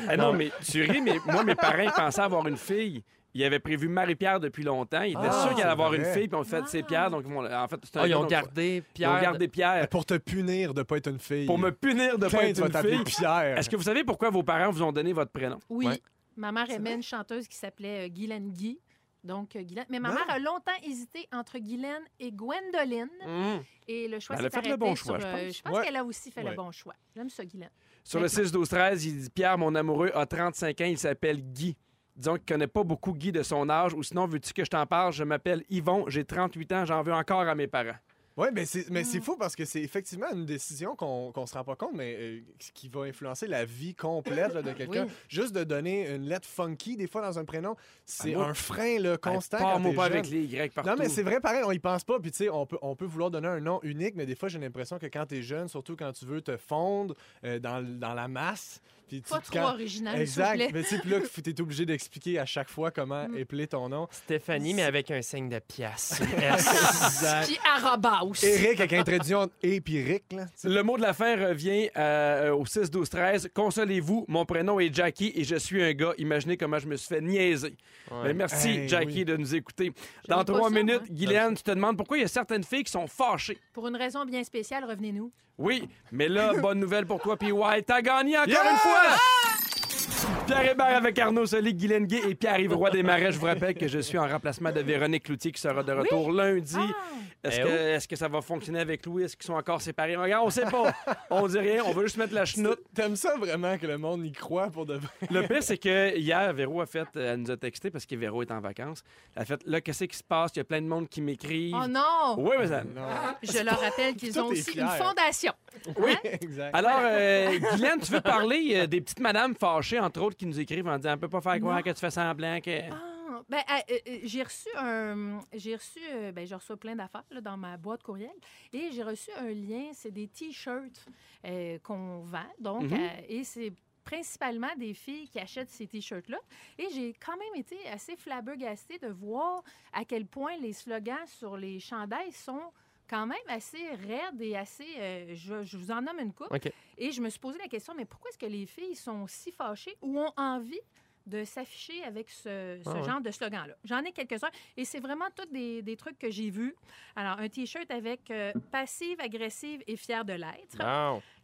Ah 0.07 0.17
non, 0.17 0.33
mais 0.33 0.51
tu 0.69 0.81
ris, 0.83 1.01
mais 1.01 1.17
moi, 1.25 1.43
mes 1.43 1.55
parents 1.55 1.83
ils 1.83 1.91
pensaient 1.91 2.21
avoir 2.21 2.47
une 2.47 2.57
fille. 2.57 3.03
Ils 3.37 3.43
avaient 3.43 3.59
prévu 3.59 3.89
Marie-Pierre 3.89 4.39
depuis 4.39 4.63
longtemps. 4.63 5.01
Ils 5.01 5.11
étaient 5.11 5.19
Ah, 5.29 5.41
sûrs 5.43 5.53
qu'il 5.53 5.61
allait 5.61 5.71
avoir 5.73 5.89
vrai. 5.89 5.97
une 5.97 6.05
fille, 6.05 6.27
puis 6.29 6.37
on 6.39 6.43
fait 6.45 6.61
Ah. 6.63 6.67
c'est 6.67 6.83
Pierre. 6.83 7.11
Donc, 7.11 7.25
en 7.27 7.67
fait, 7.67 7.79
c'est 7.83 7.97
un 7.97 8.03
Ah, 8.03 8.07
ils 8.07 8.15
ont 8.15 8.21
donc, 8.21 8.29
gardé 8.29 8.75
Ils 8.77 8.81
Pierre. 8.93 9.11
ont 9.11 9.21
gardé 9.21 9.47
Pierre. 9.49 9.89
Pour 9.89 10.05
te 10.05 10.13
punir 10.17 10.73
de 10.73 10.83
pas 10.83 10.97
être 10.97 11.09
une 11.09 11.19
fille. 11.19 11.45
Pour 11.45 11.57
me 11.57 11.69
punir 11.71 12.17
de 12.17 12.27
Tiens, 12.27 12.39
pas 12.39 12.45
être 12.47 12.61
une 12.63 12.89
fille. 12.89 13.03
Pierre. 13.03 13.57
Est-ce 13.57 13.69
que 13.69 13.75
vous 13.75 13.83
savez 13.83 14.05
pourquoi 14.05 14.29
vos 14.29 14.41
parents 14.43 14.71
vous 14.71 14.81
ont 14.83 14.93
donné 14.93 15.11
votre 15.11 15.31
prénom? 15.31 15.59
Oui. 15.69 15.85
Ouais. 15.87 16.01
Ma 16.37 16.51
mère 16.53 16.69
aimait 16.69 16.93
une 16.95 17.03
chanteuse 17.03 17.47
qui 17.47 17.57
s'appelait 17.57 18.05
euh, 18.05 18.09
Guylaine 18.09 18.51
Guy. 18.51 18.79
Donc, 19.26 19.55
euh, 19.55 19.61
Guylaine. 19.63 19.86
Mais 19.89 19.99
ma 19.99 20.09
Non. 20.09 20.15
mère 20.15 20.30
a 20.30 20.39
longtemps 20.39 20.71
hésité 20.84 21.28
entre 21.34 21.57
Guylaine 21.57 22.03
et 22.19 22.32
Gwendoline. 22.32 23.09
Hum. 23.26 23.61
Et 23.88 24.07
le 24.07 24.19
choix 24.19 24.36
Elle 24.38 24.45
a 24.45 24.49
s'est 24.49 24.55
fait 24.61 24.61
le 24.67 24.73
arrêté 24.73 24.78
bon 24.86 24.95
sur, 24.95 25.05
choix, 25.07 25.19
je 25.19 25.26
euh, 25.26 25.32
pense. 25.47 25.55
Je 25.57 25.61
pense 25.63 25.73
Ouais. 25.78 25.84
qu'elle 25.86 25.95
a 25.95 26.03
aussi 26.03 26.32
fait 26.32 26.43
Ouais. 26.43 26.51
le 26.51 26.55
bon 26.55 26.71
choix. 26.71 26.93
J'aime 27.15 27.30
ça, 27.30 27.43
Guylaine. 27.43 27.69
Sur 28.03 28.19
le 28.19 28.28
6, 28.28 28.51
12, 28.51 28.69
13, 28.69 29.03
il 29.05 29.19
dit 29.23 29.30
Pierre, 29.32 29.57
mon 29.57 29.73
amoureux, 29.73 30.11
a 30.13 30.26
35 30.28 30.80
ans, 30.82 30.86
il 30.86 30.97
s'appelle 30.99 31.41
Guy. 31.41 31.76
Disons 32.15 32.36
qu'il 32.36 32.45
connaît 32.45 32.67
pas 32.67 32.84
beaucoup 32.84 33.13
Guy 33.13 33.32
de 33.32 33.41
son 33.43 33.67
âge, 33.69 33.93
ou 33.93 34.03
sinon, 34.03 34.26
veux-tu 34.28 34.53
que 34.53 34.63
je 34.63 34.69
t'en 34.69 34.86
parle? 34.86 35.11
Je 35.11 35.23
m'appelle 35.23 35.63
Yvon, 35.69 36.05
j'ai 36.07 36.23
38 36.23 36.71
ans, 36.71 36.86
j'en 36.86 37.01
veux 37.01 37.13
encore 37.13 37.41
à 37.41 37.55
mes 37.55 37.67
parents. 37.67 37.97
Oui, 38.38 38.47
mais 38.53 38.65
c'est 38.65 38.89
mais 38.89 39.01
Mm. 39.01 39.05
c'est 39.05 39.21
fou 39.21 39.38
parce 39.38 39.55
que 39.55 39.63
c'est 39.63 39.81
effectivement 39.81 40.27
une 40.33 40.45
décision 40.45 40.95
qu'on 40.95 41.31
qu'on 41.31 41.45
se 41.45 41.53
rend 41.53 41.63
pas 41.63 41.75
compte, 41.75 41.93
mais 41.93 42.15
euh, 42.19 42.41
qui 42.73 42.89
va 42.89 43.01
influencer 43.03 43.47
la 43.47 43.63
vie 43.63 43.95
complète 43.95 44.53
là, 44.53 44.61
de 44.61 44.71
quelqu'un. 44.73 45.05
Oui. 45.05 45.11
Juste 45.29 45.53
de 45.55 45.63
donner 45.63 46.09
une 46.13 46.23
lettre 46.27 46.47
funky, 46.47 46.97
des 46.97 47.07
fois, 47.07 47.21
dans 47.21 47.39
un 47.39 47.45
prénom, 47.45 47.75
c'est 48.05 48.36
un 48.36 48.53
frein 48.53 48.99
là, 48.99 49.17
constant. 49.17 49.59
Pas 49.59 49.73
quand 49.81 49.93
pas 49.93 50.03
jeune. 50.09 50.17
avec 50.17 50.29
les 50.29 50.43
Y 50.43 50.73
partout. 50.73 50.89
Non, 50.89 50.95
mais 50.99 51.07
c'est 51.09 51.23
vrai, 51.23 51.39
pareil, 51.39 51.63
on 51.65 51.71
y 51.71 51.79
pense 51.79 52.03
pas. 52.03 52.19
Puis, 52.19 52.31
tu 52.31 52.38
sais, 52.38 52.49
on 52.49 52.65
peut, 52.65 52.77
on 52.81 52.95
peut 52.95 53.05
vouloir 53.05 53.31
donner 53.31 53.47
un 53.47 53.59
nom 53.61 53.79
unique, 53.83 54.15
mais 54.15 54.25
des 54.25 54.36
fois, 54.36 54.49
j'ai 54.49 54.59
l'impression 54.59 54.99
que 54.99 55.05
quand 55.07 55.25
t'es 55.25 55.41
jeune, 55.41 55.67
surtout 55.69 55.95
quand 55.95 56.11
tu 56.11 56.25
veux 56.25 56.41
te 56.41 56.57
fondre 56.57 57.15
euh, 57.45 57.59
dans, 57.59 57.81
dans 57.99 58.13
la 58.13 58.27
masse. 58.27 58.81
Puis, 59.08 59.22
Pas 59.22 59.39
trop 59.39 59.53
quand- 59.53 59.74
original, 59.74 60.20
Exact. 60.20 60.56
plaît. 60.56 60.70
Mais 60.74 60.84
tu 60.84 60.89
sais, 60.89 60.99
puis 60.99 61.10
là, 61.12 61.20
t'es 61.43 61.62
obligé 61.62 61.86
d'expliquer 61.86 62.39
à 62.39 62.45
chaque 62.45 62.70
fois 62.70 62.91
comment 62.91 63.28
Mm. 63.28 63.38
épeler 63.38 63.68
ton 63.68 63.88
nom. 63.89 64.08
Stéphanie, 64.12 64.74
mais 64.74 64.84
avec 64.84 65.12
un 65.12 65.22
signe 65.22 65.49
de 65.49 65.60
pièce. 65.60 66.20
Exact. 66.38 67.45
Puis 67.47 67.58
Arabas. 67.66 68.22
Eric 68.43 68.80
avec 68.80 68.93
introduction 68.93 69.49
et 69.62 69.82
puis 69.82 70.01
Rick, 70.03 70.24
là. 70.34 70.45
Le 70.64 70.82
mot 70.82 70.97
de 70.97 71.01
la 71.01 71.14
fin 71.14 71.36
revient 71.36 71.89
euh, 71.97 72.51
au 72.53 72.66
6, 72.66 72.89
12, 72.89 73.10
13. 73.10 73.49
Consolez-vous, 73.53 74.26
mon 74.28 74.45
prénom 74.45 74.80
est 74.80 74.93
Jackie 74.93 75.32
et 75.36 75.43
je 75.43 75.56
suis 75.56 75.84
un 75.84 75.93
gars. 75.93 76.14
Imaginez 76.18 76.58
comment 76.58 76.80
je 76.80 76.88
me 76.88 76.95
suis 76.95 77.08
fait 77.08 77.22
niaiser. 77.22 77.76
Ouais. 78.12 78.18
Mais 78.26 78.34
merci, 78.34 78.70
Hey, 78.70 78.89
Jackie, 78.89 79.08
oui. 79.20 79.26
de 79.26 79.38
nous 79.38 79.56
écouter. 79.56 79.91
Dans 80.28 80.43
trois 80.43 80.70
ça, 80.70 80.76
minutes. 80.76 81.12
Guylaine, 81.12 81.56
tu 81.56 81.64
te 81.64 81.72
demandes 81.72 81.97
pourquoi 81.97 82.18
il 82.18 82.22
y 82.22 82.26
a 82.26 82.28
certaines 82.28 82.64
filles 82.64 82.84
qui 82.84 82.91
sont 82.91 83.08
fâchées. 83.08 83.58
Pour 83.74 83.88
une 83.88 83.95
raison 83.95 84.26
bien 84.26 84.43
spéciale, 84.43 84.84
revenez-nous. 84.86 85.32
Oui, 85.58 85.88
mais 86.12 86.28
là, 86.28 86.51
bonne 86.62 86.80
nouvelle 86.80 87.06
pour 87.06 87.22
toi, 87.22 87.38
PY. 87.38 87.53
T'as 87.86 88.01
gagné 88.01 88.38
encore 88.38 88.49
Yeah! 88.49 88.72
une 88.72 88.78
fois! 88.78 90.34
Pierre 90.45 90.71
Hébert 90.71 90.97
avec 90.97 91.17
Arnaud 91.17 91.45
Soli, 91.47 91.73
Guylaine 91.73 92.05
Gay 92.05 92.21
et 92.29 92.35
Pierre-Yves 92.35 92.73
Roy 92.75 92.91
des 92.91 93.01
Marais. 93.03 93.31
Je 93.31 93.39
vous 93.39 93.47
rappelle 93.47 93.73
que 93.73 93.87
je 93.87 93.97
suis 93.99 94.17
en 94.17 94.27
remplacement 94.27 94.71
de 94.71 94.79
Véronique 94.81 95.23
Cloutier 95.23 95.51
qui 95.51 95.59
sera 95.59 95.81
de 95.81 95.91
retour 95.91 96.31
lundi. 96.31 96.75
Ah! 96.77 97.47
Est-ce 97.47 97.59
Eh 97.59 97.63
que, 97.63 97.67
oh. 97.67 97.95
est-ce 97.95 98.07
que 98.07 98.15
ça 98.15 98.27
va 98.27 98.41
fonctionner 98.41 98.79
avec 98.79 99.05
Louis? 99.05 99.23
Est-ce 99.23 99.35
qu'ils 99.37 99.45
sont 99.45 99.53
encore 99.53 99.81
séparés? 99.81 100.15
Regarde, 100.15 100.45
on 100.45 100.49
sait 100.49 100.65
pas. 100.65 100.93
On 101.29 101.47
dit 101.47 101.59
rien. 101.59 101.83
On 101.85 101.91
veut 101.91 102.03
juste 102.03 102.17
mettre 102.17 102.33
la 102.33 102.45
chenoute. 102.45 102.79
T'aimes 102.93 103.15
ça 103.15 103.35
vraiment 103.37 103.77
que 103.77 103.85
le 103.85 103.97
monde 103.99 104.25
y 104.25 104.31
croit 104.31 104.69
pour 104.69 104.85
de 104.85 104.95
vrai? 104.95 105.09
Le 105.29 105.47
pire, 105.47 105.57
c'est 105.61 105.77
que 105.77 106.15
hier, 106.17 106.51
Véro 106.53 106.81
a 106.81 106.85
fait, 106.87 107.07
euh, 107.15 107.33
elle 107.33 107.41
nous 107.41 107.51
a 107.51 107.57
texté 107.57 107.91
parce 107.91 108.05
que 108.05 108.15
Véro 108.15 108.41
est 108.41 108.51
en 108.51 108.59
vacances. 108.59 109.03
Elle 109.35 109.43
a 109.43 109.45
fait, 109.45 109.61
là, 109.65 109.81
qu'est-ce 109.81 110.05
qui 110.05 110.17
se 110.17 110.23
passe? 110.23 110.51
Il 110.55 110.59
y 110.59 110.61
a 110.61 110.63
plein 110.63 110.81
de 110.81 110.87
monde 110.87 111.07
qui 111.07 111.21
m'écrivent. 111.21 111.75
Oh 111.75 111.87
non! 111.87 112.35
Oui, 112.37 112.55
mais 112.59 112.67
ça... 112.67 112.83
Non. 112.83 113.01
Je 113.43 113.63
leur 113.63 113.79
rappelle 113.79 114.15
qu'ils 114.15 114.39
ont 114.39 114.47
aussi 114.47 114.71
une 114.77 114.87
fondation. 114.87 115.53
Oui, 115.99 116.15
exact. 116.41 116.75
Alors, 116.75 116.99
euh, 117.03 117.59
Guylaine, 117.73 117.99
tu 118.01 118.11
veux 118.11 118.21
parler 118.21 118.71
euh, 118.75 118.87
des 118.87 119.01
petites 119.01 119.19
madames 119.19 119.53
fâchées, 119.59 119.99
entre 119.99 120.21
autres, 120.21 120.34
qui 120.38 120.45
nous 120.45 120.59
écrivent 120.59 120.88
en 120.88 120.97
disant, 120.97 121.13
on 121.15 121.17
peut 121.17 121.29
pas 121.29 121.41
faire 121.41 121.59
croire 121.59 121.81
que 121.83 121.89
tu 121.89 121.99
fais 121.99 122.11
semblant 122.11 122.59
que... 122.61 122.91
Ah, 122.91 123.41
ben, 123.49 123.57
euh, 123.69 123.93
euh, 124.07 124.17
j'ai 124.23 124.43
reçu 124.43 124.69
un. 124.77 125.39
J'ai 125.53 125.75
reçu. 125.75 125.99
euh, 126.11 126.31
ben, 126.31 126.47
je 126.47 126.55
reçois 126.55 126.77
plein 126.77 126.95
d'affaires 126.95 127.23
dans 127.41 127.57
ma 127.57 127.77
boîte 127.77 128.01
courriel. 128.01 128.31
Et 128.73 128.89
j'ai 128.91 129.03
reçu 129.03 129.29
un 129.38 129.49
lien. 129.49 129.89
C'est 129.93 130.11
des 130.11 130.27
T-shirts 130.27 131.05
euh, 131.45 131.77
qu'on 131.83 132.19
vend. 132.21 132.47
Donc, 132.59 132.83
Mhm. 132.83 132.99
et 133.27 133.43
c'est 133.43 133.73
principalement 134.03 134.73
des 134.77 134.93
filles 134.93 135.27
qui 135.27 135.39
achètent 135.39 135.69
ces 135.69 135.88
T-shirts-là. 135.88 136.38
Et 136.77 136.88
j'ai 136.93 137.13
quand 137.13 137.36
même 137.38 137.55
été 137.59 137.75
assez 137.89 138.15
flabbergastée 138.15 138.99
de 138.99 139.07
voir 139.07 139.63
à 139.93 140.05
quel 140.05 140.25
point 140.27 140.55
les 140.57 140.73
slogans 140.73 141.25
sur 141.25 141.57
les 141.57 141.79
chandails 141.79 142.31
sont 142.31 142.71
quand 143.10 143.26
même 143.28 143.38
assez 143.47 143.88
raides 144.08 144.41
et 144.41 144.56
assez... 144.56 144.88
euh, 144.97 145.34
je, 145.36 145.64
je 145.64 145.78
vous 145.78 145.91
en 145.91 146.01
nomme 146.01 146.20
une 146.20 146.34
coupe. 146.34 146.53
Et 146.97 147.12
je 147.12 147.22
me 147.22 147.30
suis 147.30 147.39
posé 147.39 147.58
la 147.60 147.68
question, 147.68 147.93
mais 147.95 148.06
pourquoi 148.06 148.30
est-ce 148.30 148.38
que 148.38 148.45
les 148.45 148.66
filles 148.66 148.95
sont 148.95 149.26
si 149.28 149.51
fâchées 149.51 149.95
ou 150.01 150.20
ont 150.20 150.32
envie 150.38 150.80
de 151.26 151.43
s'afficher 151.43 152.03
avec 152.03 152.30
ce, 152.30 152.80
ce 152.84 152.89
Ah 152.89 152.93
ouais. 152.93 153.03
genre 153.03 153.20
de 153.22 153.32
slogan-là? 153.32 153.74
J'en 153.84 154.03
ai 154.03 154.12
quelques-uns 154.12 154.51
et 154.78 154.86
c'est 154.86 154.99
vraiment 154.99 155.26
tous 155.36 155.45
des, 155.51 155.82
des 155.82 155.95
trucs 155.97 156.20
que 156.20 156.30
j'ai 156.30 156.49
vus. 156.51 156.76
Alors, 157.16 157.39
un 157.39 157.49
T-shirt 157.49 157.89
avec 157.89 158.30
euh, 158.32 158.53
passive, 158.72 159.20
agressive 159.20 159.82
et 159.88 159.97
fière 159.97 160.24
de 160.24 160.34
l'être. 160.34 160.78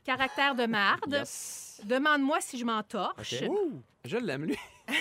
Caractère 0.04 0.56
de 0.56 0.66
marde. 0.66 1.12
Yes. 1.14 1.82
Demande-moi 1.84 2.42
si 2.42 2.58
je 2.58 2.66
m'en 2.66 2.82
torche. 2.84 3.34
OK. 3.42 3.50
Ouh, 3.50 3.82
je 4.06 4.18
l'aime, 4.18 4.46
lui. 4.46 4.58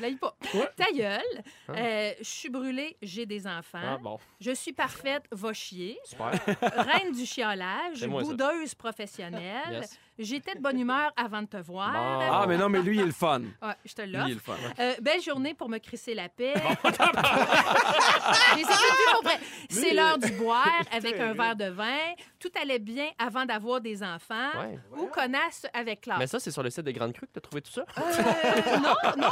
L'aille 0.00 0.16
pas. 0.16 0.36
Ouais. 0.54 0.68
Ta 0.76 0.90
gueule. 0.92 1.42
Ah. 1.68 1.72
Euh, 1.76 2.12
je 2.18 2.24
suis 2.24 2.48
brûlée, 2.48 2.96
j'ai 3.02 3.26
des 3.26 3.46
enfants. 3.46 3.78
Ah, 3.82 3.98
bon. 3.98 4.18
Je 4.40 4.52
suis 4.52 4.72
parfaite, 4.72 5.24
va 5.30 5.52
chier. 5.52 5.98
Super. 6.04 6.32
Reine 6.60 7.12
du 7.12 7.26
chiolage, 7.26 8.06
boudeuse 8.06 8.74
professionnelle. 8.74 9.72
Yes. 9.72 9.98
J'étais 10.18 10.54
de 10.54 10.60
bonne 10.60 10.78
humeur 10.78 11.10
avant 11.16 11.40
de 11.42 11.46
te 11.46 11.56
voir. 11.56 11.92
Bon. 11.92 12.28
Ah, 12.32 12.44
mais 12.46 12.58
non, 12.58 12.68
mais 12.68 12.82
lui, 12.82 12.96
il 12.96 13.00
est 13.02 13.06
le 13.06 13.12
fun. 13.12 13.42
Ouais, 13.62 13.74
je 13.84 13.94
te 13.94 14.02
Lui, 14.02 14.12
l'offre. 14.12 14.26
il 14.26 14.30
est 14.32 14.34
le 14.34 14.40
fun. 14.40 14.54
Euh, 14.78 14.94
belle 15.00 15.22
journée 15.22 15.54
pour 15.54 15.68
me 15.68 15.78
crisser 15.78 16.14
la 16.14 16.28
paix. 16.28 16.54
Pour 16.82 16.90
vrai. 19.22 19.38
C'est 19.68 19.94
l'heure 19.94 20.18
du 20.18 20.32
boire 20.32 20.66
avec 20.90 21.18
un 21.18 21.32
verre 21.34 21.56
de 21.56 21.66
vin. 21.66 21.98
Tout 22.38 22.50
allait 22.60 22.78
bien 22.78 23.08
avant 23.18 23.44
d'avoir 23.46 23.80
des 23.80 24.02
enfants. 24.02 24.50
Ouais. 24.60 24.78
Ou 24.98 25.06
connasse 25.06 25.66
avec 25.72 26.02
classe. 26.02 26.18
Mais 26.18 26.26
ça, 26.26 26.40
c'est 26.40 26.50
sur 26.50 26.62
le 26.62 26.70
site 26.70 26.84
des 26.84 26.92
Grandes 26.92 27.12
Crues 27.12 27.26
que 27.26 27.32
tu 27.32 27.38
as 27.38 27.40
trouvé 27.40 27.62
tout 27.62 27.70
ça? 27.72 27.84
Euh, 27.98 28.78
non, 28.78 28.94
non, 29.16 29.28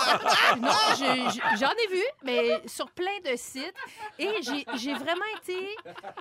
non, 0.61 0.71
je- 0.93 1.31
je- 1.35 1.57
j'en 1.59 1.71
ai 1.73 1.87
vu, 1.95 2.03
mais 2.25 2.61
sur 2.67 2.91
plein 2.91 3.19
de 3.25 3.37
sites. 3.37 3.75
Et 4.19 4.29
j'ai 4.43 4.65
j'ai 4.77 4.95
vraiment 4.95 5.25
été, 5.43 5.57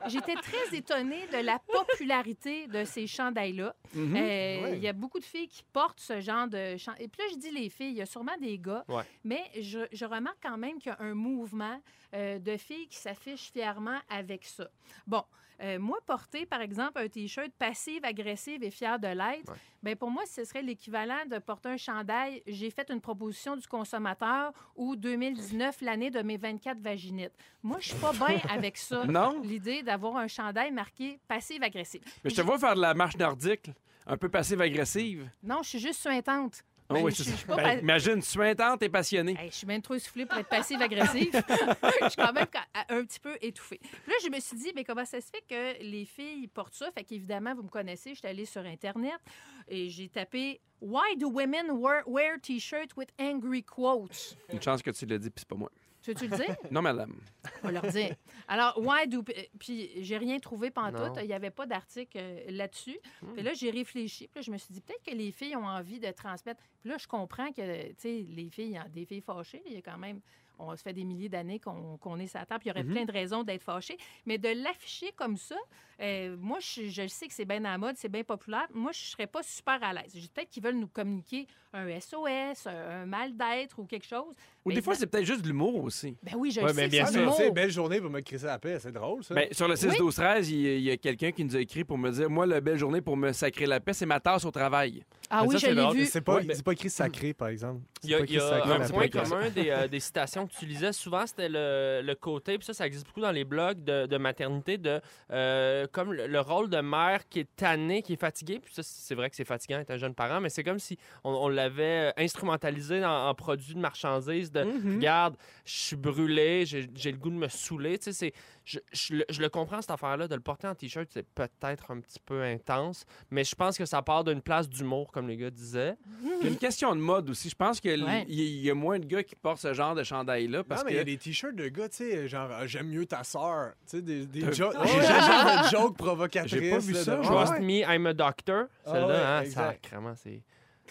j'étais 0.07 0.35
très 0.35 0.75
étonnée 0.77 1.27
de 1.31 1.37
la 1.45 1.59
popularité 1.59 2.67
de 2.67 2.83
ces 2.85 3.07
chandails-là. 3.07 3.73
Mhm. 3.93 4.15
Euh, 4.17 4.48
Ouais. 4.63 4.77
Il 4.77 4.83
y 4.83 4.87
a 4.87 4.93
beaucoup 4.93 5.19
de 5.19 5.23
filles 5.25 5.47
qui 5.47 5.63
portent 5.73 5.99
ce 5.99 6.19
genre 6.21 6.47
de 6.47 6.77
chandail. 6.77 7.03
Et 7.03 7.07
puis 7.07 7.21
là, 7.21 7.27
je 7.33 7.37
dis 7.37 7.51
les 7.51 7.69
filles, 7.69 7.89
il 7.91 7.97
y 7.97 8.01
a 8.01 8.05
sûrement 8.05 8.37
des 8.39 8.57
gars, 8.57 8.83
Ouais. 8.87 9.03
mais 9.23 9.43
je, 9.59 9.79
je 9.91 10.05
remarque 10.05 10.37
quand 10.41 10.57
même 10.57 10.79
qu'il 10.79 10.91
y 10.91 10.95
a 10.95 10.97
un 11.01 11.13
mouvement 11.13 11.81
euh, 12.13 12.39
de 12.39 12.57
filles 12.57 12.87
qui 12.87 12.97
s'affichent 12.97 13.51
fièrement 13.51 13.99
avec 14.09 14.45
ça. 14.45 14.67
Bon. 15.05 15.23
euh, 15.61 15.77
moi, 15.77 15.97
porter, 16.05 16.45
par 16.45 16.61
exemple, 16.61 16.99
un 16.99 17.09
T-shirt 17.09 17.51
passive, 17.59 18.05
agressive 18.05 18.63
et 18.63 18.71
fière 18.71 18.97
de 18.97 19.07
l'être, 19.07 19.51
Ouais. 19.51 19.57
ben 19.83 19.95
pour 19.97 20.09
moi, 20.09 20.23
ce 20.25 20.45
serait 20.45 20.61
l'équivalent 20.61 21.25
de 21.29 21.37
porter 21.39 21.67
un 21.69 21.75
chandail. 21.77 22.41
J'ai 22.47 22.69
fait 22.71 22.89
une 22.89 23.01
proposition 23.01 23.57
du 23.57 23.67
consommateur 23.67 24.53
ou 24.77 24.95
2019, 24.95 25.81
l'année 25.81 26.11
de 26.11 26.21
mes 26.21 26.37
24 26.37 26.79
vaginites. 26.79 27.33
Moi, 27.61 27.77
je 27.81 27.89
suis 27.89 27.97
pas 27.99 28.13
bien 28.13 28.39
avec 28.49 28.77
ça. 28.77 29.03
Non? 29.05 29.41
L'idée 29.43 29.83
d'avoir 29.83 30.15
un 30.15 30.27
chandail 30.29 30.71
marqué 30.71 31.19
passive-agressive. 31.27 32.01
Mais 32.23 32.29
je 32.29 32.35
te 32.37 32.41
vois 32.41 32.57
faire 32.57 32.75
de 32.75 32.81
la 32.81 32.93
marche 32.93 33.17
nordique, 33.17 33.69
un 34.09 34.17
peu 34.17 34.29
passive-agressive. 34.29 35.29
Non, 35.43 35.61
je 35.63 35.69
suis 35.69 35.79
juste 35.79 35.99
suintante. 36.01 36.63
Oh, 36.91 36.95
Ben, 36.95 37.03
oui, 37.03 37.13
je- 37.15 37.21
je 37.23 37.45
pas 37.45 37.55
Ben, 37.55 37.79
imagine, 37.81 38.19
suintante 38.19 38.81
et 38.81 38.89
passionnée. 38.89 39.35
Hey, 39.39 39.51
je 39.51 39.57
suis 39.57 39.67
bien 39.67 39.79
trop 39.79 39.93
essoufflée 39.93 40.25
pour 40.25 40.39
être 40.39 40.49
passive-agressive. 40.49 41.31
je 42.01 42.09
suis 42.09 42.15
quand 42.17 42.33
même 42.33 42.47
un 42.89 43.05
petit 43.05 43.19
peu 43.19 43.37
étouffée. 43.41 43.77
Puis 43.79 43.91
là, 44.11 44.15
je 44.23 44.29
me 44.29 44.39
suis 44.39 44.57
dit, 44.57 44.71
mais 44.75 44.83
comment 44.83 45.05
ça 45.05 45.21
se 45.21 45.27
fait 45.29 45.43
que 45.47 45.83
les 45.83 46.05
filles 46.05 46.47
portent 46.47 46.73
ça? 46.73 46.89
Fait 46.91 47.03
qu'évidemment, 47.03 47.53
vous 47.53 47.61
me 47.61 47.69
connaissez, 47.69 48.15
je 48.15 48.19
suis 48.19 48.27
allée 48.27 48.45
sur 48.45 48.65
Internet 48.65 49.19
et 49.67 49.89
j'ai 49.89 50.09
tapé 50.09 50.59
Why 50.81 51.15
do 51.17 51.29
women 51.29 51.71
wear, 51.71 52.01
wear 52.07 52.37
t-shirts 52.41 52.95
with 52.97 53.09
angry 53.19 53.61
quotes? 53.61 54.35
Une 54.51 54.61
chance 54.61 54.81
que 54.81 54.89
tu 54.91 55.05
l'as 55.05 55.19
dit, 55.19 55.29
puis 55.29 55.41
c'est 55.41 55.47
pas 55.47 55.55
moi. 55.57 55.69
Tu 56.13 56.25
veux-tu 56.25 56.31
le 56.31 56.45
dire? 56.45 56.55
Non, 56.71 56.81
madame. 56.81 57.15
On 57.63 57.67
va 57.67 57.71
leur 57.71 57.87
dire. 57.91 58.15
Alors, 58.47 58.77
why 58.77 59.07
do. 59.07 59.23
Puis, 59.59 59.91
j'ai 60.03 60.17
rien 60.17 60.39
trouvé 60.39 60.71
pantoute. 60.71 61.17
Il 61.21 61.27
n'y 61.27 61.33
avait 61.33 61.51
pas 61.51 61.65
d'article 61.65 62.17
euh, 62.19 62.45
là-dessus. 62.49 62.97
Puis 63.33 63.43
là, 63.43 63.53
j'ai 63.53 63.69
réfléchi. 63.69 64.27
Puis 64.27 64.39
là, 64.39 64.41
je 64.41 64.51
me 64.51 64.57
suis 64.57 64.73
dit, 64.73 64.81
peut-être 64.81 65.03
que 65.03 65.15
les 65.15 65.31
filles 65.31 65.55
ont 65.55 65.67
envie 65.67 65.99
de 65.99 66.11
transmettre. 66.11 66.61
Puis 66.81 66.89
là, 66.89 66.97
je 66.97 67.07
comprends 67.07 67.51
que, 67.51 67.89
tu 67.89 67.95
sais, 67.97 68.25
les 68.27 68.49
filles, 68.49 68.77
a 68.77 68.87
des 68.87 69.05
filles 69.05 69.21
fâchées. 69.21 69.61
Il 69.65 69.73
y 69.73 69.77
a 69.77 69.81
quand 69.81 69.97
même. 69.97 70.19
On 70.57 70.75
se 70.75 70.81
fait 70.81 70.93
des 70.93 71.05
milliers 71.05 71.29
d'années 71.29 71.59
qu'on 71.59 71.97
qu'on 71.97 72.19
est 72.19 72.33
la 72.33 72.45
table. 72.45 72.59
puis 72.59 72.69
Il 72.69 72.77
y 72.77 72.79
aurait 72.79 72.83
plein 72.83 73.05
de 73.05 73.11
raisons 73.11 73.43
d'être 73.43 73.63
fâché. 73.63 73.97
Mais 74.25 74.37
de 74.37 74.49
l'afficher 74.49 75.11
comme 75.15 75.37
ça, 75.37 75.55
euh, 76.01 76.35
moi, 76.39 76.59
je, 76.61 76.83
je 76.89 77.07
sais 77.07 77.27
que 77.27 77.33
c'est 77.33 77.45
bien 77.45 77.63
à 77.65 77.71
la 77.71 77.77
mode, 77.77 77.95
c'est 77.97 78.09
bien 78.09 78.23
populaire. 78.23 78.67
Moi, 78.73 78.91
je 78.93 78.99
ne 79.01 79.05
serais 79.11 79.27
pas 79.27 79.43
super 79.43 79.77
à 79.83 79.93
l'aise. 79.93 80.11
J'ai- 80.13 80.27
Peut-être 80.33 80.49
qu'ils 80.49 80.63
veulent 80.63 80.75
nous 80.79 80.87
communiquer 80.87 81.47
un 81.73 81.87
SOS, 81.99 82.65
un, 82.67 83.01
un 83.01 83.05
mal 83.05 83.35
d'être 83.35 83.77
ou 83.79 83.85
quelque 83.85 84.07
chose. 84.07 84.33
Ou 84.65 84.71
des 84.71 84.81
fois, 84.81 84.93
ben- 84.93 84.99
c'est 84.99 85.07
peut-être 85.07 85.25
juste 85.25 85.41
de 85.41 85.47
l'humour 85.47 85.83
aussi. 85.83 86.15
Ben 86.23 86.33
oui, 86.37 86.51
je 86.51 86.61
Ouais, 86.61 86.67
le 86.67 86.73
sais. 86.73 86.87
bien 86.87 87.05
c'est 87.05 87.13
sûr. 87.13 87.25
mot. 87.25 87.51
belle 87.51 87.69
journée 87.71 87.99
pour 88.01 88.09
me 88.09 88.21
crisser 88.21 88.45
la 88.47 88.57
paix. 88.59 88.77
C'est 88.79 88.91
drôle, 88.91 89.23
ça. 89.23 89.33
Ben, 89.35 89.47
sur 89.51 89.67
le 89.67 89.75
6-12-13, 89.75 90.49
il 90.49 90.61
y 90.61 90.67
a- 90.67 90.75
il 90.75 90.81
y 90.83 90.91
a, 90.91 90.97
quelqu'un 90.97 91.31
qui 91.31 91.43
nous 91.45 91.55
a 91.55 91.59
écrit 91.59 91.83
pour 91.83 91.97
me 91.97 92.09
dire 92.11 92.29
Moi, 92.29 92.45
la 92.45 92.61
belle 92.61 92.77
journée 92.77 93.01
pour 93.01 93.17
me 93.17 93.31
sacrer 93.33 93.65
la 93.65 93.79
paix, 93.79 93.93
c'est 93.93 94.05
ma 94.05 94.19
tasse 94.19 94.45
au 94.45 94.51
travail. 94.51 95.03
Ah 95.29 95.41
Mais 95.41 95.47
oui, 95.49 95.53
ça, 95.53 95.59
je 95.59 95.65
c'est 95.67 95.73
l'ai 95.75 95.91
vu. 95.91 96.05
C'est 96.05 96.21
pas, 96.21 96.35
Ouais, 96.35 96.43
ben- 96.43 96.55
c'est 96.55 96.63
pas 96.65 96.73
écrit 96.73 96.89
sacré, 96.89 97.33
par 97.33 97.49
exemple. 97.49 97.81
C'est 98.01 98.07
Il 98.07 98.11
y 98.11 98.15
a, 98.15 98.19
y 98.19 98.23
écrit 98.23 98.37
a 98.37 98.49
sacré, 98.49 98.71
un 98.71 98.87
point 98.89 99.07
commun 99.09 99.49
des, 99.49 99.69
euh, 99.69 99.87
des 99.87 99.99
citations 99.99 100.47
que 100.47 100.53
tu 100.53 100.65
lisais 100.65 100.91
souvent, 100.93 101.25
c'était 101.27 101.49
le, 101.49 102.01
le 102.03 102.15
côté, 102.15 102.57
puis 102.57 102.65
ça, 102.65 102.73
ça 102.73 102.87
existe 102.87 103.05
beaucoup 103.05 103.21
dans 103.21 103.31
les 103.31 103.43
blogs 103.43 103.83
de, 103.83 104.05
de 104.07 104.17
maternité, 104.17 104.77
de 104.77 104.99
euh, 105.31 105.85
comme 105.91 106.13
le, 106.13 106.27
le 106.27 106.39
rôle 106.39 106.69
de 106.69 106.79
mère 106.81 107.27
qui 107.29 107.39
est 107.39 107.55
tanné, 107.55 108.01
qui 108.01 108.13
est 108.13 108.19
fatigué. 108.19 108.59
Puis 108.59 108.73
ça, 108.73 108.81
c'est 108.83 109.15
vrai 109.15 109.29
que 109.29 109.35
c'est 109.35 109.45
fatigant 109.45 109.79
être 109.79 109.91
un 109.91 109.97
jeune 109.97 110.15
parent, 110.15 110.39
mais 110.41 110.49
c'est 110.49 110.63
comme 110.63 110.79
si 110.79 110.97
on, 111.23 111.31
on 111.31 111.47
l'avait 111.49 112.09
euh, 112.09 112.11
instrumentalisé 112.17 113.03
en, 113.03 113.27
en 113.29 113.33
produit 113.35 113.73
de 113.73 113.79
marchandise 113.79 114.51
de 114.51 114.61
regarde, 114.95 115.35
je 115.65 115.73
suis 115.73 115.95
brûlé, 115.95 116.65
j'ai 116.65 117.11
le 117.11 117.17
goût 117.17 117.29
de 117.29 117.35
me 117.35 117.47
saouler. 117.47 117.97
Tu 117.99 118.13
sais, 118.13 118.33
je, 118.69 118.79
je 118.93 119.13
le- 119.15 119.25
je 119.29 119.41
le 119.41 119.49
comprends 119.49 119.81
cette 119.81 119.89
affaire-là, 119.91 120.27
de 120.27 120.35
le 120.35 120.41
porter 120.41 120.67
en 120.67 120.75
t-shirt, 120.75 121.07
c'est 121.11 121.25
peut-être 121.27 121.89
un 121.91 121.99
petit 121.99 122.19
peu 122.23 122.43
intense, 122.43 123.05
mais 123.31 123.43
je 123.43 123.55
pense 123.55 123.77
que 123.77 123.85
ça 123.85 124.01
part 124.01 124.23
d'une 124.23 124.41
place 124.41 124.69
d'humour, 124.69 125.11
comme 125.11 125.27
les 125.27 125.37
gars 125.37 125.49
disaient. 125.49 125.95
Il 126.23 126.43
y 126.43 126.47
a 126.47 126.51
une 126.51 126.57
question 126.57 126.93
de 126.95 126.99
mode 127.01 127.29
aussi. 127.29 127.49
Je 127.49 127.55
pense 127.55 127.79
qu'il 127.79 128.03
Ouais. 128.03 128.25
y 128.27 128.69
a 128.69 128.75
moins 128.75 128.99
de 128.99 129.05
gars 129.05 129.23
qui 129.23 129.35
portent 129.35 129.59
ce 129.61 129.73
genre 129.73 129.95
de 129.95 130.03
chandail-là 130.03 130.63
parce 130.63 130.81
non, 130.81 130.85
mais 130.85 130.91
que. 130.91 130.95
il 130.95 130.97
y 130.99 131.01
a 131.01 131.03
des 131.05 131.17
t-shirts 131.17 131.55
de 131.55 131.67
gars, 131.69 131.89
tu 131.89 131.97
sais, 131.97 132.27
genre 132.27 132.49
euh, 132.51 132.67
j'aime 132.67 132.87
mieux 132.89 133.05
ta 133.05 133.23
sœur. 133.23 133.71
Tu 133.89 133.97
sais, 133.97 134.01
des, 134.03 134.25
des 134.27 134.53
jokes. 134.53 134.75
ouais. 134.79 134.87
J'ai 134.87 135.01
genre 135.01 135.63
de 135.63 135.69
jokes 135.69 135.97
provocatrices. 135.97 136.51
J'ai 136.61 136.69
pas 136.69 136.77
vu 136.79 136.93
ça, 136.93 137.17
Trust 137.17 137.53
ouais. 137.53 137.59
me, 137.61 137.81
I'm 137.91 138.05
a 138.05 138.13
doctor. 138.13 138.65
Ah 138.85 138.91
Celle-là, 138.91 139.07
ouais, 139.07 139.47
hein, 139.95 140.13
c'est... 140.15 140.41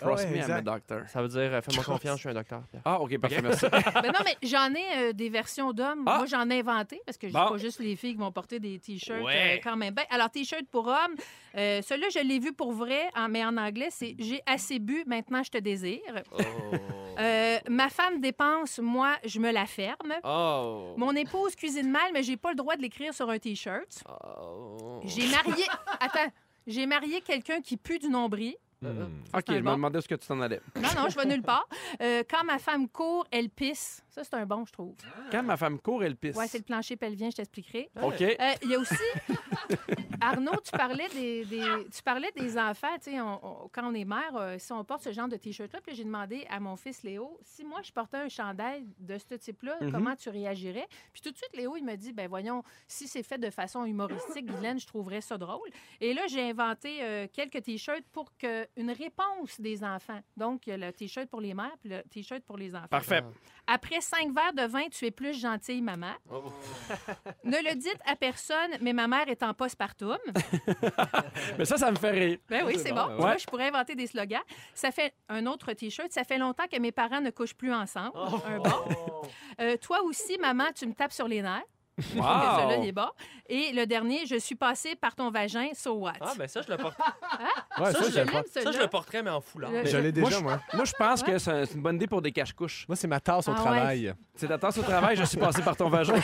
Trust 0.00 0.24
ouais, 0.24 0.30
me, 0.30 0.34
I'm 0.36 0.40
a 0.40 0.44
exact. 0.44 0.64
doctor. 0.64 1.00
Ça 1.08 1.22
veut 1.22 1.28
dire, 1.28 1.40
euh, 1.54 1.60
fais-moi 1.60 1.84
confiance, 1.84 2.16
je 2.16 2.20
suis 2.20 2.28
un 2.28 2.34
docteur. 2.34 2.62
Pierre. 2.70 2.82
Ah, 2.84 3.00
OK, 3.00 3.18
parfait, 3.18 3.42
merci. 3.42 3.66
Ben 3.70 4.12
non, 4.12 4.20
mais 4.24 4.36
j'en 4.42 4.72
ai 4.74 4.84
euh, 5.08 5.12
des 5.12 5.28
versions 5.28 5.72
d'hommes. 5.72 6.04
Ah! 6.06 6.18
Moi, 6.18 6.26
j'en 6.26 6.48
ai 6.50 6.60
inventé 6.60 7.00
parce 7.04 7.18
que 7.18 7.28
je 7.28 7.32
Bon. 7.32 7.48
pas 7.50 7.56
juste 7.58 7.80
les 7.80 7.96
filles 7.96 8.12
qui 8.14 8.20
vont 8.20 8.32
porter 8.32 8.60
des 8.60 8.78
t-shirts 8.78 9.22
Ouais. 9.24 9.56
euh, 9.56 9.60
quand 9.62 9.76
même. 9.76 9.94
Ben, 9.94 10.04
alors, 10.10 10.30
t-shirt 10.30 10.64
pour 10.70 10.86
hommes, 10.86 11.14
euh, 11.56 11.82
celui-là, 11.82 12.08
je 12.14 12.20
l'ai 12.20 12.38
vu 12.38 12.52
pour 12.52 12.72
vrai, 12.72 13.08
en- 13.16 13.28
mais 13.28 13.44
en 13.44 13.56
anglais, 13.56 13.88
c'est 13.90 14.14
J'ai 14.18 14.40
assez 14.46 14.78
bu, 14.78 15.04
maintenant 15.06 15.42
je 15.42 15.50
te 15.50 15.58
désire. 15.58 16.00
Euh, 17.20 17.58
ma 17.68 17.88
femme 17.88 18.20
dépense, 18.20 18.78
moi, 18.78 19.16
je 19.24 19.40
me 19.40 19.50
la 19.50 19.66
ferme. 19.66 20.14
Oh. 20.22 20.94
Mon 20.96 21.10
épouse 21.16 21.56
cuisine 21.56 21.90
mal, 21.90 22.12
mais 22.14 22.22
j'ai 22.22 22.36
pas 22.36 22.50
le 22.50 22.54
droit 22.54 22.76
de 22.76 22.82
l'écrire 22.82 23.12
sur 23.12 23.28
un 23.28 23.40
t-shirt. 23.40 24.04
Oh. 24.08 25.00
J'ai 25.04 25.26
marié. 25.26 25.64
Attends. 25.98 26.32
J'ai 26.68 26.86
marié 26.86 27.20
quelqu'un 27.22 27.60
qui 27.60 27.76
pue 27.76 27.98
du 27.98 28.08
nombril. 28.08 28.54
OK, 28.82 29.42
c'est 29.46 29.50
un 29.50 29.56
je 29.56 29.62
me 29.62 29.72
demandais 29.72 29.98
où 29.98 30.02
ce 30.02 30.08
que 30.08 30.14
tu 30.14 30.26
t'en 30.26 30.40
allais. 30.40 30.60
Non, 30.76 30.88
non, 30.96 31.08
je 31.08 31.16
vais 31.16 31.26
nulle 31.26 31.42
part. 31.42 31.68
Euh, 32.00 32.22
quand 32.28 32.44
ma 32.44 32.58
femme 32.58 32.88
court, 32.88 33.26
elle 33.30 33.50
pisse. 33.50 34.04
Ça, 34.18 34.24
c'est 34.24 34.34
un 34.34 34.46
bon, 34.46 34.64
je 34.66 34.72
trouve. 34.72 34.96
Quand 35.30 35.44
ma 35.44 35.56
femme 35.56 35.78
court, 35.78 36.02
elle 36.02 36.16
pisse. 36.16 36.34
Ouais, 36.36 36.48
c'est 36.48 36.58
le 36.58 36.64
plancher 36.64 36.96
pelvien, 36.96 37.30
je 37.30 37.36
t'expliquerai. 37.36 37.88
OK. 38.02 38.20
Euh, 38.20 38.34
Il 38.62 38.70
y 38.70 38.74
a 38.74 38.78
aussi, 38.80 38.94
Arnaud, 40.20 40.56
tu 40.64 40.72
parlais 40.72 41.08
des, 41.10 41.44
des- 41.44 41.86
tu 41.94 42.02
parlais 42.02 42.32
des 42.32 42.58
enfants. 42.58 42.88
Tu 43.02 43.12
sais, 43.12 43.20
on- 43.20 43.64
on- 43.64 43.68
quand 43.68 43.88
on 43.88 43.94
est 43.94 44.04
mère, 44.04 44.34
euh, 44.36 44.56
si 44.58 44.72
on 44.72 44.82
porte 44.84 45.02
ce 45.04 45.12
genre 45.12 45.28
de 45.28 45.36
t-shirt-là, 45.36 45.80
puis 45.86 45.94
j'ai 45.94 46.02
demandé 46.04 46.44
à 46.50 46.58
mon 46.58 46.74
fils 46.76 47.02
Léo, 47.04 47.38
si 47.44 47.62
moi 47.64 47.80
je 47.82 47.92
portais 47.92 48.16
un 48.16 48.28
chandail 48.28 48.84
de 48.98 49.16
ce 49.18 49.34
type-là, 49.36 49.76
Mhm. 49.80 49.92
comment 49.92 50.16
tu 50.16 50.28
réagirais? 50.30 50.88
Puis 51.12 51.22
tout 51.22 51.30
de 51.30 51.36
suite, 51.36 51.54
Léo, 51.56 51.76
il 51.76 51.84
me 51.84 51.94
dit, 51.96 52.12
ben 52.12 52.28
voyons, 52.28 52.64
si 52.88 53.06
c'est 53.06 53.22
fait 53.22 53.38
de 53.38 53.50
façon 53.50 53.84
humoristique, 53.84 54.46
Guylaine, 54.46 54.80
je 54.80 54.86
trouverais 54.86 55.20
ça 55.20 55.38
drôle. 55.38 55.68
Et 56.00 56.12
là, 56.14 56.22
j'ai 56.28 56.50
inventé 56.50 56.98
euh, 57.02 57.26
quelques 57.32 57.62
t-shirts 57.62 58.04
pour 58.12 58.36
que 58.36 58.66
une 58.76 58.90
réponse 58.90 59.60
des 59.60 59.84
enfants. 59.84 60.20
Donc, 60.36 60.66
il 60.66 60.70
y 60.70 60.72
a 60.72 60.76
le 60.76 60.92
t-shirt 60.92 61.28
pour 61.28 61.40
les 61.40 61.54
mères, 61.54 61.76
puis 61.80 61.90
le 61.90 62.02
t-shirt 62.10 62.42
pour 62.42 62.56
les 62.56 62.74
enfants. 62.74 62.88
Parfait. 62.88 63.22
Après 63.66 64.00
cinq 64.08 64.34
verres 64.34 64.54
de 64.54 64.62
vin, 64.70 64.88
tu 64.90 65.06
es 65.06 65.10
plus 65.10 65.38
gentille, 65.38 65.82
maman. 65.82 66.12
Oh. 66.30 66.44
ne 67.44 67.56
le 67.56 67.74
dites 67.74 68.00
à 68.06 68.16
personne, 68.16 68.70
mais 68.80 68.92
ma 68.92 69.06
mère 69.06 69.28
est 69.28 69.42
en 69.42 69.54
postpartum. 69.54 70.18
Mais 71.58 71.64
ça, 71.64 71.76
ça 71.76 71.90
me 71.90 71.96
fait 71.96 72.10
rire. 72.10 72.38
Ben 72.48 72.64
oui, 72.66 72.78
c'est 72.78 72.92
bon. 72.92 73.06
Ouais. 73.08 73.16
vois, 73.16 73.36
je 73.36 73.46
pourrais 73.46 73.68
inventer 73.68 73.94
des 73.94 74.06
slogans. 74.06 74.42
Ça 74.74 74.90
fait 74.90 75.14
un 75.28 75.46
autre 75.46 75.72
T-shirt. 75.72 76.10
Ça 76.12 76.24
fait 76.24 76.38
longtemps 76.38 76.66
que 76.70 76.78
mes 76.78 76.92
parents 76.92 77.20
ne 77.20 77.30
couchent 77.30 77.54
plus 77.54 77.72
ensemble. 77.72 78.12
Un 78.46 78.58
bon. 78.58 79.22
Euh, 79.60 79.76
toi 79.76 80.02
aussi, 80.02 80.38
maman, 80.38 80.66
tu 80.74 80.86
me 80.86 80.94
tapes 80.94 81.12
sur 81.12 81.28
les 81.28 81.42
nerfs. 81.42 81.64
Wow. 82.14 82.22
Celui-là, 82.22 82.76
il 82.82 82.88
est 82.88 82.92
bon. 82.92 83.08
Et 83.48 83.72
le 83.72 83.84
dernier, 83.86 84.24
je 84.26 84.36
suis 84.36 84.54
passée 84.54 84.94
par 84.94 85.14
ton 85.16 85.30
vagin, 85.30 85.68
so 85.74 85.94
what? 85.94 86.12
Ah, 86.20 86.32
ben 86.38 86.46
ça, 86.46 86.62
je 86.62 86.70
le 86.70 86.76
porte. 86.76 86.96
Ouais, 87.78 87.92
Ça, 87.92 88.02
ça, 88.04 88.10
je 88.10 88.14
l'aime, 88.14 88.30
pas. 88.30 88.42
Ça, 88.48 88.70
je 88.72 88.78
le 88.78 88.86
porterais, 88.86 89.22
mais 89.22 89.30
en 89.30 89.40
foulard. 89.40 89.70
Le- 89.72 89.84
Je 89.84 89.96
l'ai 89.96 90.12
Moi, 90.12 90.28
déjà, 90.28 90.38
je- 90.38 90.42
moi. 90.44 90.60
Moi, 90.74 90.84
je 90.84 90.92
pense 90.92 91.22
que 91.22 91.38
c'est 91.38 91.50
un- 91.50 91.64
c'est 91.66 91.74
une 91.74 91.82
bonne 91.82 91.96
idée 91.96 92.06
pour 92.06 92.22
des 92.22 92.30
cache-couches. 92.30 92.86
Moi, 92.88 92.94
c'est 92.96 93.08
ma 93.08 93.18
tasse 93.20 93.48
au 93.48 93.52
Ah 93.52 93.54
ouais. 93.54 93.60
travail. 93.62 94.14
C'est 94.36 94.46
ta 94.48 94.58
tasse 94.58 94.78
au 94.78 94.82
travail, 94.82 95.16
je 95.16 95.24
suis 95.24 95.38
passé 95.38 95.60
par 95.62 95.76
ton 95.76 95.88
vagin. 95.88 96.14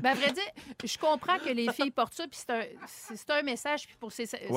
Ben, 0.00 0.10
à 0.10 0.14
vrai 0.14 0.32
dire, 0.32 0.42
je 0.84 0.98
comprends 0.98 1.38
que 1.38 1.50
les 1.50 1.70
filles 1.72 1.90
portent 1.90 2.14
ça, 2.14 2.24
puis 2.26 2.38
c'est 2.86 3.30
un, 3.30 3.42
message 3.42 3.86
puis 3.86 3.96
pour 3.98 4.10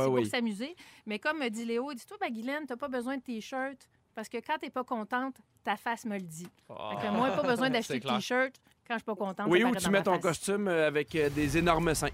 oui. 0.09 0.25
s'amuser. 0.25 0.75
Mais 1.05 1.19
comme 1.19 1.39
me 1.39 1.49
dit 1.49 1.65
Léo, 1.65 1.93
dis-toi, 1.93 2.17
ben, 2.19 2.31
Guylaine, 2.31 2.65
t'as 2.67 2.75
pas 2.75 2.87
besoin 2.87 3.17
de 3.17 3.21
t-shirt, 3.21 3.77
parce 4.15 4.29
que 4.29 4.37
quand 4.37 4.57
t'es 4.59 4.69
pas 4.69 4.83
contente, 4.83 5.35
ta 5.63 5.75
face 5.75 6.05
me 6.05 6.15
le 6.15 6.21
dit. 6.21 6.47
Fait 6.67 7.07
que 7.07 7.11
moi, 7.11 7.31
pas 7.31 7.43
besoin 7.43 7.69
d'acheter 7.69 7.99
C'est 8.03 8.09
de 8.09 8.15
t-shirt 8.15 8.53
quand 8.87 8.93
je 8.95 8.99
suis 8.99 9.05
pas 9.05 9.15
contente. 9.15 9.47
Oui, 9.49 9.63
ou 9.63 9.75
tu 9.75 9.89
mets 9.89 10.03
ton 10.03 10.13
face. 10.13 10.21
costume 10.21 10.67
euh, 10.67 10.87
avec 10.87 11.15
euh, 11.15 11.29
des 11.29 11.57
énormes 11.57 11.93
seins. 11.95 12.09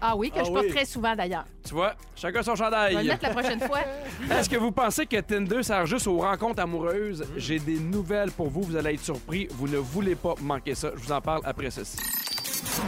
Ah 0.00 0.16
oui, 0.16 0.30
que 0.30 0.38
Ah 0.40 0.44
je 0.44 0.50
porte 0.50 0.64
oui. 0.66 0.70
très 0.72 0.84
souvent 0.84 1.14
d'ailleurs. 1.14 1.44
Tu 1.64 1.72
vois, 1.72 1.94
chacun 2.16 2.42
son 2.42 2.54
Je 2.56 2.62
vais 2.64 2.68
le 2.70 2.74
chandail. 2.92 3.06
mettre 3.06 3.22
la 3.22 3.30
prochaine 3.30 3.60
fois. 3.60 3.80
Est-ce 4.30 4.50
que 4.50 4.56
vous 4.56 4.72
pensez 4.72 5.06
que 5.06 5.20
Tinder 5.20 5.62
sert 5.62 5.86
juste 5.86 6.06
aux 6.08 6.18
rencontres 6.18 6.60
amoureuses? 6.60 7.24
J'ai 7.36 7.58
des 7.58 7.78
nouvelles 7.78 8.32
pour 8.32 8.48
vous. 8.50 8.62
Vous 8.62 8.76
allez 8.76 8.94
être 8.94 9.00
surpris. 9.04 9.46
Vous 9.52 9.68
ne 9.68 9.76
voulez 9.78 10.16
pas 10.16 10.34
manquer 10.40 10.74
ça. 10.74 10.90
Je 10.96 11.00
vous 11.00 11.12
en 11.12 11.20
parle 11.20 11.42
après 11.44 11.70
ceci. 11.70 11.96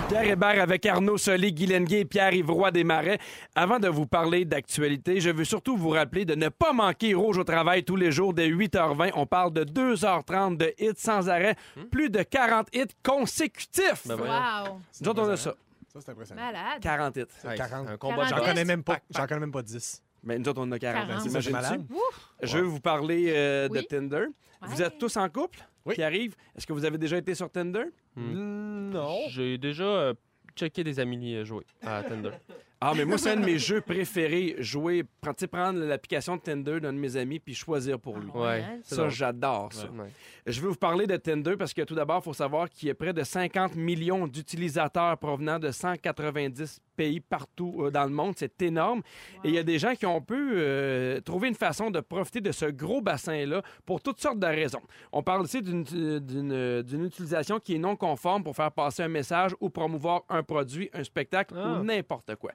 Pierre 0.08 0.24
Hébert 0.24 0.62
avec 0.62 0.86
Arnaud 0.86 1.18
Solé, 1.18 1.52
Guy 1.52 1.66
Lenguet 1.66 2.00
et 2.00 2.04
Pierre-Yves 2.04 2.50
Roy 2.50 2.70
Desmarais. 2.70 3.18
Avant 3.54 3.78
de 3.78 3.88
vous 3.88 4.06
parler 4.06 4.44
d'actualité, 4.44 5.20
je 5.20 5.30
veux 5.30 5.44
surtout 5.44 5.76
vous 5.76 5.90
rappeler 5.90 6.24
de 6.24 6.34
ne 6.34 6.48
pas 6.48 6.72
manquer 6.72 7.14
Rouge 7.14 7.38
au 7.38 7.44
travail 7.44 7.82
tous 7.84 7.96
les 7.96 8.12
jours 8.12 8.32
dès 8.34 8.48
8h20. 8.48 9.12
On 9.14 9.26
parle 9.26 9.52
de 9.52 9.64
2h30 9.64 10.56
de 10.56 10.74
hits 10.78 10.90
sans 10.96 11.28
arrêt. 11.28 11.56
Plus 11.90 12.10
de 12.10 12.22
40 12.22 12.68
hits 12.74 12.84
consécutifs. 13.02 14.06
Ben. 14.06 14.16
Wow. 14.16 14.78
Nous 15.00 15.08
autres, 15.08 15.22
on 15.22 15.28
a 15.30 15.36
ça. 15.36 15.54
Ça, 15.92 16.00
c'est 16.04 16.10
impressionnant. 16.12 16.42
Malade. 16.42 16.80
40 16.82 17.16
hits. 17.16 17.20
Hey, 17.48 17.56
40. 17.58 17.88
Un 17.88 17.96
combat. 17.96 18.26
J'en 18.26 18.44
connais 18.44 18.64
même 18.64 18.82
pas. 18.84 18.98
J'en 19.10 19.26
connais 19.26 19.40
même 19.40 19.52
pas 19.52 19.62
10. 19.62 20.02
Mais 20.24 20.38
nous 20.38 20.48
autres, 20.48 20.60
on 20.60 20.64
en 20.64 20.72
a 20.72 20.78
40. 20.78 21.06
40. 21.06 21.22
C'est 21.22 21.28
ça, 21.30 21.40
c'est 21.40 21.46
T'imagines-tu? 21.48 21.52
malade. 21.52 21.86
Ouf. 21.90 22.30
Je 22.42 22.58
veux 22.58 22.64
vous 22.64 22.80
parler 22.80 23.32
euh, 23.34 23.68
de. 23.68 23.80
Tinder. 23.80 24.26
Vous 24.62 24.82
êtes 24.82 24.98
tous 24.98 25.16
en 25.16 25.28
couple? 25.28 25.60
Oui. 25.86 25.94
Qui 25.94 26.02
arrive? 26.02 26.34
Est-ce 26.56 26.66
que 26.66 26.72
vous 26.72 26.84
avez 26.84 26.98
déjà 26.98 27.16
été 27.16 27.34
sur 27.34 27.50
Tinder? 27.50 27.84
Mm, 28.16 28.90
Non. 28.90 29.18
J'ai 29.28 29.56
déjà 29.58 29.84
euh, 29.84 30.14
checké 30.56 30.82
des 30.84 30.98
amis 31.00 31.44
jouer 31.44 31.64
à 31.82 32.02
Tinder. 32.02 32.30
Ah, 32.80 32.92
mais 32.94 33.04
moi, 33.06 33.16
c'est 33.16 33.30
un 33.30 33.36
de 33.36 33.44
mes 33.44 33.58
jeux 33.58 33.80
préférés. 33.80 34.54
Jouer, 34.58 35.02
prendre, 35.20 35.36
tu 35.36 35.40
sais, 35.40 35.46
prendre 35.46 35.78
l'application 35.80 36.36
de 36.36 36.42
Tinder 36.42 36.78
d'un 36.78 36.92
de 36.92 36.98
mes 36.98 37.16
amis 37.16 37.38
puis 37.40 37.54
choisir 37.54 37.98
pour 37.98 38.18
lui. 38.18 38.28
Ouais. 38.34 38.62
Ça, 38.82 39.08
j'adore 39.08 39.72
ça. 39.72 39.84
Ouais. 39.90 40.10
Je 40.46 40.60
veux 40.60 40.68
vous 40.68 40.74
parler 40.76 41.06
de 41.06 41.16
Tinder 41.16 41.56
parce 41.56 41.72
que 41.72 41.82
tout 41.82 41.94
d'abord, 41.94 42.18
il 42.20 42.24
faut 42.24 42.34
savoir 42.34 42.68
qu'il 42.68 42.88
y 42.88 42.90
a 42.90 42.94
près 42.94 43.12
de 43.14 43.22
50 43.24 43.74
millions 43.76 44.26
d'utilisateurs 44.28 45.16
provenant 45.16 45.58
de 45.58 45.70
190 45.70 46.80
pays 46.96 47.20
partout 47.20 47.76
euh, 47.80 47.90
dans 47.90 48.04
le 48.04 48.10
monde. 48.10 48.34
C'est 48.36 48.60
énorme. 48.62 49.02
Et 49.44 49.48
il 49.48 49.54
y 49.54 49.58
a 49.58 49.62
des 49.62 49.78
gens 49.78 49.94
qui 49.94 50.06
ont 50.06 50.20
pu 50.20 50.34
euh, 50.36 51.20
trouver 51.20 51.48
une 51.48 51.54
façon 51.54 51.90
de 51.90 52.00
profiter 52.00 52.40
de 52.40 52.52
ce 52.52 52.66
gros 52.66 53.00
bassin-là 53.00 53.62
pour 53.84 54.00
toutes 54.02 54.20
sortes 54.20 54.38
de 54.38 54.46
raisons. 54.46 54.82
On 55.12 55.22
parle 55.22 55.44
ici 55.46 55.60
d'une- 55.62 55.82
d'une 56.20 56.82
d'une 56.82 57.04
utilisation 57.04 57.58
qui 57.58 57.74
est 57.74 57.78
non 57.78 57.96
conforme 57.96 58.42
pour 58.44 58.54
faire 58.56 58.70
passer 58.72 59.02
un 59.02 59.08
message 59.08 59.52
ou 59.60 59.68
promouvoir 59.70 60.22
un 60.28 60.42
produit, 60.42 60.88
un 60.92 61.04
spectacle 61.04 61.54
Ah. 61.56 61.78
ou 61.80 61.84
n'importe 61.84 62.34
quoi. 62.36 62.52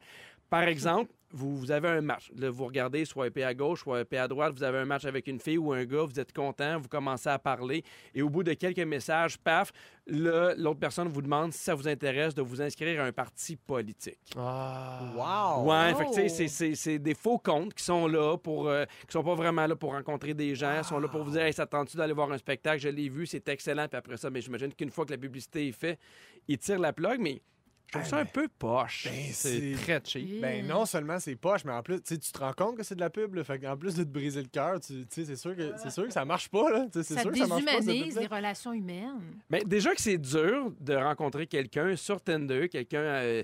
Par 0.51 0.63
exemple, 0.63 1.09
vous, 1.33 1.55
vous 1.55 1.71
avez 1.71 1.87
un 1.87 2.01
match. 2.01 2.29
Là, 2.35 2.49
vous 2.49 2.65
regardez, 2.65 3.05
soit 3.05 3.29
à 3.37 3.53
gauche, 3.53 3.83
soit 3.83 4.03
à 4.11 4.27
droite, 4.27 4.53
vous 4.53 4.63
avez 4.63 4.79
un 4.79 4.85
match 4.85 5.05
avec 5.05 5.27
une 5.27 5.39
fille 5.39 5.57
ou 5.57 5.71
un 5.71 5.85
gars, 5.85 6.03
vous 6.03 6.19
êtes 6.19 6.33
content, 6.33 6.77
vous 6.77 6.89
commencez 6.89 7.29
à 7.29 7.39
parler, 7.39 7.85
et 8.13 8.21
au 8.21 8.29
bout 8.29 8.43
de 8.43 8.51
quelques 8.53 8.79
messages, 8.79 9.37
paf, 9.37 9.71
là, 10.07 10.53
l'autre 10.57 10.81
personne 10.81 11.07
vous 11.07 11.21
demande 11.21 11.53
si 11.53 11.59
ça 11.59 11.73
vous 11.73 11.87
intéresse 11.87 12.35
de 12.35 12.41
vous 12.41 12.61
inscrire 12.61 13.01
à 13.01 13.05
un 13.05 13.13
parti 13.13 13.55
politique. 13.55 14.19
Ah. 14.37 15.13
Wow. 15.63 15.69
Ouais, 15.71 15.95
fait 15.95 16.03
que, 16.03 16.21
tu 16.21 16.47
sais, 16.49 16.67
Oh. 16.71 16.75
c'est- 16.75 16.99
des 16.99 17.13
faux 17.15 17.37
comptes 17.37 17.73
qui 17.73 17.83
sont 17.85 18.07
là 18.07 18.35
pour. 18.37 18.67
euh, 18.67 18.83
qui 19.07 19.13
sont 19.13 19.23
pas 19.23 19.35
vraiment 19.35 19.65
là 19.65 19.75
pour 19.77 19.93
rencontrer 19.93 20.33
des 20.33 20.53
gens. 20.53 20.79
Ils 20.79 20.83
sont 20.83 20.99
là 20.99 21.07
pour 21.07 21.23
vous 21.23 21.31
dire, 21.31 21.43
hey, 21.43 21.53
ça 21.53 21.65
tente-tu 21.65 21.95
d'aller 21.95 22.11
voir 22.13 22.29
un 22.29 22.37
spectacle? 22.37 22.81
Je 22.81 22.89
l'ai 22.89 23.07
vu, 23.07 23.25
c'est 23.25 23.47
excellent. 23.47 23.87
Puis 23.87 23.97
après 23.97 24.17
ça, 24.17 24.29
mais 24.29 24.41
j'imagine 24.41 24.73
qu'une 24.73 24.89
fois 24.91 25.05
que 25.05 25.11
la 25.11 25.17
publicité 25.17 25.69
est 25.69 25.71
faite, 25.71 25.97
ils 26.49 26.57
tirent 26.57 26.79
la 26.79 26.91
plug, 26.91 27.21
mais 27.21 27.41
je 27.93 27.97
trouve 27.99 28.03
Ah, 28.05 28.09
ça 28.09 28.17
un 28.19 28.23
ben, 28.23 28.29
peu 28.33 28.47
poche. 28.47 29.03
Ben, 29.09 29.29
C'est 29.33 29.73
très 29.81 30.01
cheap. 30.03 30.39
Ben 30.41 30.65
non 30.65 30.85
seulement 30.85 31.19
c'est 31.19 31.35
poche, 31.35 31.65
mais 31.65 31.73
en 31.73 31.83
plus, 31.83 32.01
tu 32.01 32.17
te 32.17 32.39
rends 32.39 32.53
compte 32.53 32.77
que 32.77 32.83
c'est 32.83 32.95
de 32.95 33.01
la 33.01 33.09
pub. 33.09 33.35
Là, 33.35 33.43
fait 33.43 33.65
en 33.67 33.75
plus 33.75 33.95
de 33.95 34.03
te 34.03 34.09
briser 34.09 34.41
le 34.41 34.47
cœur, 34.47 34.79
tu 34.79 34.93
tu 35.05 35.05
sais, 35.09 35.25
c'est 35.25 35.35
sûr 35.35 35.55
que 35.55 35.73
c'est 35.77 35.89
sûr 35.89 36.05
que 36.05 36.13
ça 36.13 36.23
marche 36.25 36.47
pas. 36.49 36.69
Là. 36.71 36.87
C'est 36.93 37.03
Ça 37.03 37.21
sûr 37.21 37.31
que 37.31 37.37
ça 37.37 37.47
marche 37.47 37.65
pas. 37.65 37.71
cette 37.71 37.85
déshumanise 37.85 38.13
pub-là. 38.15 38.21
les 38.29 38.35
relations 38.35 38.73
humaines. 38.73 39.19
Mais 39.49 39.63
déjà 39.65 39.93
que 39.93 40.01
c'est 40.01 40.17
dur 40.17 40.71
de 40.79 40.95
rencontrer 40.95 41.47
quelqu'un 41.47 41.95
sur 41.95 42.21
Tinder, 42.21 42.69
quelqu'un 42.69 42.99
euh, 42.99 43.43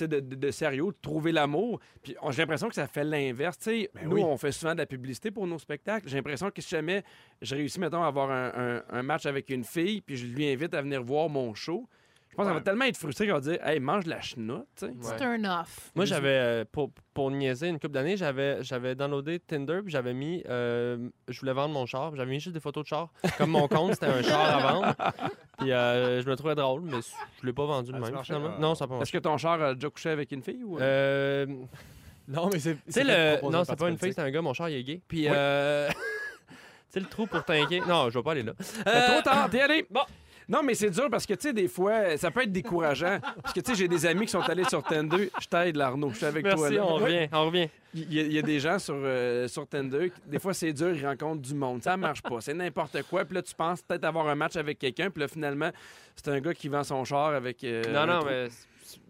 de, 0.00 0.06
de- 0.06 0.20
de 0.34 0.50
sérieux, 0.50 0.86
de 0.86 0.96
trouver 1.00 1.30
l'amour. 1.30 1.78
Puis 2.02 2.16
j'ai 2.30 2.42
l'impression 2.42 2.68
que 2.68 2.74
ça 2.74 2.88
fait 2.88 3.04
l'inverse. 3.04 3.58
Ben 3.64 3.86
nous, 4.06 4.16
oui. 4.16 4.22
on 4.24 4.36
fait 4.36 4.50
souvent 4.50 4.72
de 4.72 4.78
la 4.78 4.86
publicité 4.86 5.30
pour 5.30 5.46
nos 5.46 5.58
spectacles. 5.60 6.08
J'ai 6.08 6.16
l'impression 6.16 6.50
que 6.50 6.60
si 6.60 6.70
jamais 6.70 7.04
je 7.40 7.54
réussis, 7.54 7.78
mettons, 7.78 8.02
à 8.02 8.08
avoir 8.08 8.28
un, 8.32 8.50
un- 8.56 8.82
un 8.90 9.02
match 9.04 9.24
avec 9.26 9.50
une 9.50 9.62
fille, 9.62 10.00
puis 10.00 10.16
je 10.16 10.26
lui 10.26 10.48
invite 10.48 10.74
à 10.74 10.82
venir 10.82 11.00
voir 11.00 11.28
mon 11.28 11.54
show, 11.54 11.88
je 12.34 12.36
pense 12.36 12.46
qu'elle 12.46 12.52
va 12.52 12.58
Ouais. 12.58 12.64
tellement 12.64 12.84
être 12.86 12.96
frustrée 12.96 13.26
qu'elle 13.26 13.34
va 13.34 13.40
dire 13.40 13.64
Hey, 13.64 13.78
mange 13.78 14.04
de 14.04 14.10
la 14.10 14.20
chenoute. 14.20 14.66
Ouais. 14.82 15.48
Off. 15.48 15.90
Moi, 15.94 16.04
j'avais, 16.04 16.28
euh, 16.28 16.64
pour, 16.70 16.90
pour 17.14 17.30
niaiser 17.30 17.68
une 17.68 17.78
couple 17.78 17.94
d'années, 17.94 18.16
j'avais, 18.16 18.62
j'avais 18.64 18.96
downloadé 18.96 19.38
Tinder, 19.38 19.80
puis 19.82 19.92
j'avais 19.92 20.14
mis, 20.14 20.42
euh, 20.48 21.08
je 21.28 21.38
voulais 21.38 21.52
vendre 21.52 21.72
mon 21.74 21.86
char, 21.86 22.10
puis 22.10 22.18
j'avais 22.18 22.30
mis 22.30 22.40
juste 22.40 22.54
des 22.54 22.60
photos 22.60 22.82
de 22.82 22.88
char. 22.88 23.08
Comme 23.38 23.50
mon 23.50 23.68
compte, 23.68 23.92
c'était 23.94 24.06
un 24.06 24.22
char 24.22 24.40
à 24.40 24.72
vendre. 24.72 24.94
Puis 25.58 25.70
euh, 25.70 26.20
je 26.20 26.28
me 26.28 26.34
trouvais 26.34 26.56
drôle, 26.56 26.80
mais 26.82 26.98
je 27.40 27.46
l'ai 27.46 27.52
pas 27.52 27.64
vendu 27.64 27.92
de 27.92 27.96
Ah, 27.96 28.00
même, 28.10 28.24
finalement. 28.24 28.58
Non, 28.58 28.74
ça 28.74 28.88
pas 28.88 28.98
Est-ce 28.98 29.12
que 29.12 29.18
ton 29.18 29.38
char 29.38 29.62
a 29.62 29.74
déjà 29.74 29.88
couché 29.88 30.10
avec 30.10 30.32
une 30.32 30.42
fille 30.42 30.64
ou. 30.64 30.80
Euh, 30.80 31.46
tu 31.46 31.54
Non, 32.32 32.50
mais 32.52 32.58
c'est. 32.58 32.76
sais, 32.88 33.04
le... 33.04 33.48
Non, 33.48 33.62
c'est 33.64 33.76
pas 33.76 33.88
une 33.88 33.96
fille, 33.98 34.12
c'est 34.12 34.20
un 34.20 34.30
gars, 34.32 34.42
mon 34.42 34.52
char, 34.52 34.68
il 34.68 34.76
est 34.78 34.82
gay. 34.82 35.00
Puis, 35.06 35.26
euh... 35.28 35.88
tu 36.48 36.54
sais, 36.88 36.98
le 37.00 37.06
trou 37.06 37.26
pour 37.26 37.44
t'inquiéter. 37.44 37.86
Non, 37.86 38.10
je 38.10 38.18
vais 38.18 38.22
pas 38.24 38.32
aller 38.32 38.42
là. 38.42 38.52
Euh, 38.88 39.06
trop 39.12 39.22
tard, 39.22 39.48
t'es 39.48 39.60
allé. 39.60 39.86
Bon. 39.88 40.00
Non, 40.48 40.62
mais 40.62 40.74
c'est 40.74 40.90
dur 40.90 41.08
parce 41.10 41.24
que, 41.26 41.34
tu 41.34 41.48
sais, 41.48 41.52
des 41.52 41.68
fois, 41.68 42.16
ça 42.18 42.30
peut 42.30 42.42
être 42.42 42.52
décourageant. 42.52 43.18
parce 43.42 43.54
que, 43.54 43.60
tu 43.60 43.70
sais, 43.72 43.78
j'ai 43.78 43.88
des 43.88 44.04
amis 44.06 44.26
qui 44.26 44.32
sont 44.32 44.40
allés 44.40 44.64
sur 44.64 44.82
Tinder. 44.82 45.30
Je 45.40 45.46
t'aide, 45.46 45.78
Arnaud. 45.80 46.10
Je 46.10 46.16
suis 46.16 46.26
avec 46.26 46.44
toi. 46.54 46.68
Là. 46.70 46.84
on 46.86 46.94
revient, 46.96 47.28
on 47.32 47.46
revient. 47.46 47.68
Il 47.94 48.12
y, 48.12 48.20
a- 48.20 48.22
il 48.24 48.32
y 48.32 48.38
a 48.38 48.42
des 48.42 48.58
gens 48.60 48.78
sur, 48.78 48.94
euh, 48.96 49.46
sur 49.48 49.66
Tinder, 49.68 50.10
des 50.26 50.38
fois 50.40 50.52
c'est 50.52 50.72
dur, 50.72 50.90
ils 50.94 51.06
rencontrent 51.06 51.40
du 51.42 51.54
monde. 51.54 51.82
Ça 51.82 51.96
marche 51.96 52.22
pas, 52.22 52.40
c'est 52.40 52.52
n'importe 52.54 53.02
quoi. 53.04 53.24
Puis 53.24 53.36
là, 53.36 53.42
tu 53.42 53.54
penses 53.54 53.82
peut-être 53.82 54.04
avoir 54.04 54.26
un 54.28 54.34
match 54.34 54.56
avec 54.56 54.78
quelqu'un, 54.80 55.10
puis 55.10 55.20
là, 55.20 55.28
finalement, 55.28 55.70
c'est 56.16 56.28
un 56.28 56.40
gars 56.40 56.54
qui 56.54 56.68
vend 56.68 56.82
son 56.82 57.04
char 57.04 57.28
avec. 57.34 57.62
euh, 57.62 57.84
Non, 57.92 58.04
non, 58.06 58.24
mais, 58.24 58.48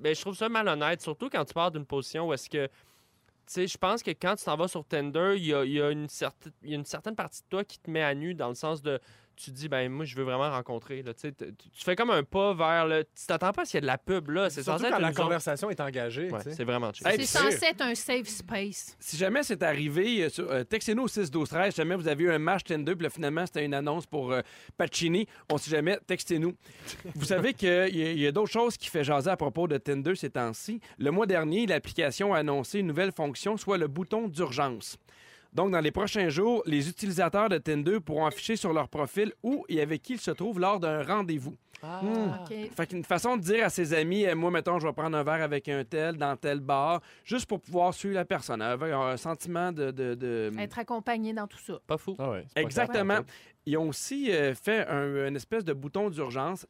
mais 0.02 0.14
je 0.14 0.20
trouve 0.20 0.36
ça 0.36 0.48
malhonnête, 0.50 1.00
surtout 1.00 1.30
quand 1.30 1.44
tu 1.46 1.54
pars 1.54 1.70
d'une 1.70 1.86
position 1.86 2.28
où 2.28 2.32
est-ce 2.34 2.48
que. 2.50 2.66
Tu 2.66 3.52
sais, 3.52 3.66
je 3.66 3.76
pense 3.76 4.02
que 4.02 4.10
quand 4.10 4.36
tu 4.36 4.44
t'en 4.44 4.56
vas 4.56 4.68
sur 4.68 4.84
Tinder, 4.86 5.34
il 5.36 5.46
y 5.46 5.54
a, 5.54 5.64
il 5.64 5.72
y 5.72 5.80
a 5.82 5.90
une 5.90 6.08
certaine, 6.08 6.52
il 6.62 6.70
y 6.70 6.72
a 6.74 6.76
une 6.76 6.84
certaine 6.86 7.14
partie 7.14 7.40
de 7.42 7.46
toi 7.50 7.64
qui 7.64 7.78
te 7.78 7.90
met 7.90 8.02
à 8.02 8.14
nu 8.14 8.34
dans 8.34 8.48
le 8.48 8.54
sens 8.54 8.80
de. 8.82 8.98
Tu 9.36 9.50
dis, 9.50 9.68
ben 9.68 9.90
moi, 9.90 10.04
je 10.04 10.14
veux 10.14 10.22
vraiment 10.22 10.50
rencontrer. 10.50 11.02
Là, 11.02 11.12
tu, 11.14 11.20
sais, 11.22 11.32
t- 11.32 11.46
tu 11.52 11.84
fais 11.84 11.96
comme 11.96 12.10
un 12.10 12.22
pas 12.22 12.54
vers 12.54 12.86
le. 12.86 13.02
Tu 13.04 13.26
t'attends 13.26 13.52
pas 13.52 13.64
s'il 13.64 13.74
y 13.74 13.78
a 13.78 13.80
de 13.80 13.86
la 13.86 13.98
pub, 13.98 14.30
là. 14.30 14.48
C'est 14.50 14.62
Surtout 14.62 14.84
quand 14.84 14.98
la 14.98 15.12
zone- 15.12 15.24
conversation 15.24 15.70
est 15.70 15.80
engagée. 15.80 16.30
Ouais, 16.30 16.38
tu 16.42 16.50
sais. 16.50 16.56
c'est 16.56 16.64
vraiment. 16.64 16.90
Hey, 17.04 17.16
C'est 17.18 17.26
censé 17.26 17.66
être 17.66 17.80
un 17.82 17.94
safe 17.94 18.28
space. 18.28 18.96
Si 19.00 19.16
jamais 19.16 19.42
c'est 19.42 19.62
arrivé, 19.62 20.24
euh, 20.24 20.28
euh, 20.38 20.64
textez-nous 20.64 21.02
au 21.04 21.08
6 21.08 21.30
12 21.30 21.48
13 21.48 21.72
Si 21.74 21.78
jamais 21.78 21.96
vous 21.96 22.06
avez 22.08 22.24
eu 22.24 22.30
un 22.30 22.38
match 22.38 22.62
Tinder, 22.64 22.94
puis 22.94 23.02
là, 23.04 23.10
finalement, 23.10 23.44
c'était 23.46 23.64
une 23.64 23.74
annonce 23.74 24.06
pour 24.06 24.32
euh, 24.32 24.40
Pacini, 24.76 25.26
on 25.50 25.58
sait 25.58 25.70
jamais, 25.70 25.98
textez-nous. 26.06 26.54
vous 27.14 27.24
savez 27.24 27.54
qu'il 27.54 27.68
y 27.68 27.72
a, 27.72 27.86
il 27.88 28.18
y 28.20 28.26
a 28.26 28.32
d'autres 28.32 28.52
choses 28.52 28.76
qui 28.76 28.88
fait 28.88 29.04
jaser 29.04 29.30
à 29.30 29.36
propos 29.36 29.66
de 29.68 29.76
Tinder 29.78 30.14
ces 30.14 30.30
temps-ci. 30.30 30.80
Le 30.98 31.10
mois 31.10 31.26
dernier, 31.26 31.66
l'application 31.66 32.34
a 32.34 32.38
annoncé 32.38 32.78
une 32.78 32.86
nouvelle 32.86 33.12
fonction, 33.12 33.56
soit 33.56 33.78
le 33.78 33.88
bouton 33.88 34.28
d'urgence. 34.28 34.96
Donc, 35.54 35.70
dans 35.70 35.80
les 35.80 35.92
prochains 35.92 36.28
jours, 36.28 36.62
les 36.66 36.88
utilisateurs 36.88 37.48
de 37.48 37.58
Tinder 37.58 38.00
pourront 38.00 38.26
afficher 38.26 38.56
sur 38.56 38.72
leur 38.72 38.88
profil 38.88 39.32
où 39.42 39.64
et 39.68 39.80
avec 39.80 40.02
qui 40.02 40.14
ils 40.14 40.20
se 40.20 40.30
trouvent 40.32 40.58
lors 40.58 40.80
d'un 40.80 41.02
rendez-vous. 41.02 41.54
Ah. 41.82 42.00
OK. 42.42 42.54
Fait 42.74 42.86
qu'une 42.86 43.04
façon 43.04 43.36
de 43.36 43.42
dire 43.42 43.66
à 43.66 43.68
ses 43.68 43.92
amis, 43.92 44.22
eh, 44.24 44.34
moi, 44.34 44.50
mettons, 44.50 44.78
je 44.78 44.86
vais 44.86 44.92
prendre 44.94 45.16
un 45.18 45.22
verre 45.22 45.42
avec 45.42 45.68
un 45.68 45.84
tel 45.84 46.16
dans 46.16 46.34
tel 46.36 46.60
bar, 46.60 47.02
juste 47.24 47.46
pour 47.46 47.60
pouvoir 47.60 47.92
suivre 47.92 48.14
la 48.14 48.24
personne, 48.24 48.62
avec 48.62 48.90
un 48.92 49.16
sentiment 49.18 49.70
de... 49.70 49.90
de- 49.90 50.14
de- 50.14 50.50
Être 50.58 50.78
accompagné 50.78 51.32
dans 51.34 51.46
tout 51.46 51.58
ça. 51.58 51.78
Pas 51.86 51.98
fou. 51.98 52.16
Ah 52.18 52.30
ouais, 52.30 52.44
c'est 52.48 52.54
pas 52.54 52.60
Exactement. 52.62 53.18
Ils 53.66 53.76
ont 53.76 53.88
aussi 53.88 54.30
euh, 54.32 54.54
fait 54.54 54.86
un, 54.88 55.26
une 55.28 55.36
espèce 55.36 55.64
de 55.64 55.72
bouton 55.74 56.08
d'urgence. 56.10 56.66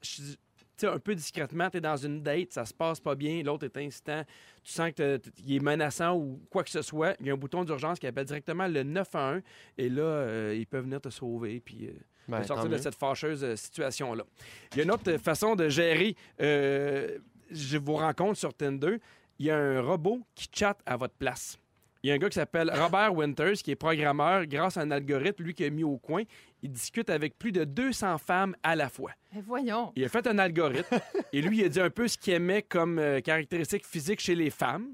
Sais, 0.77 0.87
un 0.89 0.99
peu 0.99 1.15
discrètement, 1.15 1.71
tu 1.71 1.77
es 1.79 1.81
dans 1.81 1.97
une 1.97 2.23
date, 2.23 2.53
ça 2.53 2.65
se 2.65 2.75
passe 2.75 2.99
pas 3.01 3.15
bien, 3.15 3.43
l'autre 3.43 3.65
est 3.65 3.77
incitant, 3.77 4.25
tu 4.65 4.73
sens 4.73 4.91
qu'il 4.93 5.55
est 5.55 5.61
menaçant 5.63 6.17
ou 6.17 6.41
quoi 6.51 6.65
que 6.65 6.71
ce 6.71 6.83
soit. 6.83 7.15
Il 7.21 7.27
y 7.27 7.31
a 7.31 7.33
un 7.33 7.37
bouton 7.37 7.65
d'urgence 7.65 7.99
qui 7.99 8.07
appelle 8.07 8.25
directement 8.25 8.67
le 8.67 8.83
911 8.83 9.43
et 9.79 9.89
là, 9.89 10.03
euh, 10.03 10.55
ils 10.57 10.67
peuvent 10.67 10.85
venir 10.85 11.01
te 11.01 11.11
sauver 11.11 11.61
puis 11.61 11.87
euh, 11.87 11.93
Ben, 12.29 12.43
sortir 12.43 12.65
de 12.69 12.75
mieux. 12.75 12.79
cette 12.79 12.97
fâcheuse 12.97 13.45
euh, 13.45 13.55
situation-là. 13.57 14.25
Il 14.73 14.79
y 14.79 14.81
a 14.81 14.85
une 14.85 14.91
autre 14.91 15.17
façon 15.19 15.55
de 15.55 15.69
gérer 15.69 16.17
euh, 16.41 17.19
je 17.51 17.79
vos 17.79 17.97
rencontres 17.97 18.39
sur 18.39 18.53
Tinder. 18.55 18.97
Il 19.39 19.47
y 19.47 19.51
a 19.51 19.57
un 19.59 19.81
robot 19.81 20.21
qui 20.35 20.49
chatte 20.53 20.81
à 20.87 20.97
votre 20.97 21.15
place. 21.15 21.59
Il 22.05 22.09
y 22.09 22.11
a 22.11 22.17
un 22.17 22.19
gars 22.19 22.29
qui 22.29 22.35
s'appelle 22.35 22.71
Robert 22.71 23.15
Winters, 23.15 23.55
qui 23.55 23.71
est 23.71 23.77
programmeur 23.77 24.45
grâce 24.45 24.77
à 24.77 24.83
un 24.83 24.91
algorithme, 24.91 25.43
lui, 25.43 25.55
qui 25.55 25.65
a 25.65 25.71
mis 25.71 25.85
au 25.85 25.97
coin. 25.97 26.23
Il 26.63 26.71
discute 26.71 27.09
avec 27.09 27.39
plus 27.39 27.51
de 27.51 27.65
200 27.65 28.19
femmes 28.19 28.55
à 28.63 28.77
la 28.77 28.91
fois. 28.91 29.13
Mais 29.35 29.41
voyons. 29.41 29.91
Il 29.97 30.05
a 30.05 30.11
fait 30.11 30.27
un 30.27 30.39
algorithme 30.39 30.99
et 31.33 31.41
lui, 31.41 31.61
il 31.61 31.65
a 31.65 31.69
dit 31.71 31.81
un 31.81 31.89
peu 31.89 32.07
ce 32.07 32.19
qu'il 32.19 32.35
aimait 32.35 32.61
comme 32.61 32.99
euh, 32.99 33.23
caractéristique 33.23 33.87
physique 33.87 34.21
chez 34.21 34.35
les 34.35 34.51
femmes. 34.51 34.89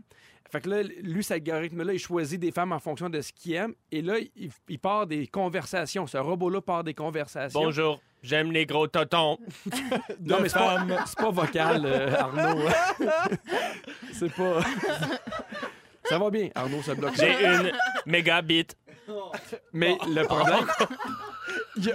Fait 0.53 0.61
que 0.61 0.69
là, 0.69 0.83
lui, 1.03 1.25
cet 1.25 1.49
algorithme-là, 1.49 1.95
il 1.95 1.99
choisit 1.99 2.39
des 2.39 2.53
femmes 2.53 2.71
en 2.71 2.79
fonction 2.79 3.09
de 3.09 3.21
ce 3.21 3.33
qu'il 3.33 3.55
aime. 3.55 3.75
Et 3.91 4.03
là, 4.03 4.15
il, 4.37 4.53
il 4.69 4.79
part 4.79 5.09
des 5.09 5.27
conversations. 5.27 6.07
Ce 6.07 6.17
robot-là 6.17 6.61
part 6.61 6.85
des 6.85 6.95
conversations. 6.95 7.61
Bonjour, 7.61 8.01
j'aime 8.23 8.53
les 8.53 8.67
gros 8.67 8.87
totons. 8.87 9.37
Non, 10.21 10.37
mais 10.41 10.49
c'est 10.49 10.59
pas, 10.59 10.87
c'est 11.07 11.19
pas 11.19 11.31
vocal, 11.31 11.83
euh, 11.85 12.15
Arnaud. 12.15 12.69
c'est 14.13 14.33
pas. 14.33 14.61
Ça 16.11 16.19
va 16.19 16.29
bien, 16.31 16.49
Arnaud, 16.55 16.83
ça 16.83 16.95
bloque. 16.95 17.15
J'ai 17.17 17.33
une 17.47 17.73
mégabit. 18.05 18.67
Mais 19.73 19.97
le 20.07 20.25
problème. 20.25 20.67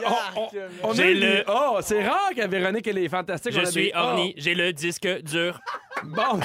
A 0.03 0.93
J'ai 0.93 1.13
le- 1.13 1.43
Oh, 1.47 1.77
c'est 1.81 2.05
rare 2.07 2.31
que 2.35 2.45
Véronique, 2.47 2.87
elle 2.87 2.97
est 2.97 3.07
fantastique. 3.09 3.53
On 3.55 3.59
Je 3.61 3.65
a 3.65 3.71
suis 3.71 3.91
des- 3.91 3.97
orni. 3.97 4.33
J'ai 4.37 4.55
le 4.55 4.73
disque 4.73 5.07
dur. 5.23 5.59
Oh, 5.97 6.07
bon. 6.07 6.39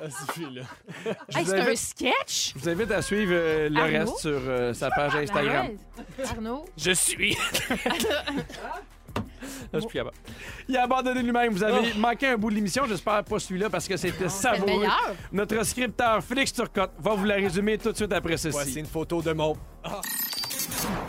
Hey, 0.00 1.44
c'est 1.44 1.58
un 1.60 1.74
sketch? 1.76 2.52
Je 2.54 2.58
vous 2.60 2.68
invite 2.68 2.90
à 2.92 3.02
suivre 3.02 3.32
euh, 3.34 3.68
le 3.68 3.76
Arnaud? 3.80 3.98
reste 4.12 4.18
sur 4.18 4.30
euh, 4.46 4.72
sa 4.72 4.90
page 4.90 5.16
Instagram. 5.16 5.68
Arnaud, 6.24 6.64
Je 6.76 6.92
suis. 6.92 7.36
Là, 9.62 9.68
je 9.74 9.78
suis 9.80 9.88
plus 9.88 9.98
capable. 9.98 10.16
Il 10.68 10.76
a 10.76 10.84
abandonné 10.84 11.22
lui-même. 11.22 11.52
Vous 11.52 11.62
avez 11.62 11.94
manqué 11.94 12.28
un 12.28 12.36
bout 12.36 12.50
de 12.50 12.54
l'émission. 12.54 12.84
J'espère 12.86 13.24
pas 13.24 13.38
celui-là 13.38 13.70
parce 13.70 13.86
que 13.88 13.96
c'était 13.96 14.28
savoureux. 14.28 14.86
Notre 15.32 15.64
scripteur 15.64 16.22
Félix 16.22 16.52
Turcotte 16.52 16.92
va 16.98 17.14
vous 17.14 17.24
la 17.24 17.36
résumer 17.36 17.78
tout 17.78 17.92
de 17.92 17.96
suite 17.96 18.12
après 18.12 18.36
ceci. 18.36 18.52
Voici 18.52 18.78
une 18.80 18.86
photo 18.86 19.22
de 19.22 19.32
mon. 19.32 19.56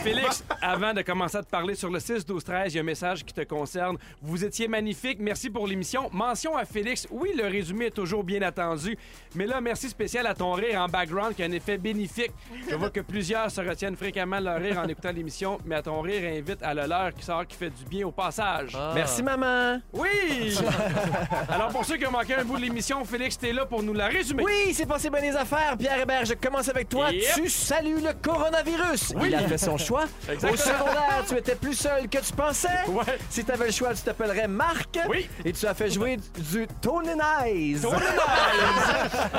Félix, 0.00 0.42
avant 0.62 0.94
de 0.94 1.02
commencer 1.02 1.36
à 1.36 1.42
te 1.42 1.50
parler 1.50 1.74
sur 1.74 1.90
le 1.90 1.98
6-12-13, 1.98 2.64
il 2.66 2.74
y 2.74 2.78
a 2.78 2.80
un 2.80 2.84
message 2.84 3.24
qui 3.24 3.34
te 3.34 3.42
concerne. 3.42 3.96
Vous 4.22 4.44
étiez 4.44 4.66
magnifique. 4.66 5.18
Merci 5.20 5.50
pour 5.50 5.66
l'émission. 5.66 6.08
Mention 6.12 6.56
à 6.56 6.64
Félix. 6.64 7.06
Oui, 7.10 7.32
le 7.36 7.44
résumé 7.44 7.86
est 7.86 7.90
toujours 7.90 8.24
bien 8.24 8.40
attendu. 8.42 8.96
Mais 9.34 9.46
là, 9.46 9.60
merci 9.60 9.88
spécial 9.88 10.26
à 10.26 10.34
ton 10.34 10.52
rire 10.52 10.80
en 10.80 10.86
background 10.86 11.34
qui 11.34 11.42
a 11.42 11.46
un 11.46 11.52
effet 11.52 11.76
bénéfique. 11.78 12.32
Je 12.68 12.74
vois 12.74 12.90
que 12.90 13.00
plusieurs 13.00 13.50
se 13.50 13.60
retiennent 13.60 13.96
fréquemment 13.96 14.40
leur 14.40 14.60
rire 14.60 14.78
en 14.78 14.88
écoutant 14.88 15.12
l'émission, 15.12 15.58
mais 15.64 15.76
à 15.76 15.82
ton 15.82 16.00
rire 16.00 16.22
invite 16.32 16.62
à 16.62 16.74
le 16.74 16.86
leur 16.86 17.14
qui 17.14 17.24
sort 17.24 17.46
qui 17.46 17.56
fait 17.56 17.70
du 17.70 17.84
bien 17.84 18.06
au 18.06 18.12
passage. 18.12 18.76
Merci, 18.94 19.22
maman. 19.22 19.80
Oui! 19.92 20.56
Alors, 21.48 21.68
pour 21.68 21.84
ceux 21.84 21.96
qui 21.96 22.06
ont 22.06 22.10
manqué 22.10 22.34
un 22.34 22.44
bout 22.44 22.56
de 22.56 22.62
l'émission, 22.62 23.04
Félix, 23.04 23.38
t'es 23.38 23.52
là 23.52 23.66
pour 23.66 23.82
nous 23.82 23.92
la 23.92 24.08
résumer. 24.08 24.42
Oui, 24.44 24.72
c'est 24.72 24.86
passé 24.86 25.10
bien 25.10 25.20
les 25.20 25.36
affaires. 25.36 25.76
Pierre 25.78 26.00
Hébert, 26.00 26.24
je 26.24 26.34
commence 26.34 26.68
avec 26.68 26.88
toi. 26.88 27.10
Yep. 27.10 27.34
Tu 27.34 27.48
salues 27.48 28.00
le 28.00 28.12
coronavirus. 28.20 29.14
Oui. 29.16 29.28
Il 29.28 29.34
a 29.34 29.40
fait 29.46 29.58
son 29.60 29.76
choix. 29.86 30.04
Exactement. 30.28 30.52
Au 30.52 30.56
secondaire, 30.56 31.24
tu 31.28 31.36
étais 31.36 31.54
plus 31.54 31.74
seul 31.74 32.08
que 32.08 32.18
tu 32.18 32.32
pensais. 32.32 32.68
Ouais. 32.88 33.18
Si 33.28 33.44
tu 33.44 33.52
avais 33.52 33.66
le 33.66 33.72
choix, 33.72 33.94
tu 33.94 34.02
t'appellerais 34.02 34.48
Marc. 34.48 34.98
Oui. 35.08 35.28
Et 35.44 35.52
tu 35.52 35.66
as 35.66 35.74
fait 35.74 35.90
jouer 35.90 36.18
du 36.38 36.66
Tony 36.80 37.10
Nice. 37.14 37.84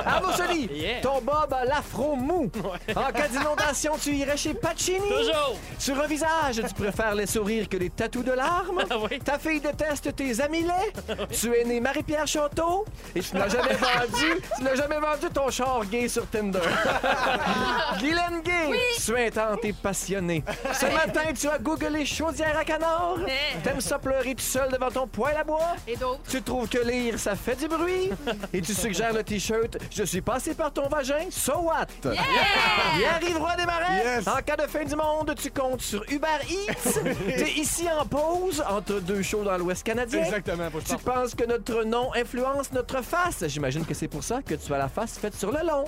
Arnaud 0.06 0.32
Soli, 0.38 0.70
Yeah. 0.72 1.02
ton 1.02 1.22
bob 1.22 1.54
a 1.54 1.66
l'afro 1.66 2.16
mou. 2.16 2.50
En 2.96 3.12
cas 3.12 3.28
d'inondation, 3.28 3.94
tu 4.02 4.12
irais 4.14 4.38
chez 4.38 4.54
Pacini. 4.54 5.00
Toujours. 5.00 5.56
Sur 5.78 6.00
un 6.02 6.08
visage, 6.08 6.62
tu 6.68 6.74
préfères 6.74 7.16
les 7.16 7.26
sourires 7.28 7.68
que 7.68 7.78
les 7.78 7.90
tatous 7.90 8.24
de 8.24 8.32
larmes. 8.32 8.84
Ah 8.90 8.96
oui. 9.00 9.20
Ta 9.20 9.38
fille 9.40 9.60
déteste 9.60 10.16
tes 10.16 10.40
amis 10.42 10.64
laids. 10.64 11.28
tu 11.32 11.54
es 11.54 11.64
né 11.66 11.80
Marie-Pierre 11.80 12.28
Château 12.28 12.86
et 13.16 13.20
tu 13.22 13.36
n'as 13.36 13.48
jamais 13.50 13.74
vendu, 13.74 14.42
tu 14.58 14.64
n'as 14.64 14.76
jamais 14.76 14.98
vendu 15.00 15.28
ton 15.34 15.50
char 15.50 15.86
gay 15.86 16.08
sur 16.08 16.28
Tinder. 16.28 16.60
Guylaine 18.00 18.42
Gay, 18.44 18.78
suintante 18.98 19.64
et 19.64 19.74
Ce 20.74 20.86
matin, 20.94 21.32
tu 21.38 21.48
as 21.48 21.58
googlé 21.58 22.06
chaudière 22.06 22.58
à 22.58 22.64
canard. 22.66 23.18
T'aimes 23.64 23.82
ça 23.82 23.98
pleurer 24.00 24.36
tout 24.36 24.44
seul 24.44 24.70
devant 24.72 24.90
ton 24.90 25.08
poêle 25.08 25.38
à 25.38 25.44
bois? 25.44 25.76
et 25.88 25.96
d'autres. 25.96 26.22
Tu 26.30 26.42
trouves 26.42 26.68
que 26.68 26.80
lire, 26.80 27.18
ça 27.20 27.36
fait 27.36 27.56
du 27.56 27.68
bruit? 27.68 28.10
Et 28.54 28.62
tu 28.62 28.74
suggères 28.74 29.14
le 29.14 29.24
t-shirt 29.24 29.78
Je 29.92 30.04
suis 30.04 30.22
passé 30.22 30.54
par 30.54 30.72
ton 30.72 30.88
vagin, 30.88 31.28
so 31.30 31.54
what? 31.62 31.88
Il 32.04 33.06
arrivera 33.06 33.56
des 33.56 33.66
marais. 33.66 34.04
Yes. 34.18 34.28
En 34.28 34.42
cas 34.42 34.56
de 34.58 34.68
fin 34.68 34.84
du 34.84 34.96
monde, 34.96 35.34
tu 35.42 35.50
comptes 35.52 35.82
sur 35.82 36.04
Uber 36.10 36.28
Eats. 36.50 37.00
T'es 37.38 37.52
ici 37.52 37.88
en 37.90 38.06
pause, 38.06 38.64
entre 38.68 39.00
deux 39.00 39.22
shows 39.22 39.44
dans 39.44 39.58
l'Ouest 39.58 39.84
canadien. 39.84 40.24
Exactement, 40.24 40.70
je 40.74 40.96
Tu 40.96 41.02
penses 41.04 41.36
que 41.36 41.46
notre 41.46 41.84
nom 41.84 42.14
influence 42.16 42.72
notre 42.72 43.02
face? 43.04 43.44
J'imagine 43.48 43.86
que 43.86 43.94
c'est 43.94 44.08
pour 44.08 44.24
ça 44.24 44.42
que 44.42 44.56
tu 44.56 44.74
as 44.74 44.78
la 44.78 44.90
face 44.90 45.18
faite 45.18 45.36
sur 45.36 45.52
le 45.52 45.60
long. 45.66 45.86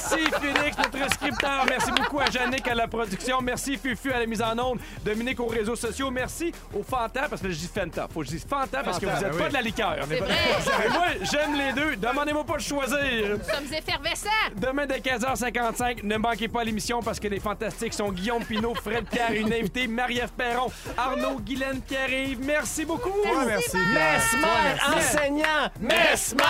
Merci 0.00 0.30
Félix, 0.40 0.76
notre 0.78 1.12
scripteur. 1.14 1.66
Merci 1.68 1.90
beaucoup 1.92 2.20
à 2.20 2.30
Jannick 2.30 2.66
à 2.66 2.74
la 2.74 2.88
production. 2.88 3.40
Merci 3.42 3.76
Fufu 3.76 4.12
à 4.12 4.18
la 4.18 4.26
mise 4.26 4.42
en 4.42 4.58
onde. 4.58 4.78
Dominique 5.04 5.40
aux 5.40 5.46
réseaux 5.46 5.76
sociaux. 5.76 6.10
Merci 6.10 6.52
aux 6.74 6.82
Fanta, 6.82 7.28
parce 7.28 7.42
que 7.42 7.50
je 7.50 7.56
dis 7.56 7.70
Fanta. 7.72 8.08
Faut 8.12 8.20
que 8.20 8.26
je 8.26 8.32
dise 8.32 8.46
Fanta 8.48 8.82
parce 8.82 8.98
que 8.98 9.06
vous 9.06 9.12
n'êtes 9.12 9.22
ben 9.22 9.30
pas 9.30 9.44
oui. 9.44 9.48
de 9.48 9.54
la 9.54 9.62
liqueur. 9.62 9.96
C'est 10.08 10.16
vrai. 10.16 10.88
Moi, 10.90 11.06
j'aime 11.22 11.54
les 11.54 11.72
deux. 11.72 11.96
Demandez-moi 11.96 12.44
pas 12.44 12.56
de 12.56 12.62
choisir. 12.62 12.98
Nous 12.98 13.54
sommes 13.54 13.74
effervescents. 13.74 14.28
Demain 14.56 14.86
dès 14.86 14.98
15h55, 14.98 16.04
ne 16.04 16.16
manquez 16.16 16.48
pas 16.48 16.64
l'émission 16.64 17.02
parce 17.02 17.20
que 17.20 17.28
les 17.28 17.40
fantastiques 17.40 17.94
sont 17.94 18.10
Guillaume 18.10 18.44
Pinot, 18.44 18.74
Fred 18.74 19.06
Pierre, 19.10 19.32
une 19.32 19.52
invitée, 19.52 19.86
Marie-Ève 19.86 20.32
Perron, 20.36 20.70
Arnaud, 20.96 21.40
Guylaine, 21.40 21.80
Pierre-Yves. 21.82 22.40
Merci 22.44 22.84
beaucoup. 22.84 23.10
Ouais, 23.10 23.46
merci. 23.46 23.76
Mesmer, 23.76 24.96
enseignant! 24.96 25.70
Mesmer, 25.80 26.42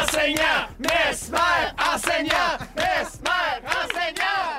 enseignant! 0.00 0.68
Mesmer, 0.78 1.38
enseignant! 1.94 2.91
Mesmer, 2.92 3.62
enseignant! 3.64 4.52